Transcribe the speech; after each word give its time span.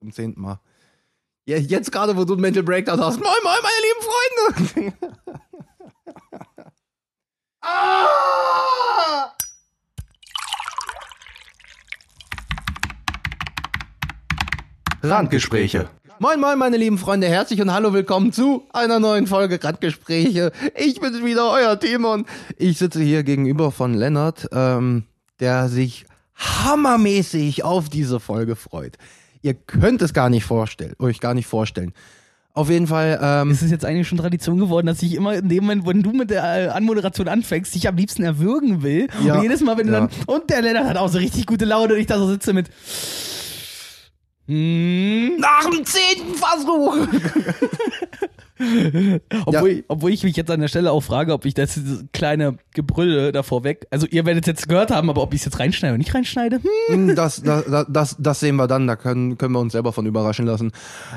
Zum 0.00 0.12
zehnten 0.12 0.40
Mal. 0.40 0.60
Ja, 1.46 1.56
jetzt 1.56 1.90
gerade, 1.90 2.16
wo 2.16 2.24
du 2.24 2.34
einen 2.34 2.42
Mental 2.42 2.62
Breakdown 2.62 3.00
hast. 3.00 3.18
Moin, 3.18 3.30
moin, 3.42 3.56
meine 3.62 3.80
lieben 3.86 4.92
Freunde! 4.92 4.92
ah! 7.62 9.32
Randgespräche. 15.02 15.88
Moin, 16.18 16.40
moin, 16.40 16.58
meine 16.58 16.76
lieben 16.76 16.98
Freunde, 16.98 17.28
herzlich 17.28 17.60
und 17.60 17.72
hallo, 17.72 17.92
willkommen 17.92 18.32
zu 18.32 18.66
einer 18.72 18.98
neuen 18.98 19.26
Folge 19.26 19.62
Randgespräche. 19.62 20.50
Ich 20.74 21.00
bin 21.00 21.24
wieder 21.24 21.50
euer 21.50 21.78
Timon. 21.78 22.26
Ich 22.56 22.78
sitze 22.78 23.02
hier 23.02 23.22
gegenüber 23.22 23.70
von 23.70 23.94
Lennart, 23.94 24.48
ähm, 24.52 25.04
der 25.40 25.68
sich 25.68 26.06
hammermäßig 26.34 27.64
auf 27.64 27.88
diese 27.88 28.18
Folge 28.18 28.56
freut. 28.56 28.98
Ihr 29.42 29.54
könnt 29.54 30.02
es 30.02 30.12
gar 30.12 30.28
nicht 30.30 30.44
vorstellen, 30.44 30.94
euch 30.98 31.20
gar 31.20 31.34
nicht 31.34 31.46
vorstellen. 31.46 31.92
Auf 32.54 32.70
jeden 32.70 32.86
Fall. 32.86 33.18
Ähm, 33.22 33.50
Es 33.50 33.60
ist 33.62 33.70
jetzt 33.70 33.84
eigentlich 33.84 34.08
schon 34.08 34.16
Tradition 34.18 34.58
geworden, 34.58 34.86
dass 34.86 35.02
ich 35.02 35.14
immer 35.14 35.34
in 35.34 35.48
dem 35.50 35.64
Moment, 35.64 35.86
wenn 35.86 36.02
du 36.02 36.12
mit 36.12 36.30
der 36.30 36.42
äh, 36.42 36.68
Anmoderation 36.68 37.28
anfängst, 37.28 37.74
dich 37.74 37.86
am 37.86 37.96
liebsten 37.96 38.22
erwürgen 38.22 38.82
will. 38.82 39.08
Ja. 39.24 39.34
Und 39.36 39.42
jedes 39.42 39.60
Mal, 39.60 39.76
wenn 39.76 39.88
du 39.88 39.92
Ja. 39.92 40.00
dann. 40.00 40.10
Und 40.26 40.48
der 40.48 40.62
Lennart 40.62 40.86
hat 40.86 40.96
auch 40.96 41.08
so 41.08 41.18
richtig 41.18 41.44
gute 41.46 41.66
Laune 41.66 41.92
und 41.94 42.00
ich 42.00 42.06
da 42.06 42.18
so 42.18 42.26
sitze 42.28 42.54
mit. 42.54 42.70
Hm, 44.48 45.36
nach 45.38 45.68
dem 45.68 45.84
zehnten 45.84 46.34
Versuch. 46.34 46.96
obwohl, 49.46 49.68
ich, 49.70 49.84
obwohl 49.88 50.10
ich 50.12 50.24
mich 50.24 50.36
jetzt 50.36 50.50
an 50.50 50.60
der 50.60 50.68
Stelle 50.68 50.90
auch 50.92 51.00
frage, 51.02 51.32
ob 51.32 51.44
ich 51.44 51.54
das 51.54 51.78
kleine 52.12 52.56
Gebrülle 52.74 53.32
davor 53.32 53.64
weg. 53.64 53.86
Also 53.90 54.06
ihr 54.06 54.24
werdet 54.26 54.44
es 54.44 54.48
jetzt 54.48 54.68
gehört 54.68 54.90
haben, 54.90 55.10
aber 55.10 55.22
ob 55.22 55.34
ich 55.34 55.40
es 55.40 55.44
jetzt 55.46 55.58
reinschneide 55.58 55.92
oder 55.94 55.98
nicht 55.98 56.14
reinschneide, 56.14 56.60
hm, 56.88 57.14
Das, 57.14 57.42
das, 57.42 57.64
das, 57.88 58.16
das 58.18 58.40
sehen 58.40 58.56
wir 58.56 58.66
dann, 58.66 58.86
da 58.86 58.96
können, 58.96 59.38
können 59.38 59.52
wir 59.52 59.60
uns 59.60 59.72
selber 59.72 59.92
von 59.92 60.06
überraschen 60.06 60.46
lassen. 60.46 60.72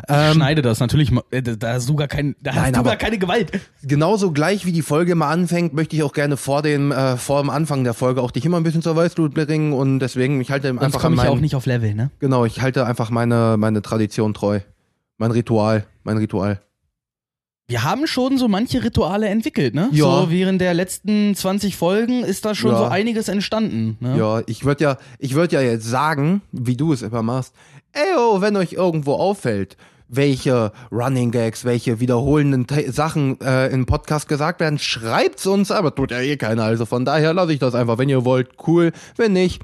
Ähm, 0.08 0.34
schneide 0.34 0.62
das 0.62 0.80
natürlich. 0.80 1.12
äh, 1.32 1.42
Da 1.42 1.74
hast 1.74 1.88
du 1.90 1.96
gar, 1.96 2.08
kein, 2.08 2.36
da 2.42 2.52
Nein, 2.52 2.62
hast 2.64 2.76
du 2.76 2.80
aber- 2.80 2.90
gar 2.92 2.98
keine 2.98 3.18
Gewalt. 3.18 3.52
genauso 3.84 4.32
gleich 4.32 4.66
wie 4.66 4.72
die 4.72 4.82
Folge 4.82 5.16
mal 5.16 5.30
anfängt, 5.32 5.74
möchte 5.74 5.96
ich 5.96 6.04
auch 6.04 6.14
gerne 6.14 6.38
vor 6.38 6.62
dem, 6.62 6.92
äh, 6.92 7.18
vor 7.18 7.42
dem 7.42 7.50
Anfang 7.50 7.84
der 7.84 7.94
Folge 7.94 8.22
auch 8.22 8.32
dich 8.32 8.46
immer 8.46 8.58
ein 8.58 8.64
bisschen 8.64 8.82
zur 8.82 8.96
Weißglut 8.96 9.34
bringen 9.34 9.74
und 9.74 10.00
deswegen, 10.00 10.42
ich 10.42 10.52
halte 10.52 10.68
Sonst 10.70 10.82
einfach 10.82 11.00
an 11.00 11.12
komme 11.12 11.16
ich 11.18 11.24
ja 11.24 11.30
auch 11.30 11.40
nicht 11.40 11.56
auf 11.56 11.66
Level, 11.66 11.94
ne? 11.96 12.12
genau, 12.20 12.46
ich 12.46 12.62
halte 12.62 12.86
einfach 12.86 13.10
meine, 13.10 13.56
meine 13.58 13.82
Tradition 13.82 14.34
treu. 14.34 14.60
Mein 15.18 15.32
Ritual, 15.32 15.86
mein 16.04 16.18
Ritual. 16.18 16.62
Wir 17.70 17.84
haben 17.84 18.08
schon 18.08 18.40
so 18.40 18.48
manche 18.48 18.84
Rituale 18.84 19.28
entwickelt, 19.28 19.76
ne? 19.76 19.90
Ja. 19.92 20.06
So 20.24 20.32
während 20.32 20.60
der 20.60 20.74
letzten 20.74 21.36
20 21.36 21.76
Folgen 21.78 22.24
ist 22.24 22.44
da 22.44 22.56
schon 22.56 22.72
Ja. 22.72 22.80
so 22.80 22.84
einiges 22.86 23.28
entstanden. 23.28 23.96
Ne? 24.00 24.18
Ja, 24.18 24.42
ich 24.48 24.66
würde 24.66 24.84
ja, 24.84 24.98
ich 25.20 25.36
würde 25.36 25.56
ja 25.56 25.62
jetzt 25.62 25.86
sagen, 25.86 26.42
wie 26.52 26.76
du 26.76 26.94
es 26.94 27.04
immer 27.04 27.22
machst, 27.22 27.54
ey, 27.94 28.02
oh, 28.18 28.42
wenn 28.42 28.56
euch 28.58 28.74
irgendwo 28.74 29.14
auffällt, 29.14 29.78
welche 30.08 30.72
Running 30.92 31.30
Gags, 31.30 31.64
welche 31.64 32.00
wiederholenden 32.00 32.66
Te 32.66 32.92
Sachen 32.92 33.40
äh, 33.42 33.68
im 33.68 33.86
Podcast 33.86 34.28
gesagt 34.28 34.60
werden, 34.60 34.80
schreibt's 34.80 35.46
uns, 35.46 35.70
aber 35.70 35.94
tut 35.94 36.10
ja 36.10 36.22
eh 36.22 36.38
keiner. 36.38 36.64
Also 36.64 36.88
von 36.88 37.06
daher 37.06 37.36
lasse 37.36 37.54
ich 37.54 37.60
das 37.60 37.76
einfach. 37.76 38.00
Wenn 38.00 38.10
ihr 38.10 38.26
wollt, 38.26 38.50
cool. 38.66 38.92
Wenn 39.16 39.34
nicht, 39.34 39.62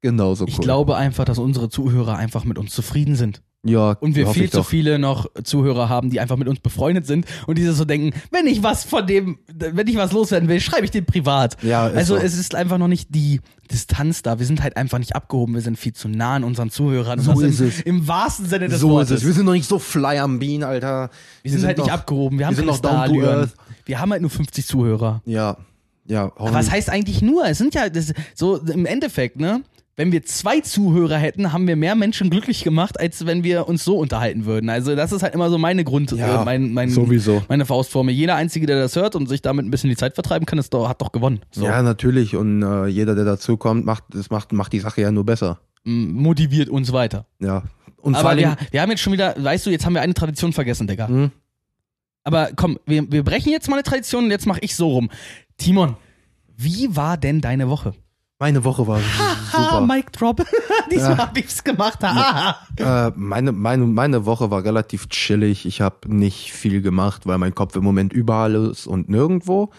genauso 0.00 0.44
cool. 0.44 0.50
Ich 0.50 0.60
glaube 0.60 0.94
einfach, 0.96 1.24
dass 1.24 1.38
unsere 1.38 1.68
Zuhörer 1.68 2.14
einfach 2.16 2.44
mit 2.44 2.58
uns 2.58 2.72
zufrieden 2.72 3.16
sind. 3.16 3.42
Ja, 3.64 3.92
Und 4.00 4.16
wir 4.16 4.26
viel 4.26 4.50
zu 4.50 4.62
viele 4.64 4.98
noch 4.98 5.26
Zuhörer 5.44 5.88
haben, 5.88 6.10
die 6.10 6.18
einfach 6.18 6.36
mit 6.36 6.48
uns 6.48 6.58
befreundet 6.58 7.06
sind 7.06 7.26
und 7.46 7.58
die 7.58 7.64
so 7.66 7.84
denken, 7.84 8.12
wenn 8.32 8.46
ich 8.48 8.62
was 8.64 8.82
von 8.84 9.06
dem, 9.06 9.38
wenn 9.54 9.86
ich 9.86 9.96
was 9.96 10.10
loswerden 10.12 10.48
will, 10.48 10.60
schreibe 10.60 10.84
ich 10.84 10.90
den 10.90 11.04
privat. 11.04 11.62
Ja, 11.62 11.86
ist 11.86 11.96
also 11.96 12.16
so. 12.16 12.22
es 12.22 12.36
ist 12.36 12.54
einfach 12.56 12.78
noch 12.78 12.88
nicht 12.88 13.14
die 13.14 13.40
Distanz 13.70 14.22
da. 14.22 14.40
Wir 14.40 14.46
sind 14.46 14.62
halt 14.64 14.76
einfach 14.76 14.98
nicht 14.98 15.14
abgehoben. 15.14 15.54
Wir 15.54 15.60
sind 15.60 15.78
viel 15.78 15.92
zu 15.92 16.08
nah 16.08 16.34
an 16.34 16.44
unseren 16.44 16.70
Zuhörern. 16.70 17.20
So 17.20 17.40
ist 17.40 17.60
im, 17.60 17.68
es. 17.68 17.80
Im 17.82 18.08
wahrsten 18.08 18.46
Sinne 18.46 18.68
des 18.68 18.80
So 18.80 18.88
ist 18.88 18.92
Wortes. 19.10 19.20
es. 19.20 19.26
Wir 19.26 19.32
sind 19.32 19.44
noch 19.46 19.52
nicht 19.52 19.68
so 19.68 19.78
fly 19.78 20.18
am 20.18 20.40
Bean, 20.40 20.64
Alter. 20.64 21.10
Wir 21.42 21.50
sind, 21.52 21.64
halt 21.64 21.78
nicht 21.78 21.86
noch- 21.86 21.94
abgehoben. 21.94 22.38
Wir 22.40 22.46
haben 22.46 22.52
wir 22.54 22.56
sind 22.56 22.66
noch 22.66 22.80
down 22.80 22.90
to 22.92 22.96
Starallüren. 23.14 23.38
earth. 23.42 23.54
Wir 23.86 24.00
haben 24.00 24.10
halt 24.10 24.22
nur 24.22 24.30
50 24.30 24.66
Zuhörer. 24.66 25.22
Ja, 25.24 25.56
ja. 26.06 26.32
Was 26.36 26.68
heißt 26.70 26.90
eigentlich 26.90 27.22
nur? 27.22 27.46
Es 27.46 27.58
sind 27.58 27.74
ja 27.74 27.88
das, 27.88 28.12
so 28.34 28.56
im 28.58 28.86
Endeffekt, 28.86 29.38
ne? 29.38 29.62
Wenn 29.94 30.10
wir 30.10 30.24
zwei 30.24 30.60
Zuhörer 30.60 31.18
hätten, 31.18 31.52
haben 31.52 31.66
wir 31.66 31.76
mehr 31.76 31.94
Menschen 31.94 32.30
glücklich 32.30 32.64
gemacht, 32.64 32.98
als 32.98 33.26
wenn 33.26 33.44
wir 33.44 33.68
uns 33.68 33.84
so 33.84 33.98
unterhalten 33.98 34.46
würden. 34.46 34.70
Also 34.70 34.96
das 34.96 35.12
ist 35.12 35.22
halt 35.22 35.34
immer 35.34 35.50
so 35.50 35.58
meine 35.58 35.84
Grund, 35.84 36.10
Ja, 36.12 36.40
äh, 36.40 36.44
mein, 36.46 36.72
mein, 36.72 36.88
sowieso. 36.88 37.42
meine 37.48 37.66
Faustformel. 37.66 38.14
Jeder 38.14 38.34
Einzige, 38.36 38.66
der 38.66 38.80
das 38.80 38.96
hört 38.96 39.14
und 39.16 39.28
sich 39.28 39.42
damit 39.42 39.66
ein 39.66 39.70
bisschen 39.70 39.90
die 39.90 39.96
Zeit 39.96 40.14
vertreiben 40.14 40.46
kann, 40.46 40.58
ist 40.58 40.72
doch, 40.72 40.88
hat 40.88 41.02
doch 41.02 41.12
gewonnen. 41.12 41.40
So. 41.50 41.66
Ja, 41.66 41.82
natürlich. 41.82 42.34
Und 42.36 42.62
äh, 42.62 42.86
jeder, 42.86 43.14
der 43.14 43.26
dazukommt, 43.26 43.84
macht, 43.84 44.04
das 44.10 44.30
macht, 44.30 44.52
macht 44.52 44.72
die 44.72 44.80
Sache 44.80 45.02
ja 45.02 45.12
nur 45.12 45.26
besser. 45.26 45.60
M- 45.84 46.12
Motiviert 46.14 46.70
uns 46.70 46.90
weiter. 46.92 47.26
Ja. 47.38 47.62
Und 48.00 48.14
Aber 48.16 48.34
wir, 48.36 48.56
wir 48.70 48.80
haben 48.80 48.90
jetzt 48.90 49.00
schon 49.02 49.12
wieder, 49.12 49.34
weißt 49.38 49.66
du, 49.66 49.70
jetzt 49.70 49.84
haben 49.84 49.92
wir 49.94 50.00
eine 50.00 50.14
Tradition 50.14 50.54
vergessen, 50.54 50.86
Digga. 50.86 51.06
Hm? 51.08 51.30
Aber 52.24 52.48
komm, 52.56 52.78
wir, 52.86 53.10
wir 53.12 53.24
brechen 53.24 53.50
jetzt 53.52 53.68
mal 53.68 53.76
eine 53.76 53.82
Tradition 53.82 54.24
und 54.24 54.30
jetzt 54.30 54.46
mache 54.46 54.60
ich 54.62 54.74
so 54.74 54.88
rum. 54.88 55.10
Timon, 55.58 55.96
wie 56.56 56.96
war 56.96 57.18
denn 57.18 57.42
deine 57.42 57.68
Woche? 57.68 57.92
meine 58.38 58.64
Woche 58.64 58.88
war 58.88 58.98
Ha, 59.52 59.62
super. 59.80 59.80
Mic 59.86 60.12
Drop. 60.12 60.44
Diesmal 60.90 61.10
Ja. 61.12 61.18
hab 61.18 61.36
ich's 61.38 61.62
gemacht. 61.64 61.98
Ha. 62.02 62.56
Äh, 62.76 63.12
meine, 63.16 63.52
meine, 63.52 63.84
meine 63.86 64.24
Woche 64.26 64.50
war 64.50 64.64
relativ 64.64 65.08
chillig. 65.08 65.66
Ich 65.66 65.80
habe 65.80 65.96
nicht 66.14 66.52
viel 66.52 66.82
gemacht, 66.82 67.26
weil 67.26 67.38
mein 67.38 67.54
Kopf 67.54 67.76
im 67.76 67.84
Moment 67.84 68.12
überall 68.12 68.54
ist 68.54 68.86
und 68.86 69.08
nirgendwo. 69.08 69.70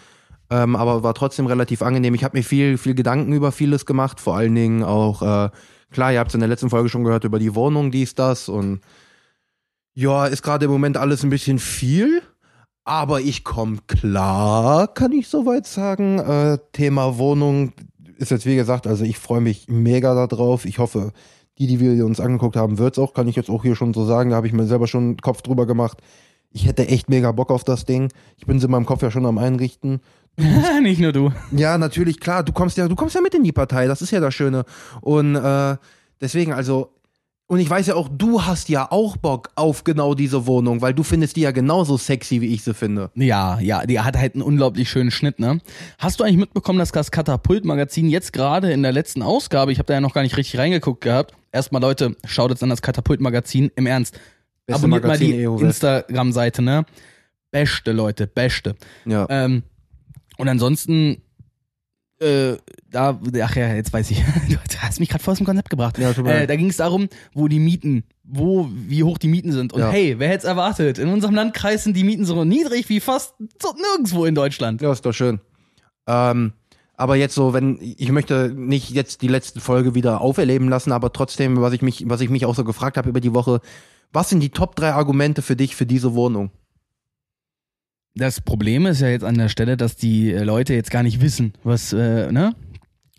Ähm, 0.49 0.75
aber 0.75 1.03
war 1.03 1.13
trotzdem 1.13 1.47
relativ 1.47 1.81
angenehm. 1.81 2.13
Ich 2.13 2.23
habe 2.23 2.37
mir 2.37 2.43
viel, 2.43 2.77
viel 2.77 2.93
Gedanken 2.95 3.33
über 3.33 3.51
vieles 3.51 3.85
gemacht. 3.85 4.19
Vor 4.19 4.35
allen 4.37 4.53
Dingen 4.53 4.83
auch, 4.83 5.21
äh, 5.21 5.49
klar, 5.91 6.11
ihr 6.13 6.19
habt 6.19 6.29
es 6.29 6.35
in 6.35 6.41
der 6.41 6.49
letzten 6.49 6.69
Folge 6.69 6.89
schon 6.89 7.03
gehört 7.03 7.23
über 7.23 7.39
die 7.39 7.55
Wohnung, 7.55 7.89
dies, 7.91 8.13
das. 8.15 8.49
Und 8.49 8.81
ja, 9.95 10.25
ist 10.27 10.43
gerade 10.43 10.65
im 10.65 10.71
Moment 10.71 10.97
alles 10.97 11.23
ein 11.23 11.29
bisschen 11.29 11.59
viel. 11.59 12.21
Aber 12.85 13.21
ich 13.21 13.45
komme 13.45 13.77
klar, 13.87 14.87
kann 14.93 15.13
ich 15.13 15.29
soweit 15.29 15.65
sagen. 15.65 16.19
Äh, 16.19 16.57
Thema 16.73 17.17
Wohnung 17.17 17.71
ist 18.17 18.31
jetzt 18.31 18.45
wie 18.45 18.55
gesagt, 18.55 18.87
also 18.87 19.03
ich 19.03 19.17
freue 19.17 19.41
mich 19.41 19.67
mega 19.67 20.27
darauf. 20.27 20.65
Ich 20.65 20.79
hoffe, 20.79 21.13
die, 21.57 21.67
die 21.67 21.79
wir 21.79 22.05
uns 22.05 22.19
angeguckt 22.19 22.55
haben, 22.55 22.77
wird's 22.77 22.99
auch, 22.99 23.13
kann 23.13 23.27
ich 23.27 23.35
jetzt 23.35 23.49
auch 23.49 23.63
hier 23.63 23.75
schon 23.75 23.93
so 23.93 24.05
sagen. 24.05 24.31
Da 24.31 24.35
habe 24.37 24.47
ich 24.47 24.53
mir 24.53 24.65
selber 24.65 24.87
schon 24.87 25.03
einen 25.03 25.17
Kopf 25.17 25.41
drüber 25.41 25.65
gemacht. 25.65 25.99
Ich 26.51 26.67
hätte 26.67 26.87
echt 26.87 27.09
mega 27.09 27.31
Bock 27.31 27.49
auf 27.51 27.63
das 27.63 27.85
Ding. 27.85 28.09
Ich 28.37 28.45
bin 28.45 28.59
sie 28.59 28.65
in 28.65 28.71
meinem 28.71 28.85
Kopf 28.85 29.01
ja 29.01 29.11
schon 29.11 29.25
am 29.25 29.37
Einrichten. 29.37 30.01
Nicht 30.81 30.99
nur 30.99 31.11
du. 31.11 31.31
Ja, 31.51 31.77
natürlich, 31.77 32.19
klar, 32.19 32.43
du 32.43 32.53
kommst 32.53 32.77
ja, 32.77 32.87
du 32.87 32.95
kommst 32.95 33.15
ja 33.15 33.21
mit 33.21 33.35
in 33.35 33.43
die 33.43 33.51
Partei, 33.51 33.87
das 33.87 34.01
ist 34.01 34.11
ja 34.11 34.19
das 34.19 34.33
Schöne. 34.33 34.65
Und 35.01 35.35
äh, 35.35 35.77
deswegen, 36.21 36.53
also, 36.53 36.89
und 37.47 37.59
ich 37.59 37.69
weiß 37.69 37.87
ja 37.87 37.95
auch, 37.95 38.09
du 38.09 38.43
hast 38.43 38.69
ja 38.69 38.91
auch 38.91 39.17
Bock 39.17 39.49
auf 39.55 39.83
genau 39.83 40.13
diese 40.15 40.45
Wohnung, 40.47 40.81
weil 40.81 40.93
du 40.93 41.03
findest 41.03 41.35
die 41.35 41.41
ja 41.41 41.51
genauso 41.51 41.97
sexy, 41.97 42.41
wie 42.41 42.53
ich 42.53 42.63
sie 42.63 42.73
finde. 42.73 43.11
Ja, 43.15 43.59
ja, 43.59 43.85
die 43.85 43.99
hat 43.99 44.17
halt 44.17 44.35
einen 44.35 44.43
unglaublich 44.43 44.89
schönen 44.89 45.11
Schnitt, 45.11 45.39
ne? 45.39 45.59
Hast 45.99 46.19
du 46.19 46.23
eigentlich 46.23 46.37
mitbekommen, 46.37 46.79
dass 46.79 46.91
das 46.91 47.11
Katapult-Magazin 47.11 48.09
jetzt 48.09 48.33
gerade 48.33 48.71
in 48.71 48.81
der 48.81 48.91
letzten 48.91 49.21
Ausgabe, 49.21 49.71
ich 49.71 49.79
habe 49.79 49.87
da 49.87 49.95
ja 49.95 50.01
noch 50.01 50.13
gar 50.13 50.23
nicht 50.23 50.37
richtig 50.37 50.59
reingeguckt 50.59 51.01
gehabt, 51.01 51.33
erstmal 51.51 51.81
Leute, 51.81 52.15
schaut 52.25 52.51
jetzt 52.51 52.63
an 52.63 52.69
das 52.69 52.81
Katapult-Magazin, 52.81 53.71
im 53.75 53.85
Ernst. 53.87 54.17
Beste 54.65 54.79
Abonniert 54.79 55.03
Magazin 55.03 55.29
mal 55.29 55.37
die 55.37 55.51
West. 55.51 55.63
Instagram-Seite, 55.63 56.61
ne? 56.61 56.85
Beste, 57.51 57.91
Leute, 57.91 58.25
beste. 58.25 58.75
Ja. 59.05 59.27
Ähm, 59.29 59.63
und 60.37 60.47
ansonsten, 60.47 61.22
äh, 62.23 62.57
da, 62.89 63.19
ach 63.41 63.55
ja, 63.55 63.73
jetzt 63.73 63.91
weiß 63.91 64.11
ich, 64.11 64.17
du 64.49 64.77
hast 64.79 64.99
mich 64.99 65.09
gerade 65.09 65.23
voll 65.23 65.33
aus 65.33 65.37
dem 65.37 65.45
Konzept 65.45 65.69
gebracht. 65.69 65.97
Ja, 65.97 66.11
äh, 66.11 66.47
da 66.47 66.55
ging 66.55 66.69
es 66.69 66.77
darum, 66.77 67.09
wo 67.33 67.47
die 67.47 67.59
Mieten, 67.59 68.03
wo, 68.23 68.69
wie 68.71 69.03
hoch 69.03 69.17
die 69.17 69.27
Mieten 69.27 69.51
sind. 69.51 69.73
Und 69.73 69.81
Ja. 69.81 69.89
hey, 69.89 70.15
wer 70.19 70.29
hätte 70.29 70.39
es 70.39 70.43
erwartet? 70.45 70.97
In 70.97 71.09
unserem 71.09 71.35
Landkreis 71.35 71.83
sind 71.83 71.97
die 71.97 72.03
Mieten 72.03 72.25
so 72.25 72.43
niedrig 72.45 72.89
wie 72.89 72.99
fast 72.99 73.33
so 73.61 73.73
nirgendwo 73.75 74.25
in 74.25 74.35
Deutschland. 74.35 74.81
Ja, 74.81 74.91
ist 74.91 75.05
doch 75.05 75.13
schön. 75.13 75.39
Ähm, 76.07 76.53
aber 76.95 77.15
jetzt 77.15 77.35
so, 77.35 77.53
wenn 77.53 77.79
ich 77.81 78.11
möchte 78.11 78.53
nicht 78.55 78.91
jetzt 78.91 79.21
die 79.21 79.27
letzte 79.27 79.59
Folge 79.59 79.95
wieder 79.95 80.21
auferleben 80.21 80.69
lassen, 80.69 80.91
aber 80.91 81.11
trotzdem, 81.11 81.59
was 81.59 81.73
ich 81.73 81.81
mich, 81.81 82.03
was 82.07 82.21
ich 82.21 82.29
mich 82.29 82.45
auch 82.45 82.55
so 82.55 82.63
gefragt 82.63 82.97
habe 82.97 83.09
über 83.09 83.19
die 83.19 83.33
Woche, 83.33 83.61
was 84.11 84.29
sind 84.29 84.41
die 84.41 84.51
Top 84.51 84.75
drei 84.75 84.93
Argumente 84.93 85.41
für 85.41 85.55
dich 85.55 85.75
für 85.75 85.85
diese 85.87 86.13
Wohnung? 86.13 86.51
Das 88.15 88.41
Problem 88.41 88.85
ist 88.85 89.01
ja 89.01 89.07
jetzt 89.07 89.23
an 89.23 89.37
der 89.37 89.49
Stelle, 89.49 89.75
dass 89.77 89.95
die 89.95 90.31
äh, 90.31 90.43
Leute 90.43 90.73
jetzt 90.73 90.91
gar 90.91 91.03
nicht 91.03 91.21
wissen, 91.21 91.53
was, 91.63 91.93
äh, 91.93 92.31
ne? 92.31 92.55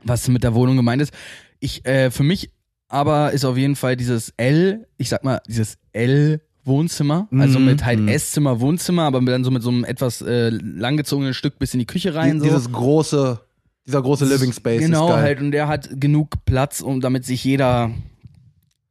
was 0.05 0.29
mit 0.29 0.44
der 0.44 0.55
Wohnung 0.55 0.76
gemeint 0.76 1.02
ist. 1.02 1.12
Ich, 1.58 1.85
äh, 1.87 2.11
für 2.11 2.23
mich 2.23 2.50
aber 2.88 3.32
ist 3.32 3.44
auf 3.44 3.56
jeden 3.56 3.75
Fall 3.75 3.96
dieses 3.96 4.32
L, 4.37 4.87
ich 4.99 5.08
sag 5.08 5.25
mal, 5.25 5.41
dieses 5.49 5.79
L 5.93 6.41
Wohnzimmer, 6.64 7.29
also 7.32 7.58
Mhm, 7.58 7.64
mit 7.67 7.85
halt 7.85 8.00
mhm. 8.00 8.08
Esszimmer, 8.08 8.61
Wohnzimmer, 8.61 9.02
aber 9.02 9.20
dann 9.20 9.44
so 9.44 9.50
mit 9.50 9.62
so 9.62 9.69
einem 9.69 9.85
etwas 9.85 10.23
äh, 10.23 10.49
langgezogenen 10.49 11.35
Stück 11.35 11.58
bis 11.58 11.75
in 11.75 11.81
die 11.81 11.87
Küche 11.87 12.14
rein. 12.14 12.38
so. 12.38 12.44
Dieses 12.44 12.73
große, 12.73 13.40
dieser 13.87 14.00
große 14.00 14.25
Living 14.25 14.52
Space 14.52 14.81
Genau, 14.81 15.12
halt, 15.12 15.40
und 15.40 15.50
der 15.50 15.69
hat 15.69 15.90
genug 16.00 16.31
Platz, 16.47 16.81
um 16.81 17.00
damit 17.02 17.26
sich 17.26 17.44
jeder 17.44 17.90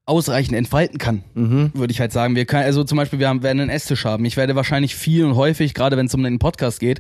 ausreichend 0.06 0.56
entfalten 0.58 0.98
kann, 0.98 1.24
Mhm. 1.34 1.72
würde 1.74 1.92
ich 1.92 2.00
halt 2.00 2.12
sagen. 2.12 2.36
Wir 2.36 2.46
können, 2.46 2.64
also 2.64 2.84
zum 2.84 2.98
Beispiel, 2.98 3.20
wir 3.20 3.30
haben, 3.30 3.42
werden 3.44 3.62
einen 3.62 3.70
Esstisch 3.70 4.04
haben. 4.06 4.26
Ich 4.26 4.36
werde 4.38 4.56
wahrscheinlich 4.56 4.96
viel 4.96 5.24
und 5.26 5.36
häufig, 5.36 5.74
gerade 5.74 5.96
wenn 5.98 6.08
es 6.08 6.14
um 6.14 6.24
den 6.24 6.40
Podcast 6.40 6.80
geht, 6.80 7.00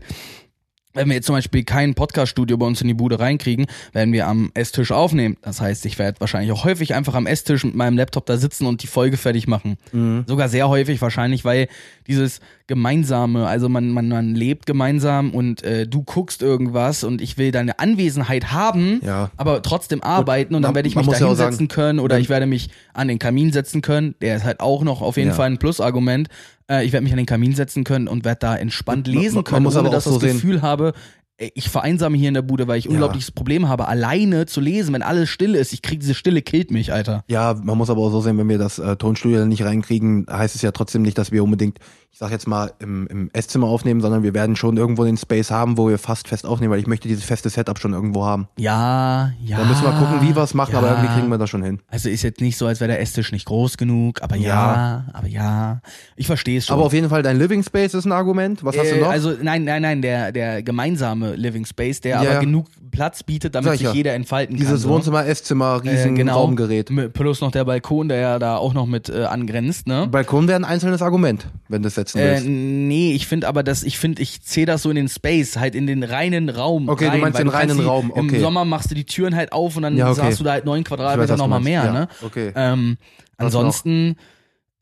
wenn 0.95 1.07
wir 1.07 1.15
jetzt 1.15 1.25
zum 1.25 1.33
Beispiel 1.35 1.63
kein 1.63 1.95
Podcast-Studio 1.95 2.55
bei 2.55 2.67
uns 2.67 2.79
in 2.81 2.87
die 2.87 2.93
Bude 2.93 3.19
reinkriegen, 3.19 3.65
werden 3.93 4.13
wir 4.13 4.27
am 4.27 4.51
Esstisch 4.53 4.91
aufnehmen. 4.91 5.37
Das 5.41 5.59
heißt, 5.59 5.87
ich 5.87 5.97
werde 5.97 6.19
wahrscheinlich 6.21 6.51
auch 6.51 6.65
häufig 6.65 6.93
einfach 6.93 7.15
am 7.15 7.25
Esstisch 7.25 7.63
mit 7.63 7.73
meinem 7.73 7.97
Laptop 7.97 8.27
da 8.27 8.37
sitzen 8.37 8.67
und 8.67 8.83
die 8.83 8.87
Folge 8.87 9.17
fertig 9.17 9.47
machen. 9.47 9.77
Mhm. 9.91 10.23
Sogar 10.27 10.49
sehr 10.49 10.69
häufig 10.69 11.01
wahrscheinlich, 11.01 11.43
weil 11.45 11.67
dieses 12.07 12.41
gemeinsame, 12.67 13.45
also 13.47 13.69
man, 13.69 13.89
man, 13.89 14.07
man 14.09 14.35
lebt 14.35 14.65
gemeinsam 14.65 15.31
und 15.31 15.63
äh, 15.63 15.85
du 15.87 16.03
guckst 16.03 16.41
irgendwas 16.41 17.03
und 17.03 17.21
ich 17.21 17.37
will 17.37 17.51
deine 17.51 17.79
Anwesenheit 17.79 18.51
haben, 18.51 19.01
Ja. 19.03 19.31
aber 19.37 19.61
trotzdem 19.61 20.01
arbeiten 20.01 20.55
und 20.55 20.61
dann 20.61 20.69
man- 20.69 20.75
werde 20.75 20.87
ich 20.89 20.95
man 20.95 21.05
mich 21.05 21.13
da 21.13 21.19
ja 21.21 21.27
hinsetzen 21.27 21.67
können 21.67 21.99
oder 21.99 22.19
ich 22.19 22.29
werde 22.29 22.45
mich 22.45 22.69
an 22.93 23.07
den 23.07 23.19
Kamin 23.19 23.51
setzen 23.51 23.81
können. 23.81 24.15
Der 24.21 24.35
ist 24.37 24.43
halt 24.45 24.59
auch 24.59 24.83
noch 24.83 25.01
auf 25.01 25.17
jeden 25.17 25.29
Ja. 25.29 25.33
Fall 25.35 25.47
ein 25.51 25.57
Plusargument. 25.59 26.29
Äh, 26.69 26.85
ich 26.85 26.93
werde 26.93 27.03
mich 27.03 27.11
an 27.13 27.17
den 27.17 27.25
Kamin 27.25 27.53
setzen 27.53 27.83
können 27.83 28.07
und 28.07 28.23
werde 28.25 28.39
da 28.39 28.55
entspannt 28.55 29.07
Man- 29.07 29.15
lesen 29.17 29.35
man 29.35 29.43
können, 29.43 29.63
muss 29.63 29.75
ohne 29.75 29.87
aber 29.87 29.95
dass 29.95 30.05
ich 30.05 30.11
das 30.13 30.21
so 30.21 30.25
sehen- 30.25 30.35
Gefühl 30.37 30.61
habe, 30.61 30.93
ich 31.37 31.69
vereinsame 31.69 32.15
hier 32.17 32.27
in 32.27 32.35
der 32.35 32.41
Bude, 32.43 32.67
weil 32.67 32.77
ich 32.77 32.85
Ja. 32.85 32.91
unglaubliches 32.91 33.31
Problem 33.31 33.67
habe, 33.67 33.87
alleine 33.87 34.45
zu 34.45 34.61
lesen, 34.61 34.93
wenn 34.93 35.01
alles 35.01 35.29
still 35.29 35.55
ist. 35.55 35.73
Ich 35.73 35.81
krieg 35.81 35.99
diese 35.99 36.13
Stille, 36.13 36.41
killt 36.41 36.71
mich, 36.71 36.93
Alter. 36.93 37.23
Ja, 37.27 37.55
man 37.63 37.77
muss 37.77 37.89
aber 37.89 38.01
auch 38.01 38.11
so 38.11 38.21
sehen, 38.21 38.37
wenn 38.37 38.47
wir 38.49 38.57
das 38.59 38.77
äh, 38.79 38.95
Tonstudio 38.95 39.45
nicht 39.45 39.63
reinkriegen, 39.63 40.27
heißt 40.29 40.55
es 40.55 40.61
ja 40.61 40.71
trotzdem 40.71 41.01
nicht, 41.01 41.17
dass 41.17 41.31
wir 41.31 41.43
unbedingt, 41.43 41.79
ich 42.11 42.19
sag 42.19 42.29
jetzt 42.29 42.47
mal, 42.47 42.71
im, 42.79 43.07
im 43.07 43.29
Esszimmer 43.33 43.65
aufnehmen, 43.67 43.99
sondern 43.99 44.21
wir 44.21 44.35
werden 44.35 44.55
schon 44.55 44.77
irgendwo 44.77 45.03
den 45.05 45.17
Space 45.17 45.49
haben, 45.49 45.77
wo 45.79 45.89
wir 45.89 45.97
fast 45.97 46.27
fest 46.27 46.45
aufnehmen, 46.45 46.71
weil 46.71 46.79
ich 46.79 46.85
möchte 46.87 47.07
dieses 47.07 47.23
feste 47.23 47.49
Setup 47.49 47.79
schon 47.79 47.93
irgendwo 47.93 48.23
haben. 48.25 48.47
Ja, 48.59 49.31
ja. 49.43 49.57
Da 49.57 49.65
müssen 49.65 49.83
wir 49.83 49.91
gucken, 49.93 50.21
wie 50.21 50.35
wir 50.35 50.43
es 50.43 50.53
machen, 50.53 50.73
ja. 50.73 50.77
aber 50.79 50.89
irgendwie 50.91 51.13
kriegen 51.15 51.29
wir 51.29 51.39
das 51.39 51.49
schon 51.49 51.63
hin. 51.63 51.79
Also 51.87 52.09
ist 52.09 52.21
jetzt 52.21 52.41
nicht 52.41 52.57
so, 52.57 52.67
als 52.67 52.79
wäre 52.79 52.89
der 52.89 53.01
Esstisch 53.01 53.31
nicht 53.31 53.45
groß 53.45 53.77
genug, 53.77 54.21
aber 54.21 54.35
ja, 54.35 54.47
Ja. 54.47 55.05
aber 55.13 55.27
ja. 55.27 55.81
Ich 56.15 56.27
verstehe 56.27 56.59
es 56.59 56.67
schon. 56.67 56.75
Aber 56.75 56.85
auf 56.85 56.93
jeden 56.93 57.09
Fall 57.09 57.23
dein 57.23 57.39
Living 57.39 57.63
Space 57.63 57.95
ist 57.95 58.05
ein 58.05 58.11
Argument. 58.11 58.63
Was 58.63 58.77
hast 58.77 58.91
du 58.91 58.95
Äh, 58.97 59.01
noch? 59.01 59.09
Also 59.09 59.33
nein, 59.41 59.63
nein, 59.63 59.81
nein, 59.81 60.01
der, 60.03 60.31
der 60.31 60.61
gemeinsame 60.61 61.22
Living 61.31 61.65
Space, 61.65 62.01
der 62.01 62.11
Ja, 62.15 62.19
aber 62.21 62.33
ja. 62.33 62.39
genug 62.39 62.67
Platz 62.91 63.23
bietet, 63.23 63.55
damit 63.55 63.65
Sag 63.65 63.73
ich 63.73 63.79
sich 63.79 63.87
ja. 63.87 63.93
jeder 63.93 64.13
entfalten 64.13 64.55
kann. 64.55 64.63
dieses 64.65 64.81
so. 64.83 64.89
Wohnzimmer, 64.89 65.25
Esszimmer, 65.25 65.83
riesen 65.83 66.13
äh, 66.15 66.17
genau, 66.17 66.41
Raumgerät. 66.41 66.91
Plus 67.13 67.41
noch 67.41 67.51
der 67.51 67.65
Balkon, 67.65 68.09
der 68.09 68.17
ja 68.19 68.39
da 68.39 68.57
auch 68.57 68.73
noch 68.73 68.85
mit 68.85 69.09
äh, 69.09 69.23
angrenzt, 69.23 69.87
ne? 69.87 70.07
Balkon 70.11 70.47
wäre 70.47 70.59
ein 70.59 70.65
einzelnes 70.65 71.01
Argument, 71.01 71.47
wenn 71.69 71.81
du 71.81 71.87
es 71.87 71.95
setzen 71.95 72.19
Äh, 72.19 72.31
willst. 72.33 72.45
nee, 72.47 73.13
ich 73.13 73.25
finde 73.27 73.47
aber, 73.47 73.63
dass 73.63 73.83
ich 73.83 73.97
finde, 73.97 74.21
ich 74.21 74.41
zähle 74.43 74.67
das 74.67 74.83
so 74.83 74.89
in 74.89 74.95
den 74.95 75.09
Space, 75.09 75.57
halt 75.57 75.73
in 75.75 75.87
den 75.87 76.03
reinen 76.03 76.49
Raum. 76.49 76.89
Okay, 76.89 77.05
du 77.05 77.11
rein, 77.11 77.21
meinst 77.21 77.37
weil 77.39 77.45
den 77.45 77.51
kannst 77.51 77.69
reinen 77.71 77.77
die, 77.79 77.85
Raum, 77.85 78.11
okay. 78.11 78.35
Im 78.35 78.41
Sommer 78.41 78.65
machst 78.65 78.91
du 78.91 78.95
die 78.95 79.05
Türen 79.05 79.35
halt 79.35 79.51
auf 79.53 79.75
und 79.77 79.83
dann 79.83 79.97
Ja, 79.97 80.11
okay. 80.11 80.21
hast 80.21 80.39
du 80.39 80.43
da 80.43 80.51
halt 80.51 80.65
neun 80.65 80.83
Quadratmeter 80.83 81.33
du 81.35 81.41
nochmal 81.41 81.59
meinst. 81.61 81.83
mehr, 81.83 81.91
ne? 81.93 82.07
Okay. 82.23 82.51
Ähm, 82.55 82.97
Was 83.37 83.53
noch? 83.53 83.61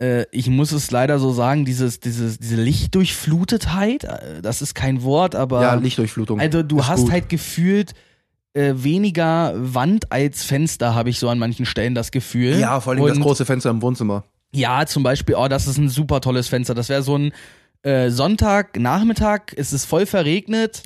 Äh, 0.02 0.26
ich 0.32 0.50
muss 0.50 0.72
es 0.72 0.90
leider 0.90 1.20
so 1.20 1.32
sagen, 1.32 1.64
dieses, 1.64 2.00
dieses, 2.00 2.40
diese 2.40 2.56
Lichtdurchflutetheit, 2.56 4.04
äh, 4.04 4.42
das 4.42 4.62
ist 4.62 4.74
kein 4.74 5.04
Wort, 5.04 5.36
aber 5.36 5.62
ja, 5.62 5.74
Lichtdurchflutung. 5.76 6.40
also 6.40 6.64
du 6.64 6.86
hast 6.86 7.02
gut. 7.02 7.12
halt 7.12 7.30
gefühlt 7.30 7.94
äh, 8.54 8.74
weniger 8.76 9.54
Wand 9.56 10.12
als 10.12 10.44
Fenster, 10.44 10.96
habe 10.96 11.10
ich 11.10 11.20
so 11.20 11.30
an 11.30 11.40
manchen 11.40 11.66
Stellen 11.66 11.96
das 11.96 12.12
Gefühl. 12.12 12.60
Ja, 12.60 12.80
vor 12.82 12.94
allem 12.94 13.06
das 13.06 13.18
Und- 13.18 13.24
große 13.24 13.46
Fenster 13.46 13.70
im 13.70 13.82
Wohnzimmer. 13.82 14.24
ja, 14.52 14.86
zum 14.86 15.04
Beispiel, 15.04 15.36
oh, 15.36 15.48
das 15.48 15.68
ist 15.68 15.78
ein 15.78 15.88
super 15.90 16.20
tolles 16.20 16.48
Fenster. 16.48 16.74
Das 16.74 16.90
wäre 16.90 17.04
so 17.04 17.18
ein 17.18 17.32
äh, 17.84 18.10
Sonntagnachmittag, 18.10 19.54
es 19.56 19.72
ist 19.72 19.86
voll 19.86 20.06
verregnet 20.06 20.84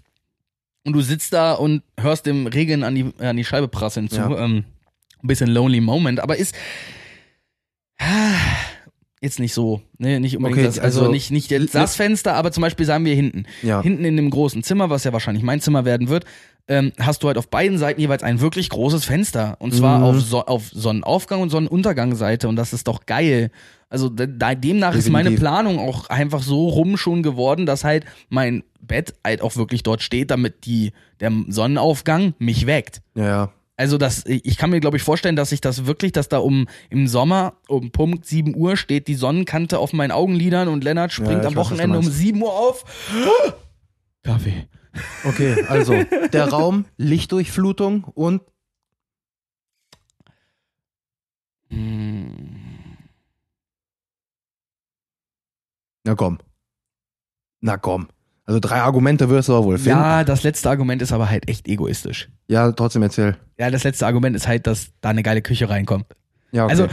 und 0.86 0.94
du 0.94 1.02
sitzt 1.02 1.34
da 1.34 1.54
und 1.54 1.82
hörst 2.00 2.26
dem 2.26 2.48
Regen 2.48 2.84
an 2.84 2.96
die, 2.96 3.12
an 3.20 3.38
die 3.38 3.44
Scheibe 3.46 3.68
prasseln 3.68 4.10
zu. 4.10 4.18
Ja. 4.18 4.30
Ähm, 4.38 4.66
ein 5.24 5.28
bisschen 5.28 5.50
lonely 5.50 5.82
moment, 5.82 6.20
aber 6.20 6.38
ist 6.38 6.54
ah, 7.98 8.36
jetzt 9.26 9.40
nicht 9.40 9.54
so, 9.54 9.82
ne, 9.98 10.20
nicht 10.22 10.38
unbedingt 10.38 10.60
Okay, 10.60 10.68
das, 10.68 10.80
also, 10.80 11.02
also- 11.02 11.12
nicht, 11.12 11.32
nicht 11.32 11.52
das 11.76 11.96
Fenster, 11.96 12.36
aber 12.36 12.52
zum 12.52 12.62
Beispiel 12.62 12.86
sagen 12.86 13.04
wir 13.06 13.14
hinten. 13.16 13.46
Ja. 13.62 13.82
Hinten 13.82 14.06
in 14.06 14.16
dem 14.16 14.30
großen 14.30 14.64
Zimmer, 14.64 14.90
was 14.90 15.04
ja 15.04 15.12
wahrscheinlich 15.12 15.44
mein 15.44 15.60
Zimmer 15.62 15.84
werden 15.86 16.08
wird, 16.08 16.24
ähm, 16.68 16.94
hast 17.00 17.22
du 17.22 17.28
halt 17.28 17.38
auf 17.38 17.50
beiden 17.50 17.78
Seiten 17.78 18.00
jeweils 18.02 18.24
ein 18.24 18.40
wirklich 18.42 18.70
großes 18.70 19.06
Fenster. 19.06 19.56
Und 19.60 19.74
zwar 19.76 20.00
Mhm. 20.00 20.04
auf, 20.06 20.22
so 20.22 20.46
auf 20.46 20.70
Sonnenaufgang 20.72 21.42
und 21.42 21.50
Sonnenuntergangseite. 21.50 22.48
Und 22.48 22.56
das 22.56 22.74
ist 22.74 22.88
doch 22.88 23.06
geil. 23.06 23.52
Also 23.90 24.10
da, 24.10 24.56
demnach 24.56 24.96
ist 24.96 25.10
meine 25.10 25.30
Definitiv. 25.30 25.42
Planung 25.42 25.78
auch 25.80 26.10
einfach 26.10 26.42
so 26.42 26.68
rum 26.70 26.98
schon 26.98 27.22
geworden, 27.22 27.68
dass 27.68 27.84
halt 27.84 28.06
mein 28.30 28.64
Bett 28.82 29.14
halt 29.24 29.42
auch 29.42 29.56
wirklich 29.58 29.84
dort 29.84 30.02
steht, 30.02 30.32
damit 30.32 30.66
die, 30.66 30.92
der 31.20 31.32
Sonnenaufgang 31.50 32.34
mich 32.40 32.66
weckt. 32.66 33.02
Ja, 33.16 33.26
ja. 33.26 33.52
Also 33.78 33.98
das, 33.98 34.24
ich 34.26 34.58
kann 34.58 34.70
mir 34.70 34.80
glaube 34.80 34.96
ich 34.98 35.04
vorstellen, 35.04 35.36
dass 35.36 35.52
ich 35.52 35.60
das 35.60 35.86
wirklich, 35.86 36.14
dass 36.14 36.30
da 36.30 36.38
um 36.38 36.68
im 36.90 37.08
Sommer 37.08 37.58
um 37.68 37.92
Punkt 37.92 38.26
7 38.26 38.56
Uhr 38.56 38.78
steht 38.78 39.08
die 39.10 39.16
Sonnenkante 39.16 39.80
auf 39.80 39.92
meinen 39.92 40.12
Augenlidern 40.12 40.70
und 40.70 40.84
Lennart 40.84 41.12
springt 41.12 41.44
Ja, 41.44 41.48
am 41.50 41.56
weiß, 41.56 41.66
Wochenende 41.72 41.98
um 41.98 42.06
meinst. 42.06 42.18
7 42.18 42.42
Uhr 42.42 42.54
auf. 42.54 42.86
Kaffee. 44.24 44.68
Okay, 45.26 45.66
also 45.68 45.94
der 46.32 46.48
Raum, 46.50 46.86
Lichtdurchflutung 46.98 48.06
und 48.06 48.42
Hm. 51.70 52.98
na 56.06 56.16
komm. 56.16 56.38
Na 57.62 57.78
komm. 57.78 58.08
Also 58.46 58.60
drei 58.60 58.82
Argumente 58.82 59.30
wirst 59.30 59.50
du 59.50 59.56
aber 59.56 59.66
wohl 59.66 59.78
finden. 59.78 59.98
Ja, 59.98 60.24
das 60.24 60.44
letzte 60.44 60.70
Argument 60.70 61.02
ist 61.02 61.12
aber 61.12 61.30
halt 61.30 61.50
echt 61.50 61.68
egoistisch. 61.68 62.30
Ja, 62.48 62.72
trotzdem 62.72 63.02
erzähl. 63.02 63.38
Ja, 63.58 63.72
das 63.72 63.84
letzte 63.84 64.06
Argument 64.06 64.36
ist 64.36 64.48
halt, 64.48 64.68
dass 64.68 64.90
da 65.02 65.10
eine 65.10 65.24
geile 65.24 65.42
Küche 65.42 65.70
reinkommt. 65.70 66.06
Ja, 66.52 66.66
okay. 66.66 66.72
Also, 66.72 66.88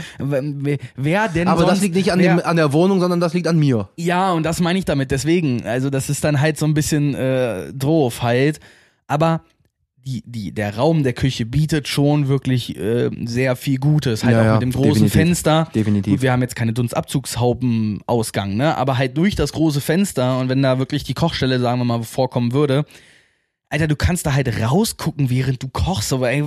wer 0.96 1.28
denn 1.28 1.46
aber 1.46 1.60
sonst, 1.60 1.72
das 1.72 1.80
liegt 1.82 1.94
nicht 1.94 2.10
an, 2.10 2.18
wer, 2.18 2.36
dem, 2.36 2.44
an 2.44 2.56
der 2.56 2.72
Wohnung, 2.72 3.00
sondern 3.00 3.20
das 3.20 3.34
liegt 3.34 3.46
an 3.46 3.58
mir. 3.58 3.88
Ja, 3.96 4.32
und 4.32 4.44
das 4.44 4.60
meine 4.60 4.78
ich 4.78 4.86
damit. 4.86 5.10
Deswegen, 5.10 5.64
also 5.64 5.90
das 5.90 6.10
ist 6.10 6.24
dann 6.24 6.40
halt 6.40 6.58
so 6.58 6.66
ein 6.66 6.74
bisschen 6.74 7.14
äh, 7.14 7.72
doof 7.72 8.22
halt. 8.22 8.58
Aber 9.06 9.42
die, 10.04 10.22
die, 10.26 10.52
der 10.52 10.76
Raum 10.76 11.02
der 11.02 11.12
Küche 11.12 11.46
bietet 11.46 11.88
schon 11.88 12.28
wirklich 12.28 12.76
äh, 12.76 13.10
sehr 13.24 13.56
viel 13.56 13.78
Gutes. 13.78 14.24
Halt 14.24 14.34
Ja, 14.34 14.40
auch 14.40 14.44
ja, 14.44 14.52
mit 14.54 14.62
dem 14.62 14.72
großen 14.72 15.04
definitiv. 15.04 15.12
Fenster. 15.12 15.68
Definitiv. 15.74 16.12
Gut, 16.14 16.22
wir 16.22 16.32
haben 16.32 16.42
jetzt 16.42 16.56
keine 16.56 16.72
Dunstabzugshaupenausgang, 16.72 18.56
ne? 18.56 18.76
Aber 18.76 18.98
halt 18.98 19.16
durch 19.16 19.34
das 19.34 19.52
große 19.52 19.80
Fenster 19.80 20.38
und 20.38 20.48
wenn 20.48 20.62
da 20.62 20.78
wirklich 20.78 21.04
die 21.04 21.14
Kochstelle, 21.14 21.60
sagen 21.60 21.78
wir 21.80 21.84
mal, 21.84 22.02
vorkommen 22.02 22.52
würde, 22.52 22.84
Alter, 23.68 23.88
du 23.88 23.96
kannst 23.96 24.26
da 24.26 24.34
halt 24.34 24.60
rausgucken, 24.60 25.30
während 25.30 25.62
du 25.62 25.68
kochst, 25.68 26.12
aber 26.12 26.30
ey, 26.30 26.42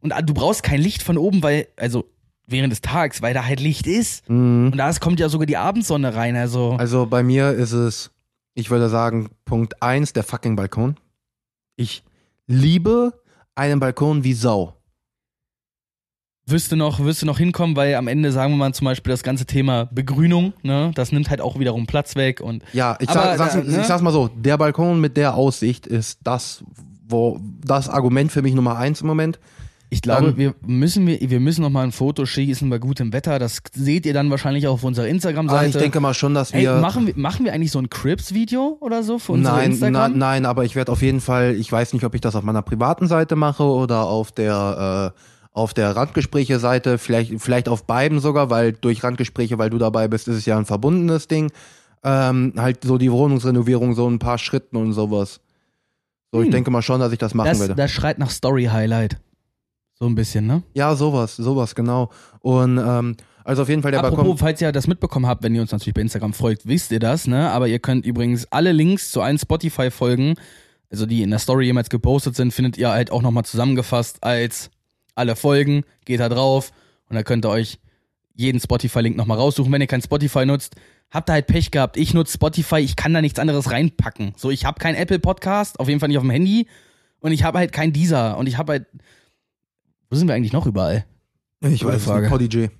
und 0.00 0.12
du 0.24 0.34
brauchst 0.34 0.64
kein 0.64 0.80
Licht 0.80 1.04
von 1.04 1.16
oben, 1.16 1.40
weil, 1.42 1.68
also 1.76 2.04
während 2.48 2.72
des 2.72 2.80
Tages, 2.80 3.22
weil 3.22 3.32
da 3.32 3.44
halt 3.44 3.60
Licht 3.60 3.86
ist. 3.86 4.28
Mhm. 4.28 4.70
Und 4.72 4.76
da 4.76 4.92
kommt 4.94 5.20
ja 5.20 5.28
sogar 5.28 5.46
die 5.46 5.56
Abendsonne 5.56 6.16
rein, 6.16 6.34
also. 6.34 6.72
Also 6.72 7.06
bei 7.06 7.22
mir 7.22 7.52
ist 7.52 7.72
es, 7.72 8.10
ich 8.54 8.70
würde 8.70 8.88
sagen, 8.88 9.28
Punkt 9.44 9.82
eins 9.82 10.12
der 10.12 10.24
fucking 10.24 10.56
Balkon. 10.56 10.96
Ich 11.76 12.02
liebe 12.46 13.12
einen 13.54 13.80
Balkon 13.80 14.24
wie 14.24 14.34
Sau. 14.34 14.74
wirst 16.46 16.72
du 16.72 16.76
noch, 16.76 17.00
wirst 17.00 17.22
du 17.22 17.26
noch 17.26 17.38
hinkommen, 17.38 17.74
weil 17.76 17.94
am 17.94 18.06
Ende 18.08 18.30
sagen 18.32 18.52
wir 18.52 18.56
mal 18.58 18.74
zum 18.74 18.84
Beispiel 18.84 19.10
das 19.12 19.22
ganze 19.22 19.46
Thema 19.46 19.86
Begrünung, 19.86 20.52
ne, 20.62 20.90
das 20.94 21.10
nimmt 21.12 21.30
halt 21.30 21.40
auch 21.40 21.58
wiederum 21.58 21.86
Platz 21.86 22.16
weg 22.16 22.40
und 22.40 22.62
Ja, 22.72 22.96
ich, 23.00 23.08
Aber, 23.08 23.36
sag, 23.36 23.52
sag's, 23.52 23.54
äh, 23.54 23.70
ne? 23.70 23.80
ich 23.80 23.86
sag's 23.86 24.02
mal 24.02 24.12
so, 24.12 24.28
der 24.28 24.58
Balkon 24.58 25.00
mit 25.00 25.16
der 25.16 25.34
Aussicht 25.36 25.86
ist 25.86 26.18
das, 26.24 26.62
wo 27.06 27.40
das 27.64 27.88
Argument 27.88 28.30
für 28.30 28.42
mich 28.42 28.54
Nummer 28.54 28.76
eins 28.76 29.00
im 29.00 29.06
Moment. 29.06 29.38
Ich 29.94 30.02
glaube, 30.02 30.26
Dann- 30.26 30.36
wir 30.36 30.54
müssen 30.66 31.06
wir, 31.06 31.18
wir 31.20 31.40
müssen 31.40 31.62
noch 31.62 31.70
mal 31.70 31.84
ein 31.84 31.92
Foto 31.92 32.26
schießen 32.26 32.68
bei 32.68 32.78
gutem 32.78 33.12
Wetter. 33.12 33.38
Das 33.38 33.60
seht 33.72 34.04
ihr 34.06 34.12
dann 34.12 34.28
wahrscheinlich 34.30 34.66
auch 34.66 34.74
auf 34.74 34.84
unserer 34.84 35.06
Ah, 35.06 35.08
Instagram-Seite. 35.08 35.68
ich 35.68 35.76
denke 35.76 36.00
mal 36.00 36.14
schon, 36.14 36.34
dass 36.34 36.50
Ey, 36.52 36.62
wir. 36.62 36.74
machen 36.80 37.06
wir 37.06 37.14
machen 37.16 37.44
wir 37.44 37.52
eigentlich 37.52 37.70
so 37.70 37.78
ein 37.78 37.88
Crips-Video 37.88 38.76
oder 38.80 39.02
so 39.02 39.18
für 39.18 39.32
unsere 39.32 39.56
nein, 39.56 39.70
Instagram? 39.70 40.18
nein, 40.18 40.46
aber 40.46 40.64
ich 40.64 40.74
werde 40.74 40.90
auf 40.92 41.00
jeden 41.02 41.20
Fall, 41.20 41.54
ich 41.54 41.70
weiß 41.70 41.92
nicht, 41.92 42.04
ob 42.04 42.14
ich 42.14 42.20
das 42.20 42.34
auf 42.36 42.42
meiner 42.42 42.62
privaten 42.62 43.06
Seite 43.06 43.36
mache 43.36 43.62
oder 43.62 44.04
auf 44.04 44.32
der 44.32 45.12
äh, 45.14 45.20
auf 45.52 45.72
der 45.72 45.94
Randgespräche-Seite, 45.94 46.98
vielleicht, 46.98 47.40
vielleicht 47.40 47.68
auf 47.68 47.84
beiden 47.84 48.18
sogar, 48.18 48.50
weil 48.50 48.72
durch 48.72 49.04
Randgespräche, 49.04 49.56
weil 49.56 49.70
du 49.70 49.78
dabei 49.78 50.08
bist, 50.08 50.26
ist 50.26 50.36
es 50.36 50.46
ja 50.46 50.58
ein 50.58 50.64
verbundenes 50.66 51.28
Ding. 51.28 51.52
Ähm, 52.02 52.54
halt 52.56 52.82
so 52.82 52.98
die 52.98 53.12
Wohnungsrenovierung, 53.12 53.94
so 53.94 54.08
ein 54.10 54.18
paar 54.18 54.38
Schritten 54.38 54.76
und 54.76 54.92
sowas. 54.92 55.38
So, 56.32 56.40
ich 56.40 56.46
Hm. 56.46 56.50
denke 56.52 56.70
mal 56.72 56.82
schon, 56.82 56.98
dass 56.98 57.12
ich 57.12 57.18
das 57.20 57.34
machen 57.34 57.50
das, 57.50 57.60
werde. 57.60 57.74
das 57.76 57.92
schreit 57.92 58.18
nach 58.18 58.30
Story-Highlight. 58.30 59.18
So 60.04 60.10
ein 60.10 60.14
bisschen, 60.14 60.46
ne? 60.46 60.62
Ja, 60.74 60.94
sowas, 60.94 61.34
sowas, 61.34 61.74
genau. 61.74 62.10
Und 62.40 62.76
ähm, 62.76 63.16
also 63.42 63.62
auf 63.62 63.70
jeden 63.70 63.80
Fall 63.80 63.90
der 63.90 64.00
Apropos, 64.00 64.18
Balkon. 64.18 64.36
falls 64.36 64.60
ihr 64.60 64.70
das 64.70 64.86
mitbekommen 64.86 65.26
habt, 65.26 65.42
wenn 65.42 65.54
ihr 65.54 65.62
uns 65.62 65.72
natürlich 65.72 65.94
bei 65.94 66.02
Instagram 66.02 66.34
folgt, 66.34 66.66
wisst 66.66 66.92
ihr 66.92 66.98
das, 66.98 67.26
ne? 67.26 67.50
Aber 67.50 67.68
ihr 67.68 67.78
könnt 67.78 68.04
übrigens 68.04 68.46
alle 68.52 68.72
Links 68.72 69.10
zu 69.10 69.22
allen 69.22 69.38
Spotify-Folgen, 69.38 70.34
also 70.90 71.06
die 71.06 71.22
in 71.22 71.30
der 71.30 71.38
Story 71.38 71.64
jemals 71.64 71.88
gepostet 71.88 72.36
sind, 72.36 72.52
findet 72.52 72.76
ihr 72.76 72.90
halt 72.90 73.10
auch 73.10 73.22
nochmal 73.22 73.46
zusammengefasst 73.46 74.22
als 74.22 74.70
alle 75.14 75.36
Folgen. 75.36 75.84
Geht 76.04 76.20
da 76.20 76.28
drauf 76.28 76.70
und 77.08 77.16
dann 77.16 77.24
könnt 77.24 77.46
ihr 77.46 77.48
euch 77.48 77.78
jeden 78.34 78.60
Spotify-Link 78.60 79.16
nochmal 79.16 79.38
raussuchen. 79.38 79.72
Wenn 79.72 79.80
ihr 79.80 79.86
kein 79.86 80.02
Spotify 80.02 80.44
nutzt, 80.44 80.74
habt 81.10 81.30
ihr 81.30 81.32
halt 81.32 81.46
Pech 81.46 81.70
gehabt. 81.70 81.96
Ich 81.96 82.12
nutze 82.12 82.34
Spotify, 82.34 82.80
ich 82.80 82.94
kann 82.94 83.14
da 83.14 83.22
nichts 83.22 83.38
anderes 83.38 83.70
reinpacken. 83.70 84.34
So, 84.36 84.50
ich 84.50 84.66
habe 84.66 84.78
kein 84.78 84.96
Apple 84.96 85.18
Podcast, 85.18 85.80
auf 85.80 85.88
jeden 85.88 85.98
Fall 85.98 86.10
nicht 86.10 86.18
auf 86.18 86.24
dem 86.24 86.30
Handy. 86.30 86.68
Und 87.20 87.32
ich 87.32 87.42
habe 87.42 87.56
halt 87.56 87.72
kein 87.72 87.94
Deezer. 87.94 88.36
Und 88.36 88.48
ich 88.48 88.58
habe 88.58 88.72
halt. 88.72 88.86
Wo 90.14 90.18
sind 90.18 90.28
wir 90.28 90.34
eigentlich 90.36 90.52
noch 90.52 90.66
überall? 90.66 91.04
Ich 91.60 91.80
Gute 91.80 91.94
weiß, 91.94 92.04
Frage. 92.04 92.28
Podigy. 92.28 92.70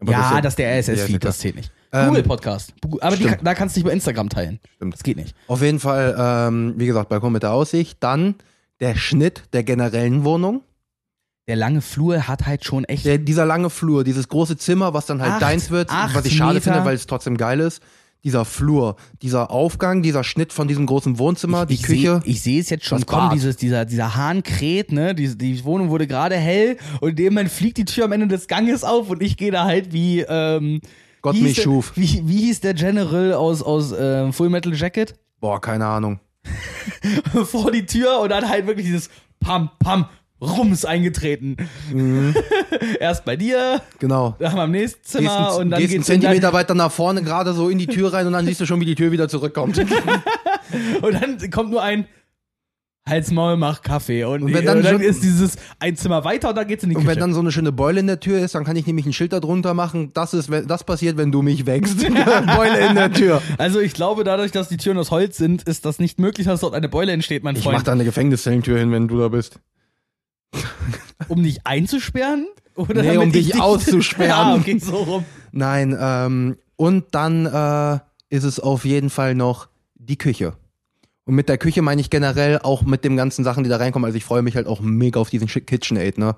Aber 0.00 0.12
ja, 0.12 0.40
das 0.42 0.52
ist 0.52 0.58
der 0.58 0.70
Ja, 0.70 0.78
RSS-Feed, 0.80 1.24
das 1.24 1.38
zählt 1.38 1.56
nicht. 1.56 1.72
Ähm, 1.92 2.08
Google 2.08 2.22
Podcast. 2.24 2.74
Aber 3.00 3.16
die, 3.16 3.24
da 3.42 3.54
kannst 3.54 3.74
du 3.74 3.80
nicht 3.80 3.86
bei 3.86 3.92
Instagram 3.92 4.28
teilen. 4.28 4.60
Stimmt. 4.76 4.92
Das 4.94 5.02
geht 5.02 5.16
nicht. 5.16 5.34
Auf 5.46 5.62
jeden 5.62 5.80
Fall, 5.80 6.14
ähm, 6.18 6.74
wie 6.76 6.86
gesagt, 6.86 7.08
Balkon 7.08 7.32
mit 7.32 7.42
der 7.42 7.52
Aussicht. 7.52 7.96
Dann 8.00 8.34
der 8.80 8.94
Schnitt 8.96 9.44
der 9.54 9.64
generellen 9.64 10.24
Wohnung. 10.24 10.62
Der 11.48 11.56
lange 11.56 11.80
Flur 11.80 12.28
hat 12.28 12.46
halt 12.46 12.64
schon 12.66 12.84
echt. 12.84 13.06
Der, 13.06 13.16
dieser 13.16 13.46
lange 13.46 13.70
Flur, 13.70 14.04
dieses 14.04 14.28
große 14.28 14.58
Zimmer, 14.58 14.92
was 14.92 15.06
dann 15.06 15.22
halt 15.22 15.32
Acht- 15.32 15.42
deins 15.42 15.70
wird, 15.70 15.90
was 15.90 16.26
ich 16.26 16.36
schade 16.36 16.54
Meter. 16.54 16.64
finde, 16.72 16.84
weil 16.84 16.94
es 16.94 17.06
trotzdem 17.06 17.38
geil 17.38 17.60
ist. 17.60 17.82
Dieser 18.24 18.44
Flur, 18.44 18.96
dieser 19.22 19.50
Aufgang, 19.50 20.02
dieser 20.02 20.24
Schnitt 20.24 20.52
von 20.52 20.66
diesem 20.66 20.86
großen 20.86 21.18
Wohnzimmer, 21.18 21.66
die 21.66 21.74
ich 21.74 21.82
Küche. 21.84 22.20
Seh, 22.24 22.30
ich 22.30 22.42
sehe 22.42 22.60
es 22.60 22.68
jetzt 22.68 22.84
schon 22.84 23.06
kommen, 23.06 23.30
dieses, 23.32 23.56
dieser, 23.56 23.84
dieser 23.84 24.16
Hahn 24.16 24.42
kräht, 24.42 24.90
ne? 24.90 25.14
Die, 25.14 25.38
die 25.38 25.64
Wohnung 25.64 25.88
wurde 25.90 26.06
gerade 26.08 26.34
hell 26.36 26.76
und 27.00 27.10
in 27.10 27.16
dem 27.16 27.34
Moment 27.34 27.50
fliegt 27.50 27.76
die 27.78 27.84
Tür 27.84 28.06
am 28.06 28.12
Ende 28.12 28.26
des 28.26 28.48
Ganges 28.48 28.82
auf 28.82 29.08
und 29.10 29.22
ich 29.22 29.36
gehe 29.36 29.52
da 29.52 29.64
halt 29.64 29.92
wie, 29.92 30.20
ähm, 30.28 30.80
Gott 31.22 31.36
wie 31.36 31.42
mich 31.42 31.54
der- 31.54 31.62
schuf. 31.62 31.92
Wie, 31.94 32.22
wie 32.26 32.38
hieß 32.46 32.60
der 32.60 32.74
General 32.74 33.34
aus, 33.34 33.62
aus 33.62 33.94
ähm, 33.98 34.32
Full 34.32 34.50
Metal 34.50 34.74
Jacket? 34.74 35.14
Boah, 35.40 35.60
keine 35.60 35.86
Ahnung. 35.86 36.18
Vor 37.44 37.70
die 37.70 37.86
Tür 37.86 38.18
und 38.20 38.30
dann 38.30 38.48
halt 38.48 38.66
wirklich 38.66 38.86
dieses 38.86 39.10
Pam, 39.40 39.70
Pam, 39.78 40.06
Rums 40.40 40.84
eingetreten. 40.84 41.56
Mhm. 41.92 42.34
Erst 43.00 43.24
bei 43.24 43.36
dir, 43.36 43.80
Genau. 43.98 44.36
dann 44.38 44.58
am 44.58 44.70
nächsten 44.70 45.02
Zimmer 45.04 45.46
Gehst, 45.48 45.58
und 45.58 45.70
dann 45.70 45.80
gehst 45.80 45.92
einen 45.92 45.98
geht's 46.00 46.08
in 46.08 46.20
dein, 46.20 46.20
Zentimeter 46.30 46.52
weiter 46.52 46.74
nach 46.74 46.92
vorne, 46.92 47.22
gerade 47.22 47.52
so 47.54 47.68
in 47.68 47.78
die 47.78 47.86
Tür 47.88 48.12
rein 48.12 48.26
und 48.26 48.32
dann 48.34 48.46
siehst 48.46 48.60
du 48.60 48.66
schon, 48.66 48.80
wie 48.80 48.84
die 48.84 48.94
Tür 48.94 49.10
wieder 49.10 49.28
zurückkommt. 49.28 49.78
und 51.02 51.14
dann 51.14 51.50
kommt 51.50 51.70
nur 51.70 51.82
ein 51.82 52.06
Hals, 53.08 53.30
Maul, 53.30 53.56
mach 53.56 53.80
Kaffee 53.80 54.22
und, 54.24 54.42
Und 54.42 54.52
wenn 54.52 54.66
dann 54.66 54.76
und 54.78 54.84
dann 54.84 54.96
schon- 54.96 55.00
ist 55.02 55.22
dieses 55.22 55.56
ein 55.80 55.96
Zimmer 55.96 56.24
weiter 56.24 56.50
und 56.50 56.56
dann 56.56 56.68
geht's 56.68 56.84
in 56.84 56.90
die 56.90 56.96
Und 56.96 57.02
Küche. 57.04 57.14
wenn 57.14 57.20
dann 57.20 57.32
so 57.32 57.40
eine 57.40 57.50
schöne 57.50 57.72
Beule 57.72 58.00
in 58.00 58.06
der 58.06 58.20
Tür 58.20 58.38
ist, 58.38 58.54
dann 58.54 58.64
kann 58.64 58.76
ich 58.76 58.86
nämlich 58.86 59.06
ein 59.06 59.14
Schild 59.14 59.32
darunter 59.32 59.72
machen. 59.72 60.10
Das 60.12 60.34
ist, 60.34 60.50
das 60.66 60.84
passiert, 60.84 61.16
wenn 61.16 61.32
du 61.32 61.40
mich 61.40 61.64
wächst. 61.64 62.00
Beule 62.54 62.86
in 62.86 62.96
der 62.96 63.10
Tür. 63.10 63.40
Also 63.56 63.80
ich 63.80 63.94
glaube, 63.94 64.24
dadurch, 64.24 64.52
dass 64.52 64.68
die 64.68 64.76
Türen 64.76 64.98
aus 64.98 65.10
Holz 65.10 65.38
sind, 65.38 65.62
ist 65.62 65.86
das 65.86 65.98
nicht 65.98 66.18
möglich, 66.20 66.46
dass 66.46 66.60
dort 66.60 66.74
eine 66.74 66.90
Beule 66.90 67.12
entsteht, 67.12 67.44
mein 67.44 67.56
Ich 67.56 67.64
mach 67.64 67.72
Freund. 67.72 67.88
da 67.88 67.92
eine 67.92 68.04
Gefängnistür 68.04 68.78
hin, 68.78 68.92
wenn 68.92 69.08
du 69.08 69.18
da 69.18 69.28
bist. 69.28 69.58
Um 71.28 71.42
dich 71.42 71.66
einzusperren? 71.66 72.46
Oder 72.74 73.02
Nee, 73.02 73.16
um 73.16 73.28
ich 73.28 73.32
dich 73.32 73.60
auszusperren. 73.60 74.30
ah, 74.32 74.54
okay, 74.54 74.78
so 74.78 74.96
rum. 74.96 75.24
Nein, 75.52 75.96
ähm, 76.00 76.56
und 76.76 77.06
dann 77.12 77.44
äh, 77.46 77.98
ist 78.34 78.44
es 78.44 78.60
auf 78.60 78.84
jeden 78.84 79.10
Fall 79.10 79.34
noch 79.34 79.68
die 79.96 80.16
Küche. 80.16 80.54
Und 81.24 81.34
mit 81.34 81.48
der 81.48 81.58
Küche 81.58 81.82
meine 81.82 82.00
ich 82.00 82.08
generell 82.08 82.60
auch 82.62 82.82
mit 82.82 83.04
den 83.04 83.16
ganzen 83.16 83.44
Sachen, 83.44 83.64
die 83.64 83.68
da 83.70 83.76
reinkommen. 83.76 84.06
Also 84.06 84.16
ich 84.16 84.24
freue 84.24 84.42
mich 84.42 84.56
halt 84.56 84.66
auch 84.66 84.80
mega 84.80 85.20
auf 85.20 85.28
diesen 85.28 85.48
KitchenAid, 85.48 86.16
ne? 86.18 86.36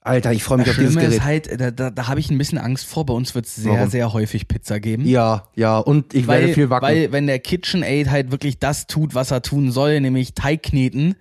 Alter, 0.00 0.32
ich 0.32 0.44
freue 0.44 0.58
mich 0.58 0.66
Das 0.66 0.74
auf 0.76 0.78
dieses 0.78 0.92
Schlimme 0.94 1.08
Gerät. 1.16 1.46
ist 1.46 1.50
halt, 1.50 1.60
da, 1.60 1.70
da, 1.70 1.90
da 1.90 2.08
habe 2.08 2.20
ich 2.20 2.30
ein 2.30 2.38
bisschen 2.38 2.58
Angst 2.58 2.86
vor. 2.86 3.04
Bei 3.06 3.14
uns 3.14 3.34
wird 3.34 3.46
es 3.46 3.56
sehr, 3.56 3.72
Warum? 3.72 3.90
sehr 3.90 4.12
häufig 4.12 4.48
Pizza 4.48 4.78
geben. 4.78 5.06
ja, 5.06 5.48
ja, 5.56 5.78
und 5.78 6.14
ich 6.14 6.26
weil, 6.26 6.42
werde 6.42 6.54
viel 6.54 6.70
wackeln. 6.70 6.92
weil 6.94 7.12
wenn 7.12 7.26
der 7.26 7.38
KitchenAid 7.38 8.10
halt 8.10 8.30
wirklich 8.30 8.58
das 8.58 8.86
tut, 8.86 9.14
was 9.14 9.30
er 9.30 9.42
tun 9.42 9.70
soll, 9.72 10.00
nämlich 10.00 10.34
Teig 10.34 10.62
kneten, 10.62 11.16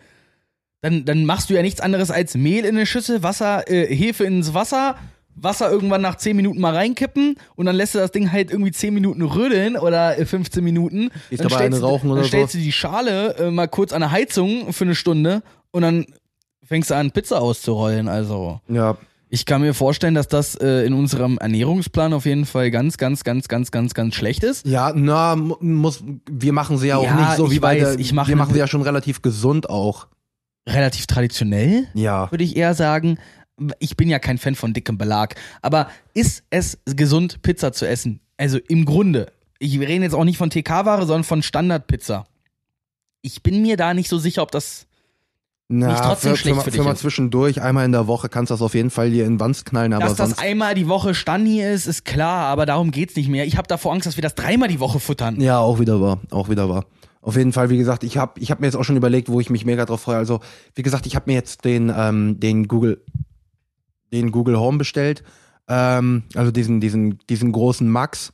dann, 0.84 1.04
dann 1.06 1.26
machst 1.26 1.50
du 1.50 1.56
ja 1.56 1.64
nichts 1.64 1.82
anderes 1.82 2.12
als 2.12 2.36
Mehl 2.36 2.66
in 2.66 2.76
eine 2.76 2.86
Schüssel, 2.86 3.24
Wasser, 3.24 3.68
äh, 3.72 3.88
Hefe 3.88 4.26
ins 4.26 4.54
Wasser, 4.54 4.96
Wasser 5.36 5.72
irgendwann 5.72 6.02
nach 6.04 6.18
10 6.18 6.36
Minuten 6.36 6.62
mal 6.62 6.76
reinkippen 6.76 7.38
und 7.56 7.66
dann 7.66 7.76
lässt 7.76 7.96
du 7.96 8.00
das 8.00 8.12
Ding 8.12 8.32
halt 8.32 8.52
irgendwie 8.52 8.72
10 8.72 8.94
Minuten 8.94 9.24
rödeln 9.24 9.78
oder 9.78 10.20
äh, 10.20 10.26
15 10.28 10.64
Minuten. 10.64 11.10
Gehst 11.32 11.44
dann 11.44 11.48
eine 11.52 11.56
stellst 11.56 11.82
du- 11.82 11.86
rauchen 11.88 12.12
oder 12.12 12.22
Dann 12.22 12.26
so? 12.26 12.28
stellst 12.38 12.54
du 12.54 12.60
die 12.60 12.72
Schale 12.72 13.36
äh, 13.38 13.50
mal 13.50 13.68
kurz 13.68 13.94
an 13.94 14.02
der 14.02 14.12
Heizung 14.12 14.72
für 14.74 14.84
eine 14.84 14.94
Stunde 14.94 15.42
und 15.72 15.82
dann 15.82 16.06
fängst 16.64 16.92
du 16.92 16.96
an, 16.96 17.10
Pizza 17.12 17.42
auszurollen. 17.42 18.08
Also 18.08 18.60
ja, 18.68 18.96
ich 19.30 19.48
kann 19.48 19.62
mir 19.62 19.74
vorstellen, 19.74 20.14
dass 20.14 20.28
das 20.28 20.54
äh, 20.56 20.86
in 20.86 20.94
unserem 20.94 21.40
Ernährungsplan 21.40 22.14
auf 22.14 22.26
jeden 22.28 22.46
Fall 22.46 22.70
ganz, 22.70 22.98
ganz, 23.00 23.24
ganz, 23.24 23.48
ganz, 23.48 23.72
ganz, 23.72 23.96
ganz 23.96 24.14
schlecht 24.14 24.44
ist. 24.44 24.68
ja, 24.68 24.92
na, 24.96 25.36
mu- 25.36 25.56
muss, 25.62 26.04
wir 26.30 26.54
machen 26.54 26.78
sie 26.78 26.90
ja 26.90 26.98
auch 26.98 27.04
Ja, 27.04 27.16
nicht 27.16 27.38
so 27.38 27.48
ich 27.48 27.54
wie 27.54 27.62
weiß, 27.62 27.80
der, 27.94 28.00
ich 28.00 28.14
mache 28.14 28.28
wir 28.28 28.34
eine- 28.34 28.42
machen 28.44 28.54
sie 28.54 28.60
ja 28.60 28.68
schon 28.68 28.84
relativ 28.84 29.24
gesund 29.24 29.68
auch. 29.70 30.08
Relativ 30.68 31.08
traditionell, 31.08 31.88
Ja. 31.94 32.32
würde 32.32 32.44
ich 32.44 32.56
eher 32.56 32.74
sagen. 32.74 33.18
Ich 33.80 33.98
bin 33.98 34.10
ja 34.10 34.20
kein 34.20 34.38
Fan 34.38 34.56
von 34.56 34.74
dickem 34.74 34.98
Belag. 34.98 35.36
Aber 35.62 35.90
ist 36.14 36.44
es 36.50 36.78
gesund, 36.86 37.42
Pizza 37.42 37.72
zu 37.74 37.88
essen? 37.88 38.20
Also 38.38 38.58
im 38.68 38.86
Grunde. 38.86 39.32
Ich 39.60 39.80
rede 39.80 40.04
jetzt 40.04 40.16
auch 40.16 40.24
nicht 40.26 40.38
von 40.38 40.50
TK-Ware, 40.50 41.06
sondern 41.06 41.24
von 41.24 41.44
Standardpizza. 41.44 42.26
Ich 43.22 43.44
bin 43.44 43.62
mir 43.62 43.78
da 43.78 43.94
nicht 43.94 44.10
so 44.10 44.18
sicher, 44.18 44.42
ob 44.42 44.52
das. 44.52 44.88
Na, 45.70 45.92
Nicht 45.92 46.04
trotzdem 46.04 46.32
für, 46.32 46.38
schlecht 46.38 46.56
für, 46.58 46.62
für 46.64 46.72
für 46.72 46.78
dich 46.78 46.86
mal 46.86 46.92
ist. 46.94 47.00
zwischendurch, 47.00 47.62
einmal 47.62 47.86
in 47.86 47.94
der 47.94 48.06
Woche 48.08 48.28
kannst 48.28 48.50
du 48.50 48.54
das 48.54 48.62
auf 48.62 48.74
jeden 48.74 48.90
Fall 48.90 49.10
hier 49.10 49.26
in 49.26 49.40
Wanst 49.40 49.66
knallen, 49.66 49.94
aber 49.94 50.06
dass 50.08 50.18
das 50.18 50.38
einmal 50.38 50.76
die 50.76 50.90
Woche 50.90 51.14
Stani 51.16 51.62
ist, 51.64 51.88
ist 51.88 52.04
klar, 52.04 52.48
aber 52.48 52.66
darum 52.66 52.92
geht's 52.92 53.16
nicht 53.16 53.30
mehr. 53.30 53.46
Ich 53.48 53.56
habe 53.56 53.68
davor 53.68 53.94
Angst, 53.94 54.06
dass 54.06 54.18
wir 54.18 54.22
das 54.22 54.36
dreimal 54.36 54.68
die 54.68 54.82
Woche 54.82 55.00
futtern. 55.00 55.40
Ja, 55.40 55.60
auch 55.60 55.80
wieder 55.80 56.02
wahr, 56.02 56.20
auch 56.32 56.50
wieder 56.50 56.68
wahr. 56.70 56.86
Auf 57.24 57.38
jeden 57.38 57.54
Fall, 57.54 57.70
wie 57.70 57.78
gesagt, 57.78 58.04
ich 58.04 58.18
habe 58.18 58.40
ich 58.40 58.52
hab 58.52 58.60
mir 58.60 58.68
jetzt 58.68 58.76
auch 58.76 58.84
schon 58.84 58.98
überlegt, 58.98 59.30
wo 59.30 59.40
ich 59.40 59.50
mich 59.50 59.66
mega 59.66 59.86
drauf 59.86 60.02
freue. 60.02 60.18
Also, 60.18 60.42
wie 60.76 60.84
gesagt, 60.84 61.06
ich 61.06 61.16
habe 61.16 61.32
mir 61.32 61.36
jetzt 61.36 61.64
den, 61.64 61.92
ähm, 61.96 62.40
den 62.40 62.68
Google, 62.68 63.02
den 64.12 64.32
Google 64.32 64.60
Home 64.60 64.78
bestellt. 64.78 65.24
Ähm, 65.70 66.24
also 66.36 66.52
diesen, 66.52 66.82
diesen, 66.82 67.20
diesen 67.30 67.54
großen 67.54 67.90
Max. 67.90 68.34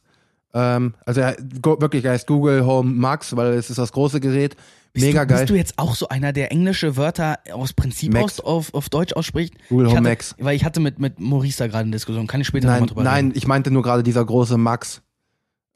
Ähm, 0.55 0.95
also 1.05 1.21
er, 1.21 1.37
wirklich, 1.37 2.03
er 2.03 2.13
heißt 2.13 2.25
Google 2.25 2.65
Home 2.65 2.91
Max, 2.91 3.35
weil 3.35 3.53
es 3.53 3.69
ist 3.69 3.77
das 3.77 3.91
große 3.91 4.19
Gerät. 4.19 4.55
Bist 4.91 5.05
Mega 5.05 5.21
du, 5.21 5.27
geil. 5.27 5.39
Bist 5.41 5.49
du 5.51 5.55
jetzt 5.55 5.73
auch 5.77 5.93
so 5.93 6.09
einer, 6.09 6.33
der 6.33 6.51
englische 6.51 6.97
Wörter 6.97 7.37
aus 7.53 7.73
Prinzip 7.73 8.11
Max. 8.11 8.39
aus, 8.39 8.69
auf, 8.69 8.73
auf 8.73 8.89
Deutsch 8.89 9.13
ausspricht? 9.13 9.53
Google 9.69 9.85
ich 9.85 9.91
Home 9.91 9.99
hatte, 9.99 10.09
Max. 10.09 10.35
Weil 10.39 10.55
ich 10.55 10.65
hatte 10.65 10.79
mit, 10.79 10.97
mit 10.97 11.19
Maurice 11.19 11.59
da 11.59 11.67
gerade 11.67 11.83
eine 11.83 11.91
Diskussion. 11.91 12.25
Kann 12.25 12.41
ich 12.41 12.47
später 12.47 12.65
Nein, 12.65 12.77
nochmal 12.77 12.87
drüber 12.87 13.03
nein, 13.03 13.25
reden? 13.25 13.37
ich 13.37 13.45
meinte 13.45 13.69
nur 13.69 13.83
gerade 13.83 14.01
dieser 14.01 14.25
große 14.25 14.57
Max. 14.57 15.03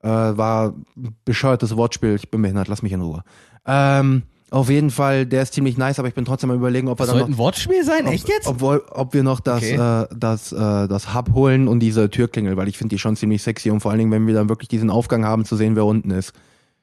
Äh, 0.03 0.07
war 0.07 0.73
ein 0.97 1.15
bescheuertes 1.25 1.75
Wortspiel. 1.77 2.15
Ich 2.15 2.29
bin 2.29 2.41
behindert, 2.41 2.67
lass 2.67 2.81
mich 2.83 2.91
in 2.91 3.01
Ruhe. 3.01 3.23
Ähm, 3.65 4.23
auf 4.51 4.69
jeden 4.69 4.91
Fall, 4.91 5.25
der 5.25 5.41
ist 5.41 5.53
ziemlich 5.53 5.77
nice, 5.77 5.97
aber 5.97 6.07
ich 6.09 6.13
bin 6.13 6.25
trotzdem 6.25 6.51
am 6.51 6.57
überlegen, 6.57 6.87
ob 6.87 6.99
wir 6.99 7.05
dann 7.07 7.15
sollte 7.15 7.31
noch 7.31 7.35
ein 7.35 7.39
Wortspiel 7.39 7.83
sein? 7.83 8.05
ob, 8.05 8.13
Echt 8.13 8.27
jetzt? 8.29 8.45
Obwohl, 8.45 8.83
ob 8.91 9.13
wir 9.13 9.23
noch 9.23 9.39
das, 9.39 9.63
Okay. 9.63 10.03
äh, 10.03 10.07
das, 10.15 10.51
äh, 10.51 10.57
das 10.87 11.15
Hub 11.15 11.33
holen 11.33 11.67
und 11.67 11.79
diese 11.79 12.09
Türklingel, 12.09 12.55
weil 12.57 12.67
ich 12.67 12.77
finde 12.77 12.93
die 12.93 12.99
schon 12.99 13.15
ziemlich 13.15 13.41
sexy 13.41 13.71
und 13.71 13.79
vor 13.79 13.89
allen 13.91 13.97
Dingen, 13.99 14.11
wenn 14.11 14.27
wir 14.27 14.33
dann 14.35 14.49
wirklich 14.49 14.67
diesen 14.69 14.89
Aufgang 14.91 15.25
haben, 15.25 15.45
zu 15.45 15.55
sehen, 15.55 15.75
wer 15.75 15.85
unten 15.85 16.11
ist. 16.11 16.33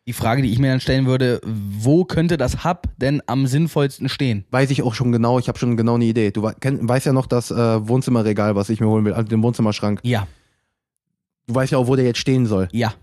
Die 0.07 0.15
Frage, 0.15 0.41
die 0.43 0.50
ich 0.50 0.59
mir 0.59 0.71
dann 0.71 0.81
stellen 0.81 1.07
würde, 1.07 1.41
wo 1.45 2.05
könnte 2.05 2.37
das 2.39 2.65
Hub 2.65 2.85
denn 2.97 3.23
am 3.27 3.47
sinnvollsten 3.47 4.09
stehen? 4.09 4.45
Weiß 4.50 4.71
ich 4.71 4.83
auch 4.83 4.95
schon 4.95 5.12
genau, 5.12 5.39
ich 5.39 5.47
habe 5.47 5.59
schon 5.59 5.77
genau 5.77 5.95
eine 5.95 6.07
Idee. 6.07 6.31
Du 6.33 6.50
kenn, 6.59 6.89
weißt 6.89 7.07
ja 7.07 7.12
noch 7.12 7.27
das 7.27 7.50
äh, 7.53 7.87
Wohnzimmerregal, 7.87 8.57
was 8.57 8.71
ich 8.71 8.81
mir 8.81 8.89
holen 8.89 9.05
will, 9.05 9.12
also 9.12 9.29
den 9.29 9.43
Wohnzimmerschrank. 9.43 10.00
Ja, 10.03 10.27
Du 11.47 11.55
weißt 11.55 11.73
ja 11.73 11.79
auch, 11.79 11.87
wo 11.89 11.97
der 11.97 12.05
jetzt 12.05 12.19
stehen 12.19 12.47
soll. 12.47 12.69
ja, 12.73 12.95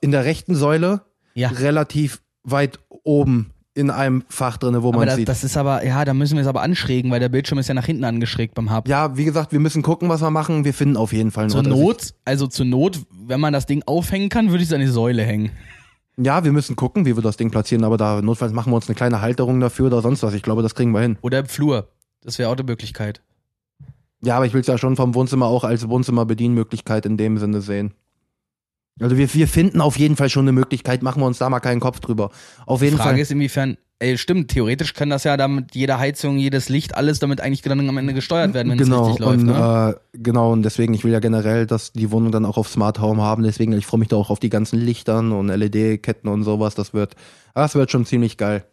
In 0.00 0.10
der 0.10 0.24
rechten 0.24 0.54
Säule, 0.54 1.02
ja. 1.34 1.48
relativ 1.48 2.22
weit 2.42 2.78
oben 3.02 3.52
in 3.74 3.90
einem 3.90 4.24
Fach 4.28 4.56
drinne, 4.56 4.82
wo 4.82 4.88
Aber 4.88 4.98
man 4.98 5.06
das, 5.06 5.16
sieht. 5.16 5.28
das 5.28 5.44
ist 5.44 5.56
aber, 5.56 5.84
ja, 5.84 6.04
da 6.04 6.12
müssen 6.12 6.34
wir 6.34 6.42
es 6.42 6.48
aber 6.48 6.62
anschrägen, 6.62 7.10
weil 7.10 7.20
der 7.20 7.28
Bildschirm 7.28 7.58
ist 7.58 7.68
ja 7.68 7.74
nach 7.74 7.86
hinten 7.86 8.04
angeschrägt 8.04 8.54
beim 8.54 8.74
Hub. 8.74 8.88
ja, 8.88 9.16
wie 9.16 9.24
gesagt, 9.24 9.52
wir 9.52 9.60
müssen 9.60 9.82
gucken, 9.82 10.08
was 10.08 10.20
wir 10.20 10.30
machen. 10.30 10.64
Wir 10.64 10.74
finden 10.74 10.96
auf 10.96 11.12
jeden 11.12 11.30
Fall 11.30 11.44
einen 11.44 11.50
zur 11.50 11.62
Not, 11.62 12.14
also 12.24 12.46
zur 12.46 12.66
Not, 12.66 13.00
wenn 13.26 13.40
man 13.40 13.52
das 13.52 13.66
Ding 13.66 13.82
aufhängen 13.86 14.28
kann, 14.28 14.50
würde 14.50 14.62
ich 14.62 14.68
es 14.68 14.74
an 14.74 14.80
die 14.80 14.86
Säule 14.86 15.22
hängen. 15.22 15.50
Ja, 16.16 16.44
wir 16.44 16.52
müssen 16.52 16.76
gucken, 16.76 17.06
wie 17.06 17.16
wir 17.16 17.22
das 17.22 17.36
Ding 17.36 17.50
platzieren, 17.50 17.84
aber 17.84 17.96
da 17.96 18.20
notfalls 18.20 18.52
machen 18.52 18.72
wir 18.72 18.76
uns 18.76 18.88
eine 18.88 18.96
kleine 18.96 19.20
Halterung 19.20 19.60
dafür 19.60 19.86
oder 19.86 20.02
sonst 20.02 20.22
was. 20.22 20.34
Ich 20.34 20.42
glaube, 20.42 20.62
das 20.62 20.74
kriegen 20.74 20.90
wir 20.92 21.00
hin. 21.00 21.16
Oder 21.22 21.38
im 21.38 21.46
Flur. 21.46 21.88
Das 22.22 22.38
wäre 22.38 22.50
auch 22.50 22.54
eine 22.54 22.64
Möglichkeit. 22.64 23.22
Ja, 24.22 24.36
aber 24.36 24.44
ich 24.44 24.52
will 24.52 24.60
es 24.60 24.66
ja 24.66 24.76
schon 24.76 24.96
vom 24.96 25.14
Wohnzimmer 25.14 25.46
auch 25.46 25.64
als 25.64 25.88
Wohnzimmerbedienmöglichkeit 25.88 27.06
in 27.06 27.16
dem 27.16 27.38
Sinne 27.38 27.62
sehen. 27.62 27.94
Also 28.98 29.16
wir, 29.16 29.32
wir 29.32 29.48
finden 29.48 29.80
auf 29.80 29.98
jeden 29.98 30.16
Fall 30.16 30.28
schon 30.28 30.44
eine 30.44 30.52
Möglichkeit, 30.52 31.02
machen 31.02 31.22
wir 31.22 31.26
uns 31.26 31.38
da 31.38 31.48
mal 31.48 31.60
keinen 31.60 31.80
Kopf 31.80 32.00
drüber. 32.00 32.30
Auf 32.66 32.80
Die 32.80 32.86
jeden 32.86 32.96
Frage 32.98 33.10
Fall. 33.10 33.18
ist, 33.20 33.30
inwiefern, 33.30 33.78
ey, 33.98 34.18
stimmt, 34.18 34.50
theoretisch 34.50 34.92
kann 34.94 35.08
das 35.08 35.24
ja 35.24 35.36
damit 35.38 35.74
jede 35.74 35.98
Heizung, 35.98 36.36
jedes 36.38 36.68
Licht, 36.68 36.94
alles 36.96 37.18
damit 37.18 37.40
eigentlich 37.40 37.62
dann 37.62 37.88
am 37.88 37.96
Ende 37.96 38.12
gesteuert 38.14 38.52
werden, 38.52 38.70
wenn 38.70 38.78
genau, 38.78 39.02
es 39.02 39.08
richtig 39.08 39.24
läuft. 39.24 39.38
und, 39.40 39.46
Ne? 39.46 39.94
äh, 39.96 40.18
genau, 40.18 40.52
und 40.52 40.62
deswegen, 40.62 40.92
ich 40.92 41.04
will 41.04 41.12
ja 41.12 41.20
generell, 41.20 41.66
dass 41.66 41.92
die 41.92 42.10
Wohnung 42.10 42.30
dann 42.32 42.44
auch 42.44 42.58
auf 42.58 42.68
Smart 42.68 43.00
Home 43.00 43.22
haben, 43.22 43.42
deswegen, 43.42 43.72
ich 43.72 43.86
freue 43.86 44.00
mich 44.00 44.08
da 44.08 44.16
auch 44.16 44.28
auf 44.30 44.40
die 44.40 44.50
ganzen 44.50 44.78
Lichtern 44.78 45.32
und 45.32 45.48
LED-Ketten 45.48 46.28
und 46.28 46.42
sowas, 46.42 46.74
das 46.74 46.92
wird, 46.92 47.14
das 47.54 47.74
wird 47.74 47.90
schon 47.90 48.04
ziemlich 48.04 48.36
geil. 48.36 48.64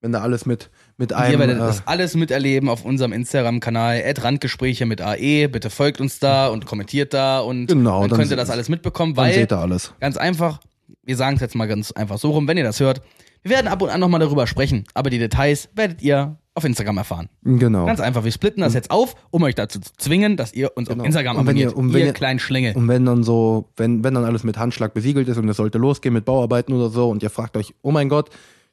Wenn 0.00 0.12
da 0.12 0.20
alles 0.20 0.46
mit, 0.46 0.70
mit 0.98 1.12
Ihr 1.12 1.16
einem, 1.18 1.38
werdet 1.38 1.56
äh, 1.56 1.60
das 1.60 1.86
alles 1.86 2.14
miterleben 2.16 2.68
auf 2.68 2.84
unserem 2.84 3.12
Instagram-Kanal, 3.12 4.02
Randgespräche 4.18 4.84
mit 4.84 5.00
AE. 5.00 5.46
Bitte 5.48 5.70
folgt 5.70 6.00
uns 6.00 6.18
da 6.18 6.48
und 6.48 6.66
kommentiert 6.66 7.14
da 7.14 7.40
und 7.40 7.66
Genau, 7.66 8.00
dann 8.02 8.10
dann 8.10 8.18
könnt 8.18 8.30
ihr 8.30 8.36
das 8.36 8.50
alles 8.50 8.68
mitbekommen, 8.68 9.14
dann 9.14 9.24
weil 9.26 9.34
seht 9.34 9.52
ihr 9.52 9.58
alles. 9.58 9.94
ganz 10.00 10.16
einfach, 10.16 10.60
wir 11.04 11.16
sagen 11.16 11.36
es 11.36 11.40
jetzt 11.40 11.54
mal 11.54 11.66
ganz 11.66 11.92
einfach 11.92 12.18
so 12.18 12.30
rum, 12.32 12.46
wenn 12.48 12.58
ihr 12.58 12.64
das 12.64 12.80
hört, 12.80 13.00
wir 13.42 13.52
werden 13.52 13.68
ab 13.68 13.80
und 13.80 13.88
an 13.90 14.00
nochmal 14.00 14.20
darüber 14.20 14.46
sprechen, 14.48 14.84
aber 14.94 15.10
die 15.10 15.18
Details 15.18 15.68
werdet 15.76 16.02
ihr 16.02 16.36
auf 16.54 16.64
Instagram 16.64 16.98
erfahren. 16.98 17.28
Genau. 17.44 17.86
Ganz 17.86 18.00
einfach, 18.00 18.24
wir 18.24 18.32
splitten 18.32 18.62
das 18.62 18.74
jetzt 18.74 18.90
auf, 18.90 19.14
um 19.30 19.44
euch 19.44 19.54
dazu 19.54 19.78
zu 19.78 19.92
zwingen, 19.96 20.36
dass 20.36 20.52
ihr 20.52 20.76
uns 20.76 20.88
Genau. 20.88 21.02
auf 21.02 21.06
Instagram 21.06 21.36
Und 21.36 21.46
wenn 21.46 21.56
ihr- 21.56 21.68
abonniert. 21.68 21.86
und 21.86 21.94
wenn 21.94 22.00
ihr 22.00 22.06
ihr- 22.08 22.12
kleinen 22.12 22.40
Schlingel. 22.40 22.74
Und 22.74 22.88
wenn 22.88 23.04
dann 23.04 23.22
so, 23.22 23.68
wenn, 23.76 24.02
wenn 24.02 24.14
dann 24.14 24.24
alles 24.24 24.42
mit 24.42 24.58
Handschlag 24.58 24.92
besiegelt 24.92 25.28
ist 25.28 25.36
und 25.36 25.48
es 25.48 25.56
sollte 25.56 25.78
losgehen 25.78 26.12
mit 26.12 26.24
Bauarbeiten 26.24 26.72
oder 26.72 26.90
so 26.90 27.08
und 27.08 27.22
ihr 27.22 27.30
fragt 27.30 27.56
euch, 27.56 27.72
oh 27.82 27.92
mein 27.92 28.08
Gott, 28.08 28.30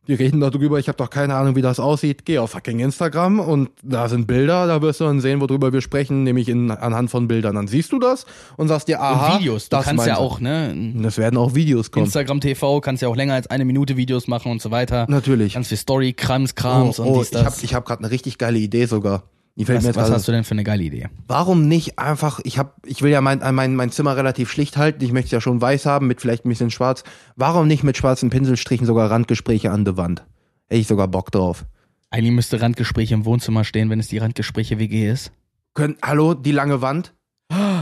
die 0.08 0.14
reden 0.14 0.40
darüber, 0.40 0.80
ich 0.80 0.88
habe 0.88 0.98
doch 0.98 1.10
keine 1.10 1.36
Ahnung, 1.36 1.56
wie 1.56 1.62
das 1.62 1.80
aussieht. 1.80 2.26
Geh 2.26 2.40
auf 2.40 2.52
fucking 2.52 2.80
Instagram 2.80 3.40
und 3.40 3.70
da 3.84 4.08
sind 4.10 4.28
Bilder, 4.28 4.68
da 4.68 4.82
wirst 4.82 5.00
du 5.00 5.06
dann 5.06 5.22
sehen, 5.22 5.42
worüber 5.42 5.74
wir 5.74 5.82
sprechen, 5.82 6.24
nämlich 6.24 6.50
in, 6.50 6.72
anhand 6.72 7.10
von 7.10 7.28
Bildern. 7.28 7.56
Dann 7.56 7.68
siehst 7.68 7.92
du 7.92 8.00
das 8.00 8.26
und 8.58 8.68
sagst 8.68 8.88
dir, 8.88 9.02
aha, 9.02 9.34
Und 9.34 9.40
Videos. 9.40 9.70
Du 9.70 9.78
das 9.78 9.86
kannst 9.86 10.06
ja 10.06 10.18
auch, 10.18 10.40
ne? 10.40 10.76
Es 11.04 11.18
werden 11.18 11.38
auch 11.38 11.56
Videos 11.56 11.92
kommen. 11.92 12.06
Instagram 12.06 12.42
TV 12.42 12.82
kannst 12.82 13.02
ja 13.02 13.10
auch 13.10 13.16
länger 13.16 13.34
als 13.34 13.48
eine 13.48 13.66
Minute 13.66 13.98
Videos 13.98 14.28
machen 14.28 14.52
und 14.52 14.62
so 14.62 14.72
weiter. 14.72 15.06
Natürlich. 15.10 15.54
Ganz 15.54 15.70
viel 15.70 15.78
Story, 15.78 16.14
Krams, 16.14 16.56
Krams 16.56 17.00
oh, 17.00 17.04
und 17.04 17.10
oh, 17.10 17.20
dies, 17.20 17.32
ich 17.32 17.38
habe 17.38 17.46
das. 17.46 17.64
ich 17.64 17.74
hab 17.74 17.86
gerade 17.86 18.04
eine 18.04 18.12
richtig 18.12 18.38
geile 18.38 18.58
Idee 18.58 18.86
sogar. 18.86 19.24
Die 19.58 19.64
fällt 19.64 19.84
mir 19.84 19.90
was 19.90 19.96
jetzt 19.96 20.04
was 20.04 20.12
hast 20.12 20.28
du 20.28 20.34
denn 20.34 20.44
für 20.44 20.52
eine 20.52 20.66
geile 20.66 20.84
Idee? 20.84 21.08
Warum 21.28 21.68
nicht 21.68 21.98
einfach, 21.98 22.42
ich 22.44 22.58
hab, 22.58 22.86
ich 22.86 23.02
will 23.02 23.12
ja 23.12 23.22
mein, 23.22 23.40
mein, 23.56 23.76
mein 23.76 23.90
Zimmer 23.90 24.18
relativ 24.18 24.52
schlicht 24.52 24.76
halten, 24.76 25.04
ich 25.04 25.14
möchte 25.14 25.28
es 25.28 25.32
ja 25.32 25.42
schon 25.42 25.62
weiß 25.62 25.86
haben, 25.86 26.08
mit 26.08 26.20
vielleicht 26.20 26.46
ein 26.46 26.50
bisschen 26.50 26.72
schwarz. 26.72 27.04
Warum 27.38 27.68
nicht 27.68 27.84
mit 27.84 27.96
schwarzen 27.96 28.30
Pinselstrichen 28.30 28.86
sogar 28.86 29.10
Randgespräche 29.10 29.72
an 29.72 29.86
der 29.86 29.96
Wand? 29.96 30.26
Hätte 30.68 30.82
ich 30.82 30.88
sogar 30.88 31.08
Bock 31.08 31.32
drauf. 31.32 31.66
Eigentlich 32.10 32.34
müsste 32.34 32.62
Randgespräche 32.62 33.14
im 33.14 33.24
Wohnzimmer 33.24 33.64
stehen, 33.64 33.90
wenn 33.90 34.00
es 34.00 34.08
die 34.08 34.18
Randgespräche 34.18 34.78
WG 34.78 35.10
ist. 35.10 35.32
Können, 35.74 35.96
hallo, 36.02 36.34
die 36.34 36.52
lange 36.52 36.82
Wand? 36.82 37.14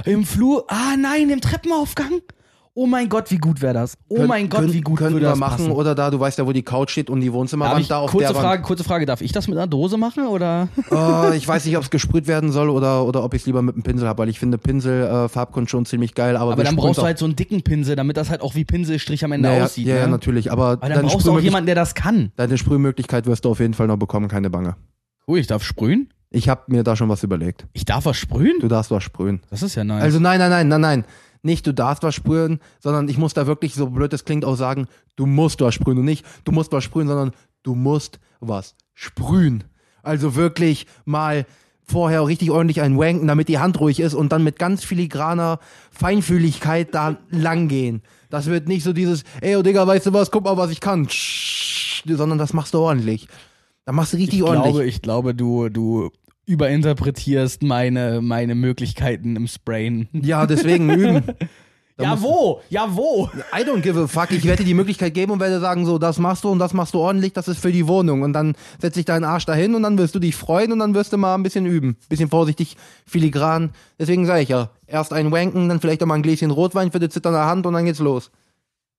Im 0.05 0.25
Flur? 0.25 0.65
Ah 0.67 0.95
nein, 0.97 1.29
im 1.29 1.41
Treppenaufgang? 1.41 2.21
Oh 2.75 2.87
mein 2.87 3.07
Gott, 3.07 3.29
wie 3.29 3.37
gut 3.37 3.61
wäre 3.61 3.75
das? 3.75 3.95
Oh 4.07 4.23
mein 4.23 4.49
Gott, 4.49 4.73
wie 4.73 4.81
gut 4.81 4.97
könnten 4.97 5.13
würde 5.13 5.25
wir 5.27 5.29
das 5.29 5.37
machen 5.37 5.65
passen? 5.65 5.71
oder 5.71 5.93
da, 5.93 6.09
du 6.09 6.19
weißt 6.19 6.39
ja, 6.39 6.47
wo 6.47 6.53
die 6.53 6.63
Couch 6.63 6.89
steht 6.89 7.07
und 7.07 7.21
die 7.21 7.31
Wohnzimmerwand 7.31 7.81
ich, 7.81 7.87
da 7.87 7.99
auf 7.99 8.09
kurze 8.09 8.33
der 8.33 8.41
Frage, 8.41 8.63
kurze 8.63 8.83
Frage, 8.83 9.05
darf 9.05 9.21
ich 9.21 9.31
das 9.31 9.47
mit 9.47 9.57
einer 9.57 9.67
Dose 9.67 9.97
machen 9.97 10.25
oder? 10.25 10.69
Wand. 10.89 11.33
Äh, 11.33 11.37
ich 11.37 11.47
weiß 11.47 11.65
nicht, 11.65 11.77
ob 11.77 11.83
es 11.83 11.91
gesprüht 11.91 12.25
werden 12.25 12.51
soll 12.51 12.69
oder, 12.69 13.05
oder 13.05 13.23
ob 13.23 13.35
ich 13.35 13.41
es 13.41 13.45
lieber 13.45 13.61
mit 13.61 13.75
einem 13.75 13.83
Pinsel 13.83 14.07
habe, 14.07 14.23
weil 14.23 14.29
ich 14.29 14.39
finde 14.39 14.57
Pinsel, 14.57 15.03
äh, 15.03 15.29
Farbkunst 15.29 15.69
schon 15.69 15.85
ziemlich 15.85 16.15
geil, 16.15 16.35
aber, 16.35 16.53
Aber 16.53 16.63
dann 16.63 16.75
brauchst 16.75 16.97
du 16.97 17.03
halt 17.03 17.19
so 17.19 17.25
einen 17.25 17.35
dicken 17.35 17.61
Pinsel, 17.61 17.95
damit 17.95 18.17
das 18.17 18.31
halt 18.31 18.41
auch 18.41 18.55
wie 18.55 18.65
Pinselstrich 18.65 19.23
am 19.23 19.33
Ende 19.33 19.49
ja, 19.49 19.57
ja, 19.57 19.65
aussieht. 19.65 19.85
ja, 19.85 19.93
ne? 19.93 19.99
ja, 19.99 20.07
natürlich, 20.07 20.51
aber 20.51 20.81
Weil 20.81 20.89
dann 20.89 20.89
deine, 20.93 21.07
brauchst 21.09 21.27
du 21.27 21.31
auch 21.31 21.39
jemanden, 21.39 21.67
der 21.67 21.75
das 21.75 21.93
kann. 21.93 22.31
deine 22.37 22.57
Sprühmöglichkeit 22.57 23.27
wirst 23.27 23.45
du 23.45 23.51
auf 23.51 23.59
jeden 23.59 23.75
Fall 23.75 23.85
noch 23.85 23.97
bekommen, 23.97 24.29
keine 24.29 24.49
Bange. 24.49 24.77
Oh, 25.27 25.35
ich 25.35 25.45
darf 25.45 25.63
sprühen? 25.63 26.09
Ich 26.31 26.49
habe 26.49 26.63
mir 26.67 26.83
da 26.83 26.95
schon 26.95 27.09
was 27.09 27.21
überlegt. 27.21 27.67
Ich 27.73 27.85
darf 27.85 28.05
was 28.05 28.17
sprühen? 28.17 28.55
Du 28.59 28.67
darfst 28.67 28.89
was 28.89 29.03
sprühen. 29.03 29.41
Das 29.51 29.61
ist 29.61 29.75
ja 29.75 29.83
nice. 29.83 30.01
Also 30.01 30.19
nein, 30.19 30.39
nein, 30.39 30.49
nein, 30.49 30.67
nein, 30.67 30.81
nein. 30.81 31.05
Nicht, 31.43 31.67
du 31.67 31.73
darfst 31.73 32.03
was 32.03 32.15
sprühen, 32.15 32.59
sondern 32.79 33.09
ich 33.09 33.17
muss 33.17 33.33
da 33.33 33.45
wirklich, 33.47 33.75
so 33.75 33.89
blöd 33.89 34.13
es 34.13 34.25
klingt, 34.25 34.45
auch 34.45 34.55
sagen, 34.55 34.87
du 35.17 35.25
musst 35.25 35.59
was 35.61 35.75
sprühen 35.75 35.99
und 35.99 36.05
nicht, 36.05 36.25
du 36.45 36.53
musst 36.53 36.71
was 36.71 36.83
sprühen, 36.83 37.07
sondern 37.07 37.31
du 37.63 37.75
musst 37.75 38.19
was 38.39 38.75
sprühen. 38.93 39.65
Also 40.03 40.35
wirklich 40.35 40.87
mal 41.05 41.45
vorher 41.85 42.25
richtig 42.25 42.49
ordentlich 42.49 42.81
einen 42.81 42.97
wanken, 42.97 43.27
damit 43.27 43.49
die 43.49 43.59
Hand 43.59 43.79
ruhig 43.79 43.99
ist 43.99 44.13
und 44.13 44.31
dann 44.31 44.43
mit 44.43 44.57
ganz 44.57 44.85
filigraner 44.85 45.59
Feinfühligkeit 45.91 46.95
da 46.95 47.17
lang 47.29 47.67
gehen. 47.67 48.01
Das 48.29 48.45
wird 48.47 48.67
nicht 48.67 48.83
so 48.83 48.93
dieses, 48.93 49.23
ey, 49.41 49.55
oh 49.57 49.61
Digga, 49.61 49.85
weißt 49.85 50.05
du 50.07 50.13
was, 50.13 50.31
guck 50.31 50.45
mal, 50.45 50.57
was 50.57 50.71
ich 50.71 50.79
kann. 50.79 51.07
Sondern 52.05 52.37
das 52.37 52.53
machst 52.53 52.73
du 52.73 52.79
ordentlich. 52.79 53.27
Da 53.85 53.91
machst 53.91 54.13
du 54.13 54.17
richtig 54.17 54.39
ich 54.39 54.43
ordentlich. 54.43 54.71
glaube, 54.71 54.85
ich 54.85 55.01
glaube, 55.01 55.35
du, 55.35 55.69
du 55.69 56.09
überinterpretierst 56.45 57.63
meine, 57.63 58.21
meine 58.21 58.55
Möglichkeiten 58.55 59.35
im 59.35 59.47
Sprayen. 59.47 60.07
ja, 60.13 60.45
deswegen 60.45 60.89
üben. 60.93 61.23
Da 61.95 62.05
ja, 62.05 62.21
wo? 62.23 62.59
Ja, 62.69 62.87
wo? 62.89 63.29
I 63.55 63.61
don't 63.61 63.81
give 63.81 63.99
a 63.99 64.07
fuck. 64.07 64.31
Ich 64.31 64.45
werde 64.45 64.63
dir 64.63 64.69
die 64.69 64.73
Möglichkeit 64.73 65.13
geben 65.13 65.31
und 65.31 65.39
werde 65.39 65.59
sagen, 65.59 65.85
so, 65.85 65.99
das 65.99 66.17
machst 66.17 66.43
du 66.43 66.49
und 66.49 66.57
das 66.57 66.73
machst 66.73 66.95
du 66.95 66.99
ordentlich, 66.99 67.33
das 67.33 67.47
ist 67.47 67.59
für 67.59 67.71
die 67.71 67.87
Wohnung. 67.87 68.23
Und 68.23 68.33
dann 68.33 68.55
setz 68.81 68.95
dich 68.95 69.05
deinen 69.05 69.23
Arsch 69.23 69.45
dahin 69.45 69.75
und 69.75 69.83
dann 69.83 69.99
wirst 69.99 70.15
du 70.15 70.19
dich 70.19 70.35
freuen 70.35 70.71
und 70.71 70.79
dann 70.79 70.95
wirst 70.95 71.13
du 71.13 71.17
mal 71.17 71.35
ein 71.35 71.43
bisschen 71.43 71.67
üben. 71.67 71.95
Bisschen 72.09 72.29
vorsichtig, 72.29 72.77
filigran. 73.05 73.69
Deswegen 73.99 74.25
sage 74.25 74.41
ich 74.41 74.49
ja, 74.49 74.71
erst 74.87 75.13
ein 75.13 75.31
Wanken, 75.31 75.69
dann 75.69 75.79
vielleicht 75.79 76.01
auch 76.01 76.07
mal 76.07 76.15
ein 76.15 76.23
Gläschen 76.23 76.49
Rotwein 76.49 76.91
für 76.91 76.99
die 76.99 77.09
zitternde 77.09 77.45
Hand 77.45 77.67
und 77.67 77.73
dann 77.73 77.85
geht's 77.85 77.99
los. 77.99 78.31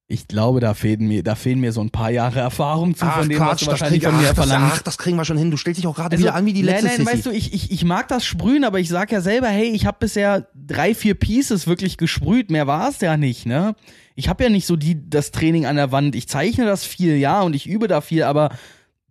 Ich 0.07 0.29
glaube, 0.29 0.61
da 0.61 0.75
fehlen 0.75 1.09
mir, 1.09 1.23
da 1.23 1.35
fehlen 1.35 1.61
mir 1.61 1.73
so 1.73 1.81
ein 1.81 1.89
paar 1.89 2.11
Jahre 2.11 2.39
Erfahrung 2.39 2.95
zu 2.95 3.07
von 3.07 3.27
dem, 3.27 3.41
was 3.41 3.61
du 3.61 3.69
wahrscheinlich 3.69 4.03
krieg- 4.03 4.11
von 4.13 4.21
mir 4.21 4.29
ach, 4.31 4.35
das, 4.35 4.47
verlangst. 4.47 4.77
ach, 4.77 4.83
das 4.83 4.99
kriegen 4.99 5.17
wir 5.17 5.25
schon 5.25 5.39
hin. 5.39 5.51
Du 5.51 5.57
stellst 5.57 5.79
dich 5.79 5.87
auch 5.87 5.95
gerade 5.97 6.13
Also, 6.17 6.25
wieder 6.25 6.35
an 6.35 6.45
wie 6.45 6.53
die 6.53 6.61
letzte 6.61 6.87
Nein, 6.89 6.97
nein, 6.99 7.07
Sissy. 7.07 7.17
weißt 7.17 7.27
du, 7.27 7.31
ich, 7.31 7.55
ich, 7.55 7.71
ich 7.71 7.85
mag 7.87 8.07
das 8.09 8.25
Sprühen, 8.27 8.65
aber 8.65 8.79
ich 8.81 8.91
sag 8.91 9.11
ja 9.13 9.23
selber, 9.23 9.49
hey, 9.49 9.71
ich 9.71 9.87
habe 9.87 9.97
bisher 10.01 10.47
drei, 10.55 10.95
vier 10.95 11.15
Pieces 11.15 11.67
wirklich 11.67 11.97
gesprüht. 11.97 12.51
Mehr 12.51 12.67
war 12.67 12.91
es 12.91 13.01
ja 13.01 13.17
nicht, 13.17 13.47
ne? 13.47 13.77
Ich 14.15 14.29
habe 14.29 14.45
ja 14.45 14.51
nicht 14.51 14.67
so 14.67 14.77
die, 14.77 15.09
das 15.09 15.31
Training 15.31 15.65
an 15.65 15.77
der 15.77 15.91
Wand. 15.91 16.15
Ich 16.17 16.29
zeichne 16.29 16.67
das 16.67 16.85
viel, 16.85 17.17
ja, 17.17 17.41
und 17.41 17.57
ich 17.57 17.67
übe 17.67 17.89
da 17.89 18.03
viel, 18.03 18.25
aber 18.25 18.51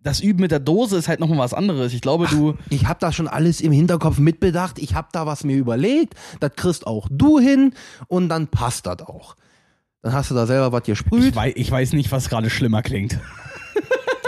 das 0.00 0.20
Üben 0.20 0.40
mit 0.42 0.52
der 0.52 0.60
Dose 0.60 0.96
ist 0.96 1.08
halt 1.08 1.18
nochmal 1.18 1.38
was 1.38 1.54
anderes. 1.54 1.92
Ich 1.92 2.02
glaube, 2.02 2.26
du. 2.30 2.54
Ich 2.70 2.86
habe 2.86 3.00
da 3.00 3.10
schon 3.10 3.26
alles 3.26 3.60
im 3.60 3.72
Hinterkopf 3.72 4.18
mitbedacht. 4.18 4.78
Ich 4.78 4.94
habe 4.94 5.08
da 5.12 5.26
was 5.26 5.42
mir 5.44 5.56
überlegt. 5.56 6.14
Das 6.40 6.52
kriegst 6.54 6.86
auch 6.86 7.08
du 7.10 7.40
hin 7.40 7.72
und 8.06 8.28
dann 8.28 8.46
passt 8.46 8.86
das 8.86 9.00
auch. 9.00 9.34
Dann 10.04 10.12
hast 10.12 10.30
du 10.30 10.34
da 10.34 10.46
selber 10.46 10.70
was 10.70 10.82
gesprüht. 10.84 11.24
Ich 11.24 11.34
weiß, 11.34 11.52
ich 11.56 11.70
weiß 11.70 11.92
nicht, 11.94 12.12
was 12.12 12.28
gerade 12.28 12.50
schlimmer 12.50 12.82
klingt. 12.82 13.18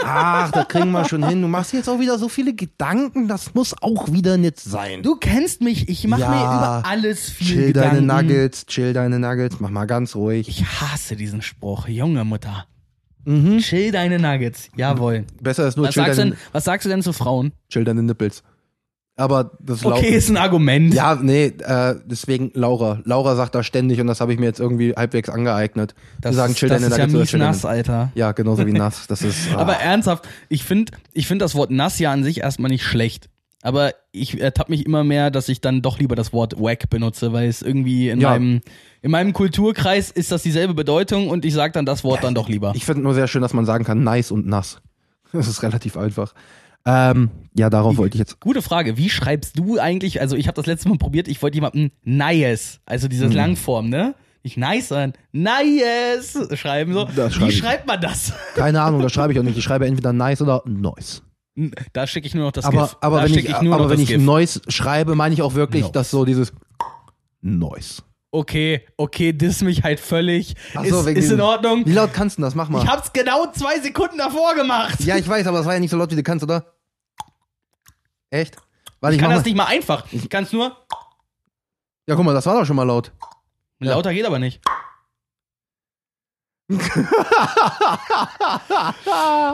Ach, 0.03 0.49
das 0.51 0.67
kriegen 0.69 0.91
wir 0.91 1.05
schon 1.05 1.23
hin. 1.27 1.41
Du 1.41 1.47
machst 1.47 1.71
jetzt 1.73 1.87
auch 1.87 1.99
wieder 1.99 2.17
so 2.17 2.29
viele 2.29 2.53
Gedanken, 2.55 3.27
das 3.27 3.53
muss 3.53 3.75
auch 3.81 4.11
wieder 4.11 4.37
nicht 4.37 4.59
sein. 4.59 5.03
Du 5.03 5.17
kennst 5.17 5.61
mich, 5.61 5.87
ich 5.89 6.07
mache 6.07 6.21
Ja, 6.21 6.29
mir 6.29 6.35
über 6.37 6.83
alles 6.85 7.29
viel 7.29 7.47
chill 7.47 7.67
Gedanken. 7.67 8.07
deine 8.07 8.23
Nuggets, 8.23 8.65
chill 8.65 8.93
deine 8.93 9.19
Nuggets, 9.19 9.59
mach 9.59 9.69
mal 9.69 9.85
ganz 9.85 10.15
ruhig. 10.15 10.47
Ich 10.47 10.65
hasse 10.65 11.15
diesen 11.15 11.41
Spruch, 11.43 11.87
junge 11.87 12.23
Mutter. 12.23 12.65
Mhm. 13.25 13.59
Chill 13.59 13.91
deine 13.91 14.17
Nuggets. 14.17 14.69
Jawohl. 14.77 15.25
Besser 15.41 15.67
ist 15.67 15.75
nur 15.77 15.87
Was 15.87 15.93
chill 15.93 16.05
sagst, 16.05 16.19
deine, 16.19 16.31
denn, 16.31 16.39
was 16.53 16.63
sagst 16.63 16.85
du 16.85 16.89
denn 16.89 17.01
zu 17.03 17.11
Frauen? 17.13 17.51
chill 17.69 17.83
deine 17.83 18.01
Nippels. 18.01 18.41
Aber 19.19 19.51
das 19.59 19.83
Okay, 19.83 20.09
ist 20.09 20.29
ein 20.29 20.37
Argument. 20.37 20.93
Ja, 20.93 21.15
nee, 21.15 21.45
äh, 21.47 21.95
deswegen 22.05 22.51
Laura. 22.53 22.99
Laura 23.03 23.35
sagt 23.35 23.55
das 23.55 23.65
ständig 23.65 23.99
und 23.99 24.05
das 24.07 24.21
habe 24.21 24.31
ich 24.31 24.39
mir 24.39 24.45
jetzt 24.45 24.59
irgendwie 24.59 24.93
halbwegs 24.95 25.27
angeeignet. 25.27 25.95
das 26.21 26.31
Die 26.31 26.35
sagen, 26.37 26.51
ist, 26.53 26.59
chill 26.59 26.69
das 26.69 26.81
deine 26.81 26.91
ist 26.93 26.97
ja 26.99 27.07
mies 27.07 27.33
nass, 27.33 27.65
Alter. 27.65 28.11
Ja, 28.13 28.31
genauso 28.33 28.65
wie 28.67 28.73
nass. 28.73 29.07
Das 29.07 29.23
ist. 29.23 29.49
ah. 29.53 29.57
Aber 29.57 29.73
ernsthaft, 29.73 30.27
ich 30.49 30.63
finde 30.63 30.91
ich 31.13 31.25
find 31.27 31.41
das 31.41 31.55
Wort 31.55 31.71
nass 31.71 31.97
ja 31.97 32.11
an 32.11 32.23
sich 32.23 32.41
erstmal 32.41 32.69
nicht 32.69 32.83
schlecht. 32.83 33.27
Aber 33.63 33.93
ich 34.11 34.39
ertappe 34.39 34.71
mich 34.71 34.85
immer 34.85 35.03
mehr, 35.03 35.31
dass 35.31 35.49
ich 35.49 35.61
dann 35.61 35.81
doch 35.81 35.97
lieber 35.97 36.15
das 36.15 36.31
Wort 36.31 36.59
wack 36.61 36.87
benutze, 36.91 37.33
weil 37.33 37.49
es 37.49 37.63
irgendwie 37.63 38.09
in, 38.09 38.21
Ja. 38.21 38.29
meinem, 38.29 38.61
in 39.01 39.09
meinem 39.09 39.33
Kulturkreis 39.33 40.11
ist 40.11 40.31
das 40.31 40.43
dieselbe 40.43 40.75
Bedeutung 40.75 41.29
und 41.29 41.43
ich 41.43 41.55
sage 41.55 41.73
dann 41.73 41.87
das 41.87 42.03
Wort 42.03 42.23
dann 42.23 42.35
doch 42.35 42.49
lieber. 42.49 42.73
Ich 42.75 42.85
finde 42.85 43.01
nur 43.01 43.15
sehr 43.15 43.27
schön, 43.27 43.41
dass 43.41 43.53
man 43.53 43.65
sagen 43.65 43.83
kann, 43.83 44.03
nice 44.03 44.29
und 44.31 44.45
nass. 44.45 44.79
Das 45.33 45.47
ist 45.47 45.61
relativ 45.63 45.97
einfach. 45.97 46.33
Ähm, 46.89 47.29
ja, 47.53 47.69
darauf 47.69 47.97
wollte 47.97 48.15
ich 48.15 48.19
jetzt. 48.19 48.39
Gute 48.39 48.61
Frage. 48.61 48.97
Wie 48.97 49.09
schreibst 49.09 49.59
du 49.59 49.77
eigentlich, 49.77 50.21
also 50.21 50.35
ich 50.37 50.47
habe 50.47 50.55
das 50.55 50.65
letzte 50.67 50.87
Mal 50.89 50.97
probiert, 50.97 51.27
ich 51.27 51.41
wollte 51.41 51.55
jemanden 51.55 51.91
nice, 52.03 52.79
also 52.85 53.07
dieses 53.09 53.29
Mhm. 53.29 53.35
Langform, 53.35 53.89
ne? 53.89 54.15
Nicht 54.43 54.55
nice, 54.57 54.87
sondern 54.87 55.13
nice 55.33 56.37
schreiben 56.53 56.93
so. 56.93 57.05
Das 57.15 57.33
schreibe 57.33 57.47
Wie 57.47 57.53
ich. 57.53 57.57
schreibt 57.59 57.87
man 57.87 57.99
das? 57.99 58.31
Keine 58.55 58.81
Ahnung, 58.81 59.01
das 59.01 59.11
schreibe 59.11 59.33
ich 59.33 59.39
auch 59.39 59.43
nicht. 59.43 59.57
Ich 59.57 59.63
schreibe 59.63 59.85
entweder 59.85 60.13
nice 60.13 60.41
oder 60.41 60.61
noise. 60.65 61.21
Da 61.91 62.07
schicke 62.07 62.27
ich 62.27 62.35
nur 62.35 62.45
noch 62.45 62.51
das 62.51 62.63
Aber, 62.65 62.83
GIF. 62.83 62.97
aber 63.01 63.17
da 63.17 63.23
wenn 63.25 63.33
ich, 63.33 63.61
nur 63.61 63.75
aber 63.75 63.89
wenn 63.89 63.99
ich 63.99 64.07
GIF. 64.09 64.21
noise 64.21 64.61
schreibe, 64.69 65.15
meine 65.15 65.33
ich 65.33 65.41
auch 65.41 65.55
wirklich, 65.55 65.81
Noise. 65.81 65.91
dass 65.93 66.11
so 66.11 66.23
dieses 66.23 66.53
noise. 67.41 68.01
Okay, 68.31 68.81
okay, 68.97 69.33
diss 69.33 69.61
mich 69.63 69.83
halt 69.83 69.99
völlig. 69.99 70.53
Ach 70.75 70.85
so, 70.85 70.99
ist 71.01 71.17
ist 71.17 71.31
in 71.31 71.41
Ordnung. 71.41 71.85
Wie 71.85 71.93
laut 71.93 72.13
kannst 72.13 72.37
du 72.37 72.41
das? 72.43 72.53
Mach 72.55 72.69
mal. 72.69 72.83
Ich 72.83 72.87
hab's 72.89 73.11
genau 73.11 73.51
zwei 73.53 73.79
Sekunden 73.79 74.17
davor 74.17 74.53
gemacht. 74.55 74.99
ja, 75.03 75.17
ich 75.17 75.27
weiß, 75.27 75.47
aber 75.47 75.57
das 75.57 75.65
war 75.65 75.73
ja 75.73 75.79
nicht 75.79 75.89
so 75.91 75.97
laut, 75.97 76.11
wie 76.11 76.15
du 76.15 76.23
kannst, 76.23 76.43
oder? 76.43 76.73
Echt? 78.29 78.55
Warte, 78.99 79.15
ich 79.15 79.21
ich 79.21 79.21
kann 79.21 79.31
das 79.31 79.41
mal. 79.41 79.45
nicht 79.45 79.55
mal 79.57 79.65
einfach. 79.65 80.05
Ich 80.11 80.29
kann's 80.29 80.51
nur. 80.51 80.75
Ja, 82.07 82.15
guck 82.15 82.25
mal, 82.25 82.33
das 82.33 82.45
war 82.45 82.55
doch 82.59 82.65
schon 82.65 82.75
mal 82.75 82.83
laut. 82.83 83.11
Ja. 83.79 83.91
Lauter 83.91 84.13
geht 84.13 84.25
aber 84.25 84.39
nicht. 84.39 84.61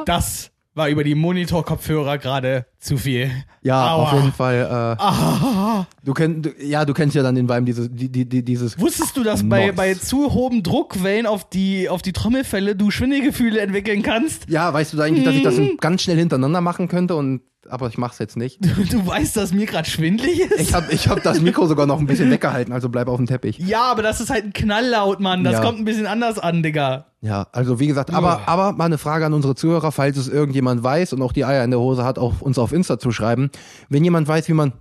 Das 0.06 0.50
war 0.76 0.90
über 0.90 1.04
die 1.04 1.14
Monitor-Kopfhörer 1.14 2.18
gerade 2.18 2.66
zu 2.80 2.98
viel. 2.98 3.30
Ja, 3.62 3.94
Aua. 3.94 4.04
auf 4.06 4.14
jeden 4.14 4.34
Fall. 4.34 4.56
Äh, 4.56 5.02
Ah, 5.02 5.86
du 6.04 6.14
kennst, 6.16 6.46
du, 6.48 6.54
ja, 6.66 6.84
du 6.84 6.94
kennst 6.96 7.16
ja 7.16 7.22
dann 7.22 7.36
den 7.36 7.48
Vibe, 7.48 7.64
dieses, 7.66 7.90
die, 7.92 8.10
die, 8.10 8.26
die, 8.28 8.44
dieses. 8.44 8.80
wusstest 8.80 9.16
du, 9.16 9.24
dass 9.24 9.48
bei, 9.48 9.72
bei 9.72 9.94
zu 9.94 10.34
hohen 10.34 10.64
Druckwellen 10.64 11.28
auf 11.28 11.48
die, 11.48 11.90
auf 11.90 12.02
die 12.02 12.12
Trommelfälle 12.14 12.76
du 12.76 12.90
Schwindelgefühle 12.90 13.60
entwickeln 13.62 14.02
kannst? 14.02 14.50
Ja, 14.50 14.74
weißt 14.74 14.94
du 14.94 14.98
da 14.98 15.04
eigentlich, 15.04 15.26
dass 15.26 15.36
ich 15.36 15.44
das 15.44 15.56
Mhm. 15.58 15.78
ganz 15.78 16.02
schnell 16.02 16.18
hintereinander 16.18 16.62
machen 16.62 16.88
könnte 16.88 17.16
und, 17.16 17.42
aber 17.70 17.88
ich 17.88 17.98
mach's 17.98 18.20
jetzt 18.20 18.36
nicht. 18.38 18.60
Du, 18.92 19.06
weißt, 19.08 19.36
dass 19.38 19.54
mir 19.54 19.66
gerade 19.66 19.90
schwindelig 19.90 20.40
ist? 20.42 20.60
Ich 20.60 20.74
hab, 20.74 20.92
ich 20.92 21.08
hab 21.08 21.24
das 21.24 21.40
Mikro 21.42 21.66
sogar 21.68 21.86
noch 21.86 22.00
ein 22.00 22.06
bisschen 22.06 22.30
weggehalten, 22.32 22.74
also 22.74 22.90
bleib 22.90 23.08
auf 23.08 23.18
dem 23.18 23.26
Teppich. 23.26 23.58
ja, 23.60 23.84
aber 23.84 24.02
das 24.04 24.20
ist 24.22 24.30
halt 24.30 24.46
ein 24.46 24.54
Knalllaut, 24.54 25.20
Mann. 25.20 25.44
Das 25.44 25.54
Ja. 25.54 25.62
kommt 25.62 25.80
ein 25.80 25.86
bisschen 25.86 26.06
anders 26.08 26.40
an, 26.40 26.62
Digga. 26.64 27.08
Ja, 27.22 27.48
also 27.52 27.80
wie 27.80 27.88
gesagt, 27.88 28.12
aber, 28.14 28.48
aber 28.48 28.74
mal 28.74 28.86
eine 28.86 28.98
Frage 28.98 29.26
an 29.26 29.34
unsere 29.34 29.56
Zuhörer, 29.56 29.92
falls 29.92 30.18
es 30.18 30.28
irgendjemand 30.28 30.84
weiß 30.84 31.14
und 31.14 31.22
auch 31.22 31.32
die 31.32 31.46
Eier 31.46 31.64
in 31.64 31.72
der 31.72 31.80
Hose 31.80 32.04
hat, 32.04 32.20
auch 32.20 32.42
uns 32.42 32.58
auf 32.60 32.74
Insta 32.74 33.00
zu 33.00 33.12
schreiben. 33.12 33.50
Wenn 33.90 34.04
jemand 34.04 34.28
weiß, 34.28 34.50
wie 34.50 34.54
man 34.54 34.74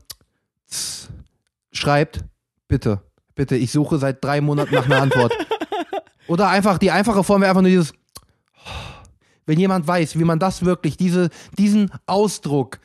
schreibt, 1.73 2.25
bitte, 2.69 3.01
bitte, 3.35 3.57
ich 3.57 3.73
suche 3.73 3.99
seit 3.99 4.23
drei 4.25 4.41
Monaten 4.41 4.75
nach 4.75 4.87
einer 4.87 5.01
Antwort. 5.03 5.33
Oder 6.29 6.49
einfach, 6.49 6.79
die 6.79 6.91
einfache 6.91 7.25
Form 7.25 7.41
wäre 7.43 7.51
einfach 7.51 7.63
nur 7.63 7.71
dieses, 7.71 7.93
wenn 9.47 9.59
jemand 9.59 9.87
weiß, 9.87 10.19
wie 10.19 10.25
man 10.25 10.39
das 10.39 10.65
wirklich, 10.65 10.97
diese, 10.97 11.31
diesen 11.59 11.91
Ausdruck 12.07 12.79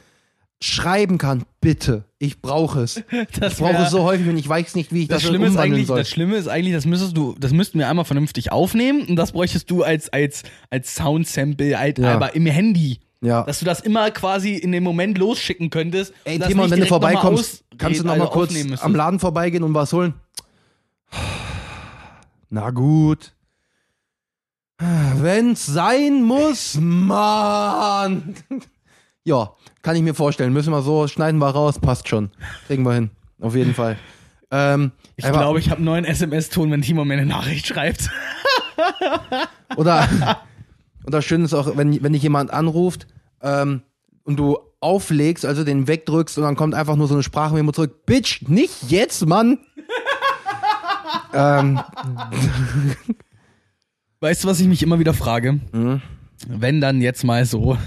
schreiben 0.59 1.17
kann, 1.19 1.43
bitte. 1.61 2.05
Ich 2.17 2.41
brauche 2.41 2.81
es. 2.81 3.03
Das 3.39 3.53
Ich 3.53 3.59
brauche 3.59 3.83
es 3.83 3.91
so 3.91 4.03
häufig 4.03 4.27
und 4.27 4.37
ich 4.37 4.49
weiß 4.49 4.73
nicht, 4.75 4.91
wie 4.91 5.03
ich 5.03 5.07
Das 5.07 5.21
das, 5.21 5.29
Schlimme 5.29 5.47
ist 5.47 5.57
eigentlich, 5.57 5.85
soll. 5.87 5.99
das 5.99 6.09
Schlimme 6.09 6.35
ist 6.35 6.47
eigentlich, 6.47 6.73
das 6.73 6.85
müsstest 6.85 7.15
du, 7.15 7.35
das 7.39 7.51
müssten 7.53 7.77
wir 7.77 7.87
einmal 7.87 8.05
vernünftig 8.05 8.51
aufnehmen 8.51 9.03
und 9.07 9.15
das 9.17 9.33
bräuchtest 9.33 9.69
du 9.69 9.83
als 9.83 10.09
als 10.11 10.43
als 10.71 10.95
Soundsample 10.95 11.77
halt 11.77 11.99
Ja. 11.99 12.15
aber 12.15 12.33
im 12.35 12.47
Handy, 12.47 12.99
ja. 13.21 13.43
dass 13.43 13.59
du 13.59 13.65
das 13.65 13.81
immer 13.81 14.09
quasi 14.09 14.55
in 14.55 14.71
dem 14.71 14.83
Moment 14.83 15.19
losschicken 15.19 15.69
könntest. 15.69 16.11
Ey, 16.23 16.37
und 16.37 16.47
Timon, 16.47 16.65
nicht 16.65 16.71
wenn 16.71 16.79
du 16.79 16.85
vorbeikommst, 16.87 17.63
kannst 17.77 17.99
du 17.99 18.05
noch 18.05 18.13
also 18.13 18.25
mal 18.25 18.31
kurz 18.31 18.55
am 18.81 18.95
Laden 18.95 19.19
vorbeigehen 19.19 19.63
und 19.63 19.75
was 19.75 19.93
holen? 19.93 20.15
Na 22.49 22.71
gut. 22.71 23.33
Wenn's 24.79 25.65
sein 25.65 26.23
muss, 26.23 26.77
Mann. 26.79 28.35
ja, 29.23 29.51
kann 29.81 29.95
ich 29.95 30.03
mir 30.03 30.13
vorstellen. 30.13 30.53
Müssen 30.53 30.71
wir 30.71 30.81
so, 30.81 31.07
schneiden 31.07 31.39
wir 31.39 31.49
raus, 31.49 31.79
passt 31.79 32.07
schon. 32.07 32.29
Kriegen 32.67 32.83
wir 32.83 32.93
hin. 32.93 33.09
Auf 33.41 33.55
jeden 33.55 33.73
Fall. 33.73 33.97
Ähm, 34.51 34.91
Ich 35.15 35.25
glaube, 35.25 35.59
ich 35.59 35.69
habe 35.69 35.77
einen 35.77 35.85
neuen 35.85 36.05
SMS-Ton, 36.05 36.71
wenn 36.71 36.81
Timo 36.81 37.05
mir 37.05 37.15
eine 37.15 37.25
Nachricht 37.25 37.65
schreibt. 37.67 38.09
Oder, 39.75 40.07
oder 41.05 41.21
schön 41.21 41.43
ist 41.43 41.53
auch, 41.53 41.75
wenn, 41.75 42.01
wenn 42.01 42.13
dich 42.13 42.23
jemand 42.23 42.51
anruft 42.51 43.05
ähm, 43.41 43.81
und 44.23 44.37
du 44.37 44.57
auflegst, 44.79 45.45
also 45.45 45.63
den 45.65 45.87
wegdrückst 45.87 46.37
und 46.37 46.43
dann 46.45 46.55
kommt 46.55 46.73
einfach 46.73 46.95
nur 46.95 47.07
so 47.07 47.15
eine 47.15 47.23
Sprachmemo 47.23 47.71
zurück. 47.73 48.05
Bitch, 48.05 48.43
nicht 48.47 48.89
jetzt, 48.89 49.25
Mann. 49.25 49.59
ähm, 51.33 51.79
Weißt 54.19 54.43
du, 54.43 54.47
was 54.47 54.59
ich 54.59 54.67
mich 54.67 54.81
immer 54.83 54.99
wieder 54.99 55.13
frage? 55.13 55.59
Mhm. 55.71 56.01
Wenn 56.47 56.81
dann 56.81 57.01
jetzt 57.01 57.23
mal 57.23 57.45
so 57.45 57.77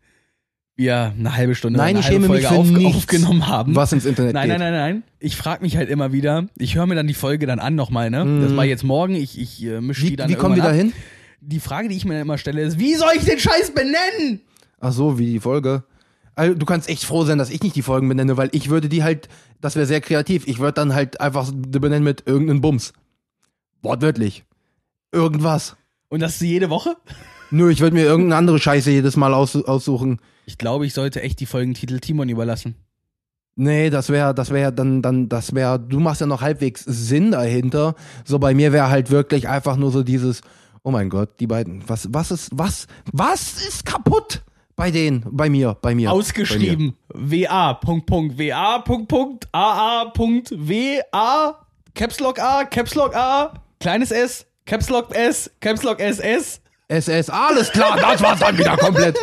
wir 0.76 1.12
eine 1.18 1.36
halbe 1.36 1.54
Stunde 1.54 1.78
Nein, 1.78 1.90
eine 1.90 2.00
ich 2.00 2.06
halbe 2.06 2.22
schäme 2.24 2.34
mich 2.34 2.46
Folge 2.46 2.60
auf, 2.60 2.66
nichts, 2.70 2.96
aufgenommen 2.96 3.46
haben. 3.46 3.76
was 3.76 3.92
ins 3.92 4.04
Internet 4.04 4.34
Nein, 4.34 4.48
geht. 4.48 4.58
nein, 4.58 4.72
nein, 4.72 4.94
nein. 4.94 5.02
Ich 5.20 5.36
frage 5.36 5.62
mich 5.62 5.76
halt 5.76 5.88
immer 5.88 6.12
wieder, 6.12 6.46
ich 6.58 6.74
höre 6.74 6.86
mir 6.86 6.94
dann 6.96 7.06
die 7.06 7.14
Folge 7.14 7.46
dann 7.46 7.58
an 7.60 7.74
nochmal, 7.74 8.10
ne? 8.10 8.40
Das 8.42 8.56
war 8.56 8.64
jetzt 8.64 8.82
morgen, 8.84 9.14
ich, 9.14 9.38
ich 9.38 9.64
äh, 9.64 9.80
mische 9.80 10.04
die 10.04 10.12
Wie, 10.12 10.16
dann 10.16 10.28
wie 10.28 10.34
kommen 10.34 10.56
wir 10.56 10.62
da 10.62 10.72
hin? 10.72 10.92
Die 11.40 11.60
Frage, 11.60 11.88
die 11.88 11.96
ich 11.96 12.04
mir 12.04 12.14
dann 12.14 12.22
immer 12.22 12.38
stelle, 12.38 12.62
ist, 12.62 12.78
wie 12.78 12.94
soll 12.94 13.10
ich 13.16 13.24
den 13.24 13.38
Scheiß 13.38 13.72
benennen? 13.72 14.40
Ach 14.80 14.92
so, 14.92 15.18
wie 15.18 15.26
die 15.26 15.40
Folge. 15.40 15.84
Also, 16.34 16.54
du 16.54 16.66
kannst 16.66 16.88
echt 16.88 17.04
froh 17.04 17.24
sein, 17.24 17.38
dass 17.38 17.50
ich 17.50 17.62
nicht 17.62 17.76
die 17.76 17.82
Folgen 17.82 18.08
benenne, 18.08 18.36
weil 18.36 18.48
ich 18.52 18.68
würde 18.70 18.88
die 18.88 19.04
halt, 19.04 19.28
das 19.60 19.76
wäre 19.76 19.86
sehr 19.86 20.00
kreativ. 20.00 20.46
Ich 20.46 20.58
würde 20.58 20.72
dann 20.72 20.94
halt 20.94 21.20
einfach 21.20 21.52
benennen 21.52 22.02
mit 22.02 22.24
irgendeinem 22.26 22.60
Bums. 22.60 22.92
Wortwörtlich. 23.82 24.44
Irgendwas. 25.14 25.76
Und 26.08 26.20
das 26.20 26.40
jede 26.40 26.70
Woche? 26.70 26.96
Nö, 27.50 27.70
ich 27.70 27.80
würde 27.80 27.94
mir 27.94 28.02
irgendeine 28.02 28.36
andere 28.36 28.58
Scheiße 28.58 28.90
jedes 28.90 29.16
Mal 29.16 29.32
aus, 29.32 29.56
aussuchen. 29.56 30.20
Ich 30.46 30.58
glaube, 30.58 30.86
ich 30.86 30.94
sollte 30.94 31.22
echt 31.22 31.40
die 31.40 31.46
Folgentitel 31.46 32.00
Timon 32.00 32.28
überlassen. 32.28 32.74
Nee, 33.56 33.90
das 33.90 34.08
wäre, 34.08 34.34
das 34.34 34.50
wäre 34.50 34.72
dann, 34.72 35.00
dann, 35.00 35.28
das 35.28 35.54
wäre, 35.54 35.78
du 35.78 36.00
machst 36.00 36.20
ja 36.20 36.26
noch 36.26 36.40
halbwegs 36.40 36.84
Sinn 36.84 37.30
dahinter. 37.30 37.94
So 38.24 38.40
bei 38.40 38.52
mir 38.52 38.72
wäre 38.72 38.90
halt 38.90 39.10
wirklich 39.10 39.48
einfach 39.48 39.76
nur 39.76 39.92
so 39.92 40.02
dieses, 40.02 40.40
oh 40.82 40.90
mein 40.90 41.08
Gott, 41.08 41.38
die 41.38 41.46
beiden, 41.46 41.88
was, 41.88 42.08
was 42.12 42.32
ist, 42.32 42.50
was, 42.52 42.88
was 43.12 43.64
ist 43.64 43.86
kaputt 43.86 44.42
bei 44.76 44.90
denen, 44.90 45.24
bei 45.30 45.48
mir, 45.48 45.76
bei 45.80 45.94
mir. 45.94 46.10
Ausgeschrieben. 46.10 46.96
WA. 47.08 47.74
Punkt, 47.74 48.06
Punkt, 48.06 48.38
WA. 48.38 48.80
Punkt, 48.80 49.08
Punkt. 49.08 49.48
AA. 49.52 50.06
Punkt. 50.06 50.50
WA. 50.50 51.64
Caps 51.94 52.18
Lock 52.18 52.40
A. 52.40 52.64
Caps 52.64 52.96
Lock 52.96 53.14
A. 53.14 53.54
Kleines 53.78 54.10
S. 54.10 54.46
Caps 54.66 54.88
Lock 54.88 55.14
S. 55.14 55.50
Caps 55.60 55.82
Lock 55.82 56.00
SS. 56.00 56.60
SS, 56.88 57.30
alles 57.30 57.70
klar, 57.70 57.96
das 57.96 58.22
war's 58.22 58.40
dann 58.40 58.58
wieder 58.58 58.76
komplett. 58.76 59.16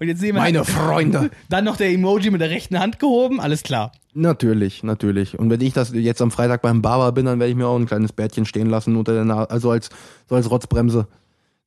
Und 0.00 0.06
jetzt 0.08 0.20
sehen 0.20 0.34
wir 0.34 0.40
Meine 0.40 0.64
Freunde. 0.64 1.30
dann 1.48 1.64
noch 1.64 1.76
der 1.76 1.90
Emoji 1.90 2.30
mit 2.30 2.40
der 2.40 2.50
rechten 2.50 2.78
Hand 2.78 2.98
gehoben. 2.98 3.40
Alles 3.40 3.62
klar. 3.62 3.92
Natürlich, 4.14 4.82
natürlich. 4.82 5.38
Und 5.38 5.50
wenn 5.50 5.60
ich 5.60 5.72
das 5.72 5.92
jetzt 5.92 6.20
am 6.20 6.30
Freitag 6.30 6.62
beim 6.62 6.82
Barber 6.82 7.12
bin, 7.12 7.26
dann 7.26 7.38
werde 7.38 7.50
ich 7.50 7.56
mir 7.56 7.66
auch 7.66 7.76
ein 7.78 7.86
kleines 7.86 8.12
Bärtchen 8.12 8.46
stehen 8.46 8.68
lassen 8.68 8.96
unter 8.96 9.12
der 9.12 9.24
Nase, 9.24 9.50
also 9.50 9.70
als, 9.70 9.90
so 10.28 10.34
als 10.34 10.50
Rotzbremse. 10.50 11.06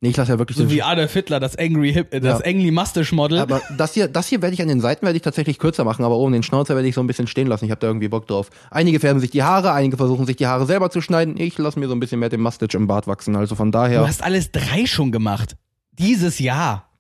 Nee, 0.04 0.10
ich 0.10 0.18
lasse 0.18 0.32
ja 0.32 0.40
wirklich 0.40 0.58
So 0.58 0.64
den 0.64 0.72
wie 0.72 0.82
Adolf 0.82 1.14
Hitler, 1.14 1.40
das 1.40 1.56
Angry 1.56 1.94
Hip, 1.94 2.10
das 2.10 2.24
Ja. 2.24 2.46
Angry 2.46 2.72
Mustache 2.72 3.14
Model. 3.14 3.38
Aber 3.38 3.62
das 3.78 3.94
hier, 3.94 4.08
das 4.08 4.28
hier 4.28 4.42
werde 4.42 4.56
ich 4.56 4.62
an 4.62 4.68
den 4.68 4.82
Seiten 4.82 5.06
werde 5.06 5.16
ich 5.16 5.22
tatsächlich 5.22 5.60
kürzer 5.60 5.84
machen, 5.84 6.04
aber 6.04 6.18
oben 6.18 6.34
den 6.34 6.42
Schnauzer 6.42 6.74
werde 6.76 6.88
ich 6.88 6.96
so 6.96 7.02
ein 7.02 7.08
bisschen 7.08 7.28
stehen 7.28 7.46
lassen. 7.46 7.66
Ich 7.66 7.72
habe 7.72 7.80
da 7.80 7.86
irgendwie 7.86 8.08
Bock 8.08 8.26
drauf. 8.26 8.50
Einige 8.72 9.00
färben 9.00 9.20
sich 9.20 9.30
die 9.30 9.44
Haare, 9.44 9.74
einige 9.74 9.98
versuchen 9.98 10.26
sich 10.26 10.38
die 10.38 10.48
Haare 10.48 10.66
selber 10.66 10.90
zu 10.90 11.02
schneiden. 11.02 11.38
Ich 11.38 11.56
lasse 11.60 11.80
mir 11.80 11.88
so 11.88 11.94
ein 11.94 12.00
bisschen 12.00 12.20
mehr 12.20 12.30
den 12.30 12.42
Mustache 12.42 12.76
im 12.78 12.88
Bart 12.88 13.06
wachsen. 13.06 13.36
Also 13.36 13.54
von 13.54 13.72
Du 13.72 13.78
daher, 13.78 14.08
hast 14.08 14.24
alles 14.24 14.52
drei 14.52 14.88
schon 14.88 15.12
gemacht. 15.12 15.56
Dieses 15.92 16.40
Jahr. 16.40 16.91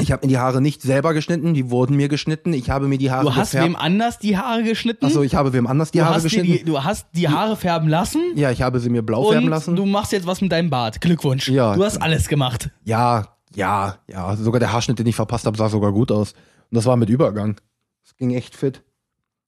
Ich 0.00 0.12
habe 0.12 0.26
mir 0.26 0.28
die 0.30 0.38
Haare 0.38 0.60
nicht 0.60 0.82
selber 0.82 1.14
geschnitten, 1.14 1.54
die 1.54 1.70
wurden 1.70 1.96
mir 1.96 2.08
geschnitten. 2.08 2.52
Ich 2.52 2.70
habe 2.70 2.88
mir 2.88 2.98
die 2.98 3.10
Haare 3.10 3.24
Du 3.24 3.34
hast 3.34 3.50
gefärbt. 3.52 3.68
wem 3.68 3.76
anders 3.76 4.18
die 4.18 4.36
Haare 4.36 4.62
geschnitten. 4.62 5.04
Also 5.04 5.22
ich 5.22 5.34
habe 5.34 5.52
wem 5.52 5.66
anders 5.66 5.90
die 5.90 5.98
du, 5.98 6.04
Haare 6.04 6.20
geschnitten. 6.22 6.46
die, 6.52 6.64
du 6.64 6.82
hast 6.82 7.06
die 7.14 7.28
Haare 7.28 7.56
färben 7.56 7.88
lassen. 7.88 8.20
ja, 8.34 8.50
ich 8.50 8.62
habe 8.62 8.80
sie 8.80 8.90
mir 8.90 9.02
blau 9.02 9.30
färben 9.30 9.44
Und 9.44 9.50
lassen. 9.50 9.76
du 9.76 9.86
machst 9.86 10.12
jetzt 10.12 10.26
was 10.26 10.40
mit 10.40 10.50
deinem 10.52 10.70
Bart. 10.70 11.00
Glückwunsch. 11.00 11.48
Ja. 11.48 11.74
Du 11.74 11.84
hast 11.84 12.00
alles 12.02 12.28
gemacht. 12.28 12.70
Ja, 12.84 13.36
ja, 13.54 13.96
ja. 14.08 14.36
Sogar 14.36 14.60
der 14.60 14.72
Haarschnitt, 14.72 14.98
den 14.98 15.06
ich 15.06 15.16
verpasst 15.16 15.46
habe, 15.46 15.56
sah 15.56 15.68
sogar 15.68 15.92
gut 15.92 16.10
aus. 16.12 16.32
Und 16.32 16.76
das 16.76 16.86
war 16.86 16.96
mit 16.96 17.08
Übergang. 17.08 17.56
Es 18.04 18.16
ging 18.16 18.30
echt 18.34 18.54
fit. 18.56 18.82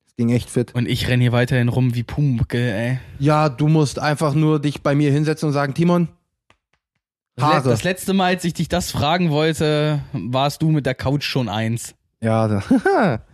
Es 0.06 0.16
ging 0.16 0.30
echt 0.30 0.50
fit. 0.50 0.74
Und 0.74 0.88
ich 0.88 1.08
renn 1.08 1.20
hier 1.20 1.32
weiterhin 1.32 1.68
rum 1.68 1.94
wie 1.94 2.02
Pumuckl, 2.02 2.56
ey. 2.58 2.98
Ja, 3.18 3.48
du 3.48 3.68
musst 3.68 3.98
einfach 3.98 4.34
nur 4.34 4.60
dich 4.60 4.82
bei 4.82 4.94
mir 4.94 5.10
hinsetzen 5.10 5.46
und 5.48 5.52
sagen, 5.52 5.72
Timon, 5.74 6.08
Haare. 7.40 7.68
das 7.68 7.84
letzte 7.84 8.12
Mal, 8.12 8.26
als 8.26 8.44
ich 8.44 8.54
dich 8.54 8.68
das 8.68 8.90
fragen 8.90 9.30
wollte, 9.30 10.00
warst 10.12 10.62
du 10.62 10.70
mit 10.70 10.86
der 10.86 10.94
Couch 10.94 11.24
schon 11.24 11.48
eins. 11.48 11.94
Ja, 12.20 12.48
da. 12.48 13.22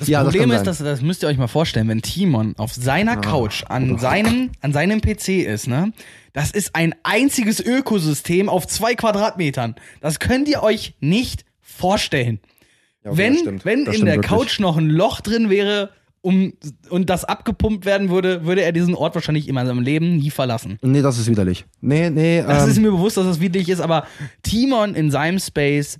Das 0.00 0.08
ja, 0.08 0.22
Problem 0.22 0.48
das 0.48 0.60
ist, 0.60 0.66
dass, 0.66 0.78
das 0.78 1.02
müsst 1.02 1.22
ihr 1.22 1.28
euch 1.28 1.36
mal 1.36 1.46
vorstellen, 1.46 1.88
wenn 1.88 2.00
Timon 2.00 2.54
auf 2.56 2.72
seiner 2.72 3.18
Couch 3.18 3.64
an 3.68 3.98
seinem, 3.98 4.50
an 4.62 4.72
seinem 4.72 5.02
PC 5.02 5.44
ist, 5.44 5.66
ne? 5.66 5.92
Das 6.32 6.50
ist 6.52 6.74
ein 6.74 6.94
einziges 7.02 7.60
Ökosystem 7.60 8.48
auf 8.48 8.66
zwei 8.66 8.94
Quadratmetern. 8.94 9.74
Das 10.00 10.20
könnt 10.20 10.48
ihr 10.48 10.62
euch 10.62 10.94
nicht 11.00 11.44
vorstellen. 11.60 12.40
Ja, 13.04 13.10
okay, 13.10 13.18
wenn 13.18 13.64
wenn 13.64 13.84
Das 13.84 13.96
in 13.96 14.06
der 14.06 14.16
wirklich. 14.16 14.30
Couch 14.30 14.60
noch 14.60 14.78
ein 14.78 14.88
Loch 14.88 15.20
drin 15.20 15.50
wäre 15.50 15.90
um, 16.28 16.52
und 16.90 17.08
das 17.08 17.24
abgepumpt 17.24 17.86
werden 17.86 18.10
würde, 18.10 18.44
würde 18.44 18.60
er 18.60 18.72
diesen 18.72 18.94
Ort 18.94 19.14
wahrscheinlich 19.14 19.48
in 19.48 19.54
seinem 19.54 19.80
Leben 19.80 20.16
nie 20.16 20.28
verlassen. 20.28 20.78
Nee, 20.82 21.00
das 21.00 21.18
ist 21.18 21.26
widerlich. 21.26 21.64
Nee, 21.80 22.10
nee, 22.10 22.42
Das 22.46 22.64
ähm, 22.64 22.70
ist 22.70 22.78
mir 22.78 22.90
bewusst, 22.90 23.16
dass 23.16 23.24
das 23.24 23.40
widerlich 23.40 23.70
ist, 23.70 23.80
aber 23.80 24.06
Timon 24.42 24.94
in 24.94 25.10
seinem 25.10 25.38
Space, 25.38 25.98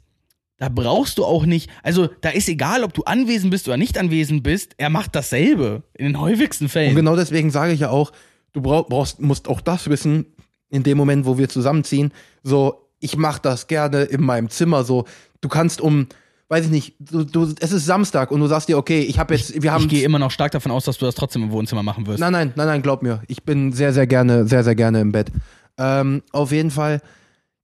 da 0.59 0.69
brauchst 0.69 1.17
du 1.17 1.25
auch 1.25 1.47
nicht, 1.47 1.71
also 1.83 2.11
da 2.21 2.29
ist 2.29 2.47
egal, 2.47 2.85
ob 2.85 2.93
du 2.93 3.05
anwesend 3.05 3.51
bist 3.51 3.67
oder 3.69 3.79
nicht 3.79 3.97
anwesend 3.97 4.43
bist, 4.43 4.75
er 4.77 4.91
macht 4.91 5.15
dasselbe 5.15 5.83
in 5.95 6.05
den 6.05 6.21
häufigsten 6.21 6.69
Fällen. 6.69 6.91
und 6.91 6.97
genau 6.97 7.17
deswegen 7.17 7.51
sage 7.51 7.73
ich 7.73 7.81
ja 7.81 7.89
auch, 7.89 8.13
du 8.53 8.61
brauch, 8.61 8.87
brauchst, 8.87 9.21
musst 9.23 9.49
auch 9.49 9.63
das 9.63 9.89
wissen, 9.89 10.27
in 10.69 10.83
dem 10.83 10.99
Moment, 10.99 11.25
wo 11.25 11.39
wir 11.39 11.49
zusammenziehen, 11.49 12.13
so, 12.43 12.91
ich 13.01 13.17
mache 13.17 13.41
das 13.41 13.67
gerne 13.67 14.03
in 14.03 14.21
meinem 14.21 14.51
Zimmer, 14.51 14.85
so, 14.85 15.07
du 15.41 15.49
kannst 15.49 15.81
um, 15.81 16.09
weiß 16.49 16.65
ich 16.67 16.71
nicht, 16.71 16.95
du, 16.99 17.25
du, 17.25 17.55
es 17.61 17.73
ist 17.73 17.85
Samstag 17.85 18.31
und 18.31 18.41
du 18.41 18.47
sagst 18.47 18.69
dir, 18.69 18.79
okay, 18.79 19.01
ich 19.01 19.19
habe 19.19 19.35
jetzt, 19.35 19.63
wir 19.63 19.73
haben 19.73 19.85
ich 19.85 19.89
gehe 19.91 20.05
immer 20.05 20.19
noch 20.19 20.31
stark 20.31 20.53
davon 20.53 20.73
aus, 20.73 20.85
dass 20.85 20.99
du 20.99 21.05
das 21.05 21.15
trotzdem 21.15 21.43
im 21.43 21.51
Wohnzimmer 21.51 21.83
machen 21.83 22.07
wirst. 22.07 22.21
Nein, 22.21 22.33
nein, 22.33 22.53
nein, 22.57 22.67
nein, 22.67 22.83
glaub 22.83 23.03
mir. 23.03 23.23
Ich 23.29 23.43
bin 23.43 23.73
sehr, 23.73 23.93
sehr 23.93 24.07
gerne, 24.07 24.47
sehr, 24.47 24.65
sehr 24.65 24.75
gerne 24.75 25.01
im 25.01 25.13
Bett. 25.13 25.31
Ähm, 25.77 26.23
auf 26.33 26.51
jeden 26.51 26.71
Fall, 26.71 27.03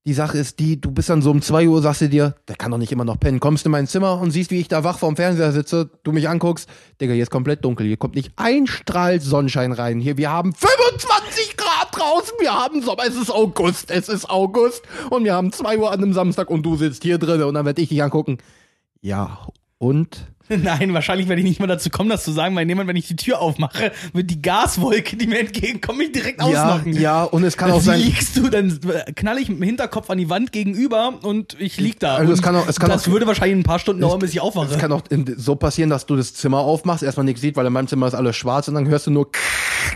die 0.07 0.13
Sache 0.13 0.37
ist 0.37 0.59
die, 0.59 0.79
du 0.79 0.91
bist 0.91 1.09
dann 1.09 1.23
so 1.23 1.31
um 1.31 1.41
2 1.41 1.67
Uhr, 1.67 1.81
sagst 1.81 2.03
du 2.03 2.11
dir, 2.11 2.35
der 2.47 2.57
kann 2.57 2.71
doch 2.71 2.77
nicht 2.77 2.93
immer 2.93 3.07
noch 3.07 3.19
pennen. 3.19 3.41
Kommst 3.41 3.65
in 3.65 3.73
mein 3.73 3.87
Zimmer 3.87 4.21
und 4.21 4.33
siehst, 4.33 4.51
wie 4.51 4.61
ich 4.61 4.69
da 4.69 4.85
wach 4.85 4.99
vorm 4.99 5.17
Fernseher 5.17 5.53
sitze, 5.53 5.89
du 6.03 6.13
mich 6.13 6.29
anguckst, 6.29 6.69
Digga, 7.01 7.15
hier 7.15 7.23
ist 7.23 7.31
komplett 7.31 7.65
dunkel, 7.65 7.87
hier 7.87 7.97
kommt 7.97 8.15
nicht 8.15 8.33
ein 8.37 8.67
Strahl 8.67 9.19
Sonnenschein 9.23 9.73
rein. 9.73 10.01
Hier, 10.01 10.19
wir 10.19 10.31
haben 10.31 10.53
25 10.53 11.57
Grad 11.57 11.89
draußen, 11.91 12.35
wir 12.39 12.53
haben 12.53 12.83
Sommer, 12.83 13.05
es 13.09 13.17
ist 13.17 13.31
August, 13.31 13.91
es 13.91 14.11
ist 14.11 14.29
August 14.29 14.83
und 15.09 15.25
wir 15.25 15.33
haben 15.33 15.53
2 15.53 15.79
Uhr 15.79 15.91
an 15.91 16.03
einem 16.03 16.13
Samstag 16.13 16.51
und 16.51 16.65
du 16.65 16.77
sitzt 16.77 17.03
hier 17.03 17.17
drin 17.17 17.43
und 17.43 17.55
dann 17.55 17.65
werde 17.65 17.81
ich 17.81 17.89
dich 17.89 18.03
angucken. 18.03 18.37
Ja, 19.05 19.49
und? 19.77 20.33
Nein, 20.49 20.95
wahrscheinlich 20.95 21.29
werde 21.29 21.43
ich 21.43 21.47
nicht 21.49 21.61
mal 21.61 21.67
dazu 21.67 21.91
kommen, 21.91 22.09
das 22.09 22.25
zu 22.25 22.33
sagen, 22.33 22.57
weil 22.57 22.67
jemand, 22.67 22.89
wenn 22.89 22.97
ich 22.97 23.07
die 23.07 23.17
Tür 23.17 23.39
aufmache, 23.41 23.93
wird 24.15 24.31
die 24.31 24.41
Gaswolke, 24.41 25.15
die 25.17 25.27
mir 25.27 25.41
entgegenkommt, 25.41 25.99
mich 25.99 26.13
direkt 26.13 26.41
Ja, 26.41 26.47
ausnocken. 26.47 26.95
ja, 26.99 27.23
und 27.25 27.45
es 27.45 27.59
kann 27.59 27.69
Dann 27.69 27.77
auch 27.79 27.83
sein, 27.83 28.01
liegst 28.01 28.35
du, 28.39 28.49
dann 28.49 28.81
knall 29.15 29.37
ich 29.39 29.51
mit 29.51 29.59
dem 29.59 29.63
Hinterkopf 29.63 30.09
an 30.09 30.17
die 30.17 30.31
Wand 30.31 30.53
gegenüber 30.53 31.19
und 31.23 31.55
ich 31.61 31.79
lieg 31.79 32.01
da. 32.01 32.17
Also 32.17 32.33
es 32.33 32.41
kann 32.41 32.57
auch- 32.57 32.67
es 32.67 32.81
kann 32.81 32.89
das 32.89 33.07
auch- 33.07 33.13
würde 33.13 33.27
wahrscheinlich 33.27 33.59
ein 33.59 33.63
paar 33.63 33.79
Stunden 33.79 34.01
dauern, 34.01 34.19
bis 34.21 34.31
ich 34.31 34.41
aufwache. 34.41 34.73
Es 34.73 34.79
kann 34.79 34.93
auch 34.93 35.03
in, 35.11 35.35
so 35.37 35.55
passieren, 35.55 35.91
dass 35.91 36.07
du 36.07 36.17
das 36.17 36.33
Zimmer 36.33 36.61
aufmachst, 36.61 37.03
erstmal 37.03 37.25
nichts 37.25 37.43
sieht, 37.43 37.57
weil 37.57 37.67
in 37.67 37.73
meinem 37.75 37.89
Zimmer 37.89 38.07
ist 38.07 38.15
alles 38.15 38.37
schwarz 38.37 38.69
und 38.69 38.75
dann 38.75 38.89
hörst 38.89 39.07
du 39.07 39.11
nur 39.11 39.29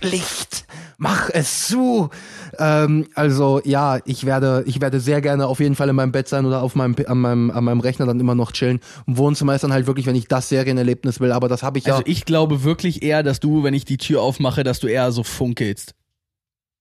Licht. 0.02 0.66
Mach 1.00 1.30
es 1.32 1.68
zu. 1.68 2.10
Ähm, 2.58 3.06
also 3.14 3.60
ja, 3.64 4.00
ich 4.04 4.26
werde, 4.26 4.64
ich 4.66 4.80
werde 4.80 4.98
sehr 4.98 5.20
gerne 5.20 5.46
auf 5.46 5.60
jeden 5.60 5.76
Fall 5.76 5.88
in 5.88 5.94
meinem 5.94 6.10
Bett 6.10 6.26
sein 6.26 6.44
oder 6.44 6.60
auf 6.60 6.74
meinem, 6.74 6.96
an 7.06 7.18
meinem, 7.18 7.50
an 7.52 7.62
meinem 7.62 7.78
Rechner 7.78 8.04
dann 8.04 8.18
immer 8.18 8.34
noch 8.34 8.50
chillen. 8.50 8.80
Und 9.06 9.16
Wohnzimmer 9.16 9.54
ist 9.54 9.62
dann 9.62 9.72
halt 9.72 9.86
wirklich, 9.86 10.06
wenn 10.06 10.16
ich 10.16 10.26
das 10.26 10.48
Serienerlebnis 10.48 11.20
will, 11.20 11.30
aber 11.30 11.48
das 11.48 11.62
habe 11.62 11.78
ich 11.78 11.84
ja. 11.84 11.94
Also 11.94 12.04
ich 12.04 12.24
glaube 12.24 12.64
wirklich 12.64 13.04
eher, 13.04 13.22
dass 13.22 13.38
du, 13.38 13.62
wenn 13.62 13.74
ich 13.74 13.84
die 13.84 13.96
Tür 13.96 14.22
aufmache, 14.22 14.64
dass 14.64 14.80
du 14.80 14.88
eher 14.88 15.12
so 15.12 15.22
funkelst. 15.22 15.94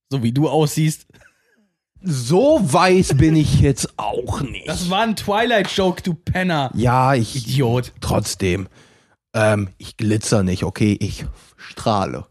So 0.10 0.24
wie 0.24 0.32
du 0.32 0.50
aussiehst. 0.50 1.06
So 2.02 2.60
weiß 2.62 3.18
bin 3.18 3.36
ich 3.36 3.60
jetzt 3.62 4.00
auch 4.00 4.42
nicht. 4.42 4.68
Das 4.68 4.90
war 4.90 5.02
ein 5.02 5.16
Twilight-Joke, 5.16 6.02
du 6.02 6.16
Penner. 6.16 6.72
ja, 6.74 7.14
ich. 7.14 7.36
Idiot. 7.36 7.92
Trotzdem. 8.02 8.68
Ähm, 9.36 9.70
ich 9.78 9.96
glitzer 9.96 10.42
nicht, 10.42 10.64
okay? 10.64 10.98
Ich 11.00 11.26
strahle. 11.56 12.26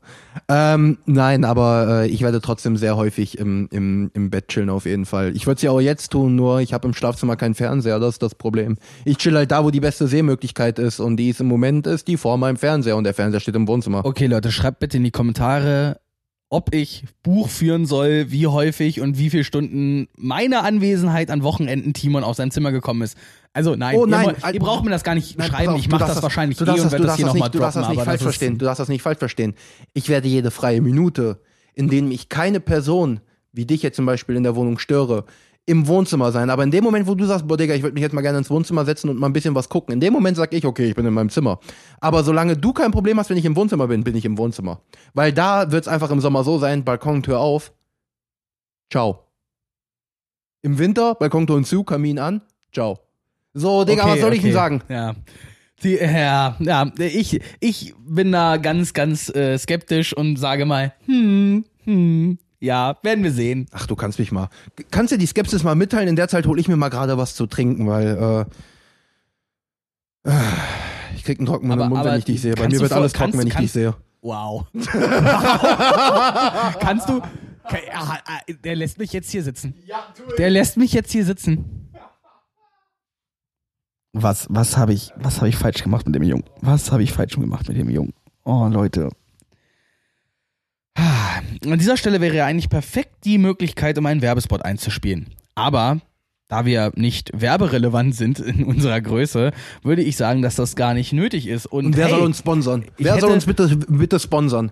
Ähm, 0.49 0.99
nein, 1.07 1.45
aber 1.45 2.03
äh, 2.03 2.09
ich 2.09 2.23
werde 2.23 2.41
trotzdem 2.41 2.77
sehr 2.77 2.97
häufig 2.97 3.39
im, 3.39 3.69
im, 3.71 4.11
im 4.15 4.31
Bett 4.31 4.49
chillen 4.49 4.71
auf 4.71 4.87
jeden 4.87 5.07
Fall. 5.07 5.35
Ich 5.35 5.47
würde 5.47 5.57
es 5.57 5.63
ja 5.63 5.71
auch 5.71 5.81
jetzt 5.81 6.11
tun, 6.11 6.37
nur 6.37 6.61
ich 6.61 6.73
habe 6.73 6.87
im 6.87 6.95
Schlafzimmer 6.95 7.37
keinen 7.37 7.55
Fernseher, 7.55 7.99
das 7.99 8.15
ist 8.15 8.23
das 8.23 8.35
Problem. 8.35 8.77
Ich 9.05 9.19
chill 9.19 9.35
halt 9.35 9.51
da, 9.51 9.65
wo 9.65 9.71
die 9.71 9.81
beste 9.81 10.09
Sehmöglichkeit 10.09 10.79
ist 10.79 11.01
und 11.01 11.17
die 11.17 11.31
ist 11.31 11.41
im 11.41 11.47
Moment 11.47 11.87
ist 11.87 12.09
die 12.09 12.17
vor 12.17 12.39
meinem 12.39 12.57
Fernseher 12.57 12.97
und 12.97 13.05
der 13.05 13.15
Fernseher 13.15 13.41
steht 13.41 13.57
im 13.57 13.69
Wohnzimmer. 13.69 14.05
Okay, 14.05 14.27
Leute, 14.27 14.51
schreibt 14.53 14.81
bitte 14.81 14.97
in 14.97 15.05
die 15.05 15.11
Kommentare, 15.11 15.99
ob 16.49 16.73
ich 16.75 17.05
Buch 17.23 17.49
führen 17.49 17.87
soll, 17.87 18.31
wie 18.31 18.47
häufig 18.47 19.01
und 19.01 19.19
wie 19.19 19.31
viele 19.31 19.43
Stunden 19.45 20.09
meine 20.17 20.63
Anwesenheit 20.63 21.31
an 21.31 21.43
Wochenenden 21.43 21.93
Timon 21.93 22.23
aus 22.23 22.37
seinem 22.37 22.51
Zimmer 22.53 22.71
gekommen 22.73 23.03
ist. 23.03 23.17
Also 23.53 23.75
nein, 23.75 23.97
Oh, 23.97 24.05
ihr, 24.05 24.11
nein, 24.11 24.37
Al- 24.43 24.55
ihr 24.55 24.61
braucht 24.61 24.85
mir 24.85 24.91
das 24.91 25.03
gar 25.03 25.15
nicht 25.15 25.39
Nein, 25.39 25.49
schreiben. 25.49 25.73
auf, 25.73 25.79
ich 25.81 25.89
mache 25.89 26.01
darfst 26.01 26.17
das 26.17 26.23
wahrscheinlich 26.23 26.59
du 26.59 26.65
eh 26.65 26.67
darfst 26.67 26.85
und 26.85 26.85
das- 26.87 26.93
werde 26.93 27.03
du 27.03 27.07
das 27.09 27.17
hier 27.17 27.27
nochmal 27.27 27.49
nicht, 27.49 27.55
du 27.55 27.59
darfst 27.59 27.77
droppen. 27.77 27.89
das 27.89 27.97
nicht 27.97 28.05
falsch 28.05 28.19
das 28.19 28.23
verstehen. 28.23 28.59
Du 28.59 28.65
darfst 28.65 28.81
das 28.81 28.89
nicht 28.89 29.03
falsch 29.03 29.19
verstehen. 29.19 29.55
Ich 29.95 30.09
werde 30.09 30.29
jede 30.29 30.51
freie 30.51 30.81
Minute, 30.81 31.41
in 31.75 31.89
denen 31.89 32.11
ich 32.13 32.29
keine 32.29 32.61
Person, 32.61 33.21
wie 33.53 33.65
dich 33.65 33.83
jetzt 33.83 33.97
zum 33.97 34.07
Beispiel 34.07 34.37
in 34.37 34.43
der 34.45 34.55
Wohnung 34.55 34.79
störe, 34.79 35.25
im 35.67 35.89
Wohnzimmer 35.89 36.31
sein. 36.31 36.49
Aber 36.49 36.63
in 36.63 36.71
dem 36.71 36.85
Moment, 36.85 37.07
wo 37.09 37.15
du 37.15 37.25
sagst, 37.25 37.47
boah, 37.47 37.57
Digga, 37.57 37.75
ich 37.75 37.83
würde 37.83 37.95
mich 37.95 38.03
jetzt 38.03 38.13
mal 38.13 38.23
gerne 38.23 38.39
ins 38.39 38.49
Wohnzimmer 38.49 38.85
setzen 38.85 39.11
und 39.11 39.19
mal 39.19 39.27
ein 39.27 39.33
bisschen 39.33 39.55
was 39.57 39.69
gucken, 39.69 39.93
in 39.93 40.01
dem 40.01 40.13
Moment 40.13 40.37
sag 40.37 40.53
ich, 40.55 40.65
okay, 40.65 40.87
ich 40.89 40.95
bin 40.95 41.05
in 41.05 41.13
meinem 41.13 41.29
Zimmer. 41.29 41.59
Aber 42.01 42.23
solange 42.23 42.57
du 42.57 42.73
kein 42.73 42.93
Problem 42.93 43.19
hast, 43.19 43.31
wenn 43.31 43.37
ich 43.37 43.45
im 43.45 43.57
Wohnzimmer 43.57 43.89
bin, 43.89 44.05
bin 44.05 44.17
ich 44.17 44.25
im 44.25 44.39
Wohnzimmer. 44.39 44.81
Weil 45.13 45.33
da 45.33 45.73
wird's 45.73 45.89
einfach 45.89 46.11
im 46.11 46.21
Sommer 46.21 46.45
so 46.45 46.59
sein, 46.59 46.85
Balkontür 46.85 47.41
auf, 47.41 47.73
ciao. 48.91 49.25
Im 50.63 50.79
Winter, 50.79 51.17
Balkontür 51.17 51.63
zu, 51.65 51.83
Kamin 51.83 52.21
an, 52.21 52.43
ciao. 52.73 53.01
So, 53.53 53.85
Digga, 53.85 54.05
Okay, 54.05 54.13
was 54.13 54.21
soll 54.21 54.33
ich 54.35 54.39
okay. 54.41 54.49
denn 54.49 54.55
sagen? 54.55 54.83
Ja. 54.89 55.15
Die, 55.83 55.97
ja, 55.97 56.57
ja, 56.59 56.93
ich, 56.99 57.41
ich 57.61 57.95
bin 57.99 58.33
da 58.33 58.57
ganz, 58.57 58.95
ganz 58.95 59.29
äh, 59.35 59.59
skeptisch 59.59 60.17
und 60.17 60.37
sage 60.37 60.65
mal, 60.65 60.95
hm, 61.05 61.65
hm, 61.85 62.39
ja, 62.61 62.97
werden 63.03 63.23
wir 63.25 63.33
sehen. 63.33 63.67
Ach, 63.73 63.87
du 63.87 63.97
kannst 63.97 64.19
mich 64.19 64.33
mal. 64.33 64.49
Kannst 64.91 65.13
du 65.13 65.19
die 65.19 65.27
Skepsis 65.27 65.63
mal 65.63 65.75
mitteilen? 65.75 66.09
In 66.09 66.17
der 66.17 66.29
Zeit 66.29 66.47
hole 66.47 66.61
ich 66.61 66.69
mir 66.69 66.77
mal 66.77 66.89
gerade 66.89 67.17
was 67.19 67.35
zu 67.35 67.47
trinken, 67.47 67.87
weil 67.87 68.47
äh, 70.25 70.31
äh, 70.31 70.35
ich 71.17 71.25
krieg 71.25 71.39
einen 71.39 71.47
trockenen 71.47 71.73
Aber- 71.73 71.89
Mund, 71.89 72.01
wenn 72.05 72.09
aber 72.09 72.19
ich 72.19 72.25
dich 72.25 72.41
sehe. 72.41 72.55
Bei 72.55 72.69
mir 72.69 72.81
wird 72.81 72.93
alles 72.93 73.13
trocken, 73.13 73.33
kannst- 73.33 73.39
wenn 73.41 73.49
ich 73.49 73.55
dich 73.57 73.73
sehe. 73.73 73.95
Wow. 74.23 74.67
Kannst 76.81 77.09
du. 77.09 77.21
Kann, 77.21 77.81
ah, 77.93 78.19
ah, 78.27 78.41
der 78.65 78.75
lässt 78.77 78.99
mich 78.99 79.13
jetzt 79.13 79.31
hier 79.31 79.43
sitzen. 79.43 79.75
Der 80.39 80.51
lässt 80.51 80.77
mich 80.77 80.93
jetzt 80.93 81.13
hier 81.13 81.25
sitzen. 81.25 81.91
Was, 84.13 84.47
was 84.51 84.77
habe 84.77 84.95
ich, 84.95 85.13
was 85.17 85.37
habe 85.39 85.49
ich 85.49 85.57
falsch 85.57 85.83
gemacht 85.83 86.07
mit 86.07 86.15
dem 86.15 86.23
Jungen? 86.23 86.45
Was 86.61 86.91
habe 86.91 87.03
ich 87.03 87.13
falsch 87.13 87.35
gemacht 87.37 87.69
mit 87.69 87.77
dem 87.77 87.91
Jungen? 87.91 88.15
Oh, 88.45 88.67
Leute. 88.69 89.11
An 91.65 91.79
dieser 91.79 91.97
Stelle 91.97 92.21
wäre 92.21 92.37
ja 92.37 92.47
eigentlich 92.47 92.69
perfekt 92.69 93.25
die 93.25 93.39
Möglichkeit, 93.39 93.99
um 93.99 94.07
einen 94.07 94.23
Werbespot 94.23 94.65
einzuspielen. 94.65 95.35
Aber 95.55 96.01
da 96.49 96.65
wir 96.65 96.93
nicht 96.95 97.31
werberelevant 97.35 98.15
sind 98.15 98.39
in 98.39 98.65
unserer 98.65 99.01
Größe, 99.01 99.53
würde 99.83 100.03
ich 100.03 100.17
sagen, 100.17 100.43
dass 100.43 100.55
das 100.55 100.77
gar 100.77 100.95
nicht 100.95 101.13
nötig 101.13 101.47
ist. 101.47 101.67
Und, 101.67 101.87
Und 101.87 101.97
wer 101.97 102.07
hey, 102.07 102.15
soll 102.15 102.23
uns 102.25 102.39
sponsern? 102.39 102.85
Wer 102.99 103.19
soll 103.21 103.33
uns 103.33 103.47
bitte, 103.47 103.77
bitte 103.89 104.21
sponsern? 104.21 104.71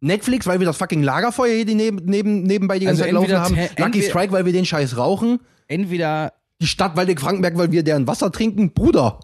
Netflix, 0.00 0.46
weil 0.46 0.60
wir 0.60 0.66
das 0.66 0.76
fucking 0.76 1.02
Lagerfeuer 1.02 1.54
hier 1.56 1.74
neben, 1.74 2.04
neben, 2.04 2.42
nebenbei 2.44 2.78
die 2.78 2.86
ganze 2.86 3.04
Also 3.04 3.20
Zeit 3.20 3.30
laufen 3.30 3.58
haben. 3.58 3.68
Lucky 3.78 4.02
Strike, 4.02 4.32
weil 4.32 4.44
wir 4.44 4.52
den 4.52 4.64
Scheiß 4.64 4.96
rauchen. 4.96 5.40
entweder 5.66 6.32
Die 6.60 6.66
Stadt 6.66 6.96
Waldeck-Frankenberg, 6.96 7.56
weil 7.56 7.72
wir 7.72 7.82
deren 7.82 8.06
Wasser 8.06 8.30
trinken. 8.32 8.72
Bruder. 8.72 9.20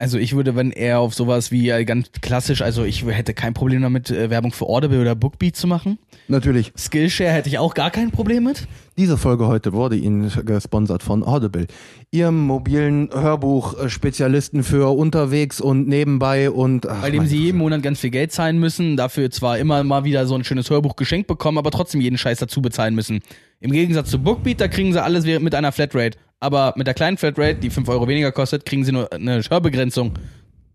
Also 0.00 0.16
ich 0.16 0.36
würde, 0.36 0.54
wenn 0.54 0.70
er 0.70 1.00
auf 1.00 1.12
sowas 1.12 1.50
wie 1.50 1.70
äh, 1.70 1.84
ganz 1.84 2.12
klassisch, 2.20 2.62
also 2.62 2.84
ich 2.84 3.04
hätte 3.04 3.34
kein 3.34 3.52
Problem 3.52 3.82
damit, 3.82 4.12
äh, 4.12 4.30
Werbung 4.30 4.52
für 4.52 4.66
Audible 4.66 5.00
oder 5.00 5.16
Bookbeat 5.16 5.56
zu 5.56 5.66
machen. 5.66 5.98
Natürlich. 6.28 6.72
Skillshare 6.78 7.32
hätte 7.32 7.48
ich 7.48 7.58
auch 7.58 7.74
gar 7.74 7.90
kein 7.90 8.12
Problem 8.12 8.44
mit. 8.44 8.68
Diese 8.96 9.16
Folge 9.16 9.48
heute 9.48 9.72
wurde 9.72 9.96
Ihnen 9.96 10.30
gesponsert 10.44 11.02
von 11.02 11.24
Audible, 11.24 11.66
Ihrem 12.12 12.46
mobilen 12.46 13.10
Hörbuch-Spezialisten 13.12 14.62
für 14.62 14.96
unterwegs 14.96 15.60
und 15.60 15.88
nebenbei 15.88 16.48
und 16.50 16.88
ach, 16.88 17.02
Bei 17.02 17.10
dem 17.10 17.26
sie 17.26 17.38
jeden 17.38 17.58
Monat 17.58 17.82
ganz 17.82 17.98
viel 17.98 18.10
Geld 18.10 18.30
zahlen 18.30 18.60
müssen, 18.60 18.96
dafür 18.96 19.32
zwar 19.32 19.58
immer 19.58 19.82
mal 19.82 20.04
wieder 20.04 20.26
so 20.26 20.36
ein 20.36 20.44
schönes 20.44 20.70
Hörbuch 20.70 20.94
geschenkt 20.94 21.26
bekommen, 21.26 21.58
aber 21.58 21.72
trotzdem 21.72 22.00
jeden 22.00 22.18
Scheiß 22.18 22.38
dazu 22.38 22.62
bezahlen 22.62 22.94
müssen. 22.94 23.20
Im 23.60 23.72
Gegensatz 23.72 24.10
zu 24.10 24.20
Bookbeat, 24.20 24.60
da 24.60 24.68
kriegen 24.68 24.92
sie 24.92 25.02
alles 25.02 25.24
mit 25.24 25.56
einer 25.56 25.72
Flatrate. 25.72 26.16
Aber 26.40 26.72
mit 26.76 26.86
der 26.86 26.94
kleinen 26.94 27.16
Flatrate, 27.18 27.56
die 27.56 27.70
5 27.70 27.88
Euro 27.88 28.06
weniger 28.06 28.30
kostet, 28.32 28.64
kriegen 28.64 28.84
sie 28.84 28.92
nur 28.92 29.12
eine 29.12 29.40
Hörbegrenzung. 29.48 30.14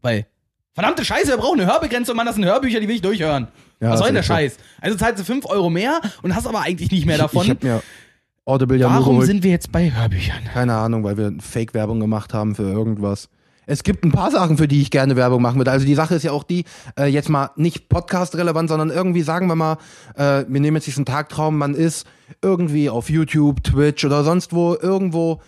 Weil, 0.01 0.27
verdammte 0.73 1.05
Scheiße, 1.05 1.29
wir 1.29 1.37
brauchen 1.37 1.59
eine 1.61 1.71
Hörbegrenzung, 1.71 2.15
Mann, 2.15 2.25
das 2.25 2.35
sind 2.35 2.45
Hörbücher, 2.45 2.79
die 2.81 2.87
will 2.87 2.95
ich 2.95 3.01
durchhören. 3.01 3.47
Ja, 3.79 3.91
Was 3.91 3.99
soll 3.99 4.07
denn 4.07 4.15
der 4.15 4.23
Scheiß? 4.23 4.57
Also 4.81 4.97
zahlst 4.97 5.19
du 5.21 5.23
5 5.25 5.45
Euro 5.45 5.69
mehr 5.69 6.01
und 6.21 6.35
hast 6.35 6.47
aber 6.47 6.61
eigentlich 6.61 6.91
nicht 6.91 7.05
mehr 7.05 7.15
Ich, 7.15 7.21
davon. 7.21 7.43
ich 7.43 7.49
hab 7.51 7.63
mir 7.63 7.81
Audible 8.45 8.77
ja 8.77 8.87
nur 8.89 8.99
Warum 8.99 9.13
geholt. 9.15 9.27
sind 9.27 9.43
wir 9.43 9.51
jetzt 9.51 9.71
bei 9.71 9.89
Hörbüchern? 9.93 10.43
Keine 10.53 10.73
Ahnung, 10.75 11.03
weil 11.05 11.17
wir 11.17 11.33
Fake-Werbung 11.39 11.99
gemacht 12.01 12.33
haben 12.33 12.55
für 12.55 12.63
irgendwas. 12.63 13.29
Es 13.65 13.83
gibt 13.83 14.03
ein 14.03 14.11
paar 14.11 14.29
Sachen, 14.29 14.57
für 14.57 14.67
die 14.67 14.81
ich 14.81 14.91
gerne 14.91 15.15
Werbung 15.15 15.41
machen 15.41 15.57
würde. 15.57 15.71
Also 15.71 15.85
die 15.85 15.95
Sache 15.95 16.15
ist 16.15 16.23
ja 16.23 16.33
auch 16.33 16.43
die, 16.43 16.65
äh, 16.99 17.05
jetzt 17.05 17.29
mal 17.29 17.51
nicht 17.55 17.87
Podcast-relevant, 17.87 18.67
sondern 18.67 18.89
irgendwie 18.89 19.21
sagen 19.21 19.47
wir 19.47 19.55
mal, 19.55 19.77
äh, 20.15 20.43
wir 20.49 20.59
nehmen 20.59 20.75
jetzt 20.75 20.87
diesen 20.87 21.05
Tagtraum, 21.05 21.57
man 21.57 21.73
ist 21.73 22.05
irgendwie 22.41 22.89
auf 22.89 23.09
YouTube, 23.09 23.63
Twitch 23.63 24.03
oder 24.03 24.25
sonst 24.25 24.51
wo 24.51 24.75
irgendwo, 24.75 25.41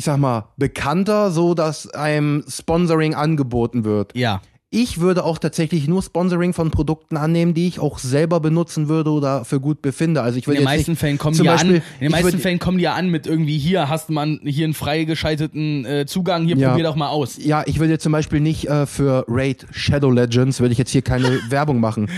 ich 0.00 0.04
sag 0.06 0.16
mal, 0.16 0.46
bekannter, 0.56 1.30
so 1.30 1.52
dass 1.52 1.86
einem 1.90 2.42
Sponsoring 2.48 3.14
angeboten 3.14 3.84
wird. 3.84 4.16
Ja. 4.16 4.40
Ich 4.72 4.98
würde 5.00 5.24
auch 5.24 5.36
tatsächlich 5.38 5.88
nur 5.88 6.00
Sponsoring 6.02 6.54
von 6.54 6.70
Produkten 6.70 7.18
annehmen, 7.18 7.52
die 7.52 7.66
ich 7.68 7.80
auch 7.80 7.98
selber 7.98 8.40
benutzen 8.40 8.88
würde 8.88 9.10
oder 9.10 9.44
für 9.44 9.60
gut 9.60 9.82
befinde. 9.82 10.22
Also 10.22 10.38
ich 10.38 10.44
In 10.44 10.46
würde 10.46 10.60
den 10.60 10.68
jetzt 10.68 10.76
meisten 10.76 10.90
nicht, 10.92 11.00
Fällen 11.00 11.18
kommen 11.18 11.36
die 11.36 11.42
Beispiel, 11.42 11.70
an. 11.76 11.82
In 11.98 12.04
den 12.06 12.10
meisten 12.12 12.28
würd- 12.38 12.40
Fällen 12.40 12.58
kommen 12.60 12.78
die 12.78 12.84
ja 12.84 12.94
an 12.94 13.10
mit 13.10 13.26
irgendwie 13.26 13.58
hier 13.58 13.90
hast 13.90 14.08
man 14.08 14.40
hier 14.44 14.64
einen 14.64 14.72
freigeschalteten 14.74 15.84
äh, 15.84 16.06
Zugang, 16.06 16.44
hier 16.46 16.56
Ja. 16.56 16.70
probier 16.70 16.84
doch 16.84 16.96
mal 16.96 17.08
aus. 17.08 17.36
Ja, 17.44 17.62
ich 17.66 17.78
würde 17.78 17.92
jetzt 17.92 18.04
zum 18.04 18.12
Beispiel 18.12 18.40
nicht 18.40 18.68
äh, 18.68 18.86
für 18.86 19.24
Raid 19.28 19.66
Shadow 19.72 20.10
Legends, 20.10 20.60
würde 20.60 20.72
ich 20.72 20.78
jetzt 20.78 20.92
hier 20.92 21.02
keine 21.02 21.40
Werbung 21.50 21.78
machen. 21.80 22.08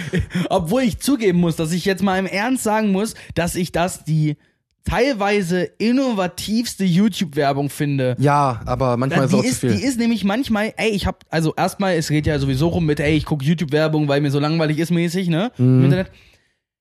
Obwohl 0.51 0.83
ich 0.83 1.01
zugeben 1.01 1.40
muss, 1.40 1.57
dass 1.57 1.73
ich 1.73 1.85
jetzt 1.85 2.03
mal 2.03 2.18
im 2.18 2.27
Ernst 2.27 2.62
sagen 2.62 2.92
muss, 2.92 3.14
dass 3.35 3.57
ich 3.57 3.73
das 3.73 4.05
die 4.05 4.37
teilweise 4.85 5.62
innovativste 5.79 6.85
YouTube-Werbung 6.85 7.71
finde. 7.71 8.16
Ja, 8.18 8.61
aber 8.66 8.97
manchmal 8.97 9.27
ist 9.27 9.35
auch 9.35 9.42
zu 9.42 9.49
ist, 9.49 9.59
viel. 9.61 9.75
die 9.75 9.83
ist 9.83 9.99
nämlich 9.99 10.25
manchmal, 10.25 10.75
ey, 10.77 10.90
ich 10.90 11.07
hab, 11.07 11.25
also 11.31 11.55
erstmal, 11.55 11.95
es 11.95 12.09
geht 12.09 12.27
ja 12.27 12.38
sowieso 12.38 12.68
rum 12.68 12.87
mit, 12.87 12.99
ey, 13.01 13.14
ich 13.16 13.25
gucke 13.25 13.45
YouTube-Werbung, 13.45 14.09
weil 14.09 14.21
mir 14.21 14.31
so 14.31 14.38
langweilig 14.40 14.79
ist 14.79 14.90
mäßig, 14.90 15.29
ne? 15.29 15.53
Mhm. 15.59 15.64
Im 15.79 15.85
Internet. 15.85 16.11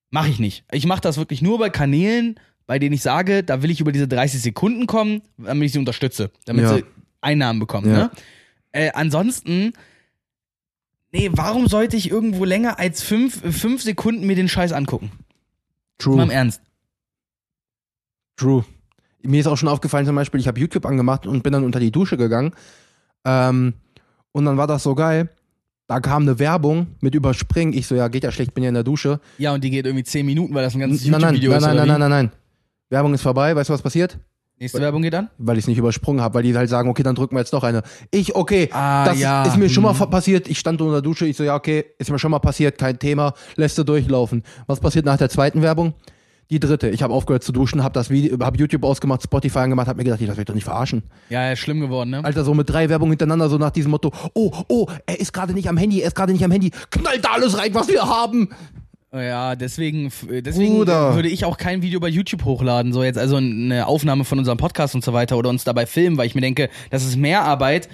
Mach 0.10 0.28
ich 0.28 0.40
nicht. 0.40 0.66
Ich 0.72 0.86
mache 0.86 1.02
das 1.02 1.18
wirklich 1.18 1.42
nur 1.42 1.58
bei 1.60 1.70
Kanälen, 1.70 2.40
bei 2.68 2.80
denen 2.80 2.94
ich 2.94 3.02
sage, 3.02 3.44
da 3.44 3.62
will 3.64 3.72
ich 3.72 3.80
über 3.82 3.92
diese 3.92 4.08
30 4.08 4.42
Sekunden 4.42 4.88
kommen, 4.88 5.22
damit 5.38 5.66
ich 5.68 5.72
sie 5.74 5.80
unterstütze, 5.80 6.32
damit 6.46 6.66
Ja. 6.66 6.76
sie 6.78 6.84
Einnahmen 7.22 7.60
bekommen, 7.60 7.88
Ja. 7.90 7.98
ne? 7.98 8.12
Äh, 8.74 8.92
ansonsten, 8.94 9.74
nee, 11.12 11.30
warum 11.34 11.68
sollte 11.68 11.98
ich 11.98 12.10
irgendwo 12.10 12.46
länger 12.46 12.80
als 12.80 13.04
fünf, 13.04 13.42
fünf 13.58 13.84
Sekunden 13.84 14.26
mir 14.26 14.36
den 14.36 14.48
Scheiß 14.50 14.72
angucken? 14.74 15.12
Mal 16.06 16.14
im 16.14 16.18
True, 16.30 16.34
Ernst. 16.34 16.62
True. 18.42 18.66
Mir 19.24 19.40
ist 19.40 19.48
auch 19.48 19.58
schon 19.58 19.70
aufgefallen 19.70 20.06
zum 20.06 20.16
Beispiel, 20.16 20.40
ich 20.40 20.48
habe 20.48 20.60
YouTube 20.60 20.86
angemacht 20.86 21.28
und 21.28 21.44
bin 21.44 21.54
dann 21.54 21.64
unter 21.64 21.80
die 21.80 21.92
Dusche 21.92 22.18
gegangen. 22.18 22.54
Ähm, 23.24 23.74
und 24.32 24.46
dann 24.46 24.58
war 24.58 24.68
das 24.68 24.84
so 24.84 24.96
geil. 24.96 25.30
Da 25.88 26.00
kam 26.00 26.24
eine 26.24 26.40
Werbung 26.40 26.88
mit 27.02 27.14
Überspringen. 27.16 27.74
Ich 27.74 27.86
so, 27.86 27.96
ja, 27.96 28.08
geht 28.08 28.24
ja 28.24 28.32
schlecht, 28.32 28.54
bin 28.54 28.64
ja 28.64 28.70
in 28.70 28.74
der 28.76 28.84
Dusche. 28.84 29.20
Ja, 29.38 29.54
und 29.54 29.64
die 29.64 29.70
geht 29.70 29.86
irgendwie 29.86 30.04
10 30.06 30.26
Minuten, 30.26 30.54
weil 30.56 30.64
das 30.64 30.74
ein 30.74 30.80
ganzes 30.80 31.06
YouTube-Video 31.06 31.52
nein, 31.52 31.60
ist. 31.60 31.66
nein, 31.68 31.76
nein, 31.76 31.88
nein, 31.88 32.00
nein, 32.00 32.10
nein. 32.10 32.32
Werbung 32.90 33.14
ist 33.14 33.22
vorbei. 33.22 33.56
Weißt 33.56 33.70
du, 33.70 33.74
was 33.74 33.82
passiert? 33.82 34.18
Nächste 34.60 34.80
Werbung 34.80 35.02
geht 35.02 35.16
an? 35.16 35.30
Weil 35.38 35.58
ich 35.58 35.64
es 35.64 35.68
nicht 35.68 35.80
übersprungen 35.80 36.22
habe, 36.22 36.36
weil 36.36 36.44
die 36.44 36.56
halt 36.56 36.70
sagen, 36.70 36.88
okay, 36.90 37.02
dann 37.04 37.16
drücken 37.16 37.36
wir 37.36 37.40
jetzt 37.40 37.52
noch 37.52 37.64
eine. 37.64 37.82
Ich, 38.12 38.36
okay, 38.36 38.70
Ah, 38.72 39.06
das 39.06 39.20
ja. 39.20 39.44
ist 39.44 39.58
mir 39.58 39.70
schon 39.70 39.84
mal 39.84 39.98
Hm. 40.00 40.10
passiert. 40.10 40.48
Ich 40.48 40.60
stand 40.60 40.80
unter 40.82 40.94
der 40.94 41.02
Dusche, 41.02 41.26
ich 41.26 41.36
so, 41.36 41.44
ja, 41.44 41.56
okay, 41.56 41.84
ist 41.98 42.12
mir 42.12 42.20
schon 42.20 42.30
mal 42.32 42.40
passiert, 42.40 42.78
kein 42.78 42.98
Thema, 43.00 43.34
lässt 43.56 43.78
du 43.78 43.84
durchlaufen. 43.84 44.44
Was 44.68 44.80
passiert 44.80 45.06
nach 45.06 45.18
der 45.18 45.30
zweiten 45.30 45.62
Werbung? 45.64 45.94
Die 46.52 46.60
dritte. 46.60 46.90
Ich 46.90 47.02
habe 47.02 47.14
aufgehört 47.14 47.44
zu 47.44 47.54
duschen, 47.54 47.82
habe 47.82 47.94
das 47.94 48.10
Video, 48.10 48.38
habe 48.44 48.58
YouTube 48.58 48.84
ausgemacht, 48.84 49.24
Spotify 49.24 49.60
angemacht, 49.60 49.88
habe 49.88 49.96
mir 49.96 50.04
gedacht, 50.04 50.20
ich 50.20 50.28
lass 50.28 50.36
mich 50.36 50.46
doch 50.46 50.54
nicht 50.54 50.66
verarschen. 50.66 51.02
Ja, 51.30 51.48
ja, 51.48 51.56
schlimm 51.56 51.80
geworden, 51.80 52.10
ne? 52.10 52.26
Alter, 52.26 52.44
so 52.44 52.54
mit 52.54 52.70
drei 52.70 52.90
Werbungen 52.90 53.14
hintereinander, 53.14 53.48
so 53.48 53.58
nach 53.58 53.72
diesem 53.72 53.92
Motto, 53.92 54.12
oh, 54.34 54.52
oh, 54.68 54.88
er 55.06 55.18
ist 55.18 55.32
gerade 55.32 55.54
nicht 55.54 55.70
am 55.70 55.78
Handy, 55.78 56.02
er 56.02 56.08
ist 56.08 56.16
gerade 56.16 56.34
nicht 56.34 56.44
am 56.44 56.52
Handy, 56.52 56.72
knallt 56.90 57.24
da 57.24 57.30
alles 57.36 57.58
rein, 57.58 57.74
was 57.74 57.88
wir 57.88 58.04
haben. 58.04 58.50
Ja, 59.14 59.56
deswegen, 59.56 60.12
deswegen 60.30 60.76
Bruder. 60.76 61.16
würde 61.16 61.30
ich 61.30 61.46
auch 61.46 61.58
kein 61.58 61.82
Video 61.82 62.02
bei 62.02 62.10
YouTube 62.10 62.44
hochladen, 62.44 62.92
so 62.92 63.02
jetzt 63.02 63.18
also 63.18 63.38
eine 63.38 63.88
Aufnahme 63.88 64.26
von 64.26 64.38
unserem 64.38 64.58
Podcast 64.58 64.94
und 64.94 65.06
so 65.06 65.14
weiter 65.14 65.38
oder 65.38 65.50
uns 65.50 65.64
dabei 65.64 65.86
filmen, 65.86 66.18
weil 66.18 66.28
ich 66.28 66.36
mir 66.36 66.42
denke, 66.42 66.70
das 66.90 67.06
ist 67.06 67.16
mehr 67.16 67.44
Arbeit. 67.44 67.88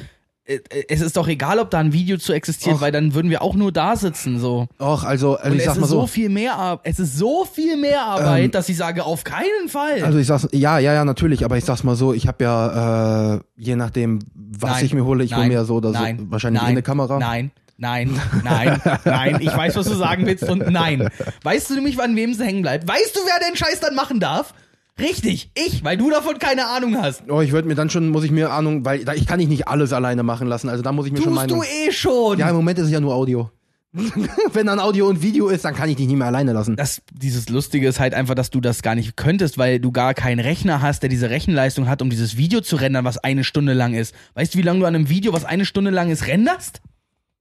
Äh, 0.47 0.59
es 0.87 1.01
ist 1.01 1.17
doch 1.17 1.27
egal, 1.27 1.59
ob 1.59 1.69
da 1.69 1.79
ein 1.79 1.93
Video 1.93 2.17
zu 2.17 2.33
existiert, 2.33 2.75
Och. 2.75 2.81
weil 2.81 2.91
dann 2.91 3.13
würden 3.13 3.29
wir 3.29 3.41
auch 3.41 3.55
nur 3.55 3.71
da 3.71 3.95
sitzen 3.95 4.39
so. 4.39 4.67
Och, 4.79 5.03
also, 5.03 5.35
also 5.35 5.53
ich 5.53 5.59
es 5.59 5.65
sag 5.65 5.75
ist 5.75 5.81
mal 5.81 5.87
so. 5.87 6.01
so. 6.01 6.07
viel 6.07 6.29
mehr 6.29 6.55
Ar 6.55 6.79
es 6.83 6.99
ist 6.99 7.17
so 7.17 7.45
viel 7.45 7.77
mehr 7.77 8.01
Arbeit, 8.01 8.45
Ähm, 8.45 8.51
dass 8.51 8.69
ich 8.69 8.77
sage, 8.77 9.03
auf 9.03 9.23
keinen 9.23 9.67
Fall. 9.69 10.03
Also 10.03 10.17
ich 10.19 10.27
sag's, 10.27 10.47
ja, 10.53 10.79
ja, 10.79 10.93
ja, 10.93 11.05
natürlich, 11.05 11.43
aber 11.45 11.57
ich 11.57 11.65
sag's 11.65 11.83
mal 11.83 11.95
so, 11.95 12.13
ich 12.13 12.27
habe 12.27 12.43
ja, 12.43 13.35
äh, 13.35 13.39
je 13.57 13.75
nachdem, 13.75 14.19
was 14.33 14.71
Nein, 14.71 14.85
ich 14.85 14.93
mir 14.93 15.05
hole, 15.05 15.23
ich 15.23 15.31
hole 15.33 15.41
nein, 15.41 15.49
mir 15.49 15.55
ja 15.55 15.63
so 15.65 15.75
oder 15.75 15.91
nein, 15.91 16.17
so 16.19 16.31
wahrscheinlich 16.31 16.61
nein, 16.61 16.71
eine 16.71 16.81
Kamera. 16.81 17.19
Nein, 17.19 17.51
nein, 17.77 18.19
nein, 18.43 18.81
nein. 19.05 19.37
Ich 19.41 19.55
weiß, 19.55 19.75
was 19.75 19.87
du 19.87 19.95
sagen 19.95 20.25
willst 20.25 20.49
und 20.49 20.69
nein. 20.71 21.09
Weißt 21.43 21.69
du 21.69 21.75
nämlich, 21.75 21.99
an 22.01 22.15
wem 22.15 22.31
es 22.31 22.39
hängen 22.39 22.61
bleibt? 22.61 22.87
Weißt 22.87 23.15
du, 23.15 23.19
wer 23.25 23.47
den 23.47 23.55
Scheiß 23.55 23.79
dann 23.81 23.95
machen 23.95 24.19
darf? 24.19 24.53
Richtig, 24.99 25.51
ich, 25.53 25.83
weil 25.83 25.97
du 25.97 26.09
davon 26.09 26.39
keine 26.39 26.67
Ahnung 26.67 26.97
hast. 26.99 27.23
Oh, 27.29 27.41
ich 27.41 27.51
würde 27.51 27.67
mir 27.67 27.75
dann 27.75 27.89
schon, 27.89 28.09
muss 28.09 28.23
ich 28.23 28.31
mir 28.31 28.51
Ahnung, 28.51 28.83
weil 28.83 29.05
da, 29.05 29.13
ich 29.13 29.27
kann 29.27 29.37
nicht 29.37 29.49
nicht 29.49 29.67
alles 29.67 29.93
alleine 29.93 30.23
machen 30.23 30.47
lassen, 30.47 30.69
also 30.69 30.81
da 30.81 30.91
muss 30.91 31.05
ich 31.05 31.11
mir 31.11 31.19
schon 31.19 31.35
Tust 31.35 31.35
meine. 31.35 31.53
du 31.53 31.63
eh 31.63 31.91
schon. 31.91 32.39
Ja, 32.39 32.49
im 32.49 32.55
Moment 32.55 32.79
ist 32.79 32.85
es 32.85 32.91
ja 32.91 32.99
nur 32.99 33.13
Audio. 33.13 33.51
Wenn 34.53 34.67
dann 34.67 34.79
Audio 34.79 35.07
und 35.07 35.21
Video 35.21 35.47
ist, 35.47 35.65
dann 35.65 35.73
kann 35.73 35.89
ich 35.89 35.95
dich 35.95 36.07
nicht 36.07 36.17
mehr 36.17 36.27
alleine 36.27 36.51
lassen. 36.53 36.75
das, 36.75 37.01
dieses 37.13 37.49
Lustige 37.49 37.87
ist 37.87 37.99
halt 37.99 38.13
einfach, 38.13 38.35
dass 38.35 38.49
du 38.49 38.59
das 38.59 38.81
gar 38.81 38.95
nicht 38.95 39.15
könntest, 39.15 39.57
weil 39.57 39.79
du 39.79 39.91
gar 39.91 40.13
keinen 40.13 40.39
Rechner 40.39 40.81
hast, 40.81 41.03
der 41.03 41.09
diese 41.09 41.29
Rechenleistung 41.29 41.87
hat, 41.87 42.01
um 42.01 42.09
dieses 42.09 42.37
Video 42.37 42.61
zu 42.61 42.75
rendern, 42.75 43.05
was 43.05 43.17
eine 43.17 43.43
Stunde 43.43 43.73
lang 43.73 43.93
ist. 43.93 44.13
Weißt 44.35 44.53
du, 44.53 44.57
wie 44.57 44.63
lange 44.63 44.81
du 44.81 44.85
an 44.85 44.95
einem 44.95 45.09
Video, 45.09 45.33
was 45.33 45.45
eine 45.45 45.65
Stunde 45.65 45.91
lang 45.91 46.09
ist, 46.09 46.27
renderst? 46.27 46.81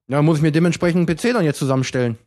Ja, 0.07 0.21
muss 0.21 0.37
ich 0.37 0.43
mir 0.43 0.51
dementsprechend 0.51 1.07
einen 1.09 1.17
PC 1.17 1.33
dann 1.33 1.43
jetzt 1.43 1.59
zusammenstellen. 1.59 2.17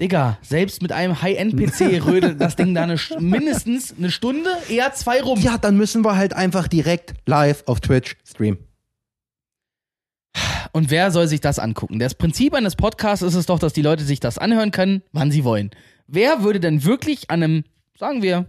Digga, 0.00 0.38
selbst 0.42 0.82
mit 0.82 0.90
einem 0.92 1.22
High-End-PC 1.22 2.04
rödelt 2.06 2.40
das 2.40 2.56
Ding 2.56 2.74
da 2.74 2.82
eine, 2.82 2.96
St- 2.96 3.20
mindestens 3.20 3.94
eine 3.96 4.10
Stunde, 4.10 4.50
eher 4.68 4.92
zwei 4.94 5.22
rum. 5.22 5.40
Ja, 5.40 5.56
dann 5.56 5.76
müssen 5.76 6.04
wir 6.04 6.16
halt 6.16 6.32
einfach 6.34 6.66
direkt 6.66 7.14
live 7.26 7.62
auf 7.66 7.80
Twitch 7.80 8.16
streamen. 8.28 8.58
Und 10.72 10.90
wer 10.90 11.12
soll 11.12 11.28
sich 11.28 11.40
das 11.40 11.60
angucken? 11.60 12.00
Das 12.00 12.16
Prinzip 12.16 12.54
eines 12.54 12.74
Podcasts 12.74 13.22
ist 13.22 13.34
es 13.36 13.46
doch, 13.46 13.60
dass 13.60 13.72
die 13.72 13.82
Leute 13.82 14.02
sich 14.02 14.18
das 14.18 14.38
anhören 14.38 14.72
können, 14.72 15.02
wann 15.12 15.30
sie 15.30 15.44
wollen. 15.44 15.70
Wer 16.08 16.42
würde 16.42 16.58
denn 16.58 16.84
wirklich 16.84 17.30
an 17.30 17.42
einem, 17.44 17.64
sagen 17.96 18.22
wir, 18.22 18.46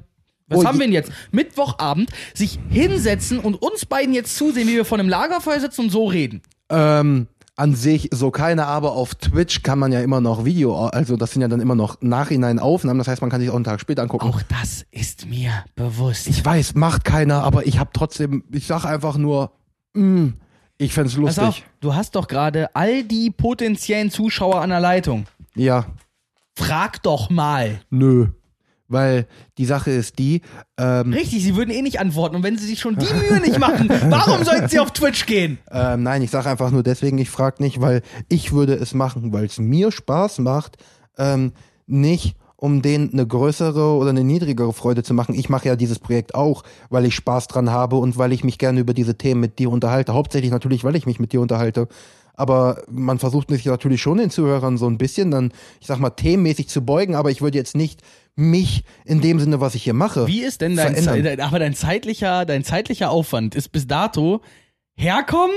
was 0.48 0.60
Oh, 0.60 0.66
haben 0.66 0.80
wir 0.80 0.86
denn 0.88 0.94
jetzt? 0.94 1.12
Mittwochabend 1.32 2.10
sich 2.34 2.58
hinsetzen 2.70 3.40
und 3.40 3.56
uns 3.56 3.86
beiden 3.86 4.14
jetzt 4.14 4.36
zusehen, 4.36 4.68
wie 4.68 4.76
wir 4.76 4.86
vor 4.86 4.98
einem 5.00 5.10
Lagerfeuer 5.10 5.60
sitzen 5.60 5.82
und 5.82 5.90
so 5.92 6.06
reden. 6.08 6.42
Ähm, 6.70 7.28
an 7.56 7.74
sich 7.74 8.10
so 8.12 8.32
keine, 8.32 8.66
aber 8.68 8.94
auf 8.94 9.16
Twitch 9.16 9.64
kann 9.64 9.80
man 9.80 9.92
ja 9.92 10.02
immer 10.02 10.20
noch 10.22 10.44
Video, 10.46 10.76
also 10.88 11.16
das 11.16 11.32
sind 11.32 11.42
ja 11.42 11.48
dann 11.48 11.62
immer 11.62 11.76
noch 11.76 12.02
nachhinein 12.02 12.60
Aufnahmen, 12.60 12.98
das 13.00 13.08
heißt, 13.08 13.22
man 13.22 13.30
kann 13.30 13.40
sich 13.40 13.50
auch 13.50 13.56
einen 13.56 13.64
Tag 13.64 13.80
später 13.80 14.02
angucken. 14.02 14.28
Auch 14.28 14.42
das 14.42 14.86
ist 14.92 15.26
mir 15.26 15.52
bewusst. 15.76 16.28
Ich 16.28 16.44
weiß, 16.44 16.76
macht 16.76 17.06
keiner, 17.06 17.44
aber 17.44 17.66
ich 17.66 17.80
habe 17.80 17.92
trotzdem, 17.94 18.44
ich 18.52 18.68
sag 18.68 18.84
einfach 18.86 19.18
nur, 19.18 19.52
mm, 19.94 20.30
ich 20.78 20.94
Pass 20.94 21.16
auf, 21.16 21.16
lustig. 21.18 21.66
du 21.80 21.96
hast 21.96 22.16
doch 22.16 22.28
gerade 22.28 22.76
all 22.76 23.04
die 23.04 23.32
potenziellen 23.32 24.12
Zuschauer 24.12 24.62
an 24.62 24.70
der 24.72 24.82
Leitung. 24.82 25.26
Ja, 25.56 25.86
Frag 26.58 27.02
doch 27.04 27.30
mal. 27.30 27.80
nö. 27.90 28.28
Weil 28.88 29.28
die 29.58 29.66
Sache 29.66 29.90
ist 29.92 30.20
die, 30.20 30.42
ähm, 30.78 31.12
Richtig, 31.12 31.44
sie 31.44 31.56
würden 31.56 31.72
eh 31.72 31.82
nicht 31.82 32.00
antworten. 32.00 32.36
Und 32.36 32.44
wenn 32.44 32.58
sie 32.58 32.68
sich 32.68 32.80
schon 32.80 32.96
die 32.98 33.14
Mühe 33.14 33.42
nicht 33.42 33.60
machen, 33.60 33.90
warum 34.10 34.44
sollten 34.44 34.70
sie 34.70 34.80
auf 34.80 34.92
Twitch 34.92 35.26
gehen? 35.26 35.58
ähm, 35.72 36.04
nein, 36.04 36.22
ich 36.22 36.30
sag 36.30 36.46
einfach 36.46 36.70
nur 36.70 36.84
deswegen, 36.84 37.18
ich 37.18 37.30
frag 37.30 37.60
nicht, 37.60 37.82
weil 37.82 38.04
ich 38.30 38.52
würde 38.52 38.76
es 38.76 38.94
machen, 38.94 39.34
weil 39.34 39.46
es 39.46 39.58
mir 39.58 39.92
Spaß 39.92 40.40
macht, 40.40 40.78
ähm, 41.18 41.54
nicht 41.88 42.36
um 42.58 42.82
denen 42.82 43.12
eine 43.12 43.28
größere 43.28 43.96
oder 43.96 44.12
eine 44.12 44.24
niedrigere 44.24 44.74
Freude 44.74 45.04
zu 45.04 45.14
machen. 45.14 45.36
Ich 45.36 45.50
mache 45.50 45.68
ja 45.68 45.76
dieses 45.76 46.00
Projekt 46.00 46.36
auch, 46.36 46.64
weil 46.90 47.06
ich 47.06 47.14
Spaß 47.16 47.48
dran 47.48 47.70
habe 47.70 47.98
und 47.98 48.18
weil 48.18 48.32
ich 48.32 48.44
mich 48.44 48.58
gerne 48.58 48.80
über 48.80 48.94
diese 48.94 49.18
Themen 49.18 49.42
mit 49.42 49.60
dir 49.60 49.70
unterhalte. 49.70 50.14
Hauptsächlich 50.14 50.52
natürlich, 50.52 50.84
weil 50.84 50.96
ich 50.96 51.06
mich 51.06 51.20
mit 51.20 51.34
dir 51.34 51.42
unterhalte. 51.42 51.88
Aber 52.38 52.84
man 52.90 53.20
versucht 53.20 53.50
sich 53.50 53.66
natürlich 53.66 54.02
schon 54.02 54.18
den 54.18 54.30
Zuhörern 54.30 54.78
so 54.78 54.88
ein 54.88 54.98
bisschen 54.98 55.32
dann, 55.32 55.52
ich 55.80 55.88
sag 55.88 56.00
mal, 56.00 56.10
themenmäßig 56.10 56.68
zu 56.68 56.82
beugen, 56.86 57.16
aber 57.16 57.32
ich 57.32 57.42
würde 57.42 57.58
jetzt 57.58 57.76
nicht 57.76 58.02
mich 58.36 58.84
in 59.06 59.22
dem 59.22 59.40
Sinne, 59.40 59.62
was 59.62 59.76
ich 59.76 59.84
hier 59.84 59.94
mache. 59.94 60.28
Wie 60.28 60.42
ist 60.44 60.60
denn 60.62 60.76
dein. 60.76 60.96
Ze- 60.96 61.38
aber 61.44 61.60
dein 61.60 61.74
zeitlicher, 61.74 62.46
dein 62.46 62.64
zeitlicher 62.66 63.10
Aufwand 63.10 63.56
ist 63.56 63.70
bis 63.72 63.88
dato 63.88 64.42
herkommen, 64.96 65.56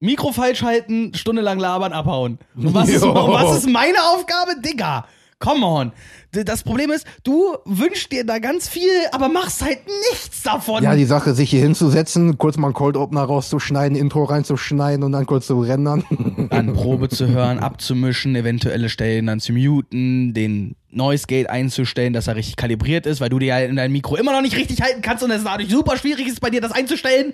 Mikro 0.00 0.32
falsch 0.32 0.62
halten, 0.62 1.12
stundenlang 1.14 1.58
labern, 1.58 1.92
abhauen. 1.92 2.38
Und 2.56 2.72
was, 2.74 2.88
ist, 2.88 3.02
was 3.02 3.58
ist 3.58 3.68
meine 3.68 3.98
Aufgabe? 4.14 4.60
Digga, 4.60 5.06
come 5.40 5.66
on. 5.66 5.92
Das 6.30 6.62
Problem 6.62 6.92
ist, 6.92 7.04
du 7.24 7.56
wünschst 7.64 8.12
dir 8.12 8.24
da 8.24 8.38
ganz 8.38 8.68
viel, 8.68 8.92
aber 9.10 9.28
machst 9.28 9.64
halt 9.64 9.80
nichts 10.12 10.42
davon. 10.44 10.84
Ja, 10.84 10.94
die 10.94 11.06
Sache, 11.06 11.34
sich 11.34 11.50
hier 11.50 11.60
hinzusetzen, 11.60 12.38
kurz 12.38 12.56
mal 12.56 12.68
einen 12.68 12.74
Cold 12.74 12.96
Opener 12.96 13.22
rauszuschneiden, 13.22 13.98
Intro 13.98 14.22
reinzuschneiden 14.22 15.02
und 15.02 15.10
dann 15.10 15.26
kurz 15.26 15.48
zu 15.48 15.58
rendern. 15.60 16.04
an 16.50 16.72
Probe 16.72 17.08
zu 17.08 17.26
hören, 17.26 17.58
abzumischen, 17.58 18.36
eventuelle 18.36 18.88
Stellen 18.88 19.26
dann 19.26 19.40
zu 19.40 19.52
muten, 19.52 20.34
den 20.34 20.76
Noise 20.90 21.26
Gate 21.26 21.50
einzustellen, 21.50 22.12
dass 22.12 22.28
er 22.28 22.36
richtig 22.36 22.54
kalibriert 22.54 23.06
ist, 23.06 23.20
weil 23.20 23.30
du 23.30 23.40
dir 23.40 23.46
ja 23.46 23.58
in 23.60 23.76
deinem 23.76 23.92
Mikro 23.92 24.16
immer 24.16 24.32
noch 24.32 24.42
nicht 24.42 24.56
richtig 24.56 24.82
halten 24.82 25.02
kannst 25.02 25.24
und 25.24 25.32
es 25.32 25.42
dadurch 25.42 25.70
super 25.70 25.96
schwierig 25.96 26.28
ist, 26.28 26.40
bei 26.40 26.50
dir 26.50 26.60
das 26.60 26.72
einzustellen. 26.72 27.32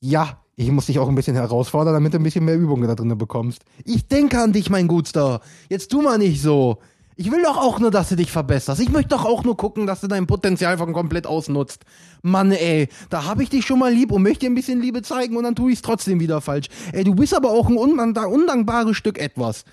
ja, 0.00 0.40
ich 0.60 0.70
muss 0.70 0.86
dich 0.86 0.98
auch 0.98 1.08
ein 1.08 1.14
bisschen 1.14 1.36
herausfordern, 1.36 1.94
damit 1.94 2.12
du 2.12 2.18
ein 2.18 2.22
bisschen 2.22 2.44
mehr 2.44 2.58
Übung 2.58 2.82
da 2.82 2.94
drin 2.94 3.16
bekommst. 3.16 3.62
Ich 3.86 4.08
denke 4.08 4.38
an 4.38 4.52
dich, 4.52 4.68
mein 4.68 4.88
Gutster. 4.88 5.40
Jetzt 5.70 5.90
tu 5.90 6.02
mal 6.02 6.18
nicht 6.18 6.42
so. 6.42 6.80
Ich 7.16 7.32
will 7.32 7.42
doch 7.42 7.56
auch 7.56 7.78
nur, 7.78 7.90
dass 7.90 8.10
du 8.10 8.16
dich 8.16 8.30
verbesserst. 8.30 8.78
Ich 8.78 8.90
möchte 8.90 9.08
doch 9.08 9.24
auch 9.24 9.42
nur 9.42 9.56
gucken, 9.56 9.86
dass 9.86 10.02
du 10.02 10.06
dein 10.06 10.26
Potenzial 10.26 10.76
von 10.76 10.92
komplett 10.92 11.26
ausnutzt. 11.26 11.84
Mann, 12.20 12.52
ey, 12.52 12.88
da 13.08 13.24
hab 13.24 13.40
ich 13.40 13.48
dich 13.48 13.64
schon 13.64 13.78
mal 13.78 13.90
lieb 13.90 14.12
und 14.12 14.22
möchte 14.22 14.40
dir 14.40 14.50
ein 14.50 14.54
bisschen 14.54 14.82
Liebe 14.82 15.00
zeigen 15.00 15.38
und 15.38 15.44
dann 15.44 15.54
tu 15.54 15.70
ich's 15.70 15.80
trotzdem 15.80 16.20
wieder 16.20 16.42
falsch. 16.42 16.68
Ey, 16.92 17.04
du 17.04 17.14
bist 17.14 17.32
aber 17.32 17.50
auch 17.50 17.70
ein 17.70 17.78
undank 17.78 18.18
undankbares 18.26 18.98
Stück 18.98 19.18
etwas. 19.18 19.64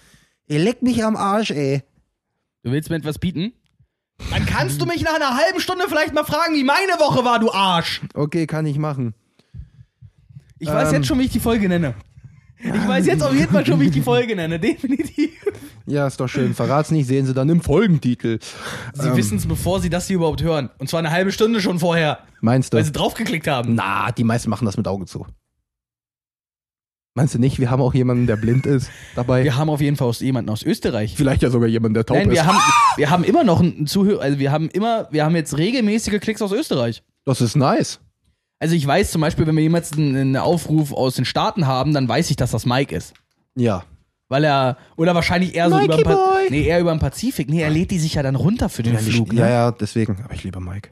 Ey, 0.48 0.58
leck 0.58 0.84
mich 0.84 1.04
am 1.04 1.18
Arsch, 1.18 1.52
ey. 1.52 1.84
Du 2.64 2.72
willst 2.72 2.90
mir 2.90 2.96
etwas 2.96 3.20
bieten? 3.20 3.52
Dann 4.32 4.46
kannst 4.46 4.82
du 4.82 4.86
mich 4.86 5.04
nach 5.04 5.16
einer 5.16 5.36
halben 5.36 5.60
Stunde 5.60 5.84
vielleicht 5.90 6.14
mal 6.14 6.24
fragen, 6.24 6.56
wie 6.56 6.64
meine 6.64 6.94
Woche 6.94 7.26
war, 7.26 7.40
du 7.40 7.52
Arsch. 7.52 8.02
Okay, 8.14 8.48
kann 8.48 8.66
ich 8.66 8.78
machen. 8.78 9.14
Ich 10.60 10.68
weiß 10.68 10.90
Ähm. 10.90 10.96
jetzt 10.96 11.08
schon, 11.08 11.20
wie 11.20 11.24
ich 11.24 11.32
die 11.32 11.40
Folge 11.40 11.68
nenne. 11.70 11.94
Ich 12.60 12.88
weiß 12.88 13.06
jetzt 13.06 13.22
auf 13.22 13.34
jeden 13.36 13.52
Fall 13.52 13.64
schon, 13.66 13.80
wie 13.80 13.86
ich 13.86 13.92
die 13.92 14.02
Folge 14.02 14.36
nenne, 14.36 14.60
definitiv. 14.60 15.30
Ja, 15.86 16.08
ist 16.08 16.20
doch 16.20 16.28
schön. 16.28 16.56
Verrat's 16.56 16.90
nicht, 16.90 17.06
sehen 17.06 17.26
Sie 17.28 17.34
dann 17.36 17.48
im 17.50 17.62
Folgentitel. 17.62 18.40
Sie 18.94 19.08
Ähm. 19.10 19.16
wissen 19.16 19.38
es, 19.38 19.46
bevor 19.46 19.80
sie 19.80 19.90
das 19.92 20.08
hier 20.08 20.16
überhaupt 20.16 20.42
hören. 20.42 20.72
Und 20.80 20.90
zwar 20.90 21.00
eine 21.00 21.12
halbe 21.12 21.32
Stunde 21.32 21.62
schon 21.62 21.78
vorher, 21.80 22.20
Meinst 22.42 22.74
du? 22.74 22.78
weil 22.78 22.84
sie 22.84 22.92
draufgeklickt 22.92 23.48
haben. 23.48 23.76
Na, 23.76 24.12
die 24.12 24.24
meisten 24.24 24.50
machen 24.50 24.66
das 24.66 24.76
mit 24.76 24.88
Auge 24.88 25.06
zu. 25.06 25.28
Meinst 27.14 27.34
du 27.34 27.40
nicht, 27.40 27.60
wir 27.60 27.72
haben 27.72 27.82
auch 27.82 27.96
jemanden, 27.96 28.28
der 28.28 28.36
blind 28.36 28.68
ist 28.68 28.92
dabei? 29.16 29.44
Wir 29.44 29.56
haben 29.58 29.70
auf 29.72 29.82
jeden 29.82 29.96
Fall 29.98 30.08
aus, 30.08 30.20
jemanden 30.20 30.52
aus 30.52 30.62
Österreich. 30.62 31.16
Vielleicht 31.16 31.42
ja 31.42 31.50
sogar 31.50 31.68
jemanden, 31.68 31.96
der 31.96 32.06
taub 32.06 32.18
Nein, 32.18 32.28
ist. 32.30 32.36
wir 32.36 32.46
haben, 32.46 32.58
wir 32.96 33.10
haben 33.10 33.24
immer 33.24 33.44
noch 33.44 33.60
einen 33.60 33.88
Zuhörer, 33.88 34.22
also 34.22 34.38
wir 34.38 34.52
haben 34.52 34.70
immer, 34.70 35.08
wir 35.12 35.26
haben 35.26 35.36
jetzt 35.36 35.58
regelmäßige 35.58 36.20
Klicks 36.20 36.42
aus 36.44 36.52
Österreich. 36.52 37.04
das 37.26 37.42
ist 37.42 37.56
nice. 37.56 38.00
Also 38.60 38.76
ich 38.76 38.86
weiß 38.88 39.12
zum 39.12 39.22
Beispiel, 39.22 39.46
wenn 39.46 39.56
wir 39.56 39.64
jemals 39.64 39.94
einen, 39.94 40.16
einen 40.16 40.38
Aufruf 40.38 40.92
aus 40.94 41.16
den 41.16 41.26
Staaten 41.26 41.68
haben, 41.68 41.94
dann 41.94 42.08
weiß 42.10 42.30
ich, 42.32 42.36
dass 42.36 42.52
das 42.52 42.66
Mike 42.66 42.96
ist. 42.96 43.14
Ja. 43.56 43.84
Weil 44.30 44.44
er, 44.44 44.78
oder 44.98 45.16
wahrscheinlich 45.16 45.56
eher 45.56 45.70
so 45.70 45.80
über 45.80 45.96
den, 45.96 46.04
Boy. 46.04 46.48
nee, 46.50 46.64
eher 46.66 46.80
über 46.82 46.92
den 46.94 47.00
Pazifik. 47.00 47.50
Nee, 47.50 47.62
er 47.62 47.70
lädt 47.70 47.92
die 47.92 48.00
sich 48.00 48.16
ja 48.16 48.24
dann 48.24 48.36
runter 48.36 48.68
für 48.70 48.84
den 48.84 48.94
Ja, 48.96 49.00
Flug. 49.00 49.32
ja, 49.34 49.46
Ne? 49.46 49.52
ja, 49.52 49.72
deswegen. 49.72 50.18
Aber 50.24 50.34
ich 50.34 50.44
liebe 50.44 50.60
Mike. 50.60 50.90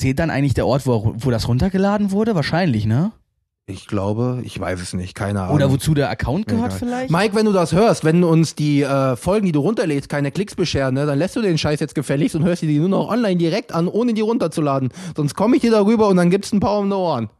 Zählt 0.00 0.18
dann 0.18 0.30
eigentlich 0.30 0.54
der 0.54 0.66
Ort, 0.66 0.86
wo, 0.86 1.14
wo 1.16 1.30
das 1.30 1.46
runtergeladen 1.48 2.10
wurde? 2.10 2.34
Wahrscheinlich, 2.34 2.86
ne? 2.86 3.12
Ich 3.66 3.86
glaube, 3.86 4.42
ich 4.44 4.60
weiß 4.60 4.78
es 4.82 4.92
nicht, 4.92 5.14
keine 5.14 5.40
Ahnung. 5.42 5.54
Oder 5.54 5.70
wozu 5.70 5.94
der 5.94 6.10
Account 6.10 6.46
gehört 6.48 6.66
Egal. 6.66 6.78
vielleicht? 6.78 7.10
Mike, 7.10 7.34
wenn 7.34 7.46
du 7.46 7.52
das 7.52 7.72
hörst, 7.72 8.04
wenn 8.04 8.22
uns 8.22 8.54
die 8.54 8.82
äh, 8.82 9.16
Folgen, 9.16 9.46
die 9.46 9.52
du 9.52 9.60
runterlädst, 9.60 10.10
keine 10.10 10.30
Klicks 10.30 10.54
bescheren, 10.54 10.94
ne, 10.94 11.06
dann 11.06 11.18
lässt 11.18 11.34
du 11.34 11.40
den 11.40 11.56
Scheiß 11.56 11.80
jetzt 11.80 11.94
gefälligst 11.94 12.36
und 12.36 12.44
hörst 12.44 12.60
dir 12.60 12.68
die 12.68 12.78
nur 12.78 12.90
noch 12.90 13.08
online 13.08 13.36
direkt 13.36 13.72
an, 13.72 13.88
ohne 13.88 14.12
die 14.12 14.20
runterzuladen. 14.20 14.90
Sonst 15.16 15.34
komme 15.34 15.56
ich 15.56 15.62
dir 15.62 15.70
darüber 15.70 16.08
und 16.08 16.18
dann 16.18 16.28
gibt's 16.28 16.52
ein 16.52 16.60
paar 16.60 16.78
um 16.78 16.90
die 16.90 16.94
Ohren. 16.94 17.30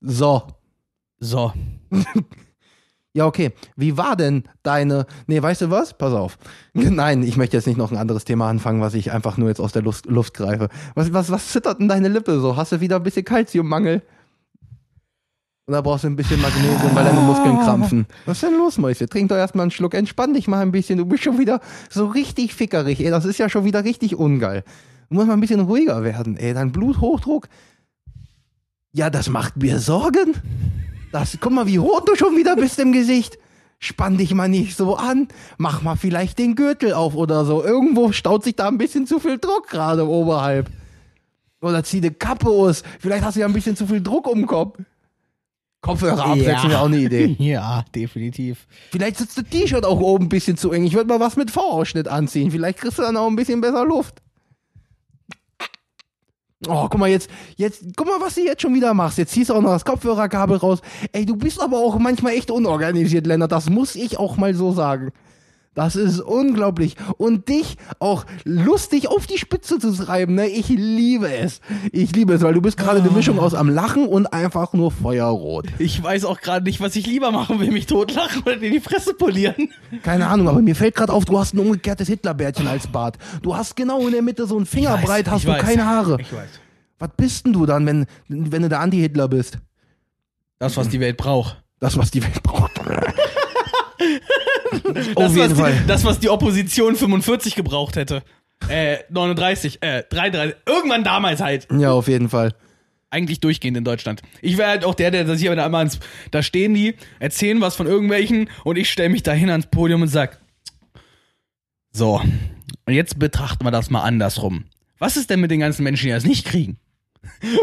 So. 0.00 0.42
So. 1.18 1.52
Ja, 3.16 3.26
okay. 3.26 3.52
Wie 3.76 3.96
war 3.96 4.16
denn 4.16 4.42
deine. 4.64 5.06
Nee, 5.28 5.40
weißt 5.40 5.60
du 5.62 5.70
was? 5.70 5.96
Pass 5.96 6.12
auf. 6.12 6.36
Nein, 6.74 7.22
ich 7.22 7.36
möchte 7.36 7.56
jetzt 7.56 7.68
nicht 7.68 7.76
noch 7.76 7.92
ein 7.92 7.96
anderes 7.96 8.24
Thema 8.24 8.48
anfangen, 8.48 8.80
was 8.80 8.94
ich 8.94 9.12
einfach 9.12 9.36
nur 9.36 9.48
jetzt 9.48 9.60
aus 9.60 9.70
der 9.70 9.82
Luft, 9.82 10.06
Luft 10.06 10.34
greife. 10.34 10.68
Was, 10.96 11.12
was, 11.12 11.30
was 11.30 11.50
zittert 11.52 11.78
denn 11.78 11.86
deine 11.86 12.08
Lippe 12.08 12.40
so? 12.40 12.56
Hast 12.56 12.72
du 12.72 12.80
wieder 12.80 12.96
ein 12.96 13.04
bisschen 13.04 13.24
Kalziummangel? 13.24 14.02
Oder 15.66 15.82
brauchst 15.82 16.04
du 16.04 16.08
ein 16.08 16.16
bisschen 16.16 16.42
Magnesium, 16.42 16.94
weil 16.94 17.04
deine 17.04 17.20
Muskeln 17.20 17.58
krampfen? 17.60 18.06
Was 18.26 18.36
ist 18.36 18.42
denn 18.42 18.58
los, 18.58 18.76
Mäuschen? 18.76 19.08
Trink 19.08 19.30
doch 19.30 19.36
erstmal 19.36 19.62
einen 19.62 19.70
Schluck, 19.70 19.94
entspann 19.94 20.34
dich 20.34 20.46
mal 20.46 20.60
ein 20.60 20.72
bisschen. 20.72 20.98
Du 20.98 21.06
bist 21.06 21.24
schon 21.24 21.38
wieder 21.38 21.60
so 21.88 22.06
richtig 22.06 22.54
fickerig, 22.54 23.00
ey. 23.00 23.10
Das 23.10 23.24
ist 23.24 23.38
ja 23.38 23.48
schon 23.48 23.64
wieder 23.64 23.82
richtig 23.82 24.14
ungeil. 24.14 24.62
Du 25.08 25.14
musst 25.14 25.26
mal 25.26 25.32
ein 25.32 25.40
bisschen 25.40 25.60
ruhiger 25.60 26.04
werden, 26.04 26.36
ey. 26.36 26.52
Dein 26.52 26.70
Bluthochdruck. 26.70 27.48
Ja, 28.92 29.08
das 29.08 29.30
macht 29.30 29.56
mir 29.56 29.78
Sorgen. 29.78 30.34
Das, 31.12 31.38
guck 31.40 31.52
mal, 31.52 31.66
wie 31.66 31.78
rot 31.78 32.08
du 32.08 32.14
schon 32.14 32.36
wieder 32.36 32.56
bist 32.56 32.78
im 32.78 32.92
Gesicht. 32.92 33.38
Spann 33.78 34.18
dich 34.18 34.34
mal 34.34 34.48
nicht 34.48 34.76
so 34.76 34.96
an. 34.96 35.28
Mach 35.56 35.80
mal 35.80 35.96
vielleicht 35.96 36.38
den 36.38 36.56
Gürtel 36.56 36.92
auf 36.92 37.14
oder 37.14 37.46
so. 37.46 37.64
Irgendwo 37.64 38.12
staut 38.12 38.44
sich 38.44 38.54
da 38.54 38.68
ein 38.68 38.78
bisschen 38.78 39.06
zu 39.06 39.18
viel 39.18 39.38
Druck 39.38 39.68
gerade 39.68 40.06
oberhalb. 40.06 40.70
Oder 41.62 41.82
zieh 41.84 42.02
die 42.02 42.10
Kappe 42.10 42.48
aus. 42.50 42.82
Vielleicht 43.00 43.24
hast 43.24 43.36
du 43.36 43.40
ja 43.40 43.46
ein 43.46 43.54
bisschen 43.54 43.76
zu 43.76 43.86
viel 43.86 44.02
Druck 44.02 44.26
um 44.26 44.40
den 44.40 44.46
Kopf. 44.46 44.78
Kopfhörer 45.84 46.24
absetzen 46.24 46.70
wäre 46.70 46.80
auch 46.80 46.86
eine 46.86 46.96
Idee. 46.98 47.36
Ja, 47.44 47.84
definitiv. 47.94 48.66
Vielleicht 48.90 49.18
sitzt 49.18 49.36
das 49.36 49.44
T-Shirt 49.44 49.84
auch 49.84 50.00
oben 50.00 50.24
ein 50.24 50.28
bisschen 50.30 50.56
zu 50.56 50.72
eng. 50.72 50.84
Ich 50.84 50.94
würde 50.94 51.08
mal 51.08 51.20
was 51.20 51.36
mit 51.36 51.50
V-Ausschnitt 51.50 52.08
anziehen. 52.08 52.50
Vielleicht 52.50 52.78
kriegst 52.78 52.98
du 52.98 53.02
dann 53.02 53.16
auch 53.18 53.26
ein 53.26 53.36
bisschen 53.36 53.60
besser 53.60 53.84
Luft. 53.84 54.22
Oh, 56.66 56.88
guck 56.88 56.98
mal 56.98 57.10
jetzt, 57.10 57.28
jetzt, 57.56 57.84
guck 57.96 58.06
mal, 58.06 58.18
was 58.18 58.36
du 58.36 58.40
jetzt 58.42 58.62
schon 58.62 58.72
wieder 58.72 58.94
machst. 58.94 59.18
Jetzt 59.18 59.32
ziehst 59.32 59.50
du 59.50 59.54
auch 59.54 59.60
noch 59.60 59.72
das 59.72 59.84
Kopfhörerkabel 59.84 60.56
raus. 60.56 60.80
Ey, 61.12 61.26
du 61.26 61.36
bist 61.36 61.60
aber 61.60 61.76
auch 61.76 61.98
manchmal 61.98 62.32
echt 62.32 62.50
unorganisiert, 62.50 63.26
Lennart. 63.26 63.52
Das 63.52 63.68
muss 63.68 63.94
ich 63.94 64.18
auch 64.18 64.38
mal 64.38 64.54
so 64.54 64.72
sagen. 64.72 65.12
Das 65.74 65.96
ist 65.96 66.20
unglaublich. 66.20 66.94
Und 67.16 67.48
dich 67.48 67.76
auch 67.98 68.24
lustig 68.44 69.08
auf 69.08 69.26
die 69.26 69.38
Spitze 69.38 69.78
zu 69.80 69.92
treiben, 69.92 70.34
ne? 70.36 70.46
Ich 70.46 70.68
liebe 70.68 71.32
es. 71.32 71.60
Ich 71.90 72.14
liebe 72.14 72.32
es, 72.34 72.42
weil 72.42 72.54
du 72.54 72.60
bist 72.62 72.76
gerade 72.76 73.00
eine 73.00 73.10
Mischung 73.10 73.40
aus 73.40 73.54
am 73.54 73.68
Lachen 73.68 74.06
und 74.06 74.32
einfach 74.32 74.72
nur 74.72 74.92
feuerrot. 74.92 75.66
Ich 75.78 76.00
weiß 76.02 76.24
auch 76.26 76.40
gerade 76.40 76.64
nicht, 76.64 76.80
was 76.80 76.94
ich 76.94 77.06
lieber 77.06 77.32
machen 77.32 77.58
will, 77.58 77.72
mich 77.72 77.86
totlachen 77.86 78.42
oder 78.42 78.56
dir 78.56 78.70
die 78.70 78.80
Fresse 78.80 79.14
polieren. 79.14 79.70
Keine 80.04 80.28
Ahnung, 80.28 80.48
aber 80.48 80.62
mir 80.62 80.76
fällt 80.76 80.94
gerade 80.94 81.12
auf, 81.12 81.24
du 81.24 81.38
hast 81.38 81.54
ein 81.54 81.58
umgekehrtes 81.58 82.06
Hitlerbärtchen 82.08 82.68
als 82.68 82.86
Bart. 82.86 83.18
Du 83.42 83.56
hast 83.56 83.74
genau 83.74 84.06
in 84.06 84.12
der 84.12 84.22
Mitte 84.22 84.46
so 84.46 84.58
ein 84.58 84.66
Fingerbreit, 84.66 85.28
hast 85.28 85.40
ich 85.40 85.46
du 85.46 85.52
weiß. 85.52 85.62
keine 85.62 85.86
Haare. 85.86 86.18
Ich 86.20 86.32
weiß. 86.32 86.48
Was 87.00 87.10
bist 87.16 87.46
denn 87.46 87.52
du 87.52 87.66
dann, 87.66 87.84
wenn, 87.86 88.06
wenn 88.28 88.62
du 88.62 88.68
der 88.68 88.80
Anti-Hitler 88.80 89.26
bist? 89.28 89.58
Das, 90.60 90.76
was 90.76 90.88
die 90.88 91.00
Welt 91.00 91.16
braucht. 91.16 91.62
Das, 91.80 91.98
was 91.98 92.12
die 92.12 92.22
Welt 92.22 92.42
braucht. 92.42 92.63
Das, 94.82 95.16
Auf 95.16 95.36
jeden 95.36 95.50
was 95.50 95.58
Fall. 95.58 95.72
Die, 95.72 95.86
das, 95.86 96.04
was 96.04 96.18
die 96.18 96.28
Opposition 96.28 96.96
45 96.96 97.54
gebraucht 97.54 97.96
hätte. 97.96 98.22
Äh, 98.68 98.98
39, 99.10 99.82
äh, 99.82 100.04
33. 100.08 100.56
Irgendwann 100.66 101.04
damals 101.04 101.40
halt. 101.40 101.68
Ja, 101.76 101.92
auf 101.92 102.08
jeden 102.08 102.28
Fall. 102.28 102.54
Eigentlich 103.10 103.40
durchgehend 103.40 103.76
in 103.76 103.84
Deutschland. 103.84 104.22
Ich 104.42 104.58
wäre 104.58 104.68
halt 104.70 104.84
auch 104.84 104.94
der, 104.94 105.10
der 105.10 105.26
sich 105.36 105.46
aber 105.46 105.56
da 105.56 105.66
immer 105.66 105.78
ans, 105.78 106.00
da 106.30 106.42
stehen 106.42 106.74
die, 106.74 106.94
erzählen 107.20 107.60
was 107.60 107.76
von 107.76 107.86
irgendwelchen 107.86 108.48
und 108.64 108.76
ich 108.76 108.90
stelle 108.90 109.10
mich 109.10 109.22
dahin 109.22 109.50
ans 109.50 109.66
Podium 109.66 110.02
und 110.02 110.08
sag, 110.08 110.40
so, 111.92 112.20
und 112.86 112.92
jetzt 112.92 113.18
betrachten 113.18 113.64
wir 113.64 113.70
das 113.70 113.88
mal 113.90 114.02
andersrum. 114.02 114.64
Was 114.98 115.16
ist 115.16 115.30
denn 115.30 115.40
mit 115.40 115.50
den 115.50 115.60
ganzen 115.60 115.84
Menschen, 115.84 116.06
die 116.06 116.12
das 116.12 116.24
nicht 116.24 116.44
kriegen? 116.46 116.78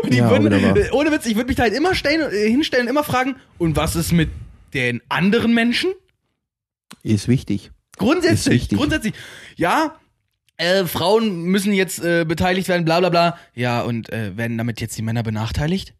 Und 0.03 0.13
die 0.13 0.17
Ja, 0.17 0.29
würden, 0.29 0.53
ohne 0.91 1.11
Witz, 1.11 1.25
ich 1.25 1.35
würde 1.35 1.47
mich 1.47 1.57
da 1.57 1.63
halt 1.63 1.73
immer 1.73 1.95
stellen, 1.95 2.31
äh, 2.31 2.49
hinstellen, 2.49 2.87
immer 2.87 3.03
fragen, 3.03 3.35
und 3.57 3.75
was 3.75 3.95
ist 3.95 4.11
mit 4.11 4.29
den 4.73 5.01
anderen 5.09 5.53
Menschen? 5.53 5.91
Ist 7.03 7.27
wichtig. 7.27 7.65
Ist 7.65 7.97
Grundsätzlich, 7.97 8.61
wichtig. 8.63 8.77
grundsätzlich. 8.77 9.13
Ja, 9.55 9.99
äh, 10.57 10.85
Frauen 10.85 11.43
müssen 11.43 11.73
jetzt 11.73 12.03
äh, 12.03 12.25
beteiligt 12.25 12.67
werden, 12.67 12.85
bla 12.85 12.99
bla 12.99 13.09
bla. 13.09 13.37
Ja, 13.55 13.81
und 13.81 14.11
äh, 14.11 14.37
werden 14.37 14.57
damit 14.57 14.79
jetzt 14.81 14.97
die 14.97 15.01
Männer 15.01 15.23
benachteiligt? 15.23 15.93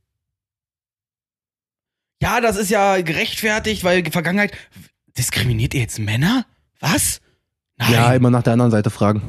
Ja, 2.22 2.40
das 2.40 2.58
ist 2.58 2.70
ja 2.70 3.02
gerechtfertigt, 3.02 3.84
weil 3.84 4.06
Vergangenheit. 4.12 4.56
Diskriminiert 5.18 5.74
ihr 5.74 5.82
jetzt 5.82 6.00
Männer? 6.00 6.46
Was? 6.80 7.22
Nein. 7.78 7.92
Ja, 7.92 8.14
immer 8.14 8.30
nach 8.30 8.44
der 8.44 8.54
anderen 8.54 8.72
Seite 8.72 8.90
fragen. 8.90 9.22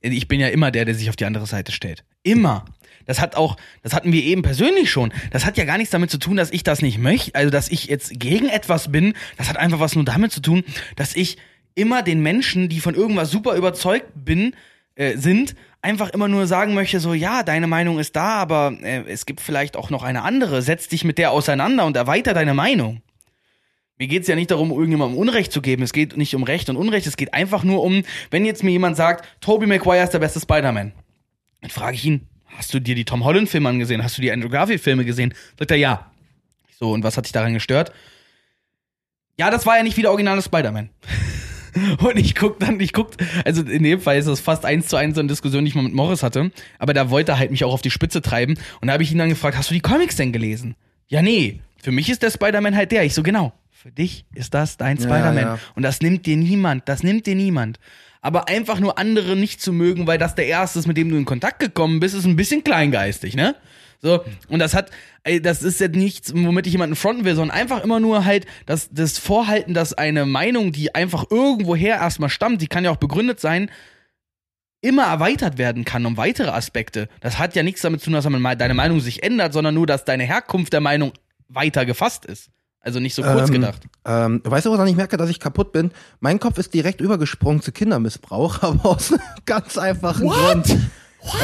ich 0.00 0.28
bin 0.28 0.40
ja 0.40 0.48
immer 0.48 0.70
der, 0.70 0.84
der 0.84 0.94
sich 0.94 1.10
auf 1.10 1.16
die 1.16 1.24
andere 1.24 1.46
Seite 1.46 1.72
stellt. 1.72 2.04
Immer. 2.22 2.64
Das 3.06 3.20
hat 3.20 3.36
auch, 3.36 3.56
das 3.82 3.94
hatten 3.94 4.12
wir 4.12 4.22
eben 4.22 4.42
persönlich 4.42 4.90
schon. 4.90 5.12
Das 5.30 5.44
hat 5.44 5.56
ja 5.56 5.64
gar 5.64 5.78
nichts 5.78 5.90
damit 5.90 6.10
zu 6.10 6.18
tun, 6.18 6.36
dass 6.36 6.50
ich 6.50 6.62
das 6.62 6.82
nicht 6.82 6.98
möchte, 6.98 7.34
also 7.34 7.50
dass 7.50 7.68
ich 7.68 7.86
jetzt 7.86 8.18
gegen 8.18 8.48
etwas 8.48 8.90
bin. 8.92 9.14
Das 9.36 9.48
hat 9.48 9.56
einfach 9.56 9.80
was 9.80 9.94
nur 9.94 10.04
damit 10.04 10.32
zu 10.32 10.40
tun, 10.40 10.64
dass 10.96 11.14
ich 11.14 11.36
immer 11.74 12.02
den 12.02 12.20
Menschen, 12.20 12.68
die 12.68 12.80
von 12.80 12.94
irgendwas 12.94 13.30
super 13.30 13.54
überzeugt 13.54 14.08
bin, 14.14 14.54
äh, 14.94 15.16
sind, 15.16 15.54
einfach 15.80 16.10
immer 16.10 16.28
nur 16.28 16.46
sagen 16.46 16.74
möchte, 16.74 17.00
so 17.00 17.14
ja, 17.14 17.42
deine 17.42 17.66
Meinung 17.66 17.98
ist 17.98 18.14
da, 18.14 18.34
aber 18.34 18.76
äh, 18.82 19.04
es 19.08 19.26
gibt 19.26 19.40
vielleicht 19.40 19.76
auch 19.76 19.90
noch 19.90 20.02
eine 20.02 20.22
andere. 20.22 20.62
Setz 20.62 20.88
dich 20.88 21.04
mit 21.04 21.18
der 21.18 21.32
auseinander 21.32 21.86
und 21.86 21.96
erweiter 21.96 22.34
deine 22.34 22.54
Meinung. 22.54 23.02
Mir 23.98 24.08
geht 24.08 24.22
es 24.22 24.28
ja 24.28 24.34
nicht 24.34 24.50
darum, 24.50 24.70
irgendjemandem 24.70 25.18
Unrecht 25.18 25.52
zu 25.52 25.62
geben. 25.62 25.82
Es 25.82 25.92
geht 25.92 26.16
nicht 26.16 26.34
um 26.34 26.42
Recht 26.42 26.68
und 26.70 26.76
Unrecht. 26.76 27.06
Es 27.06 27.16
geht 27.16 27.34
einfach 27.34 27.62
nur 27.62 27.82
um, 27.82 28.02
wenn 28.30 28.44
jetzt 28.44 28.64
mir 28.64 28.70
jemand 28.70 28.96
sagt, 28.96 29.24
Tobey 29.40 29.66
Maguire 29.66 30.02
ist 30.02 30.10
der 30.10 30.18
beste 30.18 30.40
Spider-Man, 30.40 30.92
dann 31.60 31.70
frage 31.70 31.96
ich 31.96 32.04
ihn, 32.04 32.28
hast 32.56 32.72
du 32.74 32.80
dir 32.80 32.94
die 32.94 33.04
Tom 33.04 33.24
Holland-Filme 33.24 33.68
angesehen? 33.68 34.02
Hast 34.02 34.18
du 34.18 34.22
die 34.22 34.32
Andrew 34.32 34.48
Garfield-Filme 34.48 35.04
gesehen? 35.04 35.34
Sagt 35.58 35.70
er 35.70 35.76
ja. 35.76 36.10
So, 36.78 36.92
und 36.92 37.04
was 37.04 37.16
hat 37.16 37.24
dich 37.24 37.32
daran 37.32 37.54
gestört? 37.54 37.92
Ja, 39.38 39.50
das 39.50 39.66
war 39.66 39.76
ja 39.76 39.82
nicht 39.82 39.96
wie 39.96 40.02
der 40.02 40.10
originale 40.10 40.42
Spider-Man. 40.42 40.90
Und 41.98 42.18
ich 42.18 42.34
guck 42.34 42.60
dann, 42.60 42.78
ich 42.80 42.92
guck, 42.92 43.12
also 43.46 43.62
in 43.62 43.82
dem 43.82 44.00
Fall 44.00 44.18
ist 44.18 44.28
das 44.28 44.40
fast 44.40 44.66
eins 44.66 44.88
zu 44.88 44.96
eins 44.96 45.14
so 45.14 45.20
eine 45.20 45.28
Diskussion, 45.28 45.64
die 45.64 45.70
ich 45.70 45.74
mal 45.74 45.82
mit 45.82 45.94
Morris 45.94 46.22
hatte, 46.22 46.50
aber 46.78 46.92
da 46.92 47.08
wollte 47.08 47.32
er 47.32 47.38
halt 47.38 47.50
mich 47.50 47.64
auch 47.64 47.72
auf 47.72 47.80
die 47.80 47.90
Spitze 47.90 48.20
treiben 48.20 48.58
und 48.80 48.88
da 48.88 48.92
habe 48.92 49.02
ich 49.02 49.10
ihn 49.10 49.16
dann 49.16 49.30
gefragt, 49.30 49.56
hast 49.56 49.70
du 49.70 49.74
die 49.74 49.80
Comics 49.80 50.16
denn 50.16 50.32
gelesen? 50.32 50.74
Ja, 51.08 51.22
nee, 51.22 51.60
für 51.82 51.90
mich 51.90 52.10
ist 52.10 52.22
der 52.22 52.30
Spider-Man 52.30 52.76
halt 52.76 52.92
der. 52.92 53.04
Ich 53.04 53.14
so, 53.14 53.22
genau, 53.22 53.52
für 53.82 53.90
dich 53.90 54.26
ist 54.32 54.54
das 54.54 54.76
dein 54.76 54.96
Ja, 54.96 55.02
Spider-Man. 55.02 55.36
ja. 55.38 55.58
Und 55.74 55.82
das 55.82 56.00
nimmt 56.00 56.24
dir 56.24 56.36
niemand, 56.36 56.88
das 56.88 57.02
nimmt 57.02 57.26
dir 57.26 57.34
niemand. 57.34 57.80
Aber 58.20 58.48
einfach 58.48 58.78
nur 58.78 58.96
andere 58.96 59.34
nicht 59.34 59.60
zu 59.60 59.72
mögen, 59.72 60.06
weil 60.06 60.18
das 60.18 60.36
der 60.36 60.46
erste 60.46 60.78
ist, 60.78 60.86
mit 60.86 60.96
dem 60.96 61.08
du 61.08 61.16
in 61.16 61.24
Kontakt 61.24 61.58
gekommen 61.58 61.98
bist, 61.98 62.14
ist 62.14 62.24
ein 62.24 62.36
bisschen 62.36 62.62
kleingeistig, 62.62 63.34
ne? 63.34 63.56
So, 64.00 64.24
und 64.48 64.60
das 64.60 64.74
hat, 64.74 64.90
ey, 65.24 65.42
das 65.42 65.64
ist 65.64 65.80
jetzt 65.80 65.96
nichts, 65.96 66.32
womit 66.32 66.66
ich 66.66 66.72
jemanden 66.72 66.94
fronten 66.94 67.24
will, 67.24 67.34
sondern 67.34 67.56
einfach 67.56 67.82
immer 67.82 67.98
nur 67.98 68.24
halt 68.24 68.46
das, 68.66 68.88
das 68.92 69.18
Vorhalten, 69.18 69.74
dass 69.74 69.94
eine 69.94 70.26
Meinung, 70.26 70.70
die 70.70 70.94
einfach 70.94 71.24
irgendwoher 71.30 71.96
erstmal 71.96 72.28
stammt, 72.30 72.62
die 72.62 72.68
kann 72.68 72.84
ja 72.84 72.92
auch 72.92 72.96
begründet 72.96 73.40
sein, 73.40 73.68
immer 74.80 75.04
erweitert 75.04 75.58
werden 75.58 75.84
kann 75.84 76.06
um 76.06 76.16
weitere 76.16 76.50
Aspekte. 76.50 77.08
Das 77.20 77.38
hat 77.40 77.56
ja 77.56 77.64
nichts 77.64 77.82
damit 77.82 78.00
zu 78.00 78.10
tun, 78.10 78.14
dass 78.14 78.58
deine 78.58 78.74
Meinung 78.74 79.00
sich 79.00 79.22
ändert, 79.24 79.52
sondern 79.52 79.74
nur, 79.74 79.86
dass 79.86 80.04
deine 80.04 80.24
Herkunft 80.24 80.72
der 80.72 80.80
Meinung 80.80 81.12
weiter 81.48 81.84
gefasst 81.84 82.24
ist. 82.26 82.50
Also 82.84 82.98
nicht 82.98 83.14
so 83.14 83.22
kurz 83.22 83.48
Ähm, 83.48 83.54
gedacht. 83.54 83.82
Ähm, 84.04 84.40
weißt 84.44 84.66
du, 84.66 84.70
woran 84.70 84.88
ich 84.88 84.96
merke, 84.96 85.16
dass 85.16 85.30
ich 85.30 85.38
kaputt 85.38 85.70
bin? 85.72 85.92
Mein 86.20 86.40
Kopf 86.40 86.58
ist 86.58 86.74
direkt 86.74 87.00
übergesprungen 87.00 87.62
zu 87.62 87.70
Kindermissbrauch, 87.72 88.62
aber 88.62 88.84
aus 88.86 89.12
einem 89.12 89.22
ganz 89.46 89.78
einfachen 89.78 90.28
Grund. 90.28 90.76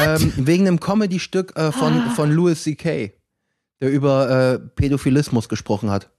Ähm, 0.03 0.33
wegen 0.35 0.67
einem 0.67 0.81
Comedy-Stück 0.81 1.55
äh, 1.57 1.71
von, 1.71 2.09
von 2.11 2.29
Louis 2.31 2.61
C.K., 2.61 3.13
der 3.81 3.89
über 3.89 4.29
äh, 4.29 4.59
Pädophilismus 4.59 5.47
gesprochen 5.47 5.89
hat. 5.89 6.09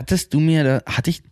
Hattest 0.00 0.34
du 0.34 0.40
mir 0.40 0.64
da, 0.64 0.82
hatte 0.92 1.10
ich, 1.10 1.22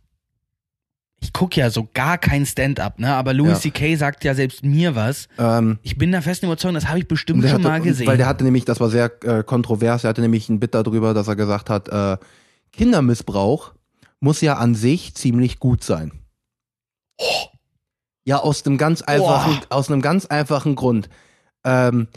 ich 1.20 1.32
gucke 1.32 1.58
ja 1.58 1.70
so 1.70 1.88
gar 1.92 2.18
kein 2.18 2.46
Stand-up, 2.46 3.00
ne, 3.00 3.12
aber 3.12 3.34
Louis 3.34 3.54
Ja. 3.54 3.58
C.K. 3.72 3.96
sagt 3.96 4.22
ja 4.22 4.34
selbst 4.36 4.62
mir 4.62 4.94
was. 4.94 5.26
Ähm, 5.38 5.80
Ich 5.82 5.98
bin 5.98 6.12
der 6.12 6.22
festen 6.22 6.46
Überzeugung, 6.46 6.76
das 6.76 6.86
habe 6.86 7.00
ich 7.00 7.08
bestimmt 7.08 7.42
schon 7.42 7.54
hatte, 7.54 7.62
mal 7.64 7.80
gesehen. 7.80 8.06
Weil 8.06 8.16
der 8.16 8.26
hatte 8.28 8.44
nämlich, 8.44 8.64
das 8.64 8.78
war 8.78 8.88
sehr 8.88 9.10
äh, 9.24 9.42
kontrovers, 9.42 10.04
er 10.04 10.10
hatte 10.10 10.20
nämlich 10.22 10.48
ein 10.48 10.60
Bit 10.60 10.74
darüber, 10.76 11.12
dass 11.14 11.26
er 11.26 11.34
gesagt 11.34 11.68
hat, 11.68 11.88
äh, 11.88 12.16
Kindermissbrauch 12.72 13.72
muss 14.20 14.40
ja 14.40 14.56
an 14.56 14.74
sich 14.74 15.14
ziemlich 15.14 15.58
gut 15.58 15.82
sein. 15.82 16.12
Ja, 18.24 18.38
aus 18.38 18.64
einem 18.66 18.78
ganz 18.78 19.02
einfachen, 19.02 19.60
aus 19.70 19.90
einem 19.90 20.02
ganz 20.02 20.26
einfachen 20.26 20.74
Grund. 20.76 21.08
Ähm, 21.64 22.08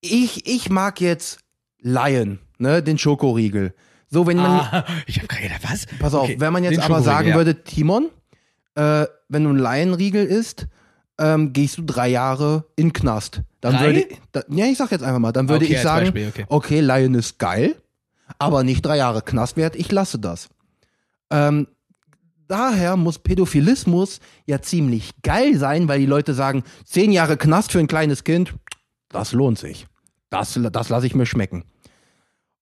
ich, 0.00 0.46
ich 0.46 0.70
mag 0.70 1.00
jetzt 1.00 1.38
Lion, 1.80 2.38
ne, 2.58 2.82
den 2.82 2.98
Schokoriegel. 2.98 3.74
So, 4.08 4.26
wenn 4.26 4.36
man, 4.36 4.60
ah, 4.60 4.84
ich 5.06 5.18
habe 5.18 5.26
gerade 5.28 5.42
gedacht, 5.44 5.62
was? 5.70 5.86
pass 5.98 6.14
auf, 6.14 6.24
Okay, 6.24 6.36
wenn 6.38 6.52
man 6.52 6.64
jetzt 6.64 6.78
aber 6.78 7.02
sagen 7.02 7.30
ja. 7.30 7.34
würde, 7.34 7.62
Timon, 7.64 8.10
äh, 8.76 9.06
wenn 9.28 9.44
du 9.44 9.50
einen 9.50 9.58
Lion-Riegel 9.58 10.24
isst, 10.26 10.68
ähm, 11.18 11.52
gehst 11.52 11.78
du 11.78 11.82
drei 11.82 12.08
Jahre 12.08 12.64
in 12.76 12.92
Knast. 12.92 13.42
Dann 13.60 13.74
Drei? 13.74 13.86
würde, 13.86 14.06
da, 14.32 14.42
ja, 14.48 14.66
ich 14.66 14.76
sag 14.76 14.90
jetzt 14.90 15.02
einfach 15.02 15.20
mal, 15.20 15.32
dann 15.32 15.48
würde 15.48 15.64
Okay, 15.64 15.74
ich 15.74 15.80
sagen, 15.80 16.06
Beispiel, 16.06 16.28
okay. 16.28 16.44
okay, 16.48 16.80
Lion 16.80 17.14
ist 17.14 17.38
geil, 17.38 17.76
aber 18.38 18.64
nicht 18.64 18.84
drei 18.84 18.96
Jahre 18.96 19.22
Knast 19.22 19.56
wert, 19.56 19.76
ich 19.76 19.90
lasse 19.90 20.18
das. 20.18 20.48
Ähm, 21.30 21.66
daher 22.48 22.96
muss 22.96 23.18
Pädophilismus 23.18 24.20
ja 24.46 24.60
ziemlich 24.60 25.10
geil 25.22 25.56
sein, 25.56 25.88
weil 25.88 26.00
die 26.00 26.06
Leute 26.06 26.34
sagen, 26.34 26.64
zehn 26.84 27.12
Jahre 27.12 27.36
Knast 27.36 27.72
für 27.72 27.78
ein 27.78 27.88
kleines 27.88 28.24
Kind, 28.24 28.54
das 29.08 29.32
lohnt 29.32 29.58
sich. 29.58 29.86
Das, 30.30 30.58
das 30.72 30.88
lasse 30.88 31.06
ich 31.06 31.14
mir 31.14 31.26
schmecken. 31.26 31.64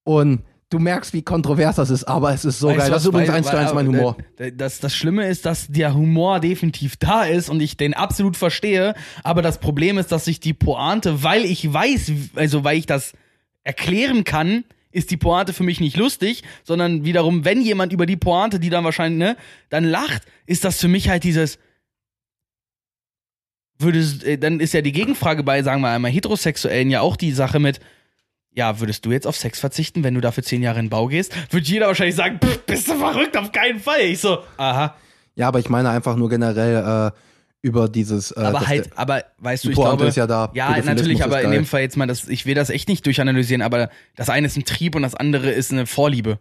Und 0.04 0.42
du 0.68 0.78
merkst, 0.78 1.12
wie 1.12 1.22
kontrovers 1.22 1.76
das 1.76 1.90
ist, 1.90 2.04
aber 2.04 2.32
es 2.32 2.44
ist 2.44 2.58
so 2.58 2.68
Weißt 2.68 2.78
geil. 2.78 2.90
Das 2.90 3.02
ist 3.02 3.08
übrigens 3.08 3.30
eins 3.30 3.46
zu 3.48 3.56
eins 3.56 3.72
mein 3.72 3.86
Humor. 3.86 4.16
Das, 4.56 4.80
das 4.80 4.94
Schlimme 4.94 5.28
ist, 5.28 5.46
dass 5.46 5.68
der 5.68 5.94
Humor 5.94 6.40
definitiv 6.40 6.96
da 6.96 7.24
ist 7.24 7.48
und 7.48 7.60
ich 7.60 7.76
den 7.76 7.94
absolut 7.94 8.36
verstehe. 8.36 8.94
Aber 9.22 9.42
das 9.42 9.58
Problem 9.58 9.98
ist, 9.98 10.12
dass 10.12 10.24
sich 10.24 10.40
die 10.40 10.54
Pointe, 10.54 11.22
weil 11.22 11.44
ich 11.44 11.72
weiß, 11.72 12.12
also 12.34 12.64
weil 12.64 12.78
ich 12.78 12.86
das 12.86 13.12
erklären 13.64 14.24
kann, 14.24 14.64
ist 14.92 15.10
die 15.10 15.16
Pointe 15.16 15.52
für 15.52 15.64
mich 15.64 15.80
nicht 15.80 15.96
lustig, 15.96 16.42
sondern 16.62 17.04
wiederum, 17.04 17.44
wenn 17.44 17.62
jemand 17.62 17.92
über 17.92 18.06
die 18.06 18.16
Pointe, 18.16 18.60
die 18.60 18.70
dann 18.70 18.84
wahrscheinlich, 18.84 19.18
ne, 19.18 19.36
dann 19.70 19.84
lacht, 19.84 20.22
ist 20.46 20.64
das 20.64 20.80
für 20.80 20.88
mich 20.88 21.08
halt 21.08 21.24
dieses, 21.24 21.58
würdest, 23.78 24.24
äh, 24.24 24.38
dann 24.38 24.60
ist 24.60 24.74
ja 24.74 24.80
die 24.82 24.92
Gegenfrage 24.92 25.42
bei, 25.42 25.62
sagen 25.62 25.82
wir 25.82 25.90
einmal, 25.90 26.10
Heterosexuellen 26.10 26.90
ja 26.90 27.00
auch 27.00 27.16
die 27.16 27.32
Sache 27.32 27.58
mit, 27.58 27.80
ja, 28.54 28.80
würdest 28.80 29.04
du 29.06 29.12
jetzt 29.12 29.26
auf 29.26 29.36
Sex 29.36 29.60
verzichten, 29.60 30.04
wenn 30.04 30.14
du 30.14 30.20
dafür 30.20 30.42
zehn 30.42 30.62
Jahre 30.62 30.78
in 30.78 30.86
den 30.86 30.90
Bau 30.90 31.06
gehst? 31.08 31.34
Würde 31.52 31.66
jeder 31.66 31.86
wahrscheinlich 31.86 32.16
sagen, 32.16 32.38
"Pff, 32.42 32.66
bist 32.66 32.88
du 32.88 32.94
verrückt, 32.96 33.36
auf 33.36 33.50
keinen 33.50 33.80
Fall. 33.80 34.02
Ich 34.02 34.20
so, 34.20 34.38
aha. 34.58 34.94
Ja, 35.34 35.48
aber 35.48 35.58
ich 35.58 35.70
meine 35.70 35.88
einfach 35.88 36.16
nur 36.16 36.28
generell 36.28 36.76
äh, 36.76 37.18
über 37.62 37.88
dieses. 37.88 38.32
Äh, 38.32 38.40
aber 38.40 38.66
halt, 38.66 38.86
der- 38.86 38.98
aber 38.98 39.24
weißt 39.38 39.64
du, 39.64 39.70
ich 39.70 39.74
Pointe 39.76 39.96
glaube. 39.96 40.06
ist 40.08 40.16
ja 40.16 40.26
da. 40.26 40.50
Ja, 40.54 40.76
natürlich, 40.84 41.22
aber 41.24 41.40
in 41.40 41.50
geil. 41.50 41.60
dem 41.60 41.64
Fall 41.64 41.80
jetzt 41.80 41.96
mal, 41.96 42.06
das, 42.06 42.28
ich 42.28 42.44
will 42.44 42.54
das 42.54 42.68
echt 42.70 42.88
nicht 42.88 43.06
durchanalysieren, 43.06 43.62
aber 43.62 43.88
das 44.16 44.28
eine 44.28 44.46
ist 44.48 44.56
ein 44.56 44.64
Trieb 44.64 44.94
und 44.96 45.02
das 45.02 45.14
andere 45.14 45.50
ist 45.50 45.72
eine 45.72 45.86
Vorliebe. 45.86 46.38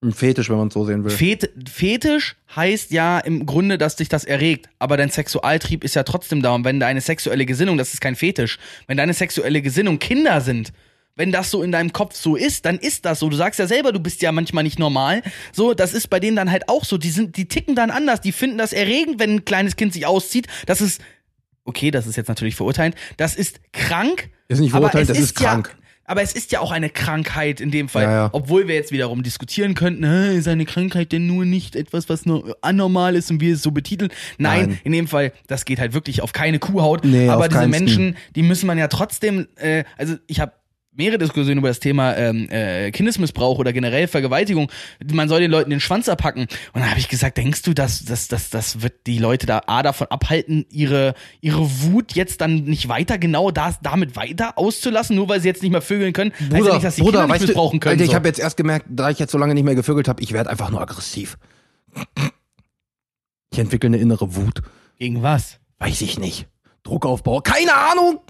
Ein 0.00 0.12
Fetisch, 0.12 0.48
wenn 0.48 0.58
man 0.58 0.68
es 0.68 0.74
so 0.74 0.84
sehen 0.84 1.02
will. 1.02 1.10
Fet 1.10 1.50
Fetisch 1.68 2.36
heißt 2.54 2.92
ja 2.92 3.18
im 3.18 3.46
Grunde, 3.46 3.78
dass 3.78 3.96
dich 3.96 4.08
das 4.08 4.24
erregt, 4.24 4.68
aber 4.78 4.96
dein 4.96 5.10
Sexualtrieb 5.10 5.82
ist 5.82 5.96
ja 5.96 6.04
trotzdem 6.04 6.40
da. 6.40 6.54
Und 6.54 6.64
wenn 6.64 6.78
deine 6.78 7.00
sexuelle 7.00 7.44
Gesinnung, 7.46 7.76
das 7.78 7.92
ist 7.94 8.00
kein 8.00 8.14
Fetisch, 8.14 8.58
wenn 8.86 8.96
deine 8.96 9.12
sexuelle 9.12 9.60
Gesinnung 9.60 9.98
Kinder 9.98 10.40
sind, 10.40 10.72
wenn 11.18 11.32
das 11.32 11.50
so 11.50 11.62
in 11.62 11.72
deinem 11.72 11.92
Kopf 11.92 12.14
so 12.14 12.36
ist, 12.36 12.64
dann 12.64 12.78
ist 12.78 13.04
das 13.04 13.18
so. 13.18 13.28
Du 13.28 13.36
sagst 13.36 13.58
ja 13.58 13.66
selber, 13.66 13.92
du 13.92 13.98
bist 13.98 14.22
ja 14.22 14.30
manchmal 14.30 14.62
nicht 14.62 14.78
normal. 14.78 15.22
So, 15.52 15.74
das 15.74 15.92
ist 15.92 16.08
bei 16.08 16.20
denen 16.20 16.36
dann 16.36 16.50
halt 16.50 16.68
auch 16.68 16.84
so. 16.84 16.96
Die 16.96 17.10
sind, 17.10 17.36
die 17.36 17.48
ticken 17.48 17.74
dann 17.74 17.90
anders. 17.90 18.20
Die 18.20 18.30
finden 18.30 18.56
das 18.56 18.72
erregend, 18.72 19.18
wenn 19.18 19.34
ein 19.34 19.44
kleines 19.44 19.74
Kind 19.74 19.92
sich 19.92 20.06
auszieht. 20.06 20.46
Das 20.66 20.80
ist, 20.80 21.02
okay, 21.64 21.90
das 21.90 22.06
ist 22.06 22.16
jetzt 22.16 22.28
natürlich 22.28 22.54
verurteilend. 22.54 22.94
Das 23.16 23.34
ist 23.34 23.60
krank. 23.72 24.30
Ist 24.46 24.60
nicht 24.60 24.70
verurteilt, 24.70 25.10
das 25.10 25.18
ist 25.18 25.34
krank. 25.34 25.70
Ja, 25.72 25.84
aber 26.04 26.22
es 26.22 26.32
ist 26.32 26.52
ja 26.52 26.60
auch 26.60 26.70
eine 26.70 26.88
Krankheit 26.88 27.60
in 27.60 27.72
dem 27.72 27.88
Fall. 27.88 28.04
Ja, 28.04 28.12
ja. 28.12 28.28
Obwohl 28.32 28.68
wir 28.68 28.76
jetzt 28.76 28.92
wiederum 28.92 29.24
diskutieren 29.24 29.74
könnten, 29.74 30.04
ist 30.04 30.46
eine 30.46 30.64
Krankheit 30.64 31.10
denn 31.10 31.26
nur 31.26 31.44
nicht 31.44 31.74
etwas, 31.74 32.08
was 32.08 32.24
nur 32.26 32.56
anormal 32.62 33.16
ist 33.16 33.30
und 33.30 33.40
wir 33.40 33.54
es 33.54 33.62
so 33.62 33.72
betiteln? 33.72 34.10
Nein, 34.38 34.68
Nein. 34.68 34.80
in 34.84 34.92
dem 34.92 35.08
Fall, 35.08 35.32
das 35.48 35.64
geht 35.64 35.80
halt 35.80 35.92
wirklich 35.92 36.22
auf 36.22 36.32
keine 36.32 36.60
Kuhhaut. 36.60 37.04
Nee, 37.04 37.28
aber 37.28 37.48
diese. 37.48 37.66
Menschen, 37.66 38.16
die 38.36 38.42
müssen 38.42 38.68
man 38.68 38.78
ja 38.78 38.88
trotzdem, 38.88 39.48
äh, 39.56 39.84
also 39.98 40.14
ich 40.28 40.40
habe 40.40 40.52
mehrere 40.98 41.18
Diskussionen 41.18 41.58
über 41.58 41.68
das 41.68 41.80
Thema 41.80 42.16
ähm, 42.16 42.50
äh, 42.50 42.90
Kindesmissbrauch 42.90 43.58
oder 43.58 43.72
generell 43.72 44.08
Vergewaltigung. 44.08 44.70
Man 45.10 45.28
soll 45.28 45.40
den 45.40 45.50
Leuten 45.50 45.70
den 45.70 45.80
Schwanz 45.80 46.08
abpacken. 46.08 46.48
Und 46.72 46.82
da 46.82 46.90
habe 46.90 46.98
ich 46.98 47.08
gesagt, 47.08 47.38
denkst 47.38 47.62
du, 47.62 47.72
dass 47.72 48.04
das, 48.04 48.28
das, 48.28 48.50
das 48.50 48.82
wird 48.82 49.06
die 49.06 49.18
Leute 49.18 49.46
da 49.46 49.62
A 49.66 49.82
davon 49.82 50.08
abhalten, 50.08 50.66
ihre, 50.70 51.14
ihre 51.40 51.82
Wut 51.82 52.12
jetzt 52.12 52.40
dann 52.40 52.64
nicht 52.64 52.88
weiter 52.88 53.16
genau 53.16 53.50
das, 53.50 53.78
damit 53.80 54.16
weiter 54.16 54.58
auszulassen, 54.58 55.16
nur 55.16 55.28
weil 55.28 55.40
sie 55.40 55.48
jetzt 55.48 55.62
nicht 55.62 55.72
mehr 55.72 55.82
vögeln 55.82 56.12
können? 56.12 56.32
heißt 56.32 56.50
ja 56.50 56.58
Bruder, 56.58 56.74
nicht, 56.74 56.84
dass 56.84 56.96
die 56.96 57.02
Bruder, 57.02 57.20
Kinder 57.20 57.32
nicht 57.32 57.42
du, 57.42 57.46
missbrauchen 57.46 57.80
können. 57.80 57.92
Alter, 57.92 58.04
ich 58.04 58.10
so. 58.10 58.16
habe 58.16 58.28
jetzt 58.28 58.40
erst 58.40 58.56
gemerkt, 58.56 58.86
da 58.90 59.08
ich 59.08 59.18
jetzt 59.18 59.30
so 59.30 59.38
lange 59.38 59.54
nicht 59.54 59.64
mehr 59.64 59.76
gevögelt 59.76 60.08
habe, 60.08 60.20
ich 60.22 60.32
werde 60.32 60.50
einfach 60.50 60.70
nur 60.70 60.80
aggressiv. 60.80 61.38
Ich 63.52 63.58
entwickle 63.58 63.86
eine 63.86 63.98
innere 63.98 64.34
Wut. 64.34 64.62
Gegen 64.98 65.22
was? 65.22 65.60
Weiß 65.78 66.00
ich 66.00 66.18
nicht. 66.18 66.48
Druckaufbau. 66.82 67.40
Keine 67.40 67.74
Ahnung. 67.74 68.20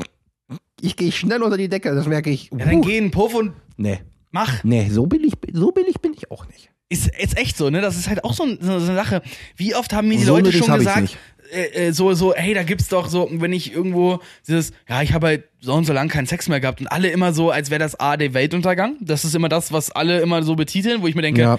Ich 0.81 0.97
gehe 0.97 1.13
schnell 1.13 1.43
unter 1.43 1.57
die 1.57 1.69
Decke, 1.69 1.95
das 1.95 2.07
merke 2.07 2.31
ich. 2.31 2.51
Ja, 2.57 2.65
dann 2.67 2.83
geh 2.83 2.97
in 2.99 3.05
den 3.07 3.11
Puff 3.11 3.35
und 3.35 3.53
Nee, 3.77 4.01
mach. 4.31 4.63
nee, 4.65 4.89
so 4.91 5.07
billig, 5.07 5.33
so 5.53 5.73
billig 5.73 5.97
bin 6.01 6.13
ich 6.17 6.31
auch 6.31 6.47
nicht. 6.49 6.71
Ist, 6.91 7.09
ist 7.19 7.37
echt 7.37 7.57
so, 7.57 7.69
ne? 7.69 7.81
Das 7.83 7.97
ist 7.97 8.09
halt 8.09 8.25
auch 8.25 8.33
so, 8.33 8.45
ein- 8.45 8.59
so 8.61 8.73
eine 8.73 8.81
Sache. 8.95 9.23
Wie 9.57 9.75
oft 9.75 9.93
haben 9.93 10.09
mir 10.09 10.17
die 10.17 10.25
So 10.25 10.35
Leute 10.37 10.53
schon 10.53 10.73
gesagt, 10.75 11.19
äh, 11.53 11.89
äh, 11.89 11.93
so, 11.93 12.15
so, 12.15 12.35
hey, 12.35 12.55
da 12.55 12.63
gibt's 12.63 12.89
doch 12.89 13.09
so, 13.09 13.29
wenn 13.31 13.53
ich 13.53 13.73
irgendwo 13.75 14.21
dieses, 14.47 14.73
ja, 14.89 15.03
ich 15.03 15.13
habe 15.13 15.27
halt 15.27 15.45
so 15.61 15.75
und 15.75 15.85
so 15.85 15.93
lang 15.93 16.09
keinen 16.09 16.27
Sex 16.27 16.49
mehr 16.49 16.61
gehabt 16.61 16.81
und 16.81 16.87
alle 16.87 17.09
immer 17.11 17.33
so, 17.35 17.51
als 17.51 17.71
wäre 17.71 17.79
das 17.79 17.99
A, 18.01 18.17
der 18.17 18.33
Weltuntergang. 18.33 18.97
Das 19.01 19.25
ist 19.27 19.35
immer 19.35 19.49
das, 19.51 19.71
was 19.73 19.91
alle 19.91 20.21
immer 20.21 20.43
so 20.43 20.57
betiteln, 20.57 21.03
wo 21.03 21.09
ich 21.09 21.15
mir 21.15 21.23
denke, 21.23 21.43
Ja. 21.43 21.59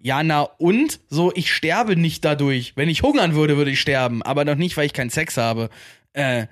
ja, 0.00 0.22
na 0.22 0.42
und? 0.42 1.00
So, 1.08 1.32
ich 1.34 1.52
sterbe 1.52 1.96
nicht 1.96 2.24
dadurch. 2.24 2.74
Wenn 2.76 2.88
ich 2.88 3.02
hungern 3.02 3.34
würde, 3.34 3.56
würde 3.56 3.72
ich 3.72 3.80
sterben, 3.80 4.22
aber 4.22 4.44
noch 4.44 4.54
nicht, 4.56 4.76
weil 4.76 4.86
ich 4.86 4.92
keinen 4.92 5.10
Sex 5.10 5.36
habe. 5.36 5.70
Äh, 6.12 6.46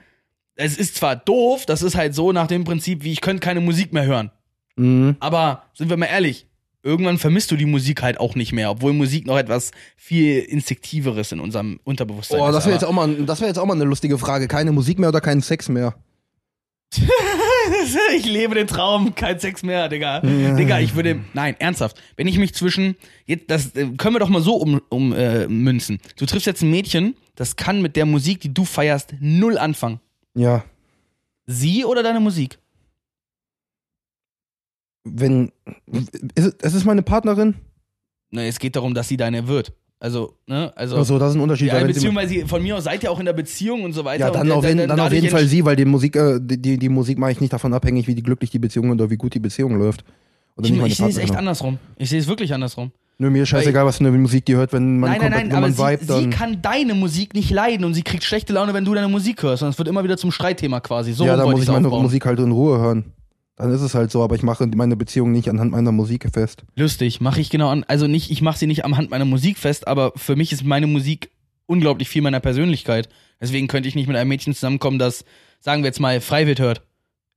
es 0.57 0.77
ist 0.77 0.97
zwar 0.97 1.17
doof, 1.17 1.67
das 1.67 1.83
ist 1.83 1.95
halt 1.95 2.15
so 2.15 2.33
nach 2.33 2.47
dem 2.47 2.65
Prinzip, 2.65 3.05
wie 3.05 3.13
ich 3.13 3.21
könnte 3.21 3.41
keine 3.41 3.61
Musik 3.61 3.93
mehr 3.93 4.05
hören. 4.05 4.31
Mhm. 4.77 5.17
Aber 5.21 5.65
sind 5.75 5.89
wir 5.91 5.97
mal 5.97 6.07
ehrlich, 6.07 6.47
irgendwann 6.83 7.19
vermisst 7.19 7.51
du 7.51 7.57
die 7.57 7.67
Musik 7.67 8.03
halt 8.03 8.19
auch 8.19 8.35
nicht 8.35 8.53
mehr, 8.53 8.71
obwohl 8.71 8.93
Musik 8.93 9.27
noch 9.27 9.39
etwas 9.39 9.71
viel 9.97 10.39
Instinktiveres 10.41 11.33
in 11.33 11.41
unserem 11.41 11.81
Unterbewusstsein 11.85 12.41
Oh, 12.41 12.49
ist. 12.49 12.55
das 12.55 12.67
wäre 12.67 12.75
jetzt, 12.75 12.85
auch 12.85 12.93
mal, 12.93 13.15
das 13.15 13.41
wär 13.41 13.49
jetzt 13.49 13.59
auch 13.59 13.67
mal 13.67 13.75
eine 13.75 13.85
lustige 13.85 14.19
Frage. 14.19 14.49
Keine 14.49 14.73
Musik 14.73 14.99
mehr 14.99 15.11
oder 15.11 15.21
keinen 15.21 15.43
Sex 15.43 15.69
mehr? 15.69 15.95
ich 18.17 18.25
lebe 18.25 18.55
den 18.55 18.67
Traum, 18.67 19.15
kein 19.15 19.39
Sex 19.39 19.63
mehr, 19.63 19.89
Digga. 19.89 20.21
Digga, 20.21 20.79
ich 20.79 20.95
würde, 20.95 21.21
nein, 21.35 21.57
ernsthaft, 21.59 22.01
wenn 22.17 22.29
ich 22.29 22.39
mich 22.39 22.55
zwischen, 22.55 22.97
jetzt, 23.27 23.51
das 23.51 23.75
äh, 23.75 23.87
können 23.97 24.15
wir 24.15 24.21
doch 24.21 24.29
mal 24.29 24.41
so 24.41 24.55
um, 24.57 24.81
um 24.89 25.13
äh, 25.13 25.49
münzen. 25.49 25.99
Du 26.17 26.27
triffst 26.27 26.47
jetzt 26.47 26.63
ein 26.63 26.71
Mädchen, 26.71 27.17
das 27.35 27.57
kann 27.57 27.83
mit 27.83 27.97
der 27.97 28.07
Musik, 28.07 28.41
die 28.41 28.55
du 28.55 28.65
feierst, 28.65 29.15
null 29.21 29.59
anfangen. 29.59 30.01
Ja. 30.37 30.65
Sie 31.47 31.85
oder 31.85 32.03
deine 32.03 32.21
Musik? 32.21 32.59
Wenn. 35.05 35.53
Ist, 36.35 36.57
es- 36.63 36.75
ist 36.75 36.85
meine 36.85 37.03
Partnerin? 37.03 37.55
Ne, 38.31 38.47
es 38.49 38.59
geht 38.59 38.75
darum, 38.77 38.93
dass 38.95 39.09
sie 39.09 39.17
deine 39.17 39.47
wird. 39.47 39.73
Also, 39.99 40.35
ne, 40.47 40.73
also. 40.77 40.97
Also, 40.97 41.19
das 41.19 41.31
ist 41.31 41.37
ein 41.37 41.41
Unterschied. 41.41 41.69
ja, 41.69 41.83
beziehungsweise 41.83 42.47
von 42.47 42.63
mir 42.63 42.77
aus 42.77 42.85
seid 42.85 43.03
ihr 43.03 43.11
auch 43.11 43.19
in 43.21 43.25
der 43.25 43.33
Beziehung 43.33 43.83
und 43.85 43.93
so 43.93 44.05
weiter. 44.05 44.27
ja, 44.27 44.31
dann 44.31 44.51
auf 44.51 44.65
jeden, 44.65 44.79
dann 44.79 44.91
auf 44.91 44.97
dadurch 44.97 45.23
jeden 45.23 45.31
Fall 45.33 45.47
sie, 45.47 45.65
weil 45.65 45.77
die 45.77 45.85
Musik, 45.85 46.17
äh, 46.17 46.39
die, 46.41 46.61
die, 46.61 46.77
die 46.79 46.89
Musik 46.89 47.19
mache 47.19 47.33
ich 47.33 47.41
nicht 47.41 47.53
davon 47.53 47.73
abhängig, 47.73 48.07
wie 48.07 48.15
die 48.15 48.23
glücklich 48.23 48.51
die 48.51 48.59
Beziehung 48.59 48.91
oder 48.91 49.09
wie 49.09 49.17
gut 49.17 49.33
die 49.35 49.39
Beziehung 49.39 49.79
läuft. 49.79 50.05
Oder 50.57 50.69
Ich, 50.69 50.77
ich 50.83 50.97
sehe 50.97 51.09
es 51.09 51.17
echt 51.19 51.35
andersrum. 51.37 51.79
Ich 51.97 52.11
sehe 52.11 52.19
es 52.21 52.27
wirklich 52.27 52.53
andersrum. 52.53 52.91
Nö, 53.19 53.31
mir 53.31 53.45
ist 53.45 53.49
scheißegal, 53.49 53.87
was 53.87 53.97
für 53.97 54.07
eine 54.07 54.17
Musik 54.19 54.45
die 54.45 54.57
hört, 54.57 54.75
wenn 54.75 54.99
man 54.99 55.11
nein, 55.11 55.21
nein, 55.21 55.31
nein, 55.31 55.53
aber 55.53 55.63
man 55.63 55.73
sie, 55.73 55.83
vibe, 55.83 56.01
sie 56.05 56.07
dann. 56.07 56.31
kann 56.31 56.61
deine 56.61 56.95
Musik 56.95 57.33
nicht 57.33 57.51
leiden 57.51 57.87
und 57.87 57.95
sie 57.95 58.03
kriegt 58.03 58.25
schlechte 58.25 58.53
Laune, 58.53 58.75
wenn 58.75 58.85
du 58.85 58.93
deine 58.93 59.09
Musik 59.09 59.43
hörst. 59.43 59.63
Und 59.63 59.71
es 59.71 59.79
wird 59.79 59.89
immer 59.89 60.05
wieder 60.05 60.19
zum 60.19 60.31
Streitthema 60.31 60.81
quasi. 60.81 61.13
So 61.13 61.25
ja, 61.25 61.37
da 61.37 61.47
muss 61.47 61.63
ich 61.63 61.69
meine 61.69 61.87
aufbauen. 61.87 62.03
Musik 62.03 62.27
halt 62.27 62.39
in 62.41 62.53
Ruhe 62.53 62.79
hören. 62.79 63.13
Dann 63.57 63.73
ist 63.73 63.81
es 63.81 63.95
halt 63.95 64.11
so, 64.11 64.23
aber 64.23 64.35
ich 64.35 64.43
mache 64.43 64.67
meine 64.67 64.97
Beziehung 64.97 65.33
nicht 65.33 65.49
anhand 65.49 65.73
meiner 65.73 65.93
Musik 65.93 66.29
fest. 66.31 66.65
Lustig, 66.75 67.23
mache 67.23 67.41
ich 67.41 67.49
genau 67.49 67.71
an. 67.71 67.85
Also 67.89 68.07
nicht, 68.07 68.31
ich 68.31 68.43
mache 68.43 68.59
sie 68.59 68.67
nicht 68.67 68.85
am 68.85 68.99
Hand 68.99 69.11
meiner 69.11 69.25
Musik 69.25 69.57
fest, 69.57 69.89
aber 69.89 70.13
für 70.17 70.37
mich 70.37 70.53
ist 70.53 70.63
meine 70.63 70.87
Musik 70.87 71.31
unglaublich 71.65 72.11
viel 72.11 72.21
meiner 72.21 72.41
Persönlichkeit. 72.41 73.09
Deswegen 73.41 73.67
könnte 73.67 73.89
ich 73.89 73.95
nicht 73.95 74.09
mit 74.09 74.17
einem 74.17 74.29
Mädchen 74.29 74.53
zusammenkommen, 74.53 74.99
das, 74.99 75.25
sagen 75.61 75.83
wir 75.83 75.89
jetzt 75.89 76.01
mal, 76.01 76.21
Freiwild 76.21 76.61
hört. 76.61 76.83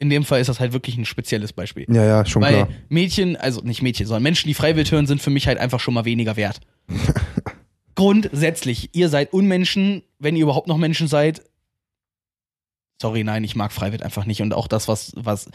In 0.02 0.10
dem 0.10 0.24
Fall 0.24 0.40
ist 0.40 0.48
das 0.48 0.62
halt 0.62 0.72
wirklich 0.72 0.98
ein 0.98 1.04
spezielles 1.04 1.52
Beispiel. 1.52 1.86
Ja, 1.90 2.06
ja, 2.06 2.26
schon 2.26 2.42
Weil 2.42 2.54
klar. 2.54 2.70
Mädchen, 2.88 3.36
also 3.36 3.60
nicht 3.62 3.82
Mädchen, 3.82 4.08
sondern 4.08 4.24
Menschen, 4.24 4.48
die 4.48 4.54
Freiwild 4.54 4.90
hören, 4.92 5.06
sind 5.08 5.22
für 5.22 5.30
mich 5.30 5.46
halt 5.46 5.58
einfach 5.58 5.82
schon 5.82 5.94
mal 5.94 6.06
weniger 6.06 6.38
wert. 6.38 6.62
Grundsätzlich, 7.96 8.92
ihr 8.94 9.10
seid 9.10 9.34
Unmenschen, 9.34 10.04
wenn 10.18 10.38
ihr 10.38 10.44
überhaupt 10.44 10.68
noch 10.68 10.78
Menschen 10.78 11.10
seid. 11.10 11.44
Sorry, 13.02 13.26
nein, 13.26 13.44
ich 13.44 13.58
mag 13.58 13.74
Freiwild 13.74 14.02
einfach 14.02 14.26
nicht. 14.26 14.42
Und 14.42 14.54
auch 14.54 14.70
das, 14.70 14.88
was, 14.88 15.12
was. 15.18 15.50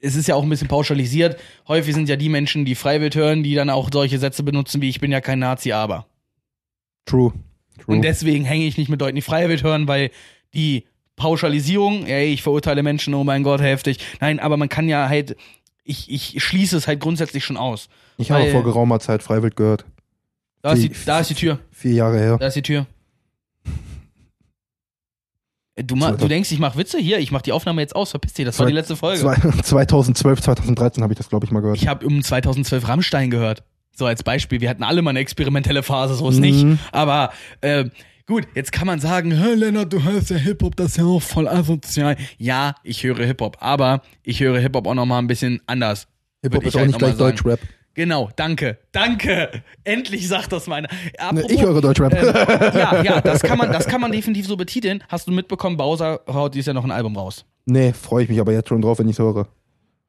Es 0.00 0.16
ist 0.16 0.28
ja 0.28 0.34
auch 0.34 0.42
ein 0.42 0.48
bisschen 0.48 0.68
pauschalisiert. 0.68 1.38
Häufig 1.68 1.94
sind 1.94 2.08
ja 2.08 2.16
die 2.16 2.30
Menschen, 2.30 2.64
die 2.64 2.74
Freiwild 2.74 3.14
hören, 3.16 3.42
die 3.42 3.54
dann 3.54 3.68
auch 3.68 3.90
solche 3.92 4.18
Sätze 4.18 4.42
benutzen 4.42 4.80
wie 4.80 4.88
ich 4.88 5.00
bin 5.00 5.12
ja 5.12 5.20
kein 5.20 5.38
Nazi, 5.38 5.72
aber. 5.72 6.06
True. 7.04 7.34
True. 7.78 7.96
Und 7.96 8.02
deswegen 8.02 8.44
hänge 8.44 8.64
ich 8.64 8.78
nicht 8.78 8.88
mit 8.88 9.00
Leuten, 9.00 9.16
die 9.16 9.22
Freiwild 9.22 9.62
hören, 9.62 9.88
weil 9.88 10.10
die 10.54 10.86
Pauschalisierung, 11.16 12.06
ey, 12.06 12.26
ich 12.32 12.42
verurteile 12.42 12.82
Menschen, 12.82 13.14
oh 13.14 13.24
mein 13.24 13.42
Gott, 13.42 13.60
heftig. 13.60 13.98
Nein, 14.20 14.40
aber 14.40 14.56
man 14.56 14.68
kann 14.68 14.88
ja 14.88 15.08
halt, 15.08 15.36
ich, 15.84 16.10
ich 16.10 16.42
schließe 16.42 16.76
es 16.76 16.86
halt 16.88 17.00
grundsätzlich 17.00 17.44
schon 17.44 17.56
aus. 17.56 17.88
ich 18.18 18.30
habe 18.30 18.50
vor 18.50 18.64
geraumer 18.64 19.00
Zeit 19.00 19.22
Freiwild 19.22 19.56
gehört. 19.56 19.84
Da 20.62 20.72
ist, 20.72 20.82
die, 20.82 20.90
da 21.04 21.20
ist 21.20 21.30
die 21.30 21.34
Tür. 21.34 21.58
Vier 21.70 21.92
Jahre 21.92 22.18
her. 22.18 22.38
Da 22.38 22.46
ist 22.46 22.54
die 22.54 22.62
Tür. 22.62 22.86
Äh, 25.76 25.84
Du, 25.84 25.96
ma, 25.96 26.12
du 26.12 26.28
denkst, 26.28 26.50
ich 26.52 26.58
mach 26.58 26.76
Witze? 26.76 26.98
Hier, 26.98 27.18
ich 27.18 27.30
mach 27.32 27.42
die 27.42 27.52
Aufnahme 27.52 27.80
jetzt 27.80 27.94
aus. 27.96 28.10
Verpiss 28.10 28.32
dich, 28.34 28.44
das 28.44 28.58
war 28.58 28.66
die 28.66 28.72
letzte 28.72 28.96
Folge. 28.96 29.20
Zwei- 29.20 29.36
2012, 29.62 30.40
2013 30.40 31.02
habe 31.02 31.12
ich 31.12 31.18
das, 31.18 31.28
glaube 31.28 31.44
ich, 31.46 31.52
mal 31.52 31.60
gehört. 31.60 31.76
Ich 31.78 31.88
habe 31.88 32.06
um 32.06 32.22
2012 32.22 32.86
Rammstein 32.88 33.30
gehört. 33.30 33.62
So 33.96 34.06
als 34.06 34.22
Beispiel. 34.22 34.60
Wir 34.60 34.70
hatten 34.70 34.82
alle 34.82 35.02
mal 35.02 35.10
eine 35.10 35.20
experimentelle 35.20 35.82
Phase, 35.84 36.14
so 36.14 36.28
ist 36.28 36.38
nicht. 36.40 36.64
Mhm. 36.64 36.78
Aber 36.92 37.32
äh, 37.60 37.84
gut, 38.26 38.46
jetzt 38.54 38.72
kann 38.72 38.86
man 38.86 39.00
sagen, 39.00 39.32
Hä, 39.32 39.54
Lennart, 39.54 39.92
du 39.92 40.02
hörst 40.02 40.30
ja 40.30 40.36
Hip-Hop, 40.36 40.76
das 40.76 40.92
ist 40.92 40.96
ja 40.98 41.04
auch 41.04 41.22
voll 41.22 41.48
asozial. 41.48 42.16
Ja, 42.38 42.74
ich 42.82 43.02
höre 43.04 43.24
Hip-Hop, 43.24 43.56
aber 43.60 44.02
ich 44.22 44.40
höre 44.40 44.58
Hip-Hop 44.58 44.86
auch 44.86 44.94
nochmal 44.94 45.20
ein 45.20 45.26
bisschen 45.26 45.60
anders. 45.66 46.06
Hip-Hop 46.42 46.64
ist 46.64 46.74
auch 46.74 46.80
halt 46.80 46.88
nicht 46.88 46.98
gleich. 46.98 47.16
Deutschrap. 47.16 47.60
Genau, 47.96 48.28
danke, 48.34 48.78
danke. 48.90 49.62
Endlich 49.84 50.26
sagt 50.26 50.50
das 50.52 50.66
meiner. 50.66 50.88
Ne, 50.88 51.10
Apropos- 51.18 51.50
ich 51.50 51.62
höre 51.62 51.80
Deutschrap. 51.80 52.12
Ähm, 52.12 52.34
ja, 52.76 53.02
ja, 53.02 53.20
das 53.20 53.40
kann 53.42 53.56
man, 53.56 53.70
das 53.70 53.86
kann 53.86 54.00
man 54.00 54.10
definitiv 54.10 54.46
so 54.48 54.56
betiteln. 54.56 55.04
Hast 55.08 55.28
du 55.28 55.32
mitbekommen, 55.32 55.76
Bowser 55.76 56.20
haut 56.26 56.54
dieses 56.54 56.66
Jahr 56.66 56.74
noch 56.74 56.84
ein 56.84 56.90
Album 56.90 57.16
raus. 57.16 57.44
nee, 57.66 57.92
freue 57.92 58.24
ich 58.24 58.28
mich 58.30 58.40
aber 58.40 58.52
jetzt 58.52 58.68
schon 58.68 58.82
drauf, 58.82 58.98
wenn 58.98 59.08
ich 59.08 59.14
es 59.14 59.20
höre. 59.20 59.46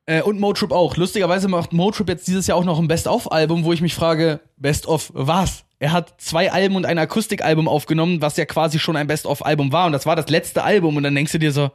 Äh, 0.08 0.22
und 0.24 0.40
Motrip 0.40 0.72
auch. 0.72 0.98
Lustigerweise 0.98 1.48
macht 1.48 1.74
Motrip 1.74 2.10
jetzt 2.10 2.28
dieses 2.28 2.48
Jahr 2.48 2.58
auch 2.58 2.66
noch 2.66 2.80
ein 2.80 2.88
Best-of-Album, 2.88 3.64
wo 3.66 3.74
ich 3.74 3.82
mich 3.82 3.94
frage, 3.94 4.40
Best-of 4.58 5.12
was? 5.14 5.65
Er 5.80 5.92
hat 5.92 6.20
zwei 6.22 6.52
Alben 6.52 6.76
und 6.76 6.86
ein 6.86 6.98
Akustikalbum 6.98 7.68
aufgenommen, 7.68 8.22
was 8.22 8.38
ja 8.38 8.46
quasi 8.46 8.80
schon 8.80 8.96
ein 8.96 9.08
Best-of-Album 9.08 9.72
war. 9.72 9.88
Und 9.88 9.92
das 9.92 10.06
war 10.06 10.16
das 10.16 10.30
letzte 10.30 10.64
Album. 10.64 10.96
Und 10.96 11.04
dann 11.04 11.16
denkst 11.16 11.34
du 11.34 11.40
dir 11.40 11.52
so, 11.52 11.72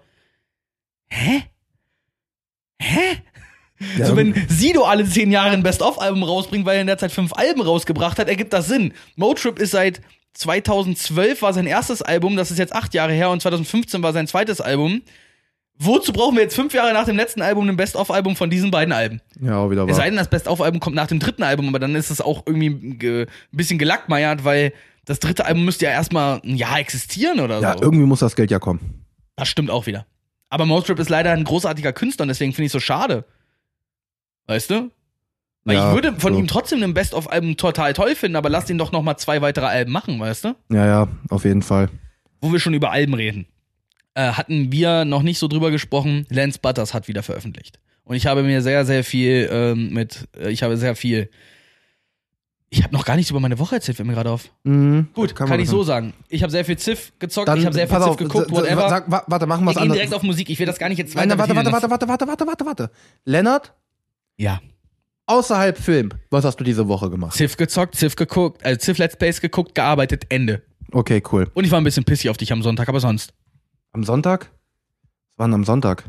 hä? 1.08 1.42
Hä? 2.80 3.22
Ja, 3.98 4.06
so, 4.06 4.16
wenn 4.16 4.34
Sido 4.48 4.84
alle 4.84 5.06
zehn 5.06 5.30
Jahre 5.30 5.50
ein 5.50 5.62
Best-of-Album 5.62 6.22
rausbringt, 6.22 6.66
weil 6.66 6.76
er 6.76 6.80
in 6.82 6.86
der 6.86 6.98
Zeit 6.98 7.12
fünf 7.12 7.32
Alben 7.32 7.62
rausgebracht 7.62 8.18
hat, 8.18 8.28
ergibt 8.28 8.52
das 8.52 8.68
Sinn. 8.68 8.92
Motrip 9.16 9.58
ist 9.58 9.70
seit 9.70 10.00
2012 10.34 11.42
war 11.42 11.52
sein 11.52 11.66
erstes 11.66 12.02
Album, 12.02 12.36
das 12.36 12.50
ist 12.50 12.58
jetzt 12.58 12.74
acht 12.74 12.94
Jahre 12.94 13.12
her, 13.12 13.30
und 13.30 13.42
2015 13.42 14.02
war 14.02 14.12
sein 14.12 14.26
zweites 14.26 14.60
Album. 14.60 15.02
Wozu 15.82 16.12
brauchen 16.12 16.34
wir 16.36 16.42
jetzt 16.42 16.54
fünf 16.54 16.74
Jahre 16.74 16.92
nach 16.92 17.06
dem 17.06 17.16
letzten 17.16 17.40
Album 17.40 17.66
ein 17.68 17.76
Best-of-Album 17.76 18.36
von 18.36 18.50
diesen 18.50 18.70
beiden 18.70 18.92
Alben? 18.92 19.20
ja, 19.40 19.56
auch 19.56 19.70
wieder 19.70 19.86
Es 19.88 19.96
sei 19.96 20.02
wahr. 20.02 20.08
denn, 20.10 20.16
das 20.16 20.28
Best-of-Album 20.28 20.78
kommt 20.78 20.94
nach 20.94 21.06
dem 21.06 21.18
dritten 21.20 21.42
Album, 21.42 21.68
aber 21.68 21.78
dann 21.78 21.94
ist 21.94 22.10
es 22.10 22.20
auch 22.20 22.42
irgendwie 22.46 22.96
ge- 22.98 23.22
ein 23.22 23.56
bisschen 23.56 23.78
gelackmeiert, 23.78 24.44
weil 24.44 24.74
das 25.06 25.20
dritte 25.20 25.46
Album 25.46 25.64
müsste 25.64 25.86
ja 25.86 25.92
erstmal 25.92 26.40
ein 26.44 26.56
Jahr 26.56 26.78
existieren 26.78 27.40
oder 27.40 27.60
Ja, 27.60 27.72
so. 27.78 27.82
irgendwie 27.82 28.04
muss 28.04 28.20
das 28.20 28.36
Geld 28.36 28.50
ja 28.50 28.58
kommen. 28.58 29.04
Das 29.36 29.48
stimmt 29.48 29.70
auch 29.70 29.86
wieder. 29.86 30.06
Aber 30.50 30.66
Mostrip 30.66 30.98
ist 30.98 31.08
leider 31.08 31.32
ein 31.32 31.44
großartiger 31.44 31.92
Künstler 31.94 32.24
und 32.24 32.28
deswegen 32.28 32.52
finde 32.52 32.64
ich 32.66 32.70
es 32.70 32.72
so 32.72 32.80
schade. 32.80 33.24
Weißt 34.48 34.68
du? 34.70 34.90
Weil 35.64 35.76
Ja, 35.76 35.88
ich 35.88 35.94
würde 35.94 36.18
von 36.20 36.34
so. 36.34 36.38
ihm 36.40 36.46
trotzdem 36.46 36.82
ein 36.82 36.92
Best-of-Album 36.94 37.56
total 37.56 37.92
toll 37.94 38.14
finden, 38.16 38.36
aber 38.36 38.50
lass 38.50 38.68
ihn 38.68 38.78
doch 38.78 38.92
noch 38.92 39.02
mal 39.02 39.16
zwei 39.16 39.40
weitere 39.42 39.66
Alben 39.66 39.92
machen, 39.92 40.18
weißt 40.20 40.44
du? 40.44 40.54
Ja, 40.70 40.86
ja, 40.86 41.08
auf 41.30 41.44
jeden 41.44 41.62
Fall. 41.62 41.88
Wo 42.40 42.52
wir 42.52 42.58
schon 42.60 42.74
über 42.74 42.90
Alben 42.90 43.14
reden. 43.14 43.46
Äh, 44.20 44.32
hatten 44.32 44.70
wir 44.72 45.04
noch 45.04 45.22
nicht 45.22 45.38
so 45.38 45.48
drüber 45.48 45.70
gesprochen, 45.70 46.26
Lance 46.30 46.58
Butters 46.60 46.92
hat 46.94 47.08
wieder 47.08 47.22
veröffentlicht. 47.22 47.78
Und 48.04 48.16
ich 48.16 48.26
habe 48.26 48.42
mir 48.42 48.60
sehr, 48.60 48.84
sehr 48.84 49.04
viel 49.04 49.48
ähm, 49.52 49.92
mit, 49.94 50.28
äh, 50.36 50.50
ich 50.50 50.62
habe 50.62 50.76
sehr 50.76 50.94
viel. 50.96 51.30
Ich 52.72 52.84
habe 52.84 52.94
noch 52.94 53.04
gar 53.04 53.16
nichts 53.16 53.30
über 53.30 53.40
meine 53.40 53.58
Woche 53.58 53.76
erzählt, 53.76 53.96
fällt 53.96 54.06
mir 54.06 54.14
gerade 54.14 54.30
auf. 54.30 54.50
Mhm, 54.62 55.08
Gut, 55.14 55.34
kann, 55.34 55.48
man 55.48 55.58
ich 55.58 55.68
so 55.68 55.82
sagen. 55.82 56.12
Ich 56.28 56.42
habe 56.42 56.52
sehr 56.52 56.64
viel 56.64 56.76
Ziff 56.78 57.12
gezockt, 57.18 57.48
Dann, 57.48 57.58
ich 57.58 57.64
habe 57.66 57.74
sehr 57.74 57.88
viel 57.88 57.96
Ziff 57.96 58.06
auf, 58.06 58.16
geguckt, 58.16 58.50
whatever. 58.52 58.88
Sag, 58.88 59.10
wa- 59.10 59.24
warte, 59.26 59.46
machen 59.46 59.64
wir 59.64 59.72
gehen 59.72 59.82
anderes. 59.82 59.96
direkt 59.98 60.14
auf 60.14 60.22
Musik, 60.22 60.48
ich 60.50 60.58
will 60.58 60.66
das 60.66 60.78
gar 60.78 60.88
nicht 60.88 60.98
jetzt 60.98 61.14
weiter 61.16 61.26
nein, 61.26 61.38
warte, 61.38 61.54
warte, 61.56 61.72
warte, 61.72 61.90
warte, 61.90 62.08
warte, 62.08 62.26
warte, 62.28 62.46
warte, 62.46 62.66
warte. 62.66 62.90
Lennart, 63.24 63.72
Ja. 64.36 64.60
außerhalb 65.26 65.78
Film, 65.78 66.10
was 66.30 66.44
hast 66.44 66.56
du 66.60 66.64
diese 66.64 66.86
Woche 66.88 67.10
gemacht? 67.10 67.34
Ziff 67.36 67.56
gezockt, 67.56 67.96
Ziff 67.96 68.14
geguckt, 68.16 68.64
also 68.64 68.78
Ziff 68.78 68.98
Let's 68.98 69.16
Plays 69.16 69.40
geguckt, 69.40 69.74
gearbeitet, 69.74 70.26
Ende. 70.28 70.62
Okay, 70.92 71.22
cool. 71.32 71.48
Und 71.54 71.64
ich 71.64 71.70
war 71.72 71.80
ein 71.80 71.84
bisschen 71.84 72.04
pissig 72.04 72.30
auf 72.30 72.36
dich 72.36 72.52
am 72.52 72.62
Sonntag, 72.62 72.88
aber 72.88 73.00
sonst. 73.00 73.32
Am 73.92 74.04
Sonntag? 74.04 74.52
Was 75.30 75.38
war 75.38 75.46
denn 75.48 75.54
am 75.54 75.64
Sonntag? 75.64 76.04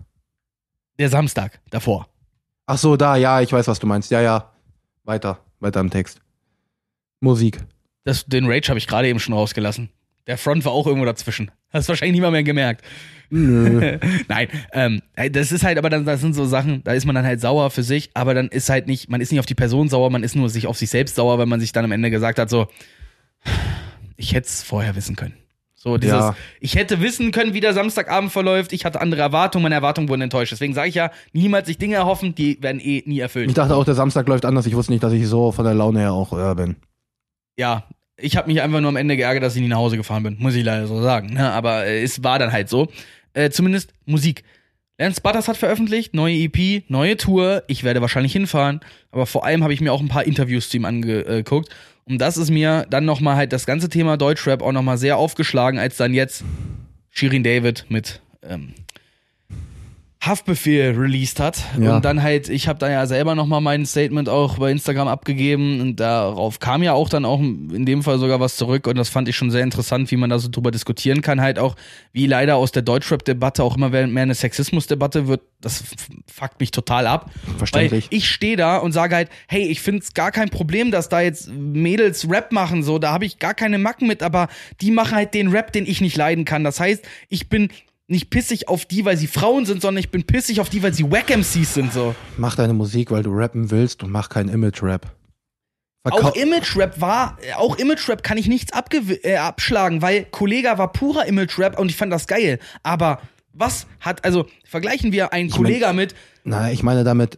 Der 1.00 1.10
Samstag 1.10 1.60
davor. 1.72 2.08
Ach 2.68 2.78
so, 2.78 2.96
da, 2.96 3.16
ja, 3.16 3.42
ich 3.42 3.52
weiß, 3.52 3.68
was 3.68 3.80
du 3.80 3.88
meinst. 3.88 4.12
Ja, 4.12 4.22
ja. 4.22 4.52
Weiter, 5.04 5.40
weiter 5.60 5.80
im 5.80 5.90
Text. 5.90 6.22
Musik. 7.22 7.58
Das, 8.04 8.26
den 8.26 8.46
Rage 8.46 8.70
habe 8.70 8.78
ich 8.78 8.88
gerade 8.88 9.08
eben 9.08 9.20
schon 9.20 9.34
rausgelassen. 9.34 9.90
Der 10.28 10.38
Front 10.38 10.64
war 10.66 10.72
auch 10.74 10.86
irgendwo 10.86 11.06
dazwischen. 11.06 11.50
Hast 11.72 11.90
wahrscheinlich 11.90 12.14
niemand 12.14 12.34
mehr 12.34 12.44
gemerkt. 12.44 12.86
Nö. 13.32 13.98
Nein, 14.28 14.48
ähm, 14.74 15.02
das 15.32 15.52
ist 15.52 15.64
halt, 15.64 15.80
aber 15.80 15.90
dann, 15.90 16.06
das 16.06 16.22
sind 16.22 16.34
so 16.34 16.46
Sachen, 16.46 16.84
da 16.84 16.94
ist 16.94 17.06
man 17.06 17.16
dann 17.16 17.26
halt 17.26 17.42
sauer 17.42 17.72
für 17.72 17.82
sich, 17.82 18.12
aber 18.14 18.36
dann 18.36 18.50
ist 18.50 18.70
halt 18.70 18.88
nicht, 18.88 19.10
man 19.10 19.22
ist 19.22 19.32
nicht 19.32 19.40
auf 19.40 19.46
die 19.48 19.56
Person 19.56 19.90
sauer, 19.90 20.12
man 20.12 20.24
ist 20.24 20.36
nur 20.36 20.50
sich 20.50 20.68
auf 20.68 20.78
sich 20.78 20.90
selbst 20.92 21.16
sauer, 21.16 21.40
weil 21.40 21.48
man 21.48 21.60
sich 21.60 21.72
dann 21.72 21.86
am 21.86 21.92
Ende 21.92 22.12
gesagt 22.12 22.38
hat, 22.38 22.50
so, 22.50 22.68
ich 24.18 24.34
hätte 24.34 24.48
es 24.48 24.62
vorher 24.62 24.96
wissen 24.96 25.16
können. 25.16 25.34
So 25.84 25.98
dieses, 25.98 26.16
Ja. 26.20 26.36
ich 26.60 26.76
hätte 26.76 27.02
wissen 27.02 27.32
können, 27.32 27.56
wie 27.56 27.60
der 27.60 27.74
Samstagabend 27.74 28.32
verläuft, 28.32 28.72
ich 28.72 28.86
hatte 28.86 29.02
andere 29.02 29.22
Erwartungen, 29.22 29.64
meine 29.64 29.74
Erwartungen 29.74 30.10
wurden 30.10 30.22
enttäuscht. 30.22 30.52
Deswegen 30.52 30.76
sage 30.76 30.90
ich 30.90 30.96
ja, 30.96 31.10
niemals 31.34 31.66
sich 31.68 31.80
Dinge 31.80 31.96
erhoffen, 31.96 32.36
die 32.36 32.62
werden 32.62 32.80
eh 32.80 33.02
nie 33.08 33.20
erfüllt. 33.20 33.48
Ich 33.50 33.56
dachte 33.56 33.76
auch, 33.76 33.84
der 33.84 33.96
Samstag 33.96 34.28
läuft 34.28 34.46
anders. 34.46 34.68
Ich 34.68 34.76
wusste 34.76 34.92
nicht, 34.92 35.02
dass 35.02 35.12
ich 35.12 35.26
so 35.28 35.52
von 35.52 35.66
der 35.66 35.74
Laune 35.74 36.00
her 36.02 36.14
auch 36.14 36.34
äh, 36.38 36.54
bin. 36.54 36.76
ja, 37.58 37.88
ich 38.24 38.38
habe 38.38 38.48
mich 38.52 38.62
einfach 38.62 38.80
nur 38.82 38.90
am 38.90 38.96
Ende 38.98 39.18
geärgert, 39.18 39.42
dass 39.42 39.56
ich 39.56 39.62
nie 39.64 39.68
nach 39.68 39.78
Hause 39.78 39.98
gefahren 39.98 40.22
bin, 40.22 40.38
muss 40.38 40.54
ich 40.54 40.64
leider 40.64 40.86
so 40.86 41.02
sagen. 41.02 41.34
Ne? 41.34 41.52
Aber 41.52 41.86
äh, 41.88 42.04
es 42.04 42.24
war 42.24 42.38
dann 42.38 42.52
halt 42.52 42.70
so. 42.70 42.88
Äh, 43.34 43.50
zumindest 43.50 43.94
Musik. 44.06 44.44
Lance 45.00 45.22
Butters 45.22 45.48
hat 45.48 45.58
veröffentlicht, 45.58 46.14
neue 46.14 46.36
EP, 46.36 46.84
neue 46.88 47.18
Tour. 47.18 47.64
Ich 47.66 47.84
werde 47.84 48.02
wahrscheinlich 48.02 48.34
hinfahren. 48.34 48.82
Aber 49.10 49.26
vor 49.26 49.44
allem 49.46 49.64
habe 49.64 49.74
ich 49.74 49.82
mir 49.82 49.92
auch 49.92 50.02
ein 50.02 50.10
paar 50.10 50.26
Interviews 50.26 50.70
zu 50.70 50.78
ihm 50.78 50.86
angeguckt. 50.86 51.70
Und 52.12 52.18
das 52.18 52.36
ist 52.36 52.50
mir 52.50 52.86
dann 52.90 53.06
nochmal 53.06 53.38
halt 53.38 53.54
das 53.54 53.66
ganze 53.66 53.88
Thema 53.88 54.18
Deutschrap 54.18 54.62
auch 54.62 54.74
nochmal 54.74 54.98
sehr 54.98 55.16
aufgeschlagen, 55.16 55.80
als 55.80 55.96
dann 55.96 56.14
jetzt 56.14 56.44
Shirin 57.10 57.42
David 57.42 57.86
mit 57.88 58.20
ähm, 58.44 58.74
Haftbefehl 60.22 60.96
released 60.96 61.40
hat. 61.40 61.64
Ja. 61.80 61.96
Und 61.96 62.06
dann 62.06 62.22
halt, 62.22 62.48
ich 62.48 62.68
habe 62.68 62.78
da 62.78 62.92
ja 62.92 63.08
selber 63.08 63.34
nochmal 63.34 63.60
mein 63.60 63.88
Statement 63.88 64.30
auch 64.30 64.60
bei 64.60 64.72
Instagram 64.72 65.08
abgegeben 65.08 65.82
und 65.82 66.00
darauf 66.00 66.60
kam 66.60 66.84
ja 66.84 66.94
auch 66.94 67.10
dann 67.10 67.26
auch 67.26 67.40
in 67.40 67.88
dem 67.88 68.04
Fall 68.04 68.20
sogar 68.20 68.40
was 68.40 68.56
zurück 68.56 68.86
und 68.86 68.98
das 69.00 69.10
fand 69.10 69.28
ich 69.30 69.36
schon 69.36 69.50
sehr 69.50 69.64
interessant, 69.64 70.12
wie 70.12 70.18
man 70.18 70.30
da 70.30 70.38
so 70.38 70.48
drüber 70.50 70.70
diskutieren 70.70 71.24
kann. 71.24 71.42
Halt 71.42 71.58
auch, 71.58 71.76
wie 72.14 72.28
leider 72.28 72.58
aus 72.58 72.72
der 72.72 72.84
Deutschrap-Debatte 72.84 73.64
auch 73.64 73.76
immer 73.76 73.90
mehr 73.90 74.04
eine 74.04 74.36
Sexismus-Debatte 74.36 75.28
wird, 75.28 75.42
das 75.60 75.84
fuckt 76.32 76.60
mich 76.60 76.70
total 76.70 77.08
ab. 77.08 77.32
Verständlich. 77.58 78.06
Ich 78.12 78.30
stehe 78.30 78.58
da 78.58 78.78
und 78.78 78.92
sage 78.92 79.16
halt, 79.16 79.30
hey, 79.48 79.64
ich 79.64 79.82
find's 79.82 80.14
gar 80.14 80.32
kein 80.32 80.50
Problem, 80.50 80.92
dass 80.92 81.10
da 81.10 81.22
jetzt 81.22 81.52
Mädels 81.52 82.30
Rap 82.30 82.52
machen, 82.52 82.84
so, 82.84 83.00
da 83.00 83.12
habe 83.12 83.26
ich 83.26 83.40
gar 83.40 83.56
keine 83.56 83.80
Macken 83.80 84.08
mit, 84.08 84.22
aber 84.22 84.50
die 84.82 84.92
machen 84.92 85.16
halt 85.16 85.34
den 85.34 85.48
Rap, 85.48 85.74
den 85.74 85.88
ich 85.88 86.00
nicht 86.00 86.16
leiden 86.16 86.46
kann. 86.46 86.64
Das 86.64 86.80
heißt, 86.80 87.04
ich 87.30 87.50
bin 87.50 87.70
nicht 88.12 88.30
pissig 88.30 88.68
auf 88.68 88.86
die, 88.86 89.06
weil 89.06 89.18
sie 89.18 89.28
Frauen 89.28 89.66
sind, 89.66 89.82
sondern 89.82 90.00
ich 90.00 90.12
bin 90.12 90.24
pissig 90.24 90.60
auf 90.60 90.70
die, 90.70 90.84
weil 90.84 90.94
sie 90.94 91.10
Wack-MCs 91.10 91.74
sind, 91.74 91.94
so. 91.94 92.14
Mach 92.38 92.56
deine 92.56 92.74
Musik, 92.74 93.10
weil 93.12 93.24
du 93.24 93.32
rappen 93.32 93.72
willst 93.72 94.04
und 94.04 94.12
mach 94.12 94.30
keinen 94.30 94.50
Image-Rap. 94.50 95.08
Verkau- 96.06 96.30
Auch 96.30 96.36
Image-Rap 96.36 97.00
war, 97.00 97.38
auch 97.58 97.78
Image-Rap 97.78 98.24
kann 98.24 98.38
ich 98.38 98.48
nichts 98.48 98.72
äh, 99.24 99.36
abschlagen, 99.38 100.02
weil 100.02 100.26
Kollega 100.26 100.78
war 100.78 100.92
purer 100.92 101.26
Image-Rap 101.26 101.80
und 101.80 101.90
ich 101.90 101.96
fand 101.96 102.12
das 102.12 102.28
geil. 102.28 102.60
Aber 102.84 103.22
was 103.54 103.86
hat, 104.00 104.26
also 104.26 104.46
vergleichen 104.66 105.12
wir 105.12 105.32
einen 105.34 105.50
mein- 105.50 105.58
Kollega 105.58 105.94
mit, 105.94 106.16
Na, 106.44 106.72
ich 106.72 106.84
meine 106.84 107.04
damit, 107.04 107.38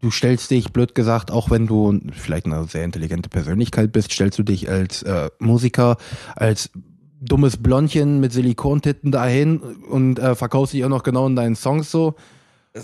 du 0.00 0.10
stellst 0.10 0.50
dich, 0.50 0.72
blöd 0.72 0.94
gesagt, 0.94 1.30
auch 1.30 1.50
wenn 1.50 1.66
du 1.66 1.98
vielleicht 2.12 2.46
eine 2.46 2.64
sehr 2.64 2.84
intelligente 2.84 3.28
Persönlichkeit 3.30 3.92
bist, 3.92 4.12
stellst 4.12 4.38
du 4.38 4.42
dich 4.42 4.68
als 4.68 5.02
äh, 5.04 5.30
Musiker, 5.38 5.96
als 6.36 6.70
dummes 7.28 7.56
Blondchen 7.56 8.20
mit 8.20 8.32
Silikontitten 8.32 9.12
dahin 9.12 9.58
und 9.58 10.18
äh, 10.18 10.34
verkaufst 10.34 10.74
dich 10.74 10.84
auch 10.84 10.88
noch 10.88 11.02
genau 11.02 11.26
in 11.26 11.36
deinen 11.36 11.56
Songs 11.56 11.90
so. 11.90 12.14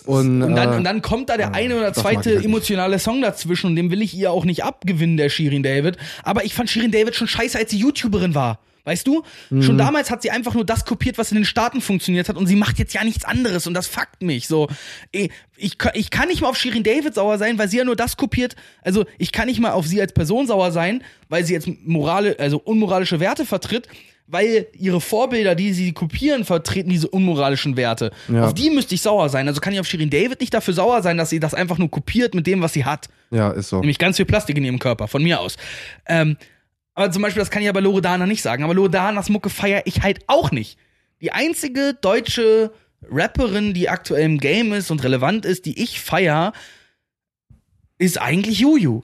Und, 0.07 0.43
Und 0.43 0.55
dann, 0.55 0.73
äh, 0.73 0.77
und 0.77 0.85
dann 0.85 1.03
kommt 1.03 1.31
da 1.31 1.37
der 1.37 1.53
eine 1.53 1.77
oder 1.77 1.93
zweite 1.93 2.37
emotionale 2.45 2.99
Song 3.01 3.23
dazwischen 3.23 3.67
und 3.67 3.77
dem 3.77 3.91
will 3.91 4.03
ich 4.03 4.15
ihr 4.15 4.31
auch 4.31 4.45
nicht 4.45 4.63
abgewinnen, 4.63 5.17
der 5.17 5.29
Shirin 5.29 5.65
David. 5.65 5.97
Aber 6.23 6.45
ich 6.45 6.55
fand 6.55 6.71
Shirin 6.71 6.93
David 6.93 7.17
schon 7.17 7.27
scheiße, 7.27 7.59
als 7.59 7.71
sie 7.71 7.79
YouTuberin 7.79 8.35
war. 8.35 8.61
Weißt 8.85 9.07
du? 9.07 9.23
Mhm. 9.51 9.63
Schon 9.63 9.79
damals 9.79 10.11
hat 10.11 10.23
sie 10.23 10.31
einfach 10.31 10.55
nur 10.55 10.65
das 10.65 10.85
kopiert, 10.85 11.19
was 11.19 11.31
in 11.31 11.37
den 11.37 11.45
Staaten 11.45 11.81
funktioniert 11.81 12.29
hat 12.29 12.37
und 12.37 12.47
sie 12.47 12.57
macht 12.57 12.79
jetzt 12.79 12.95
ja 12.95 13.05
nichts 13.05 13.25
anderes 13.25 13.67
und 13.67 13.75
das 13.75 13.87
fuckt 13.87 14.23
mich. 14.23 14.49
So, 14.49 14.69
eh, 15.13 15.29
ich, 15.57 15.77
ich 15.95 16.11
kann 16.11 16.29
nicht 16.29 16.41
mal 16.41 16.49
auf 16.49 16.57
Shirin 16.57 16.83
David 16.83 17.15
sauer 17.15 17.39
sein, 17.39 17.59
weil 17.59 17.69
sie 17.69 17.79
ja 17.79 17.85
nur 17.85 17.97
das 17.97 18.17
kopiert. 18.17 18.57
Also 18.83 19.05
ich 19.19 19.33
kann 19.33 19.47
nicht 19.47 19.61
mal 19.61 19.73
auf 19.73 19.87
sie 19.87 20.01
als 20.01 20.13
Person 20.13 20.47
sauer 20.47 20.73
sein, 20.73 21.03
weil 21.29 21.45
sie 21.45 21.53
jetzt 21.53 21.69
morale, 21.85 22.39
also 22.39 22.59
unmoralische 22.59 23.21
Werte 23.21 23.45
vertritt, 23.45 23.89
weil 24.27 24.69
ihre 24.79 25.01
Vorbilder, 25.01 25.55
die 25.55 25.73
sie 25.73 25.93
kopieren, 25.93 26.45
vertreten 26.45 26.89
diese 26.89 27.09
unmoralischen 27.09 27.77
Werte. 27.77 28.13
Ja. 28.29 28.47
Auf 28.47 28.55
die 28.55 28.71
müsste 28.71 28.95
ich 28.95 29.03
sauer 29.03 29.29
sein. 29.29 29.49
Also 29.49 29.61
kann 29.61 29.73
ich 29.73 29.81
auf 29.81 29.87
Shirin 29.87 30.11
David 30.11 30.41
nicht 30.41 30.55
dafür 30.55 30.73
sauer 30.73 31.03
sein, 31.03 31.17
dass 31.17 31.31
sie 31.31 31.41
das 31.41 31.53
einfach 31.53 31.79
nur 31.79 31.91
kopiert 31.91 32.35
mit 32.35 32.47
dem, 32.47 32.63
was 32.63 32.73
sie 32.73 32.85
hat. 32.85 33.09
ja, 33.31 33.51
ist 33.51 33.69
so. 33.69 33.81
Nämlich 33.81 33.99
ganz 33.99 34.17
viel 34.17 34.27
Plastik 34.27 34.57
in 34.57 34.65
ihrem 34.65 34.79
Körper, 34.79 35.09
von 35.09 35.23
mir 35.23 35.41
aus. 35.41 35.57
Ähm, 36.07 36.37
aber 36.95 37.11
zum 37.11 37.23
Beispiel, 37.23 37.41
das 37.41 37.51
kann 37.51 37.63
ich 37.63 37.67
ja 37.67 37.73
bei 37.73 37.81
Loredana 37.81 38.27
nicht 38.27 38.43
sagen. 38.43 38.65
Aber 38.65 38.75
Loredanas 38.75 39.29
Mucke 39.29 39.51
feiere 39.51 39.83
ich 39.87 40.03
halt 40.03 40.25
auch 40.27 40.51
nicht. 40.51 40.79
Die 41.21 41.33
einzige 41.33 41.95
deutsche 42.01 42.73
Rapperin, 43.11 43.75
die 43.75 43.89
aktuell 43.89 44.25
im 44.25 44.39
Game 44.39 44.73
ist 44.73 44.91
und 44.91 45.03
relevant 45.03 45.45
ist, 45.45 45.67
die 45.67 45.83
ich 45.83 46.01
feier, 46.01 46.53
ist 47.99 48.21
eigentlich 48.21 48.61
Juju. 48.61 49.03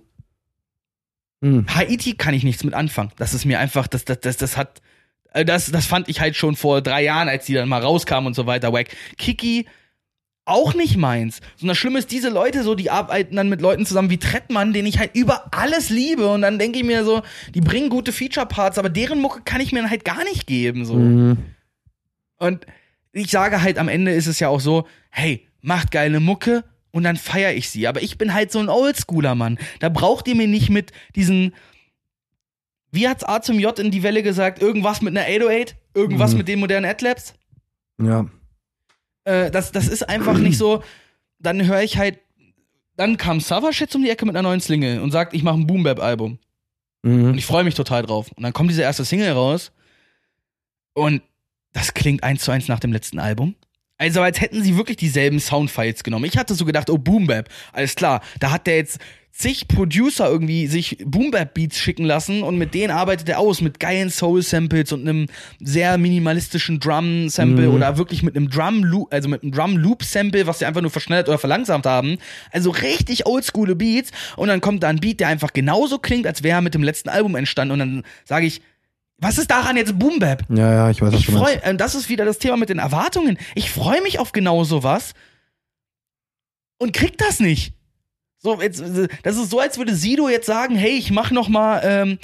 Hm. 1.43 1.66
Haiti 1.68 2.14
kann 2.14 2.34
ich 2.34 2.45
nichts 2.45 2.64
mit 2.64 2.74
anfangen. 2.74 3.12
Das 3.16 3.34
ist 3.34 3.45
mir 3.45 3.61
einfach, 3.61 3.87
das, 3.87 4.05
das, 4.05 4.20
das, 4.20 4.37
das 4.37 4.57
hat, 4.57 4.80
äh, 5.32 5.45
das, 5.45 5.70
das 5.70 5.87
fand 5.87 6.09
ich 6.09 6.20
halt 6.20 6.37
schon 6.37 6.57
vor 6.57 6.80
drei 6.80 7.05
Jahren, 7.05 7.28
als 7.28 7.47
die 7.47 7.55
dann 7.55 7.68
mal 7.68 7.82
rauskam 7.82 8.26
und 8.26 8.34
so 8.34 8.47
weiter, 8.47 8.72
wack. 8.72 8.89
Kiki, 9.18 9.66
auch 10.47 10.74
nicht 10.74 10.97
meins. 10.97 11.40
So 11.57 11.66
das 11.66 11.76
Schlimme 11.76 11.99
ist, 11.99 12.11
diese 12.11 12.30
Leute 12.30 12.62
so, 12.62 12.74
die 12.74 12.90
arbeiten 12.90 13.36
dann 13.36 13.49
mit 13.49 13.61
Leuten 13.61 13.84
zusammen 13.84 14.11
wie 14.11 14.18
Trettmann, 14.18 14.72
den 14.72 14.86
ich 14.86 14.99
halt 14.99 15.14
über 15.14 15.53
alles 15.53 15.90
liebe. 15.90 16.28
Und 16.28 16.42
dann 16.42 16.59
denke 16.59 16.78
ich 16.78 16.84
mir 16.84 17.05
so, 17.05 17.22
die 17.55 17.61
bringen 17.61 17.90
gute 17.90 18.12
Feature-Parts, 18.12 18.78
aber 18.78 18.88
deren 18.88 19.20
Mucke 19.20 19.42
kann 19.44 19.61
ich 19.61 19.72
mir 19.72 19.82
dann 19.82 19.90
halt 19.90 20.05
gar 20.05 20.24
nicht 20.24 20.47
geben. 20.47 20.84
So. 20.84 20.94
Mhm. 20.94 21.38
Und 22.38 22.66
ich 23.12 23.30
sage 23.30 23.61
halt, 23.61 23.78
am 23.78 23.88
Ende 23.88 24.12
ist 24.12 24.26
es 24.26 24.40
ja 24.40 24.49
auch 24.49 24.61
so, 24.61 24.86
hey, 25.11 25.47
macht 25.62 25.90
geile 25.90 26.20
Mucke 26.20 26.64
und 26.92 27.03
dann 27.03 27.16
feiere 27.16 27.55
ich 27.55 27.68
sie. 27.68 27.88
Aber 27.88 28.01
ich 28.03 28.16
bin 28.16 28.32
halt 28.32 28.53
so 28.53 28.59
ein 28.61 28.68
Oldschooler, 28.68 29.34
Mann. 29.34 29.59
Da 29.80 29.88
braucht 29.88 30.28
ihr 30.28 30.36
mir 30.36 30.47
nicht 30.49 30.70
mit 30.70 30.92
diesen, 31.16 31.55
wie 32.92 33.09
hat's 33.09 33.24
A 33.24 33.42
zum 33.42 33.59
J 33.59 33.76
in 33.80 33.90
die 33.90 34.03
Welle 34.03 34.22
gesagt, 34.22 34.62
irgendwas 34.62 35.03
mit 35.03 35.16
einer 35.16 35.26
808, 35.26 35.76
irgendwas 35.94 36.32
Mhm. 36.32 36.38
mit 36.38 36.49
den 36.49 36.61
modernen 36.61 36.88
Adlabs. 36.88 37.34
Ja. 38.01 38.26
Äh, 39.27 39.51
das, 39.51 39.72
das 39.72 39.89
ist 39.89 40.09
einfach 40.09 40.39
nicht 40.39 40.57
so. 40.57 40.83
Dann 41.39 41.66
höre 41.66 41.83
ich 41.83 41.99
halt, 41.99 42.18
dann 42.97 43.18
kam 43.18 43.41
Savashit 43.41 43.95
um 43.95 44.03
die 44.03 44.09
Ecke 44.11 44.24
mit 44.24 44.35
einer 44.35 44.49
neuen 44.49 44.61
Single 44.61 45.01
und 45.01 45.11
sagt, 45.11 45.35
ich 45.35 45.43
mache 45.43 45.59
ein 45.59 45.66
Boom-Bap-Album. 45.66 46.39
Und 47.03 47.22
Mhm. 47.33 47.35
ich 47.39 47.45
freue 47.47 47.62
mich 47.64 47.74
total 47.74 48.03
drauf. 48.03 48.31
Und 48.35 48.43
dann 48.43 48.53
kommt 48.53 48.70
diese 48.70 48.83
erste 48.83 49.05
Single 49.05 49.33
raus 49.33 49.70
und 50.95 51.22
das 51.72 51.93
klingt 51.95 52.22
eins 52.24 52.43
zu 52.43 52.51
eins 52.51 52.68
nach 52.68 52.81
dem 52.81 52.93
letzten 52.93 53.18
Album. 53.18 53.55
Also 53.99 54.22
als 54.22 54.41
hätten 54.41 54.62
sie 54.62 54.77
wirklich 54.77 54.97
dieselben 54.97 55.41
Soundfiles 55.41 56.03
genommen. 56.05 56.24
Ich 56.24 56.37
hatte 56.37 56.55
so 56.55 56.64
gedacht, 56.64 56.91
oh 56.91 56.99
Boom 56.99 57.27
Bap, 57.27 57.49
alles 57.72 57.95
klar. 57.95 58.22
Da 58.41 58.51
hat 58.51 58.66
der 58.66 58.77
jetzt 58.77 58.99
zig 59.39 59.68
Producer 59.68 60.28
irgendwie 60.30 60.66
sich 60.66 60.97
Boom 61.05 61.30
Bap 61.30 61.53
Beats 61.53 61.78
schicken 61.78 62.05
lassen 62.07 62.43
und 62.43 62.57
mit 62.57 62.72
denen 62.72 62.91
arbeitet 62.91 63.28
er 63.28 63.39
aus 63.39 63.61
mit 63.61 63.78
geilen 63.80 64.09
Soul 64.09 64.41
Samples 64.41 64.93
und 64.93 65.03
einem 65.07 65.26
sehr 65.61 65.99
minimalistischen 65.99 66.80
Drum 66.80 67.28
Sample 67.28 67.68
Mhm. 67.68 67.74
oder 67.74 67.99
wirklich 67.99 68.22
mit 68.22 68.34
einem 68.34 68.49
Drum 68.49 68.82
Loop, 68.82 69.12
also 69.12 69.28
mit 69.28 69.43
einem 69.43 69.53
Drum 69.53 69.76
Loop 69.76 70.05
Sample, 70.05 70.47
was 70.47 70.61
sie 70.61 70.64
einfach 70.64 70.80
nur 70.80 70.91
verschnellert 70.91 71.28
oder 71.28 71.37
verlangsamt 71.39 71.84
haben. 71.84 72.16
Also 72.51 72.70
richtig 72.70 73.26
oldschoole 73.26 73.76
Beats 73.76 74.11
und 74.37 74.49
dann 74.49 74.62
kommt 74.62 74.82
da 74.82 74.89
ein 74.89 75.01
Beat, 75.01 75.20
der 75.20 75.28
einfach 75.28 75.53
genauso 75.53 75.99
klingt, 75.99 76.26
als 76.26 76.43
wäre 76.43 76.59
er 76.59 76.62
mit 76.62 76.72
dem 76.74 76.82
letzten 76.82 77.11
Album 77.11 77.34
entstanden 77.34 77.72
und 77.72 77.78
dann 77.80 78.03
sage 78.24 78.47
ich, 78.47 78.62
was 79.18 79.37
ist 79.37 79.51
daran 79.51 79.76
jetzt 79.76 79.99
Boom 79.99 80.18
Bap? 80.18 80.45
Ja, 80.49 80.72
ja, 80.72 80.91
ich 80.91 81.03
weiß, 81.03 81.12
was 81.12 81.20
Ich 81.20 81.26
freue, 81.26 81.62
äh, 81.62 81.74
das 81.74 81.95
ist 81.95 82.09
wieder 82.09 82.24
das 82.24 82.39
Thema 82.39 82.57
mit 82.57 82.70
den 82.70 82.78
Erwartungen. 82.78 83.37
Ich 83.55 83.70
freue 83.70 84.01
mich 84.03 84.18
auf 84.18 84.32
genau 84.32 84.64
sowas 84.64 85.12
und 86.78 86.93
krieg 86.95 87.18
das 87.18 87.39
nicht. 87.41 87.74
So, 88.47 88.61
jetzt, 88.62 88.80
das 89.24 89.36
ist 89.36 89.51
so, 89.51 89.59
als 89.59 89.76
würde 89.76 89.92
Sido 89.97 90.28
jetzt 90.28 90.47
sagen, 90.47 90.76
hey, 90.76 90.92
ich 90.92 91.11
mach 91.11 91.32
noch 91.32 91.49
mal, 91.49 91.80
ähm, 91.84 92.18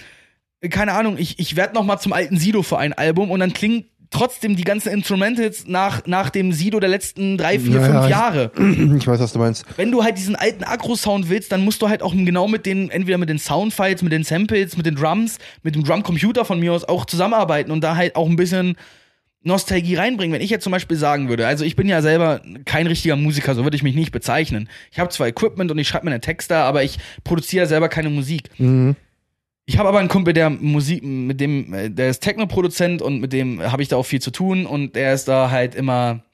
keine 0.71 0.93
Ahnung, 0.93 1.17
ich, 1.19 1.41
ich 1.41 1.57
werde 1.57 1.75
noch 1.75 1.83
mal 1.83 1.99
zum 1.99 2.13
alten 2.13 2.37
Sido 2.39 2.63
für 2.63 2.79
ein 2.79 2.93
Album 2.93 3.33
und 3.33 3.41
dann 3.41 3.53
klingt 3.53 3.87
trotzdem 4.11 4.55
die 4.55 4.63
ganzen 4.63 4.91
Instrumentals 4.93 5.67
nach, 5.67 6.07
nach 6.07 6.31
dem 6.31 6.53
Sido 6.53 6.79
der 6.79 6.91
letzten 6.91 7.37
drei, 7.39 7.59
vier, 7.59 7.73
Ja, 7.75 7.81
ja, 7.81 7.87
fünf 7.93 8.05
ich- 8.05 8.11
Jahre. 8.11 8.51
Ich 8.99 9.07
weiß, 9.09 9.19
was 9.19 9.33
du 9.33 9.41
meinst. 9.41 9.65
Wenn 9.77 9.91
du 9.91 10.05
halt 10.05 10.17
diesen 10.17 10.37
alten 10.37 10.63
Agro-Sound 10.63 11.29
willst, 11.29 11.51
dann 11.51 11.65
musst 11.65 11.83
du 11.83 11.89
halt 11.89 12.03
auch 12.05 12.13
genau 12.15 12.47
mit 12.47 12.65
den, 12.65 12.89
entweder 12.91 13.19
mit 13.19 13.29
den 13.29 13.41
Soundfiles, 13.41 14.03
mit 14.03 14.13
den 14.13 14.23
Samples, 14.23 14.77
mit 14.77 14.87
den 14.87 14.95
Drums, 14.95 15.39
mit 15.65 15.75
dem 15.75 15.83
Drumcomputer 15.83 16.45
von 16.45 16.61
mir 16.61 16.73
aus 16.73 16.85
auch 16.85 17.05
zusammenarbeiten 17.05 17.73
und 17.73 17.81
da 17.83 17.97
halt 17.97 18.15
auch 18.15 18.29
ein 18.29 18.37
bisschen 18.37 18.77
Nostalgie 19.45 19.97
reinbringen. 19.97 20.35
Wenn 20.35 20.43
ich 20.43 20.51
jetzt 20.51 20.65
zum 20.65 20.73
Beispiel 20.73 20.97
sagen 20.97 21.29
würde, 21.29 21.47
also 21.47 21.65
ich 21.65 21.77
bin 21.77 21.89
ja 21.89 22.03
selber 22.03 22.41
kein 22.65 22.87
richtiger 22.87 23.17
Musiker, 23.17 23.55
so 23.55 23.65
würde 23.65 23.77
ich 23.77 23.83
mich 23.83 23.95
nicht 23.95 24.13
bezeichnen. 24.13 24.69
Ich 24.91 24.99
habe 24.99 25.11
zwar 25.11 25.27
Equipment 25.27 25.71
und 25.71 25.79
ich 25.79 25.89
schreibe 25.89 26.05
meine 26.05 26.21
Texte, 26.21 26.57
aber 26.57 26.83
ich 26.83 26.99
produziere 27.25 27.67
selber 27.67 27.89
keine 27.89 28.11
Musik. 28.11 28.51
Mhm. 28.59 28.97
Ich 29.65 29.79
habe 29.79 29.89
aber 29.89 30.01
einen 30.01 30.09
Kumpel, 30.09 30.35
der 30.35 30.51
Musik, 30.51 31.05
mit 31.05 31.41
dem, 31.41 31.73
äh, 31.73 31.89
der 31.89 32.11
ist 32.11 32.21
Techno-Produzent 32.21 33.01
und 33.01 33.21
mit 33.21 33.33
dem 33.33 33.63
habe 33.63 33.83
ich 33.83 33.89
da 33.89 33.97
auch 33.97 34.07
viel 34.07 34.21
zu 34.21 34.31
tun 34.31 34.67
und 34.67 34.97
der 34.97 35.15
ist 35.15 35.29
da 35.29 35.51
halt 35.51 35.75
immer, 35.75 36.25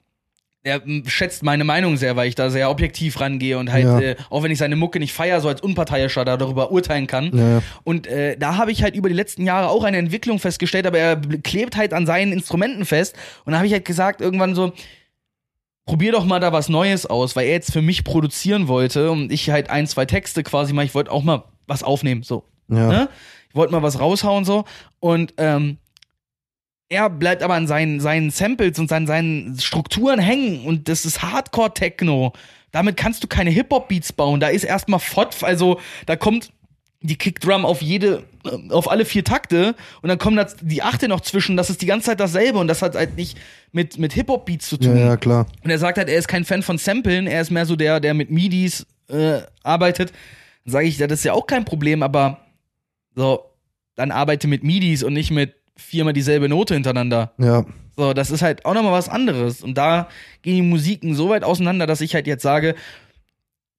der 0.69 0.81
mm, 0.85 1.07
schätzt 1.07 1.43
meine 1.43 1.63
Meinung 1.63 1.97
sehr, 1.97 2.15
weil 2.15 2.27
ich 2.27 2.35
da 2.35 2.49
sehr 2.49 2.69
objektiv 2.69 3.19
rangehe 3.19 3.57
und 3.57 3.71
halt, 3.71 3.83
Ja. 3.85 3.99
äh, 3.99 4.15
auch 4.29 4.43
wenn 4.43 4.51
ich 4.51 4.57
seine 4.57 4.75
Mucke 4.75 4.99
nicht 4.99 5.13
feier, 5.13 5.41
so 5.41 5.47
als 5.47 5.61
Unparteiischer 5.61 6.23
da 6.25 6.37
darüber 6.37 6.71
urteilen 6.71 7.07
kann. 7.07 7.37
Ja. 7.37 7.61
Und 7.83 8.07
äh, 8.07 8.37
da 8.37 8.57
habe 8.57 8.71
ich 8.71 8.83
halt 8.83 8.95
über 8.95 9.09
die 9.09 9.15
letzten 9.15 9.43
Jahre 9.45 9.69
auch 9.69 9.83
eine 9.83 9.97
Entwicklung 9.97 10.39
festgestellt, 10.39 10.85
aber 10.87 10.99
er 10.99 11.17
klebt 11.43 11.75
halt 11.75 11.93
an 11.93 12.05
seinen 12.05 12.31
Instrumenten 12.31 12.85
fest. 12.85 13.15
Und 13.45 13.51
da 13.51 13.57
habe 13.57 13.67
ich 13.67 13.73
halt 13.73 13.85
gesagt, 13.85 14.21
irgendwann 14.21 14.55
so, 14.55 14.73
probier 15.85 16.11
doch 16.11 16.25
mal 16.25 16.39
da 16.39 16.53
was 16.53 16.69
Neues 16.69 17.05
aus, 17.07 17.35
weil 17.35 17.47
er 17.47 17.53
jetzt 17.53 17.73
für 17.73 17.81
mich 17.81 18.03
produzieren 18.03 18.67
wollte 18.67 19.09
und 19.11 19.31
ich 19.31 19.49
halt 19.49 19.69
ein, 19.71 19.87
zwei 19.87 20.05
Texte 20.05 20.43
quasi 20.43 20.71
mal, 20.71 20.85
ich 20.85 20.93
wollte 20.93 21.11
auch 21.11 21.23
mal 21.23 21.43
was 21.65 21.81
aufnehmen, 21.83 22.21
so. 22.23 22.43
Ja. 22.67 22.87
Ne? 22.87 23.09
Ich 23.49 23.55
wollte 23.55 23.71
mal 23.73 23.81
was 23.81 23.99
raushauen 23.99 24.45
so 24.45 24.65
und 24.99 25.33
ähm, 25.37 25.77
er 26.89 27.09
bleibt 27.09 27.43
aber 27.43 27.53
an 27.53 27.67
seinen, 27.67 27.99
seinen 27.99 28.31
Samples 28.31 28.79
und 28.79 28.89
seinen, 28.89 29.05
seinen 29.05 29.59
Strukturen 29.59 30.19
hängen 30.19 30.65
und 30.65 30.89
das 30.89 31.05
ist 31.05 31.21
Hardcore-Techno. 31.21 32.33
Damit 32.71 32.97
kannst 32.97 33.23
du 33.23 33.27
keine 33.27 33.51
Hip-Hop-Beats 33.51 34.13
bauen. 34.13 34.39
Da 34.39 34.47
ist 34.47 34.63
erstmal 34.63 34.99
FOD, 34.99 35.43
also 35.43 35.79
da 36.07 36.15
kommt 36.15 36.51
die 37.01 37.15
Kickdrum 37.15 37.65
auf 37.65 37.81
jede, 37.81 38.23
äh, 38.43 38.71
auf 38.73 38.91
alle 38.91 39.05
vier 39.05 39.23
Takte 39.23 39.75
und 40.01 40.09
dann 40.09 40.17
kommen 40.17 40.35
da 40.35 40.47
die 40.61 40.81
Achte 40.81 41.07
noch 41.07 41.21
zwischen. 41.21 41.55
Das 41.55 41.69
ist 41.69 41.81
die 41.81 41.85
ganze 41.85 42.07
Zeit 42.07 42.19
dasselbe 42.19 42.57
und 42.57 42.67
das 42.67 42.81
hat 42.81 42.95
halt 42.95 43.15
nicht 43.15 43.37
mit, 43.71 43.97
mit 43.97 44.13
Hip-Hop-Beats 44.13 44.67
zu 44.69 44.75
ja, 44.77 44.81
tun. 44.81 44.97
ja, 44.97 45.17
klar. 45.17 45.45
Und 45.63 45.69
er 45.69 45.79
sagt 45.79 45.97
halt, 45.97 46.09
er 46.09 46.17
ist 46.17 46.27
kein 46.27 46.43
Fan 46.43 46.63
von 46.63 46.77
Samplen, 46.77 47.27
er 47.27 47.41
ist 47.41 47.51
mehr 47.51 47.65
so 47.65 47.75
der, 47.75 47.99
der 47.99 48.13
mit 48.13 48.31
MIDIs 48.31 48.85
äh, 49.07 49.41
arbeitet. 49.63 50.11
Dann 50.65 50.71
sage 50.73 50.87
ich, 50.87 50.97
ja, 50.97 51.07
das 51.07 51.19
ist 51.19 51.25
ja 51.25 51.33
auch 51.33 51.47
kein 51.47 51.65
Problem, 51.65 52.03
aber 52.03 52.39
so, 53.15 53.45
dann 53.95 54.11
arbeite 54.11 54.47
mit 54.47 54.63
MIDIs 54.63 55.03
und 55.03 55.13
nicht 55.13 55.31
mit 55.31 55.58
viermal 55.79 56.13
dieselbe 56.13 56.49
Note 56.49 56.73
hintereinander. 56.73 57.33
Ja. 57.37 57.65
So, 57.95 58.13
das 58.13 58.31
ist 58.31 58.41
halt 58.41 58.65
auch 58.65 58.73
nochmal 58.73 58.93
was 58.93 59.09
anderes. 59.09 59.61
Und 59.61 59.77
da 59.77 60.07
gehen 60.41 60.55
die 60.55 60.61
Musiken 60.61 61.15
so 61.15 61.29
weit 61.29 61.43
auseinander, 61.43 61.87
dass 61.87 62.01
ich 62.01 62.13
halt 62.13 62.27
jetzt 62.27 62.43
sage, 62.43 62.75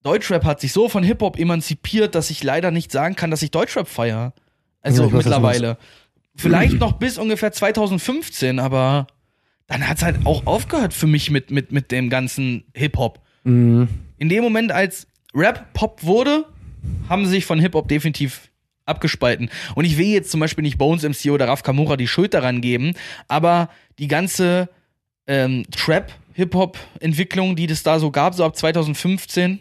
Deutschrap 0.03 0.45
hat 0.45 0.61
sich 0.61 0.73
so 0.73 0.89
von 0.89 1.03
Hip-Hop 1.03 1.39
emanzipiert, 1.39 2.15
dass 2.15 2.31
ich 2.31 2.43
leider 2.43 2.71
nicht 2.71 2.91
sagen 2.91 3.17
kann, 3.17 3.31
dass 3.31 3.43
ich 3.43 3.51
Deutschrap 3.51 3.89
feiere. 3.89 4.33
Also 4.83 5.05
Ja, 5.05 5.11
mittlerweile. 5.11 5.77
Vielleicht 6.37 6.79
noch 6.79 6.93
bis 6.93 7.19
ungefähr 7.19 7.53
2015, 7.53 8.59
aber 8.59 9.07
dann 9.67 9.87
hat 9.87 9.99
es 9.99 10.03
halt 10.03 10.25
auch 10.25 10.47
aufgehört 10.47 10.95
für 10.95 11.07
mich 11.07 11.31
mit, 11.31 11.51
mit, 11.51 11.71
mit 11.71 11.93
dem 11.93 12.09
ganzen 12.09 12.65
Hip-Hop. 12.75 13.21
Mhm. 13.45 13.89
In 14.17 14.29
dem 14.29 14.43
Moment, 14.43 14.73
als 14.73 15.07
Rap 15.35 15.73
Pop 15.75 16.03
wurde, 16.03 16.45
haben 17.09 17.25
sie 17.25 17.33
sich 17.33 17.47
von 17.47 17.59
Hip-Hop 17.61 17.89
definitiv 17.89 18.50
abgespalten. 18.91 19.49
Und 19.75 19.85
ich 19.87 19.97
will 19.97 20.07
jetzt 20.09 20.31
zum 20.31 20.41
Beispiel 20.41 20.63
nicht 20.63 20.79
Bones 20.79 21.03
MC 21.03 21.31
oder 21.33 21.49
Raf 21.49 21.63
Kamura 21.63 21.97
die 21.97 22.07
Schuld 22.07 22.35
daran 22.35 22.61
geben, 22.61 22.93
aber 23.29 23.71
die 23.99 24.09
ganze 24.09 24.69
ähm, 25.27 25.65
Trap-Hip-Hop-Entwicklung, 25.71 27.57
die 27.57 27.67
das 27.67 27.83
da 27.83 27.99
so 27.99 28.11
gab, 28.11 28.35
so 28.35 28.45
ab 28.45 28.57
2015, 28.57 29.61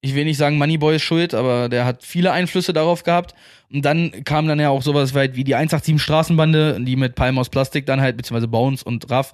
ich 0.00 0.14
will 0.14 0.24
nicht 0.24 0.36
sagen 0.36 0.58
Moneyboy 0.58 0.96
ist 0.96 1.02
schuld, 1.02 1.34
aber 1.34 1.68
der 1.68 1.84
hat 1.84 2.04
viele 2.04 2.30
Einflüsse 2.32 2.72
darauf 2.72 3.02
gehabt. 3.02 3.34
Und 3.72 3.84
dann 3.84 4.24
kam 4.24 4.46
dann 4.46 4.60
ja 4.60 4.68
auch 4.70 4.82
sowas 4.82 5.12
weit 5.14 5.34
wie 5.34 5.42
die 5.44 5.56
187 5.56 6.00
Straßenbande, 6.00 6.78
die 6.80 6.94
mit 6.96 7.16
Palm 7.16 7.36
aus 7.38 7.48
Plastik 7.48 7.84
dann 7.86 8.00
halt, 8.00 8.16
beziehungsweise 8.16 8.46
Bones 8.48 8.82
und 8.84 9.10
Raff, 9.10 9.32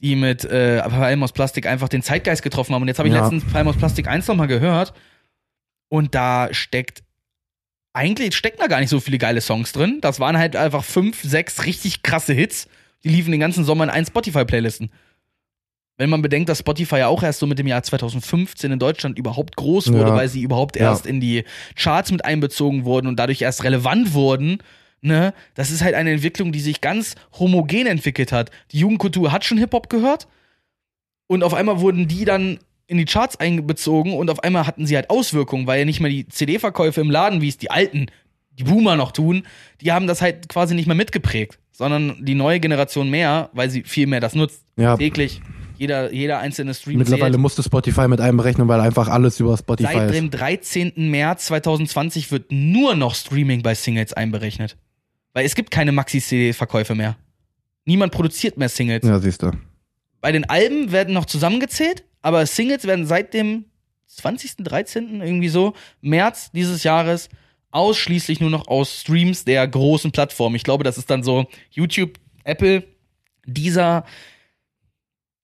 die 0.00 0.16
mit 0.16 0.44
äh, 0.44 0.82
Palm 0.82 1.22
aus 1.22 1.32
Plastik 1.32 1.66
einfach 1.66 1.88
den 1.88 2.02
Zeitgeist 2.02 2.42
getroffen 2.42 2.74
haben. 2.74 2.82
Und 2.82 2.88
jetzt 2.88 2.98
habe 2.98 3.08
ich 3.08 3.14
Ja. 3.14 3.20
letztens 3.20 3.44
Palm 3.52 3.68
aus 3.68 3.76
Plastik 3.76 4.08
1 4.08 4.26
nochmal 4.26 4.48
gehört. 4.48 4.92
Und 5.88 6.14
da 6.14 6.48
steckt, 6.52 7.02
eigentlich 7.92 8.36
stecken 8.36 8.58
da 8.60 8.66
gar 8.66 8.80
nicht 8.80 8.88
so 8.90 9.00
viele 9.00 9.18
geile 9.18 9.40
Songs 9.40 9.72
drin. 9.72 9.98
Das 10.00 10.20
waren 10.20 10.38
halt 10.38 10.54
einfach 10.56 10.84
fünf, 10.84 11.22
sechs 11.22 11.64
richtig 11.64 12.02
krasse 12.02 12.32
Hits. 12.32 12.68
Die 13.02 13.08
liefen 13.08 13.30
den 13.32 13.40
ganzen 13.40 13.64
Sommer 13.64 13.84
in 13.84 13.90
allen 13.90 14.06
Spotify-Playlisten. 14.06 14.90
Wenn 15.96 16.08
man 16.10 16.22
bedenkt, 16.22 16.48
dass 16.48 16.60
Spotify 16.60 16.98
ja 16.98 17.08
auch 17.08 17.22
erst 17.22 17.40
so 17.40 17.46
mit 17.46 17.58
dem 17.58 17.66
Jahr 17.66 17.82
2015 17.82 18.72
in 18.72 18.78
Deutschland 18.78 19.18
überhaupt 19.18 19.56
groß 19.56 19.92
wurde, 19.92 20.10
Ja. 20.10 20.14
weil 20.14 20.28
sie 20.28 20.42
überhaupt 20.42 20.76
Ja. 20.76 20.90
erst 20.90 21.04
in 21.04 21.20
die 21.20 21.44
Charts 21.76 22.10
mit 22.10 22.24
einbezogen 22.24 22.84
wurden 22.84 23.06
und 23.06 23.16
dadurch 23.16 23.42
erst 23.42 23.64
relevant 23.64 24.14
wurden, 24.14 24.58
ne? 25.02 25.34
Das 25.54 25.70
ist 25.70 25.82
halt 25.82 25.94
eine 25.94 26.10
Entwicklung, 26.12 26.52
die 26.52 26.60
sich 26.60 26.80
ganz 26.80 27.16
homogen 27.38 27.86
entwickelt 27.86 28.32
hat. 28.32 28.50
Die 28.72 28.78
Jugendkultur 28.78 29.30
hat 29.32 29.44
schon 29.44 29.58
Hip-Hop 29.58 29.90
gehört 29.90 30.26
und 31.26 31.42
auf 31.42 31.52
einmal 31.52 31.80
wurden 31.80 32.08
die 32.08 32.24
dann 32.24 32.60
in 32.90 32.98
die 32.98 33.04
Charts 33.04 33.38
einbezogen 33.38 34.14
und 34.14 34.30
auf 34.30 34.42
einmal 34.42 34.66
hatten 34.66 34.84
sie 34.84 34.96
halt 34.96 35.10
Auswirkungen, 35.10 35.66
weil 35.68 35.78
ja 35.78 35.84
nicht 35.84 36.00
mehr 36.00 36.10
die 36.10 36.26
CD-Verkäufe 36.26 37.00
im 37.00 37.10
Laden, 37.10 37.40
wie 37.40 37.48
es 37.48 37.56
die 37.56 37.70
alten, 37.70 38.06
die 38.58 38.64
Boomer 38.64 38.96
noch 38.96 39.12
tun, 39.12 39.44
die 39.80 39.92
haben 39.92 40.08
das 40.08 40.20
halt 40.20 40.48
quasi 40.48 40.74
nicht 40.74 40.86
mehr 40.86 40.96
mitgeprägt, 40.96 41.60
sondern 41.70 42.16
die 42.20 42.34
neue 42.34 42.58
Generation 42.58 43.08
mehr, 43.08 43.48
weil 43.52 43.70
sie 43.70 43.84
viel 43.84 44.08
mehr 44.08 44.20
das 44.20 44.34
nutzt. 44.34 44.64
Ja. 44.76 44.96
Täglich. 44.96 45.40
Jeder, 45.78 46.12
jeder 46.12 46.40
einzelne 46.40 46.74
Stream 46.74 46.98
Mittlerweile 46.98 47.32
zählt. 47.32 47.40
musste 47.40 47.62
Spotify 47.62 48.08
mit 48.08 48.20
einberechnen, 48.20 48.66
weil 48.68 48.80
einfach 48.80 49.08
alles 49.08 49.38
über 49.40 49.56
Spotify 49.56 49.92
Seit 49.94 50.10
ist. 50.10 50.16
dem 50.16 50.30
13. 50.30 50.92
März 51.10 51.46
2020 51.46 52.32
wird 52.32 52.50
nur 52.50 52.96
noch 52.96 53.14
Streaming 53.14 53.62
bei 53.62 53.74
Singles 53.74 54.12
einberechnet. 54.12 54.76
Weil 55.32 55.46
es 55.46 55.54
gibt 55.54 55.70
keine 55.70 55.92
Maxi-CD-Verkäufe 55.92 56.94
mehr. 56.94 57.16
Niemand 57.84 58.12
produziert 58.12 58.58
mehr 58.58 58.68
Singles. 58.68 59.06
Ja, 59.06 59.20
siehst 59.20 59.42
du. 59.42 59.52
Bei 60.20 60.32
den 60.32 60.50
Alben 60.50 60.92
werden 60.92 61.14
noch 61.14 61.24
zusammengezählt, 61.24 62.04
aber 62.22 62.46
Singles 62.46 62.84
werden 62.86 63.06
seit 63.06 63.34
dem 63.34 63.64
20., 64.06 64.56
13. 64.58 65.20
irgendwie 65.20 65.48
so, 65.48 65.74
März 66.00 66.50
dieses 66.52 66.82
Jahres 66.82 67.28
ausschließlich 67.70 68.40
nur 68.40 68.50
noch 68.50 68.66
aus 68.66 69.00
Streams 69.00 69.44
der 69.44 69.66
großen 69.66 70.10
Plattformen. 70.10 70.56
Ich 70.56 70.64
glaube, 70.64 70.84
das 70.84 70.98
ist 70.98 71.10
dann 71.10 71.22
so 71.22 71.46
YouTube, 71.70 72.18
Apple, 72.44 72.82
dieser, 73.46 74.04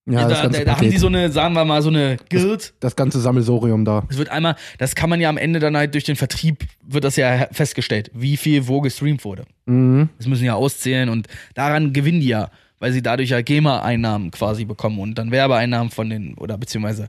Ja, 0.09 0.29
das 0.29 0.39
da, 0.39 0.43
ganze 0.43 0.59
da, 0.61 0.65
da 0.65 0.77
haben 0.79 0.91
die 0.91 0.99
so 0.99 1.07
eine, 1.07 1.31
sagen 1.31 1.55
wir 1.55 1.65
mal, 1.65 1.83
so 1.83 1.89
eine 1.89 2.17
Guild. 2.29 2.75
das 2.81 2.97
ganze 2.97 3.21
Sammelsorium 3.21 3.85
da. 3.85 4.05
Es 4.09 4.19
wird 4.19 4.29
einmal, 4.29 4.57
das 4.79 4.95
kann 4.95 5.11
man 5.11 5.21
ja 5.21 5.29
am 5.29 5.37
Ende 5.37 5.61
dann 5.61 5.77
halt 5.77 5.95
durch 5.95 6.05
den 6.05 6.17
Vertrieb, 6.17 6.65
wird 6.83 7.05
das 7.05 7.17
ja 7.17 7.49
festgestellt, 7.53 8.11
wie 8.15 8.37
viel 8.37 8.67
wo 8.67 8.81
gestreamt 8.81 9.25
wurde. 9.25 9.45
Mhm. 9.67 10.09
Das 10.19 10.27
müssen 10.27 10.45
ja 10.45 10.55
auszählen 10.55 11.09
und 11.09 11.29
daran 11.55 11.93
gewinnen 11.93 12.21
die 12.21 12.29
ja, 12.29 12.51
weil 12.79 12.93
sie 12.93 13.03
dadurch 13.03 13.31
ja 13.31 13.41
GEMA-Einnahmen 13.41 14.31
quasi 14.31 14.65
bekommen 14.65 14.99
und 14.99 15.17
dann 15.17 15.31
Werbeeinnahmen 15.31 15.91
von 15.91 16.11
den, 16.11 16.35
oder 16.35 16.59
beziehungsweise, 16.59 17.09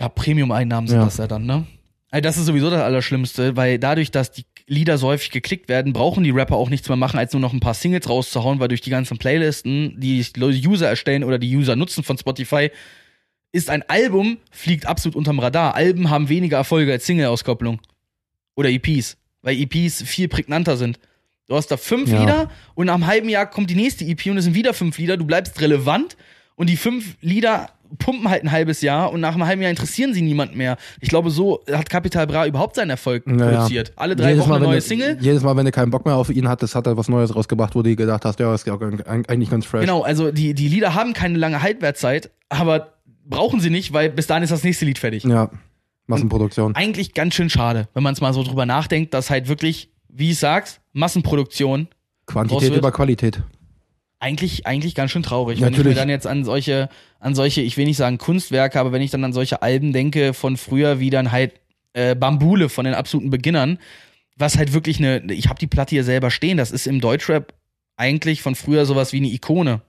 ja, 0.00 0.08
Premium-Einnahmen 0.08 0.86
sind 0.88 0.98
Ja. 0.98 1.04
das 1.04 1.16
ja 1.18 1.26
dann, 1.26 1.46
ne? 1.46 1.66
Also 2.10 2.22
das 2.22 2.38
ist 2.38 2.46
sowieso 2.46 2.70
das 2.70 2.80
Allerschlimmste, 2.80 3.56
weil 3.56 3.78
dadurch, 3.78 4.10
dass 4.10 4.32
die 4.32 4.44
Lieder 4.66 4.96
so 4.96 5.08
häufig 5.08 5.30
geklickt 5.30 5.68
werden, 5.68 5.92
brauchen 5.92 6.24
die 6.24 6.30
Rapper 6.30 6.56
auch 6.56 6.70
nichts 6.70 6.88
mehr 6.88 6.96
machen, 6.96 7.18
als 7.18 7.32
nur 7.32 7.40
noch 7.40 7.52
ein 7.52 7.60
paar 7.60 7.74
Singles 7.74 8.08
rauszuhauen, 8.08 8.60
weil 8.60 8.68
durch 8.68 8.80
die 8.80 8.90
ganzen 8.90 9.18
Playlisten, 9.18 10.00
die 10.00 10.24
die 10.34 10.68
User 10.68 10.88
erstellen 10.88 11.24
oder 11.24 11.38
die 11.38 11.54
User 11.54 11.76
nutzen 11.76 12.02
von 12.04 12.16
Spotify, 12.16 12.70
ist 13.52 13.68
ein 13.70 13.82
Album, 13.88 14.38
fliegt 14.50 14.86
absolut 14.86 15.16
unterm 15.16 15.38
Radar. 15.38 15.74
Alben 15.74 16.08
haben 16.10 16.28
weniger 16.28 16.58
Erfolge 16.58 16.92
als 16.92 17.06
Single-Auskopplung. 17.06 17.80
Oder 18.56 18.70
EPs, 18.70 19.16
weil 19.42 19.56
EPs 19.56 20.02
viel 20.02 20.28
prägnanter 20.28 20.76
sind. 20.76 20.98
Du 21.48 21.56
hast 21.56 21.68
da 21.70 21.76
fünf 21.78 22.10
Ja. 22.10 22.20
Lieder 22.20 22.50
und 22.74 22.86
nach 22.86 22.94
einem 22.94 23.06
halben 23.06 23.28
Jahr 23.28 23.46
kommt 23.46 23.70
die 23.70 23.74
nächste 23.74 24.04
EP 24.04 24.26
und 24.26 24.36
es 24.36 24.44
sind 24.44 24.54
wieder 24.54 24.74
fünf 24.74 24.98
Lieder. 24.98 25.16
Du 25.16 25.24
bleibst 25.24 25.60
relevant 25.60 26.16
und 26.56 26.68
die 26.68 26.76
fünf 26.76 27.16
Lieder 27.22 27.70
pumpen 27.98 28.28
halt 28.28 28.44
ein 28.44 28.52
halbes 28.52 28.82
Jahr 28.82 29.10
und 29.10 29.20
nach 29.20 29.32
einem 29.32 29.46
halben 29.46 29.62
Jahr 29.62 29.70
interessieren 29.70 30.12
sie 30.12 30.20
niemand 30.20 30.54
mehr. 30.54 30.76
Ich 31.00 31.08
glaube, 31.08 31.30
so 31.30 31.64
hat 31.72 31.88
Capital 31.88 32.26
Bra 32.26 32.46
überhaupt 32.46 32.74
seinen 32.76 32.90
Erfolg 32.90 33.26
Naja. 33.26 33.50
produziert. 33.60 33.92
Alle 33.96 34.14
drei 34.14 34.28
Jedes 34.32 34.42
Wochen 34.42 34.50
Mal, 34.50 34.56
eine 34.56 34.64
neue 34.66 34.74
du, 34.76 34.82
Single. 34.82 35.16
Jedes 35.22 35.42
Mal, 35.42 35.56
wenn 35.56 35.64
du 35.64 35.72
keinen 35.72 35.90
Bock 35.90 36.04
mehr 36.04 36.16
auf 36.16 36.28
ihn 36.28 36.46
hattest, 36.48 36.74
hat 36.74 36.86
er 36.86 36.98
was 36.98 37.08
Neues 37.08 37.34
rausgebracht, 37.34 37.74
wo 37.74 37.80
du 37.82 37.96
gedacht 37.96 38.26
hast, 38.26 38.38
ja, 38.40 38.54
ist 38.54 38.66
ja 38.66 38.74
auch 38.74 38.80
eigentlich 38.82 39.48
ganz 39.48 39.64
fresh. 39.64 39.80
Genau, 39.80 40.02
also 40.02 40.30
die, 40.30 40.52
die 40.52 40.68
Lieder 40.68 40.92
haben 40.94 41.14
keine 41.14 41.38
lange 41.38 41.62
Haltwertzeit, 41.62 42.30
aber 42.50 42.92
brauchen 43.24 43.60
sie 43.60 43.70
nicht, 43.70 43.94
weil 43.94 44.10
bis 44.10 44.26
dahin 44.26 44.42
ist 44.42 44.50
das 44.50 44.64
nächste 44.64 44.84
Lied 44.84 44.98
fertig. 44.98 45.24
Ja, 45.24 45.50
Massenproduktion. 46.08 46.74
Eigentlich 46.74 47.14
ganz 47.14 47.34
schön 47.34 47.48
schade, 47.48 47.88
wenn 47.94 48.02
man 48.02 48.12
es 48.12 48.20
mal 48.20 48.34
so 48.34 48.42
drüber 48.42 48.66
nachdenkt, 48.66 49.14
dass 49.14 49.30
halt 49.30 49.48
wirklich, 49.48 49.90
wie 50.10 50.32
ich 50.32 50.38
sag's, 50.38 50.80
Massenproduktion 50.98 51.88
Quantität 52.26 52.74
über 52.74 52.92
Qualität. 52.92 53.42
eigentlich, 54.18 54.66
eigentlich 54.66 54.94
ganz 54.94 55.12
schön 55.12 55.22
traurig. 55.22 55.60
Wenn 55.60 55.68
ich 55.68 55.78
Natürlich. 55.78 55.96
mir 55.96 56.00
dann 56.00 56.08
jetzt 56.10 56.26
an 56.26 56.44
solche, 56.44 56.88
an 57.20 57.34
solche, 57.34 57.62
ich 57.62 57.76
will 57.76 57.86
nicht 57.86 57.96
sagen 57.96 58.18
Kunstwerke, 58.18 58.78
aber 58.78 58.92
wenn 58.92 59.00
ich 59.00 59.10
dann 59.10 59.24
an 59.24 59.32
solche 59.32 59.62
Alben 59.62 59.92
denke 59.92 60.34
von 60.34 60.56
früher, 60.56 61.00
wie 61.00 61.10
dann 61.10 61.32
halt 61.32 61.54
äh, 61.94 62.14
Bambule 62.14 62.68
von 62.68 62.84
den 62.84 62.94
absoluten 62.94 63.30
Beginnern, 63.30 63.78
was 64.36 64.58
halt 64.58 64.72
wirklich 64.72 64.98
eine, 64.98 65.32
ich 65.32 65.48
habe 65.48 65.58
die 65.58 65.66
Platte 65.66 65.90
hier 65.90 66.04
selber 66.04 66.30
stehen, 66.30 66.58
das 66.58 66.70
ist 66.70 66.86
im 66.86 67.00
Deutschrap 67.00 67.54
eigentlich 67.96 68.42
von 68.42 68.54
früher 68.54 68.84
sowas 68.84 69.12
wie 69.12 69.18
eine 69.18 69.28
Ikone. 69.28 69.80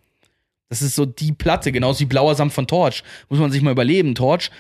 Das 0.70 0.82
ist 0.82 0.96
so 0.96 1.06
die 1.06 1.32
Platte, 1.32 1.72
genauso 1.72 2.02
wie 2.02 2.06
Blauer 2.06 2.36
Samt 2.36 2.54
von 2.54 2.68
Torch. 2.68 3.04
Muss 3.30 3.40
man 3.40 3.52
sich 3.52 3.62
mal 3.62 3.72
überleben. 3.72 4.14
Torch, 4.14 4.52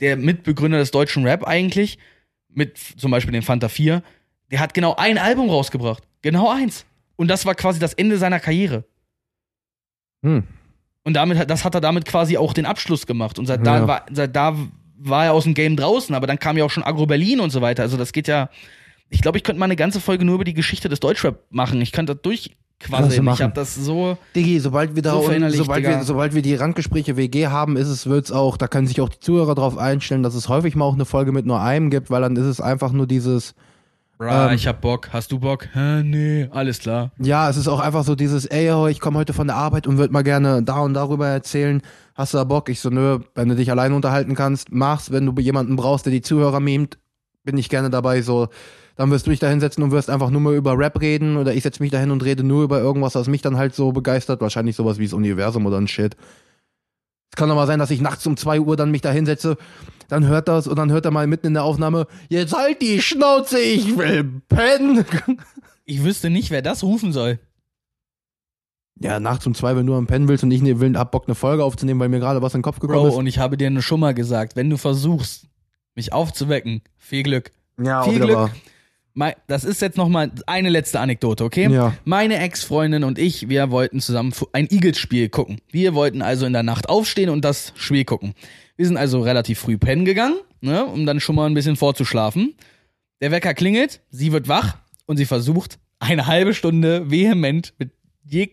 der 0.00 0.16
Mitbegründer 0.16 0.78
des 0.78 0.90
deutschen 0.90 1.24
Rap 1.26 1.44
eigentlich, 1.46 1.98
mit 2.48 2.78
zum 2.78 3.10
Beispiel 3.10 3.32
den 3.32 3.42
Fanta 3.42 3.68
4, 3.68 4.02
der 4.50 4.60
hat 4.60 4.74
genau 4.74 4.94
ein 4.96 5.18
Album 5.18 5.48
rausgebracht. 5.50 6.02
Genau 6.22 6.50
eins. 6.50 6.84
Und 7.16 7.28
das 7.28 7.46
war 7.46 7.54
quasi 7.54 7.78
das 7.78 7.94
Ende 7.94 8.18
seiner 8.18 8.40
Karriere. 8.40 8.84
Hm. 10.22 10.44
Und 11.04 11.14
damit, 11.14 11.38
hat- 11.38 11.50
das 11.50 11.64
hat 11.64 11.74
er 11.74 11.80
damit 11.80 12.04
quasi 12.04 12.36
auch 12.36 12.52
den 12.52 12.66
Abschluss 12.66 13.06
gemacht. 13.06 13.38
Und 13.38 13.46
seit 13.46 13.66
da, 13.66 13.78
Ja. 13.78 13.88
war, 13.88 14.06
seit 14.12 14.34
da 14.36 14.54
war 14.98 15.26
er 15.26 15.32
aus 15.32 15.44
dem 15.44 15.54
Game 15.54 15.76
draußen, 15.76 16.14
aber 16.14 16.26
dann 16.26 16.38
kam 16.38 16.56
ja 16.58 16.64
auch 16.64 16.70
schon 16.70 16.82
Agro 16.82 17.06
Berlin 17.06 17.40
und 17.40 17.50
so 17.50 17.60
weiter. 17.60 17.82
Also 17.82 17.96
das 17.96 18.12
geht 18.12 18.28
ja. 18.28 18.50
Ich 19.10 19.22
glaube, 19.22 19.38
ich 19.38 19.44
könnte 19.44 19.58
mal 19.58 19.64
eine 19.66 19.76
ganze 19.76 20.00
Folge 20.00 20.24
nur 20.24 20.34
über 20.34 20.44
die 20.44 20.54
Geschichte 20.54 20.88
des 20.88 21.00
Deutschrap 21.00 21.44
machen. 21.50 21.80
Ich 21.80 21.92
könnte 21.92 22.14
das 22.14 22.22
Kannst 22.22 22.46
du 22.46 22.48
durchquasseln. 23.20 23.28
Ich 23.28 23.42
habe 23.42 23.54
das 23.54 23.74
so. 23.74 24.18
Digi, 24.36 24.60
sobald 24.60 24.94
wir 24.96 25.02
da 25.02 25.12
So 25.12 25.20
und, 25.20 25.50
sobald 25.52 25.78
Digga. 25.78 25.88
wir, 25.98 26.04
sobald 26.04 26.34
wir 26.34 26.42
die 26.42 26.54
Randgespräche 26.54 27.16
WG 27.16 27.46
haben, 27.46 27.76
ist 27.76 27.88
es, 27.88 28.06
wird's 28.06 28.30
auch, 28.32 28.56
da 28.58 28.68
können 28.68 28.86
sich 28.86 29.00
auch 29.00 29.08
die 29.08 29.18
Zuhörer 29.20 29.54
drauf 29.54 29.78
einstellen, 29.78 30.22
dass 30.22 30.34
es 30.34 30.48
häufig 30.50 30.76
mal 30.76 30.84
auch 30.84 30.94
eine 30.94 31.06
Folge 31.06 31.32
mit 31.32 31.46
nur 31.46 31.60
einem 31.60 31.88
gibt, 31.90 32.10
weil 32.10 32.20
dann 32.20 32.36
ist 32.36 32.44
es 32.44 32.60
einfach 32.60 32.92
nur 32.92 33.06
dieses, 33.06 33.54
Bra, 34.18 34.48
Ähm. 34.48 34.54
ich 34.56 34.66
hab 34.66 34.80
Bock. 34.80 35.10
Hast 35.12 35.30
du 35.32 35.38
Bock? 35.38 35.68
Hä, 35.72 36.02
nee, 36.02 36.48
alles 36.50 36.80
klar. 36.80 37.12
ja, 37.18 37.48
es 37.48 37.56
ist 37.56 37.68
auch 37.68 37.78
einfach 37.80 38.02
so 38.04 38.14
dieses, 38.16 38.46
ey, 38.46 38.90
ich 38.90 38.98
komme 39.00 39.18
heute 39.18 39.32
von 39.32 39.46
der 39.46 39.56
Arbeit 39.56 39.86
und 39.86 39.96
würde 39.96 40.12
mal 40.12 40.22
gerne 40.24 40.62
da 40.62 40.80
und 40.80 40.94
darüber 40.94 41.28
erzählen. 41.28 41.80
Hast 42.14 42.34
du 42.34 42.38
da 42.38 42.44
Bock? 42.44 42.68
Ich 42.68 42.80
so, 42.80 42.90
nö, 42.90 43.20
wenn 43.36 43.48
du 43.48 43.54
dich 43.54 43.70
alleine 43.70 43.94
unterhalten 43.94 44.34
kannst, 44.34 44.72
mach's. 44.72 45.12
Wenn 45.12 45.24
du 45.24 45.40
jemanden 45.40 45.76
brauchst, 45.76 46.04
der 46.04 46.10
die 46.12 46.20
Zuhörer 46.20 46.58
mimt, 46.58 46.98
bin 47.44 47.56
ich 47.56 47.68
gerne 47.68 47.90
dabei. 47.90 48.20
So, 48.22 48.48
dann 48.96 49.12
wirst 49.12 49.26
du 49.26 49.30
dich 49.30 49.38
da 49.38 49.48
hinsetzen 49.48 49.84
und 49.84 49.92
wirst 49.92 50.10
einfach 50.10 50.30
nur 50.30 50.40
mal 50.40 50.54
über 50.56 50.76
Rap 50.76 51.00
reden 51.00 51.36
oder 51.36 51.54
ich 51.54 51.62
setze 51.62 51.80
mich 51.80 51.92
da 51.92 51.98
hin 51.98 52.10
und 52.10 52.24
rede 52.24 52.42
nur 52.42 52.64
über 52.64 52.80
irgendwas, 52.80 53.14
was 53.14 53.28
mich 53.28 53.42
dann 53.42 53.56
halt 53.56 53.72
so 53.76 53.92
begeistert. 53.92 54.40
Wahrscheinlich 54.40 54.74
sowas 54.74 54.98
wie 54.98 55.04
das 55.04 55.12
Universum 55.12 55.64
oder 55.64 55.76
ein 55.78 55.86
Shit. 55.86 56.16
Es 57.30 57.36
kann 57.36 57.48
doch 57.48 57.54
mal 57.54 57.66
sein, 57.66 57.78
dass 57.78 57.90
ich 57.90 58.00
nachts 58.00 58.26
um 58.26 58.36
2 58.36 58.60
Uhr 58.60 58.76
dann 58.76 58.90
mich 58.90 59.00
da 59.00 59.10
hinsetze, 59.10 59.56
dann 60.08 60.26
hört 60.26 60.48
das 60.48 60.66
und 60.66 60.76
dann 60.76 60.90
hört 60.90 61.04
er 61.04 61.10
mal 61.10 61.26
mitten 61.26 61.48
in 61.48 61.54
der 61.54 61.64
Aufnahme, 61.64 62.06
jetzt 62.28 62.56
halt 62.56 62.80
die 62.82 63.00
Schnauze, 63.00 63.58
ich 63.60 63.96
will 63.96 64.42
pennen. 64.48 65.04
Ich 65.90 66.04
wüsste 66.04 66.28
nicht, 66.28 66.50
wer 66.50 66.60
das 66.60 66.82
rufen 66.82 67.14
soll. 67.14 67.38
Ja, 69.00 69.20
nachts 69.20 69.46
um 69.46 69.54
zwei, 69.54 69.74
wenn 69.74 69.86
du 69.86 69.94
am 69.94 70.06
Pennen 70.06 70.28
willst 70.28 70.44
und 70.44 70.50
ich 70.50 70.60
ne, 70.60 70.80
will, 70.80 70.98
hab 70.98 71.12
Bock, 71.12 71.24
eine 71.26 71.34
Folge 71.34 71.64
aufzunehmen, 71.64 71.98
weil 71.98 72.10
mir 72.10 72.18
gerade 72.18 72.42
was 72.42 72.52
in 72.52 72.58
den 72.58 72.62
Kopf 72.62 72.78
gekommen 72.78 73.00
Bro, 73.00 73.08
ist. 73.08 73.14
und 73.14 73.26
ich 73.26 73.38
habe 73.38 73.56
dir 73.56 73.80
schon 73.80 74.00
mal 74.00 74.12
gesagt, 74.12 74.54
wenn 74.54 74.68
du 74.68 74.76
versuchst, 74.76 75.46
mich 75.94 76.12
aufzuwecken, 76.12 76.82
viel 76.98 77.22
Glück. 77.22 77.52
Ja, 77.82 78.02
viel 78.02 78.20
Glück. 78.20 78.36
wahr. 78.36 78.50
Das 79.46 79.64
ist 79.64 79.82
jetzt 79.82 79.96
noch 79.96 80.08
mal 80.08 80.30
eine 80.46 80.68
letzte 80.68 81.00
Anekdote, 81.00 81.44
okay? 81.44 81.68
Ja. 81.70 81.94
Meine 82.04 82.38
Ex-Freundin 82.38 83.04
und 83.04 83.18
ich, 83.18 83.48
wir 83.48 83.70
wollten 83.70 84.00
zusammen 84.00 84.32
ein 84.52 84.68
Eagles-Spiel 84.70 85.28
gucken. 85.28 85.60
Wir 85.70 85.94
wollten 85.94 86.22
also 86.22 86.46
in 86.46 86.52
der 86.52 86.62
Nacht 86.62 86.88
aufstehen 86.88 87.30
und 87.30 87.44
das 87.44 87.72
Spiel 87.76 88.04
gucken. 88.04 88.34
Wir 88.76 88.86
sind 88.86 88.96
also 88.96 89.20
relativ 89.20 89.58
früh 89.58 89.76
pennen 89.76 90.04
gegangen, 90.04 90.36
ne, 90.60 90.84
um 90.84 91.04
dann 91.04 91.20
schon 91.20 91.34
mal 91.34 91.46
ein 91.46 91.54
bisschen 91.54 91.76
vorzuschlafen. 91.76 92.54
Der 93.20 93.30
Wecker 93.30 93.54
klingelt, 93.54 94.00
sie 94.10 94.32
wird 94.32 94.48
wach 94.48 94.76
und 95.06 95.16
sie 95.16 95.26
versucht 95.26 95.78
eine 95.98 96.26
halbe 96.26 96.54
Stunde 96.54 97.10
vehement 97.10 97.74
mit 97.78 97.90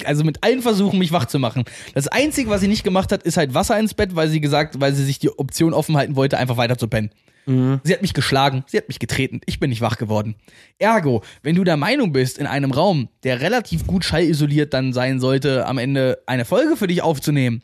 also 0.05 0.23
mit 0.23 0.41
allen 0.41 0.61
Versuchen, 0.61 0.99
mich 0.99 1.11
wach 1.11 1.25
zu 1.25 1.37
machen. 1.37 1.65
Das 1.93 2.07
Einzige, 2.07 2.49
was 2.49 2.61
sie 2.61 2.69
nicht 2.69 2.85
gemacht 2.85 3.11
hat, 3.11 3.23
ist 3.23 3.35
halt 3.35 3.53
Wasser 3.53 3.77
ins 3.77 3.93
Bett, 3.93 4.15
weil 4.15 4.29
sie 4.29 4.39
gesagt, 4.39 4.79
weil 4.79 4.93
sie 4.93 5.03
sich 5.03 5.19
die 5.19 5.37
Option 5.37 5.73
offen 5.73 5.97
halten 5.97 6.15
wollte, 6.15 6.37
einfach 6.37 6.55
weiter 6.55 6.77
zu 6.77 6.87
pennen. 6.87 7.09
Sie 7.47 7.93
hat 7.93 8.01
mich 8.01 8.13
geschlagen, 8.15 8.63
sie 8.67 8.77
hat 8.77 8.87
mich 8.87 8.97
getreten, 8.97 9.39
ich 9.45 9.59
bin 9.59 9.69
nicht 9.69 9.81
wach 9.81 9.97
geworden. 9.97 10.33
Ergo, 10.79 11.21
wenn 11.43 11.55
du 11.55 11.63
der 11.63 11.77
Meinung 11.77 12.11
bist, 12.11 12.39
in 12.39 12.47
einem 12.47 12.71
Raum, 12.71 13.07
der 13.23 13.39
relativ 13.39 13.85
gut 13.85 14.03
schallisoliert 14.03 14.73
dann 14.73 14.93
sein 14.93 15.19
sollte, 15.19 15.67
am 15.67 15.77
Ende 15.77 16.23
eine 16.25 16.43
Folge 16.45 16.75
für 16.75 16.87
dich 16.87 17.03
aufzunehmen, 17.03 17.61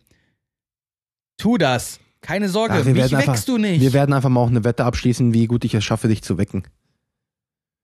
tu 1.37 1.57
das. 1.57 1.99
Keine 2.21 2.49
Sorge, 2.49 2.75
Ach, 2.75 2.85
wir 2.85 2.93
mich 2.93 3.15
einfach- 3.15 3.33
weckst 3.33 3.47
du 3.47 3.57
nicht. 3.57 3.81
Wir 3.81 3.93
werden 3.93 4.13
einfach 4.13 4.29
mal 4.29 4.41
auch 4.41 4.49
eine 4.49 4.63
Wette 4.63 4.85
abschließen, 4.85 5.33
wie 5.33 5.47
gut 5.47 5.65
ich 5.65 5.73
es 5.73 5.83
schaffe, 5.83 6.07
dich 6.07 6.21
zu 6.21 6.37
wecken. 6.37 6.63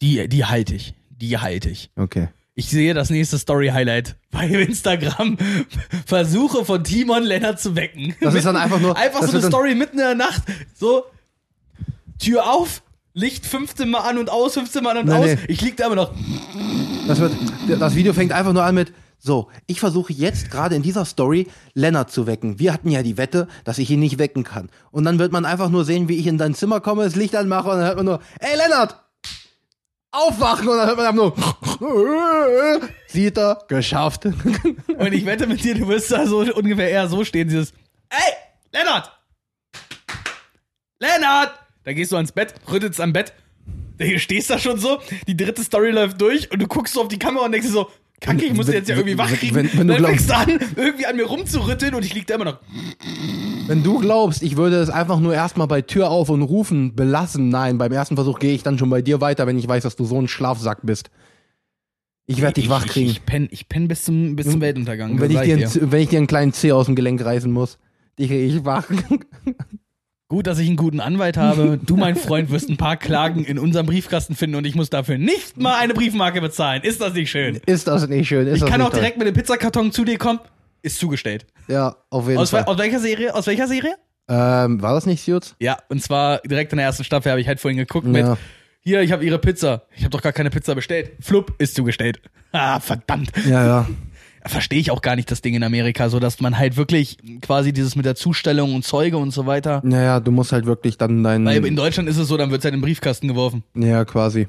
die, 0.03 0.27
die 0.27 0.45
halte 0.45 0.75
ich. 0.75 0.93
Die 1.09 1.39
halte 1.39 1.69
ich. 1.71 1.89
Okay. 1.95 2.27
Ich 2.53 2.69
sehe 2.69 2.93
das 2.93 3.09
nächste 3.09 3.39
Story-Highlight 3.39 4.15
bei 4.29 4.45
Instagram. 4.47 5.37
Versuche 6.05 6.65
von 6.65 6.83
Timon 6.83 7.23
Lennart 7.23 7.59
zu 7.59 7.75
wecken. 7.75 8.13
Das 8.21 8.35
ist 8.35 8.45
dann 8.45 8.55
einfach 8.55 8.79
nur. 8.79 8.95
Einfach 8.97 9.23
so 9.23 9.35
eine 9.37 9.47
Story 9.47 9.73
mitten 9.73 9.97
in 9.97 10.03
der 10.05 10.15
Nacht. 10.15 10.43
So, 10.75 11.03
Tür 12.19 12.51
auf, 12.51 12.81
Licht 13.13 13.45
15 13.45 13.89
Mal 13.89 13.99
an 13.99 14.17
und 14.17 14.29
aus, 14.29 14.53
15 14.53 14.83
Mal 14.83 14.91
an 14.91 14.97
und 14.99 15.05
Nein, 15.07 15.21
aus. 15.21 15.25
nee. 15.25 15.39
Ich 15.47 15.61
lieg 15.61 15.77
da 15.77 15.87
immer 15.87 15.95
noch. 15.95 16.13
Das, 17.07 17.19
wird, 17.19 17.33
das 17.79 17.95
Video 17.95 18.13
fängt 18.13 18.31
einfach 18.31 18.53
nur 18.53 18.63
an 18.63 18.75
mit, 18.75 18.93
so, 19.19 19.49
ich 19.65 19.79
versuche 19.79 20.13
jetzt 20.13 20.51
gerade 20.51 20.75
in 20.75 20.83
dieser 20.83 21.03
Story 21.05 21.47
Lennart 21.73 22.11
zu 22.11 22.27
wecken. 22.27 22.59
Wir 22.59 22.71
hatten 22.73 22.89
ja 22.91 23.01
die 23.01 23.17
Wette, 23.17 23.47
dass 23.63 23.79
ich 23.79 23.89
ihn 23.89 23.99
nicht 23.99 24.19
wecken 24.19 24.43
kann. 24.43 24.69
Und 24.91 25.05
dann 25.05 25.17
wird 25.17 25.31
man 25.31 25.45
einfach 25.45 25.69
nur 25.69 25.85
sehen, 25.85 26.07
wie 26.07 26.17
ich 26.17 26.27
in 26.27 26.37
dein 26.37 26.53
Zimmer 26.53 26.79
komme, 26.81 27.03
das 27.03 27.15
Licht 27.15 27.35
anmache 27.35 27.69
und 27.69 27.77
dann 27.77 27.85
hört 27.85 27.97
man 27.97 28.05
nur, 28.05 28.21
ey 28.39 28.55
Lennart, 28.55 29.01
aufwachen 30.11 30.67
und 30.67 30.77
dann 30.77 30.87
hört 30.87 30.97
man 30.97 31.05
einfach 31.07 31.33
nur, 31.79 32.81
sieht 33.07 33.37
er, 33.37 33.63
geschafft. 33.67 34.25
Und 34.97 35.13
ich 35.13 35.25
wette 35.25 35.45
mit 35.45 35.63
dir, 35.63 35.75
du 35.75 35.87
wirst 35.87 36.11
da 36.11 36.25
so 36.25 36.39
ungefähr 36.39 36.89
eher 36.89 37.07
so 37.07 37.23
stehen, 37.23 37.47
dieses 37.47 37.71
Ey, 38.09 38.33
Lennart! 38.71 39.11
Lennart! 40.99 41.53
Da 41.87 41.93
gehst 41.93 42.11
du 42.11 42.17
ans 42.17 42.33
Bett, 42.33 42.53
rüttelst 42.69 42.99
am 42.99 43.13
Bett. 43.13 43.31
Du 43.97 44.19
stehst 44.19 44.49
da 44.49 44.59
schon 44.59 44.77
so, 44.77 44.97
die 45.25 45.37
dritte 45.37 45.63
Story 45.63 45.91
läuft 45.91 46.19
durch 46.19 46.51
und 46.51 46.61
du 46.61 46.67
guckst 46.67 46.93
so 46.93 47.01
auf 47.01 47.07
die 47.07 47.17
Kamera 47.17 47.45
und 47.45 47.53
denkst 47.53 47.67
dir 47.67 47.71
so, 47.73 47.87
Kacke, 48.19 48.43
ich 48.43 48.53
muss 48.53 48.65
den 48.65 48.75
jetzt 48.75 48.89
ja 48.89 48.95
irgendwie 48.97 49.17
wach 49.17 49.31
kriegen. 49.31 49.55
Wenn- 49.55 49.69
wenn 49.71 49.87
du 49.87 49.93
dann 49.93 50.03
glaubst- 50.03 50.29
fängst 50.29 50.49
du 50.49 50.53
an, 50.53 50.69
irgendwie 50.75 51.05
an 51.05 51.15
mir 51.15 51.23
rumzurütteln 51.25 51.95
und 51.95 52.03
ich 52.03 52.13
lieg 52.13 52.27
da 52.27 52.35
immer 52.35 52.43
noch. 52.43 52.59
Wenn 53.67 53.83
du 53.83 53.99
glaubst, 53.99 54.43
ich 54.43 54.57
würde 54.57 54.75
es 54.81 54.89
einfach 54.89 55.21
nur 55.21 55.33
erstmal 55.33 55.67
bei 55.67 55.81
Tür 55.81 56.09
auf 56.09 56.27
und 56.29 56.41
rufen 56.41 56.93
belassen, 56.93 57.47
nein, 57.47 57.77
beim 57.77 57.93
ersten 57.93 58.15
Versuch 58.15 58.39
gehe 58.39 58.53
ich 58.53 58.63
dann 58.63 58.77
schon 58.77 58.89
bei 58.89 59.01
dir 59.01 59.21
weiter, 59.21 59.47
wenn 59.47 59.57
ich 59.57 59.65
weiß, 59.69 59.83
dass 59.83 59.95
du 59.95 60.03
so 60.03 60.19
ein 60.21 60.27
Schlafsack 60.27 60.79
bist. 60.83 61.09
Ich 62.25 62.41
werde 62.41 62.55
dich 62.55 62.65
ich, 62.65 62.69
wach 62.69 62.85
kriegen. 62.85 63.09
Ich, 63.09 63.17
ich 63.19 63.25
penn, 63.25 63.47
ich 63.49 63.69
penn 63.69 63.87
bis 63.87 64.03
zum, 64.03 64.35
bis 64.35 64.49
zum 64.51 64.59
Weltuntergang. 64.59 65.11
Und 65.11 65.21
wenn 65.21 65.31
ich, 65.31 65.39
dir, 65.39 65.53
einen- 65.55 65.91
wenn 65.91 66.01
ich 66.01 66.09
dir 66.09 66.17
einen 66.17 66.27
kleinen 66.27 66.51
Zeh 66.51 66.73
aus 66.73 66.87
dem 66.87 66.95
Gelenk 66.95 67.23
reißen 67.23 67.49
muss, 67.49 67.77
dich 68.19 68.29
ich 68.31 68.65
wach. 68.65 68.85
Gut, 70.29 70.45
dass 70.45 70.59
ich 70.59 70.67
einen 70.67 70.75
guten 70.75 70.99
Anwalt 70.99 71.37
habe. 71.37 71.79
Du, 71.81 71.95
mein 71.95 72.17
Freund, 72.17 72.51
wirst 72.51 72.69
ein 72.69 72.75
paar 72.75 72.97
Klagen 72.97 73.45
in 73.45 73.57
unserem 73.57 73.85
Briefkasten 73.85 74.35
finden 74.35 74.57
und 74.57 74.65
ich 74.65 74.75
muss 74.75 74.89
dafür 74.89 75.17
nicht 75.17 75.55
mal 75.57 75.75
eine 75.79 75.93
Briefmarke 75.93 76.41
bezahlen. 76.41 76.81
Ist 76.83 76.99
das 76.99 77.13
nicht 77.13 77.31
schön? 77.31 77.61
Ist 77.65 77.87
das 77.87 78.07
nicht 78.09 78.27
schön? 78.27 78.45
Ist 78.45 78.61
Ich 78.61 78.69
kann 78.69 78.81
auch 78.81 78.89
direkt 78.89 79.17
mit 79.17 79.25
dem 79.27 79.33
Pizzakarton 79.33 79.93
zu 79.93 80.03
dir 80.03 80.17
kommen. 80.17 80.39
Ist 80.81 80.99
zugestellt. 80.99 81.45
toll? 81.67 81.75
Ja, 81.75 81.95
auf 82.09 82.27
jeden 82.27 82.39
Aus, 82.39 82.49
Fall. 82.49 82.65
aus 82.65 82.77
welcher 82.77 82.99
Serie? 82.99 83.33
Aus 83.33 83.47
welcher 83.47 83.67
Serie? 83.67 83.95
Ähm, 84.27 84.81
war 84.81 84.93
das 84.93 85.05
nicht 85.05 85.23
Suits? 85.23 85.55
Ja, 85.59 85.77
und 85.87 86.03
zwar 86.03 86.39
direkt 86.39 86.73
in 86.73 86.77
der 86.77 86.85
ersten 86.87 87.05
Staffel 87.05 87.31
habe 87.31 87.39
ich 87.39 87.47
halt 87.47 87.61
vorhin 87.61 87.77
geguckt 87.77 88.05
mit 88.05 88.25
Ja. 88.25 88.37
Hier, 88.81 89.01
ich 89.01 89.11
habe 89.11 89.25
ihre 89.25 89.39
Pizza. 89.39 89.83
Ich 89.95 90.03
habe 90.03 90.11
doch 90.11 90.21
gar 90.21 90.31
keine 90.33 90.49
Pizza 90.49 90.75
bestellt. 90.75 91.11
Flupp 91.19 91.53
ist 91.57 91.75
zugestellt. 91.75 92.21
Ah, 92.51 92.79
verdammt. 92.79 93.31
Ja, 93.45 93.65
ja. 93.65 93.87
Verstehe 94.47 94.79
ich 94.79 94.91
auch 94.91 95.01
gar 95.01 95.15
nicht 95.15 95.29
das 95.29 95.41
Ding 95.41 95.53
in 95.53 95.63
Amerika, 95.63 96.09
so 96.09 96.19
dass 96.19 96.41
man 96.41 96.57
halt 96.57 96.77
wirklich 96.77 97.17
quasi 97.41 97.73
dieses 97.73 97.95
mit 97.95 98.05
der 98.05 98.15
Zustellung 98.15 98.75
und 98.75 98.83
Zeuge 98.83 99.17
und 99.17 99.31
so 99.31 99.45
weiter. 99.45 99.81
Naja, 99.83 100.19
du 100.19 100.31
musst 100.31 100.51
halt 100.51 100.65
wirklich 100.65 100.97
dann 100.97 101.23
deinen. 101.23 101.45
Weil 101.45 101.65
in 101.65 101.75
Deutschland 101.75 102.09
ist 102.09 102.17
es 102.17 102.27
so, 102.27 102.37
dann 102.37 102.51
wird 102.51 102.59
es 102.59 102.65
halt 102.65 102.73
in 102.73 102.79
den 102.79 102.85
Briefkasten 102.85 103.27
geworfen. 103.27 103.63
ja, 103.75 104.05
quasi. 104.05 104.47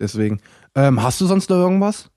Deswegen. 0.00 0.40
Ähm, 0.74 1.02
hast 1.02 1.20
du 1.20 1.26
sonst 1.26 1.50
noch 1.50 1.56
irgendwas? 1.56 2.10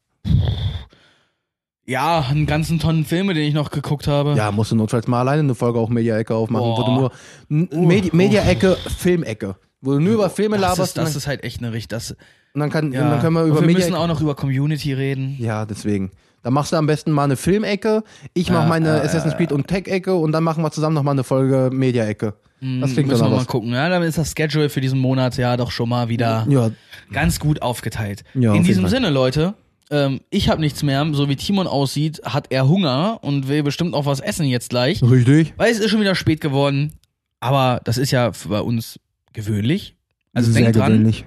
Ja, 1.85 2.25
einen 2.29 2.45
ganzen 2.45 2.79
Tonnen 2.79 3.05
Filme, 3.05 3.33
den 3.33 3.43
ich 3.43 3.53
noch 3.53 3.71
geguckt 3.71 4.07
habe. 4.07 4.35
Ja, 4.37 4.51
musst 4.51 4.71
du 4.71 4.75
notfalls 4.75 5.07
mal 5.07 5.21
alleine 5.21 5.41
eine 5.41 5.55
Folge 5.55 5.79
auch 5.79 5.89
Media-Ecke 5.89 6.33
aufmachen, 6.35 6.65
wo 6.65 6.75
du 6.77 6.85
Boah. 6.85 7.11
nur. 7.49 7.69
Uh, 7.73 7.85
Medi 7.85 8.11
Media-Ecke, 8.13 8.77
Filmecke. 8.97 9.55
Wo 9.81 9.93
du 9.93 9.99
nur 9.99 10.13
über 10.13 10.29
Filme 10.29 10.57
das, 10.57 10.61
laberst 10.61 10.91
ist, 10.91 10.97
das 10.97 11.09
und, 11.09 11.17
ist 11.17 11.27
halt 11.27 11.43
echt 11.43 11.59
eine 11.59 11.73
richtig. 11.73 11.89
Das, 11.89 12.11
und 12.53 12.59
dann, 12.59 12.69
kann, 12.69 12.93
ja. 12.93 13.09
dann 13.09 13.19
können 13.19 13.35
wir 13.35 13.43
Und 13.43 13.49
über 13.49 13.61
wir 13.61 13.67
Media 13.67 13.85
müssen 13.85 13.95
auch 13.95 14.07
noch 14.07 14.21
über 14.21 14.35
Community 14.35 14.93
reden. 14.93 15.35
Ja, 15.39 15.65
deswegen. 15.65 16.11
Dann 16.43 16.53
machst 16.53 16.71
du 16.71 16.75
am 16.77 16.87
besten 16.87 17.11
mal 17.11 17.25
eine 17.25 17.35
Filmecke, 17.35 18.03
ich 18.33 18.49
mache 18.49 18.63
Ja, 18.63 18.67
meine 18.69 19.01
Assassin's 19.01 19.35
Creed 19.37 19.51
und 19.51 19.67
Tech-Ecke 19.67 20.15
und 20.15 20.31
dann 20.31 20.43
machen 20.43 20.63
wir 20.63 20.71
zusammen 20.71 20.95
noch 20.95 21.03
mal 21.03 21.11
eine 21.11 21.23
Folge 21.23 21.69
Media-Ecke. 21.71 22.33
Das 22.33 22.67
Hm, 22.67 22.83
klingt 22.93 23.09
müssen 23.09 23.23
wir 23.25 23.29
mal 23.29 23.45
gucken. 23.45 23.71
Ja, 23.73 23.89
dann 23.89 24.03
ist 24.03 24.17
das 24.19 24.33
Schedule 24.37 24.69
für 24.69 24.81
diesen 24.81 24.99
Monat 24.99 25.35
ja 25.37 25.57
doch 25.57 25.71
schon 25.71 25.89
mal 25.89 26.09
wieder 26.09 26.45
Ja, 26.49 26.69
ganz 27.11 27.39
gut 27.39 27.61
aufgeteilt. 27.61 28.23
Ja, 28.35 28.51
auf 28.51 28.57
In 28.57 28.63
jeden 28.63 28.65
diesem. 28.67 28.87
Sinne, 28.87 29.09
Leute, 29.09 29.55
ähm, 29.89 30.19
ich 30.29 30.47
habe 30.49 30.61
nichts 30.61 30.83
mehr. 30.83 31.07
So 31.13 31.27
wie 31.27 31.35
Timon 31.35 31.65
aussieht, 31.67 32.21
hat 32.23 32.47
er 32.51 32.67
Hunger 32.67 33.17
und 33.23 33.47
will 33.47 33.63
bestimmt 33.63 33.93
auch 33.95 34.05
was 34.05 34.19
essen 34.19 34.45
jetzt 34.45 34.69
gleich. 34.69 35.01
richtig. 35.01 35.53
Weil 35.57 35.71
es 35.71 35.79
ist 35.79 35.89
schon 35.89 36.01
wieder 36.01 36.13
spät 36.15 36.39
geworden. 36.39 36.93
Aber 37.39 37.81
das 37.83 37.97
ist 37.97 38.11
ja 38.11 38.31
bei 38.47 38.61
uns 38.61 38.99
gewöhnlich. 39.33 39.95
Also 40.33 40.53
denkt 40.53 40.75
dran, 40.75 40.91
gewöhnlich. 40.91 41.25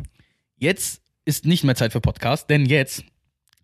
jetzt 0.56 1.00
ist 1.24 1.46
nicht 1.46 1.64
mehr 1.64 1.74
Zeit 1.74 1.92
für 1.92 2.00
Podcast, 2.00 2.48
denn 2.48 2.64
jetzt 2.66 3.02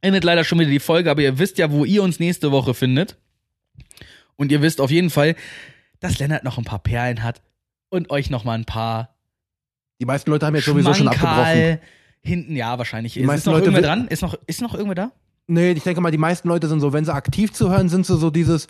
endet 0.01 0.25
leider 0.25 0.45
schon 0.45 0.59
wieder 0.59 0.71
die 0.71 0.81
Folge, 0.81 1.11
aber 1.11 1.23
ihr 1.23 1.39
wisst 1.39 1.59
ja, 1.59 1.71
wo 1.71 1.85
ihr 1.85 2.03
uns 2.03 2.19
nächste 2.19 2.51
Woche 2.53 2.75
findet. 2.75 3.17
Und 4.37 4.51
ihr 4.53 4.63
wisst 4.63 4.81
auf 4.81 4.91
jeden 4.91 5.11
Fall, 5.11 5.37
dass 6.01 6.19
Lennart 6.19 6.45
noch 6.45 6.59
ein 6.59 6.65
paar 6.65 6.79
Perlen 6.79 7.23
hat 7.23 7.43
und 7.91 8.11
euch 8.11 8.31
noch 8.31 8.45
mal 8.45 8.55
ein 8.55 8.65
paar 8.65 9.15
Die 10.01 10.07
meisten 10.07 10.31
Leute 10.31 10.47
haben 10.47 10.55
jetzt 10.55 10.65
sowieso 10.65 10.95
schon 10.95 11.09
abgebrochen. 11.09 11.79
Hinten, 12.23 12.57
ja, 12.57 12.77
wahrscheinlich. 12.79 13.17
Ist, 13.17 13.31
ist 13.31 13.47
noch 13.47 13.55
Leute 13.55 13.67
irgendwer 13.67 13.83
dran? 13.83 14.09
Ist 14.09 14.23
noch, 14.23 14.35
ist 14.47 14.61
noch 14.61 14.75
irgendwer 14.75 14.95
da? 14.95 15.13
Nee, 15.47 15.73
ich 15.73 15.83
denke 15.83 16.01
mal, 16.01 16.11
die 16.11 16.19
meisten 16.19 16.49
Leute 16.49 16.69
sind 16.69 16.81
so, 16.81 16.93
wenn 16.93 17.05
sie 17.05 17.13
aktiv 17.13 17.53
zuhören, 17.53 17.89
sind 17.89 18.07
sie 18.07 18.17
so 18.17 18.31
dieses, 18.31 18.69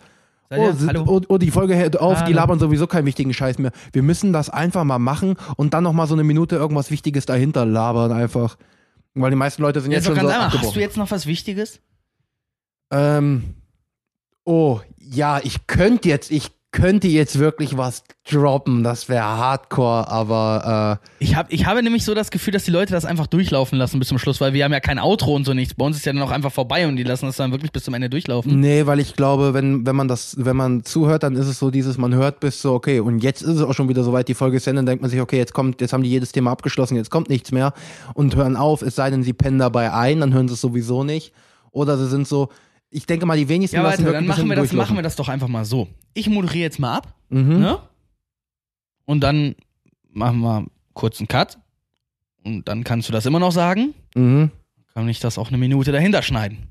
oh, 0.49 0.73
oh, 1.05 1.21
oh, 1.27 1.37
die 1.37 1.51
Folge 1.51 1.75
hört 1.75 1.99
auf, 1.99 2.19
die 2.19 2.23
Hallo. 2.25 2.35
labern 2.35 2.59
sowieso 2.59 2.87
keinen 2.87 3.05
wichtigen 3.05 3.33
Scheiß 3.33 3.59
mehr. 3.59 3.71
Wir 3.93 4.03
müssen 4.03 4.33
das 4.33 4.49
einfach 4.49 4.83
mal 4.83 4.99
machen 4.99 5.35
und 5.57 5.73
dann 5.73 5.83
noch 5.83 5.93
mal 5.93 6.07
so 6.07 6.15
eine 6.15 6.23
Minute 6.23 6.55
irgendwas 6.55 6.91
Wichtiges 6.91 7.25
dahinter 7.25 7.65
labern 7.65 8.11
einfach. 8.11 8.57
Weil 9.13 9.31
die 9.31 9.35
meisten 9.35 9.61
Leute 9.61 9.81
sind 9.81 9.91
Jetzt 9.91 10.05
jetzt 10.05 10.15
schon 10.15 10.15
ganz 10.15 10.33
so 10.33 10.39
einfach. 10.39 10.61
Hast 10.61 10.75
du 10.75 10.79
jetzt 10.79 10.97
noch 10.97 11.11
was 11.11 11.25
Wichtiges? 11.25 11.81
Ähm, 12.91 13.55
oh, 14.43 14.79
ja, 14.97 15.39
ich 15.43 15.67
könnte 15.67 16.09
jetzt, 16.09 16.31
ich 16.31 16.51
könnte 16.71 17.09
jetzt 17.09 17.37
wirklich 17.37 17.77
was 17.77 18.03
droppen. 18.29 18.83
Das 18.83 19.09
wäre 19.09 19.23
Hardcore, 19.23 20.07
aber 20.07 20.99
Ich, 21.19 21.35
hab, 21.35 21.51
ich 21.51 21.65
habe 21.65 21.83
nämlich 21.83 22.05
so 22.05 22.13
das 22.13 22.31
Gefühl, 22.31 22.53
dass 22.53 22.63
die 22.63 22.71
Leute 22.71 22.93
das 22.93 23.03
einfach 23.03 23.27
durchlaufen 23.27 23.77
lassen 23.77 23.99
bis 23.99 24.07
zum 24.07 24.17
Schluss, 24.17 24.39
weil 24.39 24.53
wir 24.53 24.63
haben 24.63 24.71
ja 24.71 24.79
kein 24.79 24.97
Outro 24.97 25.35
und 25.35 25.45
so 25.45 25.53
nichts. 25.53 25.73
Bei 25.73 25.85
uns 25.85 25.97
ist 25.97 26.05
ja 26.05 26.13
dann 26.13 26.21
auch 26.21 26.31
einfach 26.31 26.51
vorbei 26.51 26.87
und 26.87 26.95
die 26.95 27.03
lassen 27.03 27.25
das 27.25 27.35
dann 27.35 27.51
wirklich 27.51 27.73
bis 27.73 27.83
zum 27.83 27.93
Ende 27.93 28.07
äh, 28.07 28.09
durchlaufen. 28.09 28.59
nee, 28.59 28.85
weil 28.85 28.99
ich 28.99 29.15
glaube, 29.15 29.53
wenn, 29.53 29.85
wenn 29.85 29.95
man 29.95 30.07
das, 30.07 30.35
wenn 30.39 30.55
man 30.55 30.83
zuhört, 30.85 31.23
dann 31.23 31.35
ist 31.35 31.47
es 31.47 31.59
so 31.59 31.71
dieses, 31.71 31.97
man 31.97 32.15
hört 32.15 32.39
bis 32.39 32.61
so, 32.61 32.73
okay, 32.73 33.01
und 33.01 33.19
jetzt 33.19 33.41
ist 33.41 33.55
es 33.55 33.61
auch 33.61 33.73
schon 33.73 33.89
wieder 33.89 34.03
soweit, 34.03 34.29
die 34.29 34.33
Folge 34.33 34.57
ist 34.57 34.67
Ende, 34.67 34.79
dann 34.79 34.85
denkt 34.85 35.01
man 35.01 35.11
sich, 35.11 35.19
okay, 35.19 35.37
jetzt 35.37 35.53
kommt, 35.53 35.81
jetzt 35.81 35.91
haben 35.91 36.03
die 36.03 36.09
jedes 36.09 36.31
Thema 36.31 36.51
abgeschlossen, 36.51 36.95
jetzt 36.95 37.11
kommt 37.11 37.29
nichts 37.29 37.51
mehr 37.51 37.73
und 38.13 38.35
hören 38.35 38.55
auf, 38.55 38.81
es 38.81 38.95
sei 38.95 39.09
denn, 39.09 39.23
sie 39.23 39.33
pennen 39.33 39.59
dabei 39.59 39.93
ein, 39.93 40.21
dann 40.21 40.33
hören 40.33 40.47
sie 40.47 40.53
es 40.53 40.61
sowieso 40.61 41.03
nicht. 41.03 41.33
Oder 41.71 41.97
sie 41.97 42.07
sind 42.07 42.27
so, 42.27 42.49
ich 42.91 43.05
denke 43.05 43.25
mal, 43.25 43.37
die 43.37 43.47
wenigsten 43.49 43.77
Ja, 43.77 43.83
lassen 43.83 44.03
warte, 44.03 44.13
dann 44.13 44.27
machen 44.27 44.47
wir, 44.49 44.55
das, 44.55 44.71
machen 44.73 44.95
wir 44.95 45.01
das 45.03 45.15
doch 45.15 45.29
einfach 45.29 45.47
mal 45.47 45.65
so. 45.65 45.87
Ich 46.13 46.29
moderiere 46.29 46.63
jetzt 46.63 46.79
mal 46.79 46.95
ab, 46.97 47.15
Mhm. 47.29 47.59
ne? 47.59 47.79
Und 49.05 49.21
dann 49.21 49.55
machen 50.11 50.39
wir 50.41 50.65
kurz 50.93 51.19
einen 51.19 51.27
Cut. 51.27 51.57
Und 52.43 52.67
dann 52.67 52.83
kannst 52.83 53.07
du 53.07 53.13
das 53.13 53.25
immer 53.25 53.39
noch 53.39 53.51
sagen. 53.51 53.93
Mhm. 54.15 54.51
Kann 54.93 55.07
ich 55.09 55.19
das 55.19 55.37
auch 55.37 55.47
eine 55.49 55.57
Minute 55.57 55.91
dahinter 55.91 56.21
schneiden. 56.21 56.67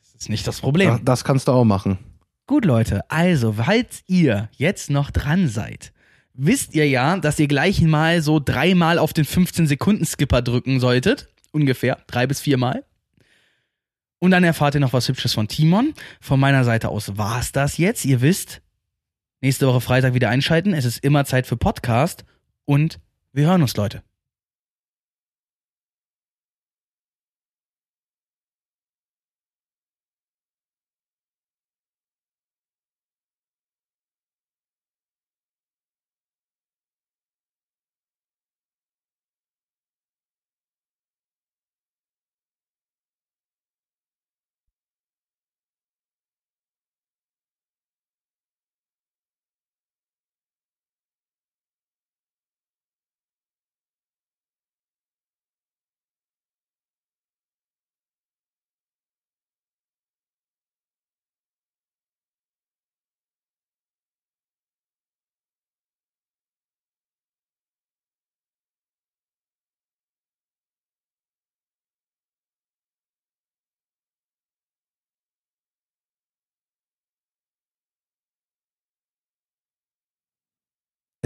Das 0.00 0.14
ist 0.22 0.28
nicht 0.28 0.46
das 0.46 0.60
Problem. 0.60 0.90
Das, 0.90 1.00
das 1.04 1.24
kannst 1.24 1.48
du 1.48 1.52
auch 1.52 1.64
machen. 1.64 1.98
Gut, 2.46 2.64
Leute, 2.64 3.08
also, 3.10 3.52
falls 3.54 4.04
ihr 4.06 4.48
jetzt 4.56 4.88
noch 4.88 5.10
dran 5.10 5.48
seid, 5.48 5.92
wisst 6.32 6.74
ihr 6.74 6.88
ja, 6.88 7.16
dass 7.16 7.40
ihr 7.40 7.48
gleich 7.48 7.80
mal 7.82 8.22
so 8.22 8.40
dreimal 8.44 8.98
auf 8.98 9.12
den 9.12 9.24
15-Sekunden-Skipper 9.24 10.42
drücken 10.42 10.78
solltet. 10.78 11.28
Ungefähr. 11.50 11.98
Drei 12.06 12.26
bis 12.26 12.40
viermal. 12.40 12.84
Und 14.18 14.30
dann 14.30 14.44
erfahrt 14.44 14.74
ihr 14.74 14.80
noch 14.80 14.92
was 14.92 15.08
Hübsches 15.08 15.34
von 15.34 15.48
Timon. 15.48 15.94
Von 16.20 16.40
meiner 16.40 16.64
Seite 16.64 16.88
aus 16.88 17.16
war's 17.18 17.52
das 17.52 17.76
jetzt. 17.76 18.04
Ihr 18.04 18.20
wisst, 18.20 18.62
nächste 19.40 19.66
Woche 19.66 19.80
Freitag 19.80 20.14
wieder 20.14 20.30
einschalten. 20.30 20.72
Es 20.72 20.84
ist 20.84 21.04
immer 21.04 21.24
Zeit 21.24 21.46
für 21.46 21.56
Podcast. 21.56 22.24
Und 22.64 22.98
wir 23.32 23.46
hören 23.46 23.62
uns, 23.62 23.76
Leute. 23.76 24.02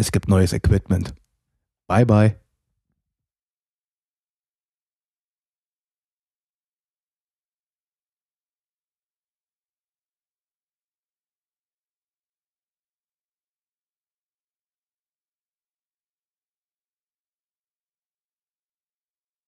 Es 0.00 0.12
gibt 0.12 0.30
neues 0.30 0.54
Equipment. 0.54 1.12
Bye 1.86 2.06
bye. 2.06 2.39